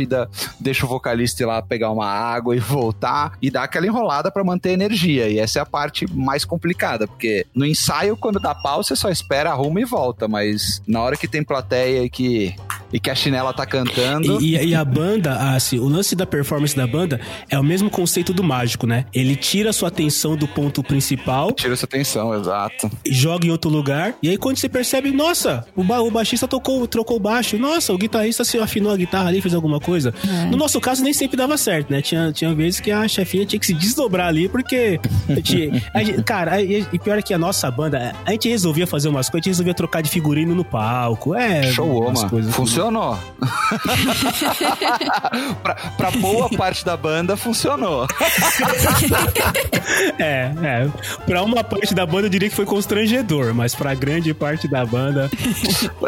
deixa 0.60 0.86
o 0.86 0.90
vocalista 0.90 1.44
ir 1.44 1.46
lá 1.46 1.62
pegar 1.62 1.92
uma 1.92 2.08
água 2.08 2.56
e 2.56 2.60
voltar 2.60 3.38
e 3.42 3.50
dá 3.50 3.64
aquela 3.64 3.86
enrolada 3.86 4.32
pra 4.32 4.44
manter 4.44 4.72
energia. 4.72 5.30
E 5.30 5.40
essa 5.40 5.60
é 5.60 5.62
a 5.62 5.66
parte 5.66 6.06
mais 6.12 6.46
complicada, 6.46 7.08
porque 7.08 7.46
no 7.54 7.66
ensaio, 7.66 8.18
quando 8.18 8.40
dá 8.40 8.54
pau, 8.54 8.84
você 8.84 8.96
só 8.96 9.10
espera, 9.10 9.52
arruma 9.52 9.82
e 9.82 9.86
volta, 9.86 10.28
mas 10.28 10.82
na 10.88 11.02
hora 11.02 11.18
que 11.18 11.28
tem 11.28 11.44
plateia 11.44 12.04
e 12.04 12.10
que, 12.10 12.56
e 12.92 13.00
que 13.00 13.10
a 13.10 13.16
chinela 13.16 13.54
tá 13.54 13.66
cantando. 13.66 14.42
E, 14.42 14.56
e- 14.56 14.68
e 14.70 14.76
a 14.76 14.84
banda, 14.86 15.54
assim, 15.56 15.80
o 15.80 15.88
lance 15.88 16.16
da 16.16 16.26
performance 16.26 16.76
da 16.76 16.86
banda 16.88 17.20
é 17.50 17.58
o 17.60 17.64
mesmo 17.64 17.90
conceito 17.90 18.34
do 18.34 18.44
mágico, 18.44 18.86
né? 18.88 19.06
Ele 19.14 19.36
tira 19.36 19.70
a 19.70 19.74
sua 19.74 19.88
atenção 19.90 20.36
do 20.36 20.48
ponto 20.48 20.84
principal 20.84 21.52
Tira 21.52 21.74
essa 21.74 21.86
atenção, 21.86 22.34
exato. 22.34 22.90
joga 23.08 23.46
em 23.48 23.50
outro 23.52 23.70
lugar. 23.70 24.14
E 24.22 24.30
aí 24.30 24.38
quando 24.38 24.58
você 24.58 24.70
percebe, 24.70 25.12
nossa, 25.12 25.66
o, 25.76 25.84
ba 25.84 26.00
o 26.02 26.12
baixista 26.12 26.48
tocou, 26.48 26.88
trocou 26.88 27.18
o 27.18 27.20
baixo. 27.20 27.58
Nossa, 27.58 27.94
o 27.94 27.98
guitarrista 27.98 28.44
se 28.44 28.58
afinou 28.58 28.92
a 28.92 28.98
guitarra 28.98 29.28
ali, 29.30 29.42
fez 29.42 29.54
alguma 29.54 29.80
coisa. 29.80 30.14
No 30.50 30.58
nosso 30.58 30.80
caso, 30.80 31.04
nem 31.04 31.14
sempre 31.14 31.38
dava 31.38 31.58
certo, 31.58 31.92
né? 31.92 32.02
Tinha, 32.02 32.32
tinha 32.32 32.54
vezes 32.54 32.80
que 32.80 32.92
a 32.92 33.08
chefinha 33.08 33.46
tinha 33.46 33.60
que 33.60 33.66
se 33.66 33.74
desdobrar 33.74 34.28
ali, 34.28 34.48
porque. 34.50 35.00
tinha- 35.44 35.82
a 35.94 36.04
gente- 36.04 36.24
cara, 36.24 36.62
e, 36.62 36.86
e 36.94 37.00
pior 37.00 37.18
é 37.18 37.22
que 37.22 37.34
a 37.34 37.38
nossa 37.38 37.70
banda, 37.72 38.14
a 38.26 38.32
gente 38.32 38.50
resolvia 38.50 38.86
fazer 38.88 39.10
umas 39.10 39.30
coisas, 39.30 39.46
a 39.46 39.50
gente 39.50 39.54
resolvia 39.56 39.74
trocar 39.74 40.02
de 40.02 40.10
figurino 40.10 40.54
no 40.56 40.64
palco. 40.64 41.36
É. 41.36 41.64
Show, 41.72 42.04
umas 42.04 42.20
mano. 42.20 42.30
coisas 42.30 42.50
assim. 42.54 42.58
Funcionou. 42.80 43.20
pra, 45.62 45.76
pra 45.76 46.12
boa 46.12 46.50
parte 46.50 46.86
da 46.86 46.96
banda, 46.96 47.36
funcionou. 47.36 48.08
É, 50.18 50.52
é. 50.64 50.88
Pra 51.26 51.44
uma 51.44 51.64
parte 51.64 51.94
da 51.94 52.06
banda 52.06 52.28
eu 52.28 52.30
diria 52.30 52.50
que 52.50 52.56
foi 52.56 52.66
constrangedor, 52.66 53.54
mas 53.54 53.76
pra 53.76 53.94
grande 53.94 54.34
parte 54.34 54.68
da 54.68 54.86
banda. 54.86 55.30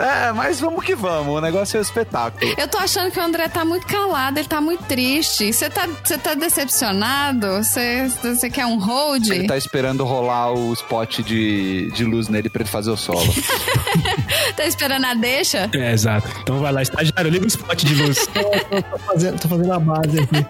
É, 0.02 0.32
mas 0.32 0.60
vamos 0.60 0.84
que 0.84 0.96
vamos. 0.96 1.36
O 1.36 1.42
negócio 1.42 1.78
é 1.78 1.80
o 1.80 1.82
espetáculo. 1.82 2.54
Eu 2.58 2.68
tô 2.68 2.78
achando 2.78 3.12
que 3.12 3.20
o 3.20 3.24
André 3.24 3.48
tá 3.48 3.64
muito 3.66 3.86
calado, 3.86 4.40
ele 4.40 4.48
tá 4.48 4.62
muito 4.62 4.84
triste. 4.86 5.52
Você 5.52 5.70
tá, 5.70 5.88
você 6.04 6.18
tá 6.18 6.34
decepcionado? 6.34 7.48
Você, 7.58 8.08
você 8.22 8.50
quer 8.50 8.66
um 8.66 8.80
hold? 8.80 9.30
Ele 9.30 9.48
tá 9.48 9.58
esperando 9.58 10.04
rolar 10.04 10.54
o 10.54 10.74
spot 10.74 11.20
de, 11.20 11.92
de 11.92 12.04
luz 12.04 12.28
nele 12.28 12.50
pra 12.50 12.62
ele 12.62 12.70
fazer 12.70 12.92
o 12.92 12.98
solo. 12.98 13.34
Tá 14.56 14.66
esperando 14.66 15.06
a 15.06 15.14
deixa? 15.14 15.70
É, 15.74 15.92
exato. 15.92 16.28
Então 16.42 16.60
vai 16.62 16.72
lá, 16.72 16.82
estagiário, 16.82 17.30
liga 17.32 17.46
o 17.46 17.48
spot 17.48 17.84
de 17.84 17.96
luz. 17.96 18.28
tô, 18.92 18.98
fazendo, 19.00 19.40
tô 19.40 19.48
fazendo 19.48 19.74
a 19.74 19.80
base 19.80 20.20
aqui. 20.20 20.46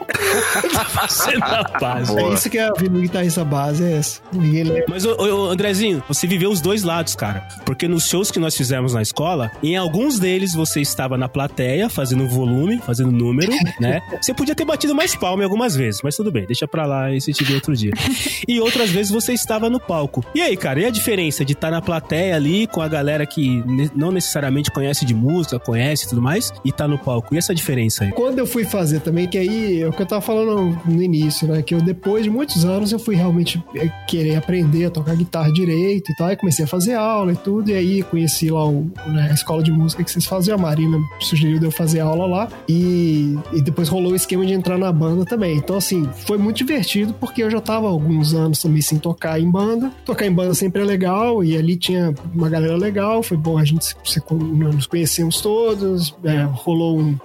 Você 1.08 1.38
na 1.38 1.64
paz. 1.64 2.08
Boa. 2.10 2.22
É 2.22 2.34
isso 2.34 2.50
que 2.50 2.58
é 2.58 2.68
a 2.68 2.74
vida 2.74 2.90
do 2.90 3.02
guitarrista 3.02 3.44
base, 3.44 3.84
é 3.84 3.98
essa. 3.98 4.22
Ninguém. 4.32 4.84
Mas, 4.88 5.06
ô, 5.06 5.16
ô, 5.16 5.50
Andrezinho, 5.50 6.04
você 6.08 6.28
viveu 6.28 6.52
os 6.52 6.62
dois 6.62 6.84
lados, 6.84 7.16
cara. 7.16 7.48
Porque 7.66 7.88
nos 7.88 8.08
shows 8.08 8.32
que 8.32 8.40
nós 8.40 8.56
fizemos 8.56 8.94
na 8.94 9.02
escola, 9.02 9.52
em 9.64 9.76
alguns 9.76 10.20
deles 10.20 10.54
você 10.54 10.82
estava 10.82 11.18
na 11.18 11.28
plateia, 11.28 11.90
fazendo 11.90 12.28
volume, 12.28 12.80
fazendo 12.80 13.12
número, 13.12 13.52
né? 13.80 14.02
Você 14.22 14.34
podia 14.34 14.56
ter 14.56 14.66
batido 14.66 14.94
mais 14.96 15.16
palma 15.16 15.44
algumas 15.44 15.76
vezes, 15.76 16.02
mas 16.04 16.16
tudo 16.16 16.32
bem, 16.32 16.46
deixa 16.46 16.68
pra 16.68 16.86
lá 16.86 17.12
esse 17.14 17.34
te 17.34 17.44
vê 17.44 17.54
outro 17.56 17.76
dia. 17.76 17.92
E 18.48 18.60
outras 18.60 18.90
vezes 18.90 19.12
você 19.12 19.34
estava 19.34 19.70
no 19.70 19.80
palco. 19.80 20.26
E 20.34 20.42
aí, 20.42 20.58
cara, 20.58 20.80
e 20.82 20.86
a 20.86 20.90
diferença 20.90 21.46
de 21.46 21.54
estar 21.54 21.70
na 21.72 21.82
plateia 21.82 22.36
ali 22.36 22.66
com 22.68 22.82
a 22.82 22.88
galera 22.88 23.26
que 23.26 23.62
ne- 23.66 23.90
não 23.96 24.12
necessariamente 24.12 24.72
conhece 24.72 25.06
de 25.06 25.14
música, 25.14 25.60
conhece 25.60 26.01
e 26.06 26.10
tudo 26.10 26.22
mais, 26.22 26.52
e 26.64 26.72
tá 26.72 26.88
no 26.88 26.98
palco? 26.98 27.34
E 27.34 27.38
essa 27.38 27.54
diferença 27.54 28.04
aí? 28.04 28.12
Quando 28.12 28.40
eu 28.40 28.48
fui 28.48 28.64
fazer 28.64 29.00
também, 29.00 29.28
que 29.28 29.38
aí 29.38 29.82
é 29.82 29.88
o 29.88 29.92
que 29.92 30.02
eu 30.02 30.06
tava 30.06 30.22
falando 30.22 30.78
no 30.86 31.02
início, 31.02 31.48
né? 31.48 31.62
Que 31.62 31.76
eu, 31.76 31.82
depois 31.82 32.24
de 32.24 32.30
muitos 32.30 32.66
anos, 32.66 32.92
eu 32.92 33.00
fui 33.00 33.16
realmente 33.16 33.64
é, 33.76 33.88
querer 34.08 34.36
aprender 34.36 34.86
a 34.86 34.90
tocar 34.90 35.16
guitarra 35.16 35.52
direito 35.52 36.12
e 36.12 36.16
tal. 36.16 36.28
Aí 36.28 36.36
comecei 36.36 36.66
a 36.66 36.68
fazer 36.68 36.94
aula 36.94 37.34
e 37.34 37.36
tudo. 37.36 37.70
E 37.70 37.74
aí 37.74 38.04
conheci 38.04 38.50
lá 38.50 38.68
o, 38.68 38.92
né, 39.08 39.30
a 39.30 39.34
escola 39.34 39.64
de 39.64 39.72
música 39.72 40.04
que 40.04 40.12
vocês 40.12 40.26
faziam. 40.26 40.56
A 40.56 40.62
Marina 40.62 40.98
sugeriu 41.20 41.60
de 41.60 41.66
eu 41.66 41.72
fazer 41.72 42.00
aula 42.00 42.26
lá. 42.26 42.50
E, 42.68 43.38
e 43.54 43.62
depois 43.62 43.90
rolou 43.90 44.12
o 44.14 44.16
esquema 44.16 44.46
de 44.46 44.54
entrar 44.54 44.78
na 44.78 44.92
banda 44.92 45.26
também. 45.26 45.58
Então, 45.58 45.78
assim, 45.78 46.08
foi 46.26 46.38
muito 46.38 46.58
divertido 46.58 47.14
porque 47.14 47.44
eu 47.44 47.50
já 47.50 47.62
tava 47.62 47.88
alguns 47.88 48.34
anos 48.34 48.60
também 48.60 48.82
sem 48.82 48.98
tocar 48.98 49.40
em 49.40 49.50
banda. 49.50 49.92
Tocar 50.06 50.26
em 50.26 50.32
banda 50.32 50.54
sempre 50.54 50.82
é 50.82 50.86
legal. 50.86 51.44
E 51.44 51.58
ali 51.58 51.76
tinha 51.76 52.14
uma 52.34 52.50
galera 52.50 52.78
legal. 52.78 53.24
Foi 53.24 53.38
bom 53.38 53.58
a 53.58 53.66
gente 53.66 53.86
se, 53.86 53.96
se, 54.04 54.22
nos 54.32 54.88
conhecemos 54.88 55.42
todos. 55.42 55.91
É, 56.24 56.44
rolou 56.52 57.00
um, 57.00 57.18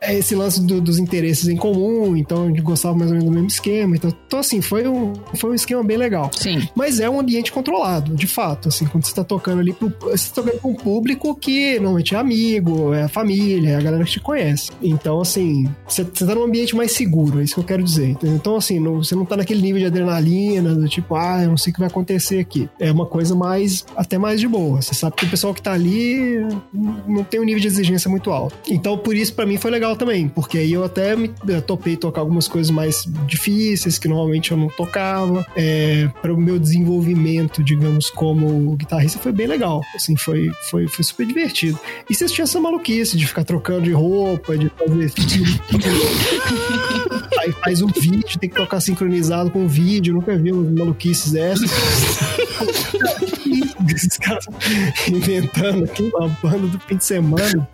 é 0.00 0.14
esse 0.18 0.34
lance 0.34 0.60
do- 0.62 0.80
dos 0.80 0.98
interesses 0.98 1.48
em 1.48 1.56
comum, 1.56 2.16
então 2.16 2.44
a 2.44 2.48
gente 2.48 2.60
gostava 2.60 2.94
mais 2.96 3.10
ou 3.10 3.16
menos 3.16 3.24
do 3.28 3.32
mesmo 3.34 3.48
esquema. 3.48 3.96
Então, 3.96 4.12
então 4.26 4.38
assim, 4.38 4.60
foi 4.60 4.86
um, 4.88 5.12
foi 5.34 5.50
um 5.50 5.54
esquema 5.54 5.82
bem 5.84 5.96
legal. 5.96 6.30
Sim. 6.36 6.66
Mas 6.74 7.00
é 7.00 7.08
um 7.08 7.18
ambiente 7.20 7.52
controlado, 7.52 8.14
de 8.14 8.26
fato. 8.26 8.68
Assim, 8.68 8.86
quando 8.86 9.04
você 9.04 9.14
tá 9.14 9.24
tocando 9.24 9.60
ali, 9.60 9.72
pro, 9.72 9.92
você 10.00 10.28
tá 10.28 10.42
tocando 10.42 10.60
com 10.60 10.70
um 10.72 10.74
público 10.74 11.34
que 11.34 11.74
normalmente 11.76 12.14
é 12.14 12.18
amigo, 12.18 12.92
é 12.94 13.08
família, 13.08 13.70
é 13.70 13.76
a 13.76 13.80
galera 13.80 14.04
que 14.04 14.10
te 14.12 14.20
conhece. 14.20 14.70
Então, 14.82 15.20
assim, 15.20 15.68
você, 15.86 16.02
você 16.04 16.26
tá 16.26 16.34
num 16.34 16.44
ambiente 16.44 16.74
mais 16.74 16.92
seguro, 16.92 17.40
é 17.40 17.44
isso 17.44 17.54
que 17.54 17.60
eu 17.60 17.64
quero 17.64 17.82
dizer. 17.82 18.08
entendeu? 18.10 18.36
Então, 18.36 18.56
assim, 18.56 18.78
não- 18.80 19.02
você 19.02 19.14
não 19.14 19.24
tá 19.24 19.36
naquele 19.36 19.60
nível 19.62 19.78
de 19.80 19.86
adrenalina, 19.86 20.74
do 20.74 20.88
tipo, 20.88 21.14
ah, 21.14 21.42
eu 21.42 21.50
não 21.50 21.56
sei 21.56 21.70
o 21.70 21.74
que 21.74 21.80
vai 21.80 21.88
acontecer 21.88 22.38
aqui. 22.40 22.68
É 22.78 22.90
uma 22.90 23.06
coisa 23.06 23.34
mais, 23.34 23.84
até 23.96 24.18
mais 24.18 24.40
de 24.40 24.48
boa. 24.48 24.80
Você 24.82 24.94
sabe 24.94 25.16
que 25.16 25.24
o 25.24 25.30
pessoal 25.30 25.54
que 25.54 25.62
tá 25.62 25.72
ali 25.72 26.38
não 27.06 27.22
tem 27.24 27.40
um 27.40 27.44
nível 27.44 27.60
de 27.62 27.68
exigência 27.68 28.10
muito 28.10 28.30
alto. 28.30 28.54
Então, 28.68 28.98
por 28.98 29.16
isso, 29.16 29.32
pra 29.34 29.46
mim, 29.46 29.56
foi 29.56 29.70
legal 29.70 29.96
também, 29.96 30.28
porque 30.28 30.58
aí 30.58 30.72
eu 30.72 30.84
até 30.84 31.16
me 31.16 31.32
eu 31.48 31.62
topei 31.62 31.96
tocar 31.96 32.20
algumas 32.20 32.46
coisas 32.46 32.70
mais 32.70 33.06
difíceis 33.26 33.98
que 33.98 34.08
normalmente 34.08 34.50
eu 34.50 34.56
não 34.56 34.68
tocava. 34.68 35.46
É, 35.56 36.08
para 36.20 36.32
o 36.32 36.36
meu 36.36 36.58
desenvolvimento, 36.58 37.62
digamos, 37.62 38.10
como 38.10 38.76
guitarrista, 38.76 39.18
foi 39.18 39.32
bem 39.32 39.46
legal. 39.46 39.82
Assim, 39.94 40.16
foi, 40.16 40.50
foi, 40.70 40.88
foi 40.88 41.04
super 41.04 41.26
divertido. 41.26 41.78
E 42.08 42.14
vocês 42.14 42.32
tinham 42.32 42.44
essa 42.44 42.60
maluquice 42.60 43.16
de 43.16 43.26
ficar 43.26 43.44
trocando 43.44 43.82
de 43.82 43.92
roupa, 43.92 44.56
de 44.56 44.68
fazer. 44.70 45.12
Aí 47.40 47.52
faz 47.52 47.82
um 47.82 47.88
vídeo, 47.88 48.38
tem 48.38 48.48
que 48.48 48.56
tocar 48.56 48.80
sincronizado 48.80 49.50
com 49.50 49.64
o 49.64 49.68
vídeo. 49.68 50.14
Nunca 50.14 50.36
vi 50.36 50.52
maluquices 50.52 51.32
dessas. 51.32 51.70
Esses 53.94 54.16
caras 54.18 54.46
inventando 55.08 55.84
aqui 55.84 56.02
uma 56.14 56.28
banda 56.42 56.66
do 56.66 56.78
fim 56.80 56.96
de 56.96 57.04
semana. 57.04 57.68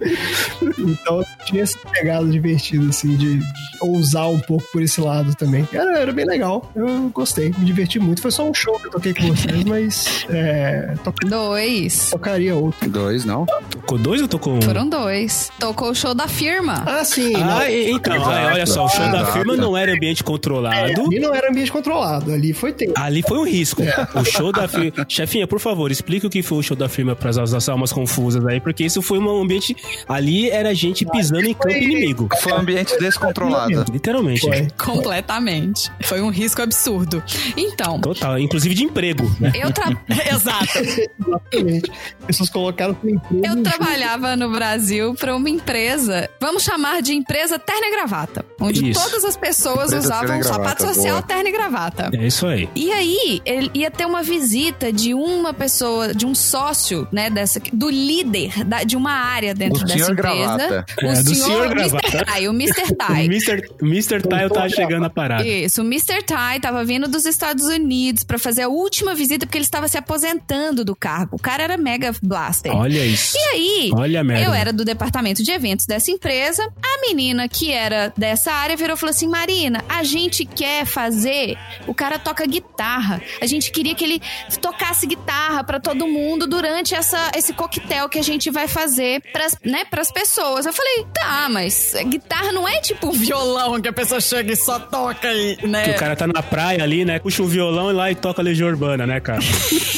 Então 0.79 1.24
tinha 1.47 1.62
essa 1.62 1.79
pegada 1.93 2.26
divertida, 2.26 2.89
assim, 2.89 3.16
de, 3.16 3.39
de 3.39 3.47
ousar 3.81 4.29
um 4.29 4.39
pouco 4.41 4.64
por 4.72 4.83
esse 4.83 5.01
lado 5.01 5.35
também. 5.35 5.66
Era, 5.72 5.99
era 5.99 6.13
bem 6.13 6.25
legal. 6.26 6.71
Eu 6.75 7.11
gostei, 7.14 7.53
me 7.59 7.64
diverti 7.64 7.99
muito. 7.99 8.21
Foi 8.22 8.30
só 8.30 8.49
um 8.49 8.55
show 8.55 8.79
que 8.79 8.87
eu 8.87 8.91
toquei 8.91 9.14
com 9.14 9.26
vocês, 9.29 9.64
mas 9.64 10.26
é, 10.30 10.95
Dois. 11.26 12.11
tocaria 12.11 12.55
outro. 12.55 12.88
Dois, 12.91 13.25
não? 13.25 13.46
Tocou 13.71 13.99
dois 13.99 14.21
ou 14.22 14.29
tocou 14.29 14.55
um? 14.55 14.63
Foram 14.63 14.88
dois. 14.88 15.50
Tocou 15.59 15.91
o 15.91 15.95
show 15.95 16.14
da 16.14 16.26
firma. 16.29 16.83
Ah, 16.87 17.05
sim. 17.05 17.33
não. 17.33 17.59
Ah, 17.59 17.71
e- 17.71 17.91
então, 17.91 18.25
ah, 18.25 18.50
olha 18.53 18.67
só, 18.67 18.84
o 18.87 18.88
show 18.88 19.00
da 19.11 19.18
Exato. 19.21 19.33
firma 19.33 19.57
não 19.57 19.76
era 19.76 19.92
ambiente 19.92 20.22
controlado. 20.25 20.76
Ali 20.76 21.18
não 21.21 21.34
era 21.34 21.50
ambiente 21.50 21.71
controlado, 21.72 22.33
ali 22.33 22.53
foi 22.53 22.72
tempo. 22.72 22.92
Ali 22.96 23.22
foi 23.22 23.38
um 23.38 23.45
risco. 23.45 23.83
O 24.14 24.25
show 24.25 24.53
da 24.53 24.67
firma. 24.68 25.07
Chefinha, 25.09 25.46
por 25.46 25.61
favor, 25.61 25.67
explique 25.90 26.26
o 26.26 26.30
que 26.30 26.42
foi 26.42 26.58
o 26.58 26.62
show 26.62 26.76
da 26.76 26.88
firma 26.88 27.14
para 27.14 27.30
as 27.30 27.68
almas 27.68 27.92
confusas 27.92 28.45
aí, 28.46 28.61
porque 28.61 28.84
isso 28.84 29.03
foi 29.03 29.18
um 29.18 29.42
ambiente. 29.42 29.76
Ali 30.08 30.50
era 30.50 30.74
gente 30.74 31.04
pisando 31.07 31.46
em 31.46 31.54
campo 31.54 31.74
inimigo. 31.74 32.28
Foi 32.40 32.53
um 32.53 32.57
ambiente 32.57 32.99
descontrolado. 32.99 33.84
Literalmente. 33.90 34.40
Foi. 34.40 34.68
Completamente. 34.76 35.90
Foi 36.03 36.20
um 36.20 36.30
risco 36.30 36.62
absurdo. 36.62 37.22
Então, 37.57 38.00
Total, 38.00 38.38
inclusive 38.38 38.74
de 38.74 38.84
emprego, 38.84 39.24
né? 39.40 39.53
eu 39.54 39.72
tra... 39.72 39.88
Exato. 40.32 40.78
Exatamente. 40.78 41.92
Pessoas 42.26 42.50
colocaram 42.50 42.96
emprego. 43.04 43.42
Eu 43.45 43.62
trabalhava 43.62 44.36
no 44.36 44.50
Brasil 44.50 45.14
para 45.14 45.34
uma 45.34 45.49
empresa, 45.49 46.28
vamos 46.40 46.62
chamar 46.62 47.03
de 47.03 47.14
empresa 47.14 47.58
terno 47.58 47.84
e 47.84 47.90
gravata, 47.90 48.45
onde 48.61 48.90
Isso. 48.90 49.00
todas 49.00 49.24
as 49.24 49.36
pessoas 49.36 49.86
Empresa 49.86 49.99
usavam 49.99 50.42
sapato 50.42 50.82
social 50.82 51.16
boa. 51.16 51.22
terno 51.22 51.49
e 51.49 51.53
gravata. 51.53 52.11
É 52.12 52.26
isso 52.26 52.46
aí. 52.46 52.68
E 52.74 52.90
aí, 52.92 53.40
ele 53.45 53.70
ia 53.74 53.90
ter 53.90 54.07
uma 54.07 54.22
visita 54.22 54.92
de 54.92 55.14
uma 55.14 55.53
pessoa, 55.59 56.14
de 56.14 56.25
um 56.25 56.35
sócio, 56.35 57.07
né, 57.13 57.29
dessa, 57.29 57.61
do 57.72 57.91
líder 57.91 58.64
da- 58.64 58.85
de 58.85 58.97
uma 58.97 59.13
área 59.13 59.55
dentro 59.55 59.83
O 59.83 59.85
dessa 59.87 59.95
senhor 59.99 60.13
empresa. 60.13 60.57
Gravata. 60.57 60.87
O 61.03 61.07
É, 61.07 61.22
do 61.22 61.35
senhor, 61.35 61.47
senhor 61.47 61.72
Mr. 61.79 62.25
Tai, 62.25 62.49
o 62.49 62.51
Mr. 62.53 62.83
O 62.93 62.97
Tai. 62.97 63.25
Mr. 63.26 63.63
Mr. 63.83 64.22
Tile 64.22 64.49
tava 64.51 64.68
chegando 64.68 65.05
a 65.07 65.11
parada. 65.11 65.47
Isso, 65.47 65.83
o 65.83 65.85
Mr. 65.85 66.22
Tai 66.22 66.61
tava 66.61 66.85
vindo 66.85 67.09
dos 67.09 67.26
Estados 67.26 67.64
Unidos 67.67 68.22
pra 68.25 68.39
fazer 68.39 68.63
a 68.63 68.68
última 68.68 69.14
visita 69.14 69.45
porque 69.47 69.59
ele 69.59 69.64
estava 69.64 69.89
se 69.89 69.99
aposentando 69.99 70.85
do 70.85 70.95
cargo. 70.95 71.37
O 71.37 71.39
cara 71.39 71.63
era 71.64 71.76
mega 71.76 72.14
blaster. 72.22 72.75
Olha 72.75 73.05
isso. 73.05 73.37
E 73.37 73.41
aí, 73.55 73.91
Olha 73.95 74.21
a 74.21 74.25
merda. 74.25 74.45
eu 74.47 74.55
era 74.55 74.72
do 74.72 74.85
departamento 74.85 75.43
de 75.43 75.51
eventos 75.51 75.87
dessa 75.87 76.11
empresa. 76.11 76.63
A 76.83 77.01
menina 77.07 77.49
que 77.49 77.72
era 77.72 78.13
dessa 78.17 78.53
área 78.53 78.76
virou 78.76 78.97
e 78.97 78.99
falou 78.99 79.11
assim: 79.11 79.26
Marina, 79.29 79.85
a 79.89 80.03
gente 80.03 80.45
quer 80.45 80.85
fazer. 80.87 81.57
O 81.87 81.95
cara 81.95 82.18
toca 82.18 82.47
guitarra. 82.47 83.21
A 83.41 83.47
gente 83.47 83.71
queria 83.72 83.95
que 83.95 84.05
ele 84.05 84.21
tocasse 84.61 85.07
guitarra 85.07 85.47
pra 85.66 85.80
todo 85.80 86.07
mundo 86.07 86.46
durante 86.46 86.95
essa, 86.95 87.30
esse 87.37 87.53
coquetel 87.53 88.08
que 88.08 88.18
a 88.18 88.22
gente 88.22 88.50
vai 88.50 88.68
fazer 88.68 89.22
pras, 89.33 89.57
né, 89.64 89.84
pras 89.84 90.11
pessoas. 90.12 90.66
Eu 90.66 90.72
falei: 90.72 91.07
tá, 91.14 91.49
mas 91.50 91.95
guitarra 92.07 92.53
não 92.53 92.68
é 92.68 92.80
tipo 92.80 93.08
um 93.08 93.12
violão 93.12 93.80
que 93.80 93.88
a 93.88 93.92
pessoa 93.92 94.20
chega 94.20 94.53
e 94.53 94.57
só 94.57 94.79
toca 94.79 95.29
aí, 95.29 95.58
né? 95.62 95.84
Que 95.84 95.91
o 95.91 95.96
cara 95.96 96.14
tá 96.14 96.26
na 96.26 96.42
praia 96.42 96.83
ali, 96.83 97.04
né? 97.04 97.18
Puxa 97.18 97.42
um 97.42 97.46
violão 97.46 97.91
e 97.91 97.95
lá 97.95 98.11
e 98.11 98.14
toca 98.14 98.42
Legião 98.42 98.68
Urbana, 98.68 99.07
né, 99.07 99.20
cara? 99.20 99.41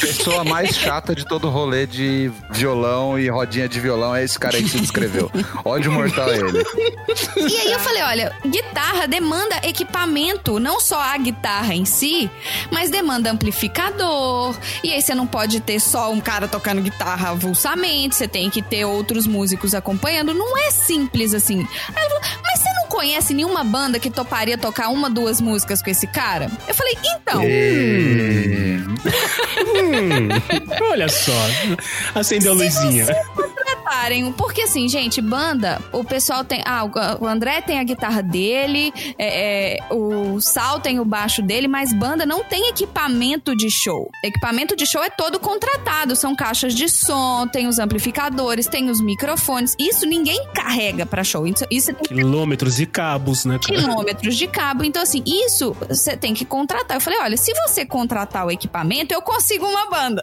Pessoa 0.00 0.44
mais 0.44 0.76
chata 0.76 1.14
de 1.14 1.26
todo 1.26 1.48
rolê 1.48 1.86
de 1.86 2.30
violão 2.50 3.18
e 3.18 3.28
rodinha 3.28 3.68
de 3.68 3.80
violão 3.80 4.14
é 4.14 4.24
esse 4.24 4.38
cara 4.38 4.56
aí 4.56 4.62
que 4.62 4.70
se 4.70 4.80
descreveu. 4.80 5.30
Ódio 5.64 5.92
mortal 5.92 6.30
é 6.30 6.36
ele. 6.38 6.64
E 7.36 7.56
aí 7.56 7.72
eu 7.72 7.80
falei, 7.80 8.02
olha, 8.02 8.32
guitarra 8.46 9.06
demanda 9.06 9.60
equipamento, 9.62 10.58
não 10.58 10.80
só 10.80 11.00
a 11.00 11.16
guitarra 11.16 11.74
em 11.74 11.84
si, 11.84 12.30
mas 12.70 12.90
demanda 12.90 13.30
amplificador. 13.30 14.56
E 14.82 14.92
aí 14.92 15.02
você 15.02 15.14
não 15.14 15.26
pode 15.26 15.39
ter 15.48 15.80
só 15.80 16.12
um 16.12 16.20
cara 16.20 16.46
tocando 16.46 16.82
guitarra 16.82 17.30
avulsamente, 17.30 18.14
você 18.14 18.28
tem 18.28 18.50
que 18.50 18.60
ter 18.60 18.84
outros 18.84 19.26
músicos 19.26 19.74
acompanhando. 19.74 20.34
Não 20.34 20.58
é 20.58 20.70
simples 20.70 21.32
assim. 21.32 21.66
Aí 21.94 22.04
ele 22.04 22.08
falou, 22.08 22.40
mas 22.42 22.60
você 22.60 22.72
não 22.74 22.88
conhece 22.88 23.32
nenhuma 23.32 23.64
banda 23.64 23.98
que 23.98 24.10
toparia 24.10 24.58
tocar 24.58 24.88
uma, 24.88 25.08
duas 25.08 25.40
músicas 25.40 25.80
com 25.80 25.88
esse 25.88 26.06
cara? 26.06 26.50
Eu 26.68 26.74
falei, 26.74 26.96
então. 27.04 27.42
E... 27.44 28.80
Hum, 29.60 30.28
olha 30.90 31.08
só. 31.08 31.32
Acendeu 32.14 32.52
a 32.52 32.54
luzinha. 32.54 33.06
Porque 34.36 34.62
assim, 34.62 34.88
gente, 34.88 35.20
banda, 35.20 35.82
o 35.92 36.04
pessoal 36.04 36.44
tem. 36.44 36.62
Ah, 36.64 36.84
o 37.20 37.26
André 37.26 37.60
tem 37.60 37.80
a 37.80 37.82
guitarra 37.82 38.22
dele, 38.22 38.92
é, 39.18 39.78
é, 39.78 39.92
o 39.92 40.40
Sal 40.40 40.78
tem 40.78 41.00
o 41.00 41.04
baixo 41.04 41.42
dele, 41.42 41.66
mas 41.66 41.92
banda 41.92 42.24
não 42.24 42.44
tem 42.44 42.68
equipamento 42.68 43.56
de 43.56 43.68
show. 43.68 44.08
Equipamento 44.24 44.76
de 44.76 44.86
show 44.86 45.02
é 45.02 45.10
todo 45.10 45.40
contratado, 45.40 46.14
são 46.14 46.36
caixas 46.36 46.72
de 46.72 46.88
som, 46.88 47.48
tem 47.48 47.66
os 47.66 47.80
amplificadores, 47.80 48.68
tem 48.68 48.90
os 48.90 49.00
microfones. 49.02 49.74
Isso 49.76 50.06
ninguém 50.06 50.46
carrega 50.54 51.04
pra 51.04 51.24
show. 51.24 51.44
Isso, 51.44 51.66
isso 51.68 51.92
tem 51.92 52.16
Quilômetros 52.16 52.78
e 52.78 52.86
cabos, 52.86 53.44
né, 53.44 53.58
cara? 53.58 53.80
quilômetros 53.80 54.36
de 54.36 54.46
cabo. 54.46 54.84
Então, 54.84 55.02
assim, 55.02 55.22
isso 55.26 55.76
você 55.88 56.16
tem 56.16 56.32
que 56.32 56.44
contratar. 56.44 56.96
Eu 56.96 57.00
falei, 57.00 57.18
olha, 57.20 57.36
se 57.36 57.52
você 57.66 57.84
contratar 57.84 58.46
o 58.46 58.52
equipamento, 58.52 59.12
eu 59.12 59.20
consigo 59.20 59.66
uma 59.66 59.90
banda. 59.90 60.22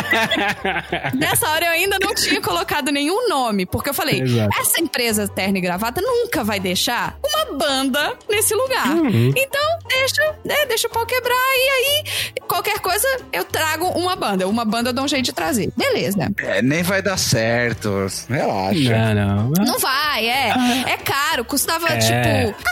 Nessa 1.14 1.50
hora 1.50 1.66
eu 1.66 1.70
ainda 1.72 1.98
não 2.00 2.14
tinha 2.14 2.40
colocado 2.40 2.53
nenhum 2.92 3.28
nome, 3.28 3.66
porque 3.66 3.90
eu 3.90 3.94
falei, 3.94 4.22
Exato. 4.22 4.60
essa 4.60 4.80
empresa 4.80 5.26
Terno 5.28 5.58
e 5.58 5.60
Gravata 5.60 6.00
nunca 6.00 6.44
vai 6.44 6.60
deixar 6.60 7.16
uma 7.24 7.56
banda 7.58 8.16
nesse 8.28 8.54
lugar. 8.54 8.88
Uhum. 8.88 9.32
Então, 9.36 9.78
deixa, 9.88 10.34
né, 10.44 10.66
deixa 10.66 10.86
o 10.86 10.90
pau 10.90 11.04
quebrar 11.06 11.34
e 11.34 11.68
aí, 11.68 12.04
qualquer 12.48 12.78
coisa, 12.80 13.06
eu 13.32 13.44
trago 13.44 13.86
uma 13.88 14.14
banda. 14.16 14.46
Uma 14.48 14.64
banda 14.64 14.90
eu 14.90 14.92
dou 14.94 15.04
um 15.04 15.08
jeito 15.08 15.24
de 15.26 15.32
trazer. 15.32 15.70
Beleza. 15.76 16.30
É, 16.38 16.62
nem 16.62 16.82
vai 16.82 17.00
dar 17.02 17.16
certo. 17.18 18.06
Relaxa. 18.28 19.14
Não, 19.14 19.50
não. 19.50 19.64
Não 19.64 19.78
vai, 19.78 20.26
é. 20.26 20.52
É 20.88 20.96
caro. 20.98 21.44
Custava, 21.44 21.88
É. 21.88 21.98
tipo, 21.98 22.64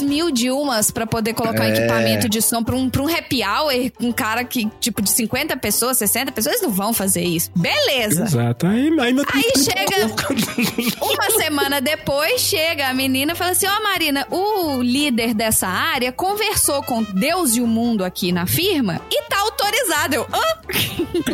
mil 0.00 0.30
de 0.30 0.50
umas 0.50 0.90
pra 0.90 1.06
poder 1.06 1.34
colocar 1.34 1.62
um 1.62 1.66
É. 1.66 1.70
equipamento 1.76 2.28
de 2.28 2.40
som 2.42 2.62
pra 2.62 2.74
um, 2.76 2.88
pra 2.90 3.02
um 3.02 3.08
happy 3.08 3.42
hour. 3.42 3.72
Um 4.00 4.12
cara 4.12 4.44
que, 4.44 4.68
tipo, 4.80 5.02
de 5.02 5.10
50 5.10 5.56
pessoas, 5.56 5.98
60 5.98 6.32
pessoas, 6.32 6.56
eles 6.56 6.66
não 6.66 6.72
vão 6.74 6.92
fazer 6.92 7.22
isso. 7.22 7.50
Beleza. 7.54 8.24
Exato. 8.24 8.66
Aí, 8.66 8.88
aí, 9.00 9.14
Aí 9.32 9.52
chega 9.62 10.06
uma 11.00 11.30
semana 11.38 11.80
depois, 11.80 12.40
chega 12.40 12.88
a 12.88 12.94
menina 12.94 13.32
e 13.32 13.34
fala 13.36 13.50
assim: 13.52 13.66
Ó, 13.66 13.82
Marina, 13.82 14.26
o 14.30 14.82
líder 14.82 15.34
dessa 15.34 15.66
área 15.68 16.12
conversou 16.12 16.82
com 16.82 17.02
Deus 17.02 17.56
e 17.56 17.60
o 17.60 17.66
mundo 17.66 18.04
aqui 18.04 18.32
na 18.32 18.46
firma 18.46 19.00
e 19.10 19.22
tá 19.28 19.38
autorizado. 19.40 20.14
Eu, 20.16 20.26
hã? 20.32 20.56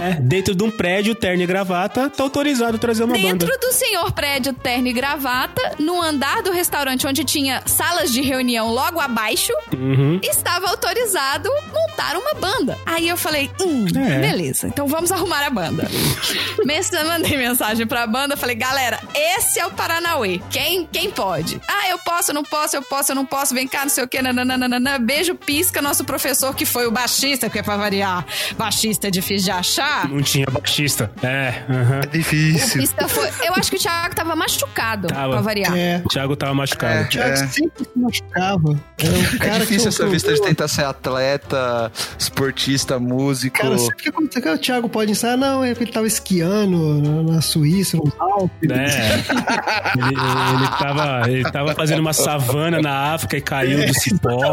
É, 0.00 0.14
dentro 0.20 0.54
de 0.54 0.62
um 0.62 0.70
prédio, 0.70 1.14
terno 1.14 1.42
e 1.42 1.46
gravata, 1.46 2.08
tá 2.08 2.22
autorizado 2.22 2.76
a 2.76 2.78
trazer 2.78 3.04
uma 3.04 3.14
Dentro 3.14 3.48
banda. 3.48 3.58
do 3.58 3.72
senhor 3.72 4.12
prédio 4.12 4.52
terno 4.52 4.88
e 4.88 4.92
gravata, 4.92 5.74
no 5.78 6.00
andar 6.00 6.42
do 6.42 6.50
restaurante 6.52 7.06
onde 7.06 7.24
tinha 7.24 7.62
salas 7.66 8.12
de 8.12 8.20
reunião 8.20 8.51
logo 8.60 9.00
abaixo, 9.00 9.52
Uhum. 9.74 10.20
estava 10.22 10.68
autorizado 10.68 11.48
montar 11.72 12.16
uma 12.16 12.34
banda. 12.34 12.78
Aí 12.86 13.08
eu 13.08 13.16
falei, 13.16 13.50
hum, 13.60 13.86
É. 13.96 14.18
beleza, 14.20 14.66
então 14.68 14.86
vamos 14.86 15.10
arrumar 15.12 15.44
a 15.46 15.50
banda. 15.50 15.88
Mandei 17.06 17.36
mensagem 17.36 17.86
pra 17.86 18.06
banda, 18.06 18.36
falei, 18.36 18.54
galera, 18.56 18.98
esse 19.14 19.58
é 19.60 19.66
o 19.66 19.70
Paranauê. 19.70 20.40
Quem, 20.50 20.86
quem 20.90 21.10
pode? 21.10 21.60
Ah, 21.68 21.88
eu 21.90 21.98
posso, 21.98 22.32
não 22.32 22.42
posso, 22.42 22.76
eu 22.76 22.82
posso, 22.82 23.12
eu 23.12 23.16
não 23.16 23.26
posso, 23.26 23.54
vem 23.54 23.66
cá, 23.68 23.82
não 23.82 23.88
sei 23.88 24.04
o 24.04 24.08
quê, 24.08 24.20
nananana. 24.22 24.98
Beijo, 24.98 25.34
pisca, 25.34 25.80
nosso 25.82 26.04
professor 26.04 26.54
que 26.54 26.64
foi 26.64 26.86
o 26.86 26.90
baixista, 26.90 27.46
porque 27.48 27.62
pra 27.62 27.76
variar, 27.76 28.24
baixista 28.56 29.08
é 29.08 29.10
difícil 29.10 29.46
de 29.46 29.50
achar. 29.50 30.08
Não 30.08 30.22
tinha 30.22 30.46
baixista. 30.50 31.10
É, 31.22 31.62
aham. 31.68 32.00
É 32.02 32.06
difícil. 32.06 32.82
Foi. 33.08 33.28
Eu 33.46 33.54
acho 33.54 33.70
que 33.70 33.76
o 33.76 33.80
Thiago 33.80 34.14
tava 34.14 34.34
machucado, 34.36 35.08
Tava. 35.08 35.32
pra 35.32 35.40
variar. 35.40 35.76
É. 35.76 36.02
O 36.04 36.08
Thiago 36.08 36.36
tava 36.36 36.54
machucado. 36.54 36.94
É. 36.94 37.02
O 37.02 37.08
Thiago 37.08 37.36
sempre 37.36 37.84
se 37.84 37.90
machucava. 37.96 38.41
Era 38.42 38.56
um 38.56 39.54
É 39.54 39.58
difícil 39.60 39.82
que 39.82 39.88
essa 39.88 40.06
vista 40.06 40.32
de 40.34 40.42
tentar 40.42 40.68
ser 40.68 40.84
atleta, 40.84 41.90
esportista, 42.18 42.98
músico. 42.98 43.56
Cara, 43.58 43.78
sabe 43.78 43.92
o 43.92 43.96
que 43.96 44.08
aconteceu? 44.08 44.54
O 44.54 44.58
Thiago 44.58 44.88
pode 44.88 45.12
ensaiar? 45.12 45.36
Não, 45.36 45.64
é 45.64 45.70
porque 45.70 45.84
ele 45.84 45.92
tava 45.92 46.06
esquiando 46.06 47.22
na, 47.24 47.40
Suíça, 47.40 47.96
nos 47.96 48.12
Alpes. 48.18 48.70
É. 48.70 49.22
Ele, 49.94 50.06
ele, 50.08 50.68
tava, 50.78 51.30
ele 51.30 51.42
tava 51.50 51.74
fazendo 51.74 52.00
uma 52.00 52.12
savana 52.12 52.80
na 52.80 53.12
África 53.14 53.36
e 53.36 53.40
caiu 53.40 53.86
do 53.86 53.94
cipó. 54.00 54.52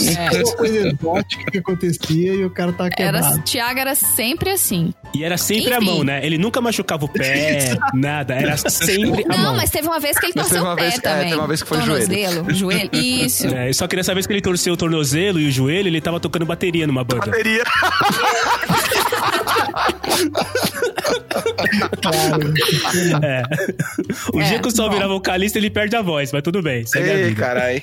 É. 0.00 0.36
Era 0.36 0.44
uma 0.44 0.56
coisa 0.56 0.88
exótica 0.88 1.50
que 1.50 1.58
acontecia 1.58 2.34
e 2.34 2.44
o 2.44 2.50
cara 2.50 2.72
tava 2.72 2.90
Era, 2.96 3.18
quebrado. 3.20 3.42
Thiago 3.42 3.80
era 3.80 3.94
sempre 3.94 4.50
assim. 4.50 4.92
E 5.14 5.24
era 5.24 5.36
sempre 5.36 5.72
a 5.74 5.78
Enfim. 5.78 5.86
mão, 5.86 6.04
né? 6.04 6.24
Ele 6.24 6.38
nunca 6.38 6.60
machucava 6.60 7.04
o 7.04 7.08
pé, 7.08 7.76
nada. 7.94 8.34
Era 8.34 8.56
sempre 8.56 9.24
a 9.24 9.28
Não, 9.36 9.38
mão. 9.44 9.56
mas 9.56 9.70
teve 9.70 9.88
uma 9.88 9.98
vez 9.98 10.18
que 10.18 10.26
ele 10.26 10.32
torceu 10.34 10.52
teve 10.54 10.64
uma 10.64 10.72
o 10.72 10.76
pé 10.76 10.82
vez- 10.82 10.98
é, 10.98 11.00
também. 11.00 11.24
teve 11.24 11.36
uma 11.36 11.46
vez 11.48 11.62
que 11.62 11.68
foi 11.68 11.78
Tornozelo, 11.78 12.54
joelho. 12.54 12.90
Isso. 13.26 13.46
É, 13.48 13.68
eu 13.68 13.74
só 13.74 13.86
queria 13.86 14.04
saber 14.04 14.22
se 14.22 14.32
ele 14.32 14.40
torceu 14.40 14.74
o 14.74 14.76
tornozelo 14.76 15.40
e 15.40 15.48
o 15.48 15.50
joelho, 15.50 15.88
ele 15.88 16.00
tava 16.00 16.20
tocando 16.20 16.46
bateria 16.46 16.86
numa 16.86 17.04
banda. 17.04 17.26
Bateria. 17.26 17.64
É. 23.22 23.42
O 24.32 24.40
É, 24.40 24.44
dia 24.44 24.58
que 24.58 24.68
o 24.68 24.70
Sol 24.70 24.90
virar 24.90 25.08
vocalista, 25.08 25.58
ele 25.58 25.70
perde 25.70 25.96
a 25.96 26.02
voz, 26.02 26.32
mas 26.32 26.42
tudo 26.42 26.62
bem. 26.62 26.86
Segue 26.86 27.08
Ei, 27.10 27.34
carai. 27.34 27.82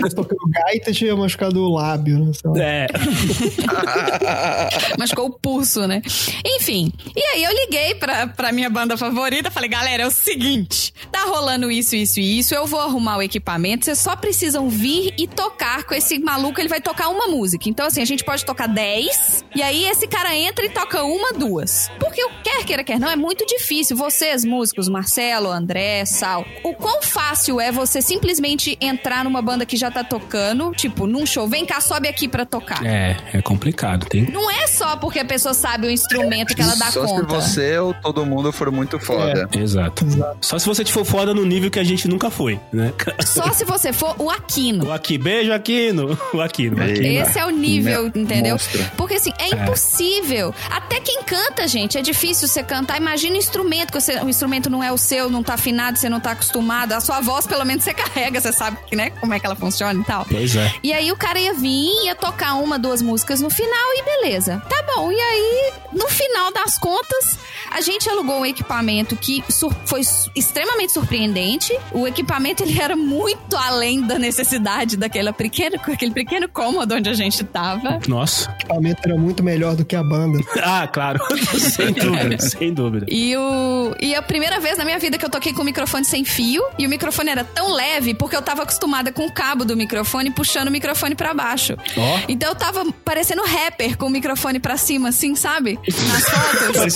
Mas 0.00 0.14
tocando 0.14 0.40
gaita 0.50 0.92
tinha 0.92 1.14
machucado 1.14 1.60
o 1.62 1.74
lábio, 1.74 2.18
né? 2.18 2.32
sei 2.32 2.50
lá. 2.50 2.62
É. 2.62 2.86
Machucou 4.98 5.26
o 5.26 5.30
pulso, 5.30 5.86
né? 5.86 6.02
Enfim. 6.44 6.92
E 7.14 7.20
aí 7.20 7.44
eu 7.44 7.52
liguei 7.52 7.94
pra, 7.94 8.26
pra 8.26 8.52
minha 8.52 8.70
banda 8.70 8.96
favorita. 8.96 9.50
Falei, 9.50 9.68
galera, 9.68 10.02
é 10.02 10.06
o 10.06 10.10
seguinte: 10.10 10.92
tá 11.10 11.24
rolando 11.24 11.70
isso, 11.70 11.94
isso 11.94 12.20
e 12.20 12.38
isso. 12.38 12.54
Eu 12.54 12.66
vou 12.66 12.80
arrumar 12.80 13.18
o 13.18 13.22
equipamento. 13.22 13.84
Vocês 13.84 13.98
só 13.98 14.16
precisam 14.16 14.68
vir 14.68 15.14
e 15.18 15.26
tocar 15.26 15.84
com 15.84 15.94
esse 15.94 16.18
maluco. 16.18 16.60
Ele 16.60 16.68
vai 16.68 16.80
tocar 16.80 17.08
uma 17.08 17.26
música. 17.28 17.68
Então, 17.68 17.86
assim, 17.86 18.02
a 18.02 18.04
gente 18.04 18.24
pode 18.24 18.44
tocar 18.44 18.66
10. 18.66 19.44
E 19.54 19.62
aí 19.62 19.84
esse 19.86 20.06
cara 20.06 20.34
entra 20.34 20.64
e 20.64 20.69
toca 20.70 21.02
uma, 21.04 21.32
duas. 21.32 21.90
Porque 21.98 22.22
o 22.24 22.30
quer 22.42 22.64
queira, 22.64 22.84
quer 22.84 22.98
não, 22.98 23.08
é 23.10 23.16
muito 23.16 23.44
difícil. 23.46 23.96
Vocês, 23.96 24.44
músicos, 24.44 24.88
Marcelo, 24.88 25.48
André, 25.50 26.04
Sal, 26.04 26.44
o 26.64 26.74
quão 26.74 27.02
fácil 27.02 27.60
é 27.60 27.70
você 27.72 28.00
simplesmente 28.02 28.76
entrar 28.80 29.24
numa 29.24 29.42
banda 29.42 29.64
que 29.66 29.76
já 29.76 29.90
tá 29.90 30.02
tocando, 30.04 30.72
tipo, 30.72 31.06
num 31.06 31.26
show, 31.26 31.46
vem 31.48 31.64
cá, 31.66 31.80
sobe 31.80 32.08
aqui 32.08 32.28
pra 32.28 32.44
tocar. 32.44 32.84
É, 32.84 33.16
é 33.34 33.42
complicado. 33.42 34.06
Tem... 34.06 34.22
Não 34.30 34.50
é 34.50 34.66
só 34.66 34.96
porque 34.96 35.18
a 35.18 35.24
pessoa 35.24 35.54
sabe 35.54 35.86
o 35.86 35.90
instrumento 35.90 36.54
que 36.54 36.62
ela 36.62 36.74
dá 36.76 36.90
Só 36.90 37.04
conta. 37.04 37.40
se 37.40 37.50
você 37.50 37.78
ou 37.78 37.94
todo 37.94 38.24
mundo 38.26 38.52
for 38.52 38.70
muito 38.70 38.98
foda. 38.98 39.48
Exato. 39.58 40.04
Só 40.40 40.58
se 40.58 40.66
você 40.66 40.84
for 40.84 41.04
foda 41.04 41.34
no 41.34 41.44
nível 41.44 41.70
que 41.70 41.78
a 41.78 41.84
gente 41.84 42.06
nunca 42.08 42.30
foi, 42.30 42.58
né? 42.72 42.92
Só 43.24 43.52
se 43.52 43.64
você 43.64 43.92
for 43.92 44.14
o 44.18 44.30
Aquino. 44.30 44.86
O 44.86 44.92
aqui, 44.92 45.16
beijo 45.18 45.52
Aquino. 45.52 46.18
O 46.32 46.40
Aquino. 46.40 46.82
Aquino. 46.82 47.06
Esse 47.22 47.38
é 47.38 47.44
o 47.46 47.50
nível, 47.50 48.04
Né? 48.04 48.12
entendeu? 48.14 48.52
Monstro. 48.52 48.84
Porque 48.96 49.14
assim, 49.14 49.32
é 49.38 49.48
impossível. 49.48 50.54
Até 50.70 51.00
quem 51.00 51.22
canta, 51.22 51.66
gente, 51.68 51.96
é 51.96 52.02
difícil 52.02 52.48
você 52.48 52.62
cantar. 52.62 52.96
Imagina 52.96 53.34
o 53.36 53.38
instrumento, 53.38 53.92
que 53.92 54.00
você- 54.00 54.18
o 54.20 54.28
instrumento 54.28 54.68
não 54.68 54.82
é 54.82 54.90
o 54.92 54.98
seu, 54.98 55.30
não 55.30 55.42
tá 55.42 55.54
afinado, 55.54 55.98
você 55.98 56.08
não 56.08 56.20
tá 56.20 56.32
acostumado. 56.32 56.92
A 56.92 57.00
sua 57.00 57.20
voz, 57.20 57.46
pelo 57.46 57.64
menos, 57.64 57.84
você 57.84 57.94
carrega, 57.94 58.40
você 58.40 58.52
sabe 58.52 58.76
né, 58.92 59.10
como 59.10 59.32
é 59.34 59.40
que 59.40 59.46
ela 59.46 59.56
funciona 59.56 59.98
e 60.00 60.04
tal. 60.04 60.26
Pois 60.28 60.54
é. 60.56 60.72
E 60.82 60.92
aí 60.92 61.10
o 61.12 61.16
cara 61.16 61.38
ia 61.38 61.54
vir, 61.54 62.04
ia 62.04 62.14
tocar 62.14 62.54
uma, 62.54 62.78
duas 62.78 63.00
músicas 63.02 63.40
no 63.40 63.50
final 63.50 63.94
e 63.96 64.02
beleza. 64.02 64.62
Tá 64.68 64.82
bom. 64.94 65.10
E 65.12 65.20
aí, 65.20 65.72
no 65.92 66.08
final 66.08 66.52
das 66.52 66.78
contas, 66.78 67.38
a 67.70 67.80
gente 67.80 68.08
alugou 68.08 68.40
um 68.40 68.46
equipamento 68.46 69.16
que 69.16 69.44
foi 69.86 70.00
extremamente 70.34 70.92
surpreendente. 70.92 71.76
O 71.92 72.06
equipamento 72.06 72.62
ele 72.64 72.80
era 72.80 72.96
muito 72.96 73.56
além 73.56 74.02
da 74.06 74.18
necessidade 74.18 74.96
daquele 74.96 75.32
pequeno, 75.32 75.76
aquele 75.76 76.12
pequeno 76.12 76.48
cômodo 76.48 76.94
onde 76.94 77.08
a 77.08 77.14
gente 77.14 77.42
tava. 77.44 78.00
Nossa. 78.08 78.50
O 78.50 78.52
equipamento 78.54 79.00
era 79.04 79.16
muito 79.16 79.42
melhor 79.42 79.74
do 79.76 79.84
que 79.84 79.94
a 79.96 80.02
banda. 80.02 80.38
Ah, 80.62 80.86
claro. 80.86 81.20
sem 81.58 81.92
dúvida, 81.92 82.38
sem 82.38 82.74
dúvida. 82.74 83.06
E, 83.08 83.36
o, 83.36 83.94
e 84.00 84.14
a 84.14 84.22
primeira 84.22 84.58
vez 84.60 84.76
na 84.78 84.84
minha 84.84 84.98
vida 84.98 85.18
que 85.18 85.24
eu 85.24 85.30
toquei 85.30 85.52
com 85.52 85.62
o 85.62 85.64
microfone 85.64 86.04
sem 86.04 86.24
fio, 86.24 86.62
e 86.78 86.86
o 86.86 86.88
microfone 86.88 87.30
era 87.30 87.44
tão 87.44 87.72
leve 87.72 88.14
porque 88.14 88.36
eu 88.36 88.42
tava 88.42 88.62
acostumada 88.62 89.12
com 89.12 89.26
o 89.26 89.32
cabo 89.32 89.64
do 89.64 89.76
microfone 89.76 90.30
puxando 90.30 90.68
o 90.68 90.70
microfone 90.70 91.14
pra 91.14 91.32
baixo. 91.34 91.76
Ó. 91.96 92.20
Então 92.28 92.48
eu 92.48 92.54
tava 92.54 92.84
parecendo 93.04 93.42
rapper 93.44 93.96
com 93.96 94.06
o 94.06 94.10
microfone 94.10 94.58
pra 94.58 94.76
cima, 94.76 95.10
assim, 95.10 95.34
sabe? 95.34 95.78
Nas 96.08 96.24
fotos. 96.30 96.94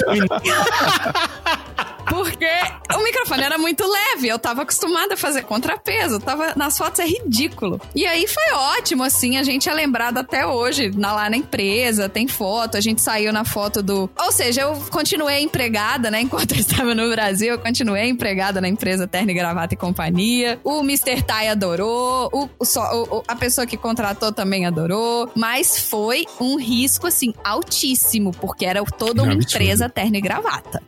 Porque 2.09 2.48
o 2.94 3.02
microfone 3.02 3.43
era 3.43 3.59
muito 3.59 3.85
leve, 3.86 4.28
eu 4.28 4.39
tava 4.39 4.62
acostumada 4.62 5.14
a 5.14 5.16
fazer 5.16 5.43
contrapeso, 5.43 6.20
tava 6.20 6.52
nas 6.56 6.76
fotos 6.76 7.01
é 7.01 7.06
ridículo. 7.06 7.81
E 7.94 8.06
aí 8.06 8.26
foi 8.26 8.52
ótimo, 8.52 9.02
assim, 9.02 9.36
a 9.36 9.43
gente 9.43 9.68
é 9.68 9.74
lembrado 9.74 10.18
até 10.18 10.47
hoje, 10.47 10.90
na, 10.94 11.12
lá 11.12 11.31
na 11.31 11.36
empresa, 11.36 12.09
tem 12.09 12.28
foto, 12.28 12.76
a 12.76 12.81
gente 12.81 13.01
saiu 13.01 13.32
na 13.32 13.44
foto 13.44 13.82
do... 13.82 14.10
Ou 14.18 14.32
seja, 14.32 14.62
eu 14.62 14.74
continuei 14.90 15.40
empregada, 15.40 16.10
né, 16.10 16.20
enquanto 16.20 16.52
eu 16.52 16.60
estava 16.60 16.94
no 16.94 17.09
Brasil, 17.10 17.55
eu 17.55 17.59
continuei 17.59 18.09
empregada 18.09 18.60
na 18.60 18.68
empresa 18.68 19.06
Terno 19.06 19.31
e 19.31 19.35
Gravata 19.35 19.74
e 19.74 19.76
Companhia, 19.76 20.59
o 20.62 20.81
Mr. 20.81 21.22
Tai 21.22 21.48
adorou, 21.48 22.28
o, 22.32 22.44
o 22.44 23.24
a 23.26 23.36
pessoa 23.36 23.66
que 23.66 23.76
contratou 23.76 24.32
também 24.32 24.66
adorou, 24.66 25.31
mas 25.35 25.78
foi 25.78 26.26
um 26.40 26.59
risco, 26.59 27.06
assim, 27.06 27.35
altíssimo, 27.43 28.32
porque 28.32 28.64
era 28.64 28.82
toda 28.85 29.22
uma 29.22 29.32
Absurdo. 29.32 29.55
empresa 29.55 29.89
Terno 29.89 30.16
e 30.16 30.20
Gravata. 30.20 30.82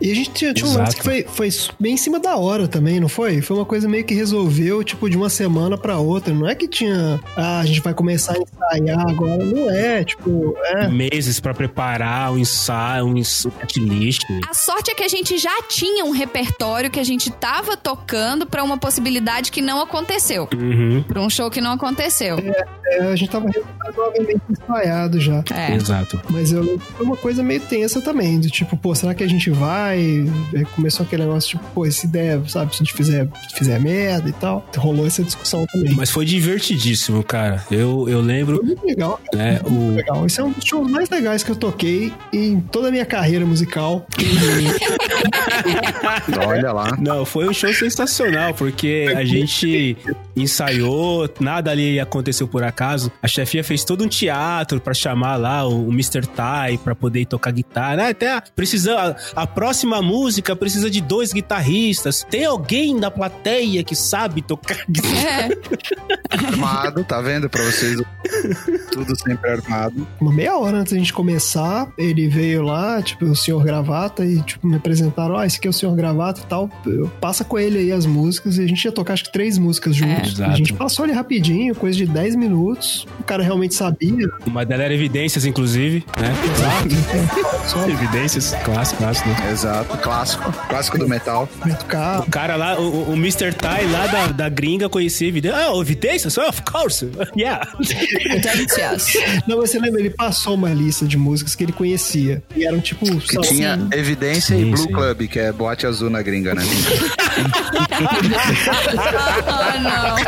E 0.00 0.10
a 0.10 0.14
gente 0.14 0.30
tinha, 0.30 0.54
tinha 0.56 0.70
um 0.70 0.74
lance 0.74 0.96
Exato. 0.96 0.96
que 0.96 1.02
foi, 1.02 1.48
foi 1.48 1.48
bem 1.78 1.94
em 1.94 1.96
cima 1.96 2.18
da 2.18 2.36
hora 2.36 2.66
também, 2.66 2.98
não 2.98 3.08
foi? 3.08 3.40
Foi 3.42 3.56
uma 3.56 3.64
coisa 3.64 3.88
meio 3.88 4.04
que 4.04 4.14
resolveu, 4.14 4.82
tipo, 4.82 5.08
de 5.08 5.16
uma 5.16 5.28
semana 5.28 5.76
pra 5.76 5.98
outra. 5.98 6.32
Não 6.32 6.48
é 6.48 6.54
que 6.54 6.66
tinha, 6.66 7.20
ah, 7.36 7.60
a 7.60 7.66
gente 7.66 7.80
vai 7.80 7.94
começar 7.94 8.34
a 8.34 8.38
ensaiar 8.38 9.08
agora. 9.08 9.44
Não 9.44 9.70
é, 9.70 10.04
tipo, 10.04 10.56
é. 10.64 10.88
Meses 10.88 11.38
pra 11.38 11.52
preparar 11.52 12.32
um 12.32 12.38
ensaio, 12.38 13.06
um 13.06 13.22
set 13.22 13.78
list. 13.78 14.22
A 14.48 14.54
sorte 14.54 14.90
é 14.90 14.94
que 14.94 15.02
a 15.02 15.08
gente 15.08 15.36
já 15.38 15.62
tinha 15.68 16.04
um 16.04 16.10
repertório 16.10 16.90
que 16.90 17.00
a 17.00 17.04
gente 17.04 17.30
tava 17.30 17.76
tocando 17.76 18.46
pra 18.46 18.64
uma 18.64 18.78
possibilidade 18.78 19.50
que 19.52 19.60
não 19.60 19.80
aconteceu. 19.80 20.48
Uhum. 20.54 21.02
Pra 21.06 21.20
um 21.20 21.28
show 21.28 21.50
que 21.50 21.60
não 21.60 21.72
aconteceu. 21.72 22.38
é, 22.86 23.00
a 23.02 23.16
gente 23.16 23.30
tava 23.30 23.46
razoavelmente 23.84 24.40
ensaiado 24.50 25.20
já. 25.20 25.44
É. 25.52 25.74
Exato. 25.74 26.20
Mas 26.30 26.52
eu 26.52 26.62
lembro 26.62 26.78
que 26.78 26.92
foi 26.92 27.06
uma 27.06 27.16
coisa 27.16 27.42
meio 27.42 27.60
tensa 27.60 28.00
também, 28.00 28.40
do 28.40 28.48
tipo, 28.48 28.76
pô, 28.76 28.94
será 28.94 29.14
que 29.14 29.22
a 29.22 29.28
gente 29.28 29.50
vai? 29.50 30.26
Começou 30.74 31.04
aquele 31.06 31.22
negócio, 31.24 31.50
tipo, 31.50 31.64
pô, 31.74 31.90
se 31.90 32.06
der, 32.06 32.40
sabe, 32.48 32.74
se 32.74 32.82
a 32.82 32.84
gente 32.84 32.94
fizer, 32.94 33.28
fizer 33.54 33.78
merda 33.80 34.28
e 34.28 34.32
tal. 34.32 34.68
Rolou 34.76 35.06
essa 35.06 35.22
discussão 35.22 35.66
também. 35.66 35.94
Mas 35.94 36.10
foi 36.10 36.24
divertidíssimo, 36.24 37.22
cara. 37.22 37.64
Eu, 37.70 38.08
eu 38.08 38.20
lembro, 38.20 38.56
Foi 38.56 38.66
muito 38.66 38.86
legal, 38.86 39.20
né, 39.34 39.60
o... 39.64 39.94
legal. 39.94 40.26
Esse 40.26 40.40
é 40.40 40.44
um 40.44 40.50
dos 40.50 40.64
shows 40.64 40.90
mais 40.90 41.08
legais 41.10 41.42
que 41.42 41.50
eu 41.50 41.56
toquei 41.56 42.12
em 42.32 42.60
toda 42.60 42.88
a 42.88 42.90
minha 42.90 43.06
carreira 43.06 43.44
musical. 43.46 44.06
Olha 46.46 46.72
lá. 46.72 46.96
Não, 46.98 47.24
foi 47.24 47.48
um 47.48 47.52
show 47.52 47.72
sensacional, 47.72 48.54
porque 48.54 49.12
a 49.16 49.24
gente 49.24 49.96
ensaiou, 50.36 51.28
nada 51.40 51.70
ali 51.70 51.98
aconteceu 51.98 52.46
por 52.46 52.62
acaso. 52.62 53.10
A 53.22 53.28
chefia 53.28 53.64
fez 53.64 53.84
todo 53.84 54.04
um 54.04 54.08
teatro 54.08 54.80
pra 54.80 54.94
chamar 54.94 55.36
lá 55.36 55.66
o, 55.66 55.90
Mr. 55.90 56.26
Tai 56.26 56.78
pra 56.78 56.94
poder 56.94 57.26
tocar 57.26 57.50
guitarra. 57.52 58.04
Ah, 58.04 58.08
Até 58.10 58.32
a- 58.32 58.42
precisa 58.54 59.16
a, 59.34 59.42
a 59.42 59.46
próxima 59.46 60.00
música 60.02 60.35
precisa 60.42 60.90
de 60.90 61.00
dois 61.00 61.32
guitarristas. 61.32 62.24
Tem 62.28 62.44
alguém 62.44 62.98
da 62.98 63.10
plateia 63.10 63.82
que 63.84 63.94
sabe 63.94 64.42
tocar 64.42 64.78
guitarra? 64.88 65.16
É. 65.16 66.46
Armado, 66.46 67.04
tá 67.04 67.20
vendo? 67.20 67.48
Pra 67.48 67.62
vocês, 67.64 68.00
tudo 68.90 69.16
sempre 69.16 69.50
armado. 69.50 70.06
Uma 70.20 70.32
meia 70.32 70.56
hora 70.56 70.78
antes 70.78 70.92
da 70.92 70.98
gente 70.98 71.12
começar, 71.12 71.88
ele 71.96 72.28
veio 72.28 72.62
lá, 72.62 73.00
tipo, 73.02 73.24
o 73.24 73.36
senhor 73.36 73.62
gravata, 73.64 74.24
e 74.24 74.42
tipo, 74.42 74.66
me 74.66 74.76
apresentaram, 74.76 75.36
ah, 75.36 75.46
esse 75.46 75.58
aqui 75.58 75.66
é 75.66 75.70
o 75.70 75.72
senhor 75.72 75.94
gravata 75.94 76.40
e 76.40 76.46
tal. 76.46 76.70
Eu- 76.86 77.08
Passa 77.20 77.44
com 77.44 77.58
ele 77.58 77.78
aí 77.78 77.92
as 77.92 78.06
músicas, 78.06 78.58
e 78.58 78.64
a 78.64 78.66
gente 78.66 78.84
ia 78.84 78.92
tocar 78.92 79.14
acho 79.14 79.24
que 79.24 79.32
três 79.32 79.56
músicas 79.58 79.94
juntos. 79.96 80.32
Exato. 80.34 80.50
A 80.50 80.56
gente 80.56 80.72
passou 80.72 81.04
ali 81.04 81.12
rapidinho, 81.12 81.74
coisa 81.74 81.96
de 81.96 82.06
10 82.06 82.34
minutos. 82.36 83.06
O 83.20 83.24
cara 83.24 83.42
realmente 83.42 83.74
sabia. 83.74 84.28
Uma 84.46 84.64
delas 84.64 84.84
era 84.86 84.94
Evidências, 84.94 85.44
inclusive, 85.44 86.04
né? 86.18 86.34
Só 87.66 87.84
Evidências, 87.88 88.54
clássico, 88.64 88.98
clássico, 89.02 89.28
né? 89.28 89.50
Exato, 89.52 89.96
clássico. 89.98 90.25
Clássico 90.68 90.98
do 90.98 91.08
metal. 91.08 91.48
tocar. 91.78 92.20
O 92.20 92.30
cara 92.30 92.56
lá, 92.56 92.78
o, 92.78 93.10
o 93.10 93.14
Mr. 93.14 93.52
Tai 93.54 93.86
lá 93.90 94.06
da, 94.06 94.26
da 94.28 94.48
gringa 94.48 94.88
conhecia 94.88 95.28
Evidências. 95.28 95.60
Ah, 95.60 95.76
Evidências? 95.80 96.36
Oh, 96.38 96.48
of 96.48 96.62
course. 96.62 97.08
Yeah. 97.36 97.60
Não, 99.46 99.58
mas 99.58 99.70
você 99.70 99.78
lembra, 99.78 100.00
ele 100.00 100.10
passou 100.10 100.54
uma 100.54 100.70
lista 100.70 101.06
de 101.06 101.16
músicas 101.18 101.54
que 101.54 101.64
ele 101.64 101.72
conhecia. 101.72 102.42
E 102.54 102.64
eram 102.66 102.80
tipo. 102.80 103.04
Que 103.20 103.34
só- 103.34 103.40
tinha 103.42 103.78
Evidência 103.92 104.56
Sim, 104.56 104.62
e 104.68 104.70
Blue 104.70 104.78
sim. 104.84 104.92
Club, 104.92 105.28
que 105.28 105.38
é 105.38 105.52
boate 105.52 105.86
azul 105.86 106.08
na 106.08 106.22
gringa, 106.22 106.54
né? 106.54 106.62
Ah, 109.46 109.78
não. 109.80 110.18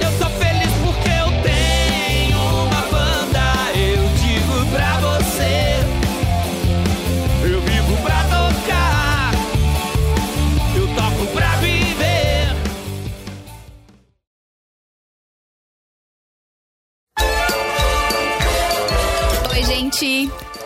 Eu 0.00 0.18
sou 0.18 0.27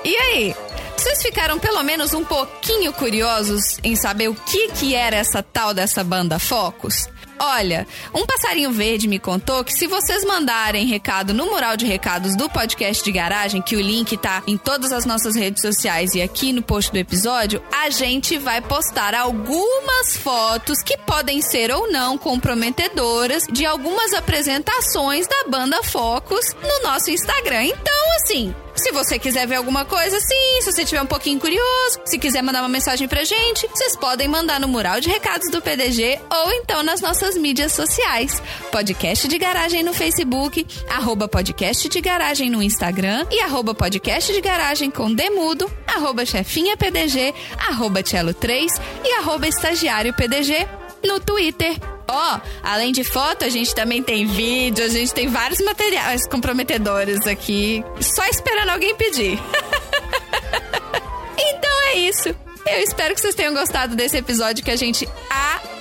E 0.04 0.16
aí? 0.16 0.54
Você 0.96 1.14
Vocês 1.14 1.22
ficaram 1.22 1.58
pelo 1.58 1.82
menos 1.82 2.14
um 2.14 2.24
pouquinho 2.24 2.92
curiosos 2.92 3.78
em 3.82 3.96
saber 3.96 4.28
o 4.28 4.34
que 4.34 4.68
que 4.68 4.94
era 4.94 5.16
essa 5.16 5.42
tal 5.42 5.74
dessa 5.74 6.04
banda 6.04 6.38
Focus? 6.38 7.08
Olha, 7.44 7.88
um 8.14 8.24
passarinho 8.24 8.70
verde 8.70 9.08
me 9.08 9.18
contou 9.18 9.64
que 9.64 9.72
se 9.72 9.88
vocês 9.88 10.24
mandarem 10.24 10.86
recado 10.86 11.34
no 11.34 11.46
mural 11.46 11.76
de 11.76 11.84
recados 11.84 12.36
do 12.36 12.48
podcast 12.48 13.02
de 13.02 13.10
garagem, 13.10 13.60
que 13.60 13.74
o 13.74 13.80
link 13.80 14.16
tá 14.16 14.44
em 14.46 14.56
todas 14.56 14.92
as 14.92 15.04
nossas 15.04 15.34
redes 15.34 15.60
sociais 15.60 16.14
e 16.14 16.22
aqui 16.22 16.52
no 16.52 16.62
post 16.62 16.92
do 16.92 16.98
episódio, 16.98 17.60
a 17.72 17.90
gente 17.90 18.38
vai 18.38 18.60
postar 18.60 19.12
algumas 19.12 20.16
fotos 20.16 20.84
que 20.84 20.96
podem 20.98 21.42
ser 21.42 21.72
ou 21.72 21.90
não 21.90 22.16
comprometedoras 22.16 23.42
de 23.50 23.66
algumas 23.66 24.14
apresentações 24.14 25.26
da 25.26 25.48
banda 25.48 25.82
Focus 25.82 26.54
no 26.62 26.88
nosso 26.88 27.10
Instagram. 27.10 27.64
Então, 27.64 28.14
assim, 28.22 28.54
se 28.74 28.90
você 28.90 29.18
quiser 29.18 29.46
ver 29.46 29.56
alguma 29.56 29.84
coisa, 29.84 30.18
sim. 30.20 30.60
Se 30.62 30.72
você 30.72 30.84
tiver 30.84 31.02
um 31.02 31.06
pouquinho 31.06 31.38
curioso, 31.38 32.00
se 32.04 32.18
quiser 32.18 32.42
mandar 32.42 32.62
uma 32.62 32.68
mensagem 32.68 33.06
pra 33.06 33.24
gente, 33.24 33.66
vocês 33.68 33.96
podem 33.96 34.28
mandar 34.28 34.58
no 34.58 34.68
mural 34.68 35.00
de 35.00 35.08
recados 35.08 35.50
do 35.50 35.60
PDG 35.60 36.18
ou 36.30 36.52
então 36.52 36.82
nas 36.82 37.00
nossas 37.00 37.31
mídias 37.36 37.72
sociais. 37.72 38.42
Podcast 38.70 39.28
de 39.28 39.38
Garagem 39.38 39.82
no 39.82 39.92
Facebook, 39.92 40.66
arroba 40.88 41.28
podcast 41.28 41.88
de 41.88 42.00
garagem 42.00 42.50
no 42.50 42.62
Instagram 42.62 43.26
e 43.30 43.40
arroba 43.40 43.74
podcast 43.74 44.32
de 44.32 44.40
garagem 44.40 44.90
com 44.90 45.12
demudo, 45.12 45.70
arroba 45.86 46.24
chefinha 46.24 46.76
PDG, 46.76 47.34
arroba 47.58 48.02
cello 48.04 48.34
3 48.34 48.72
e 49.04 49.12
arroba 49.14 49.48
estagiário 49.48 50.14
PDG 50.14 50.66
no 51.04 51.20
Twitter. 51.20 51.76
Ó, 52.08 52.40
além 52.62 52.92
de 52.92 53.04
foto, 53.04 53.44
a 53.44 53.48
gente 53.48 53.74
também 53.74 54.02
tem 54.02 54.26
vídeo, 54.26 54.84
a 54.84 54.88
gente 54.88 55.14
tem 55.14 55.28
vários 55.28 55.60
materiais 55.60 56.26
comprometedores 56.28 57.26
aqui, 57.26 57.82
só 58.00 58.26
esperando 58.26 58.70
alguém 58.70 58.94
pedir. 58.94 59.38
então 61.38 61.82
é 61.88 61.94
isso. 61.96 62.34
Eu 62.66 62.80
espero 62.80 63.14
que 63.14 63.20
vocês 63.20 63.34
tenham 63.34 63.52
gostado 63.52 63.96
desse 63.96 64.16
episódio 64.16 64.64
que 64.64 64.70
a 64.70 64.76
gente 64.76 65.08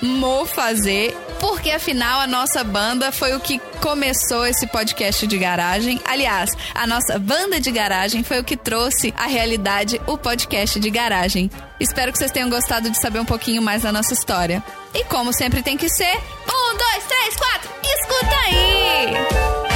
amou 0.02 0.44
fazer, 0.44 1.16
porque 1.38 1.70
afinal 1.70 2.20
a 2.20 2.26
nossa 2.26 2.64
banda 2.64 3.12
foi 3.12 3.34
o 3.34 3.40
que 3.40 3.60
começou 3.80 4.44
esse 4.44 4.66
podcast 4.66 5.26
de 5.26 5.38
garagem. 5.38 6.00
Aliás, 6.04 6.50
a 6.74 6.86
nossa 6.86 7.18
banda 7.18 7.60
de 7.60 7.70
garagem 7.70 8.22
foi 8.22 8.40
o 8.40 8.44
que 8.44 8.56
trouxe 8.56 9.14
à 9.16 9.26
realidade 9.26 10.00
o 10.06 10.18
podcast 10.18 10.78
de 10.78 10.90
garagem. 10.90 11.50
Espero 11.78 12.12
que 12.12 12.18
vocês 12.18 12.30
tenham 12.30 12.50
gostado 12.50 12.90
de 12.90 13.00
saber 13.00 13.20
um 13.20 13.24
pouquinho 13.24 13.62
mais 13.62 13.82
da 13.82 13.92
nossa 13.92 14.12
história. 14.12 14.62
E 14.94 15.04
como 15.04 15.32
sempre 15.32 15.62
tem 15.62 15.76
que 15.76 15.88
ser, 15.88 16.16
um, 16.16 16.76
dois, 16.76 17.04
três, 17.04 17.36
quatro, 17.36 17.70
escuta 17.84 18.36
aí! 18.46 19.71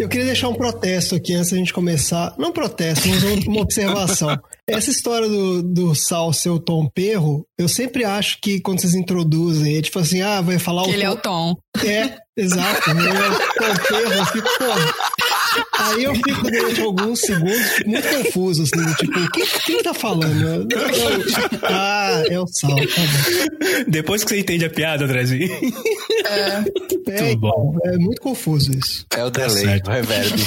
Eu 0.00 0.08
queria 0.08 0.24
deixar 0.24 0.48
um 0.48 0.54
protesto 0.54 1.14
aqui 1.14 1.34
antes 1.34 1.50
da 1.50 1.58
gente 1.58 1.74
começar. 1.74 2.34
Não 2.38 2.50
protesto, 2.52 3.06
mas 3.06 3.22
uma- 3.22 3.60
observação. 3.60 4.38
Essa 4.66 4.90
história 4.90 5.28
do, 5.28 5.62
do 5.62 5.94
Sal 5.94 6.32
ser 6.32 6.48
o 6.48 6.58
Tom 6.58 6.88
Perro, 6.88 7.44
eu 7.58 7.68
sempre 7.68 8.04
acho 8.04 8.38
que 8.40 8.60
quando 8.60 8.80
vocês 8.80 8.94
introduzem, 8.94 9.76
é 9.76 9.82
tipo 9.82 9.98
assim, 9.98 10.22
ah, 10.22 10.40
vai 10.40 10.58
falar 10.58 10.84
Que 10.84 10.90
o 10.90 10.94
ele 10.94 11.02
é 11.02 11.10
o 11.10 11.16
Tom. 11.16 11.54
Tom. 11.76 11.86
É, 11.86 12.16
exato. 12.36 12.90
Ele 12.90 13.08
é 13.08 13.28
o 13.28 13.38
Tom 13.38 13.82
Perro, 13.88 14.12
eu 14.12 14.24
fico, 14.26 14.48
pô. 14.58 15.29
Aí 15.78 16.04
eu 16.04 16.14
fico 16.14 16.42
durante 16.42 16.80
alguns 16.80 17.20
segundos 17.20 17.82
muito 17.86 18.08
confuso, 18.08 18.62
assim, 18.62 18.94
tipo, 18.94 19.30
quem, 19.32 19.46
quem 19.66 19.82
tá 19.82 19.94
falando? 19.94 20.68
Ah, 21.62 22.22
é 22.28 22.38
o 22.38 22.46
Sal, 22.46 22.76
tá 22.76 22.76
bom. 22.76 23.84
Depois 23.88 24.22
que 24.24 24.30
você 24.30 24.40
entende 24.40 24.64
a 24.64 24.70
piada, 24.70 25.04
Andrezinho. 25.04 25.50
É, 26.26 26.60
Muito 27.22 27.38
bom. 27.38 27.76
é 27.84 27.96
muito 27.96 28.20
confuso 28.20 28.70
isso. 28.72 29.06
É 29.16 29.24
o 29.24 29.30
delay, 29.30 29.50
certo. 29.50 29.88
o 29.88 29.90
reverb. 29.90 30.42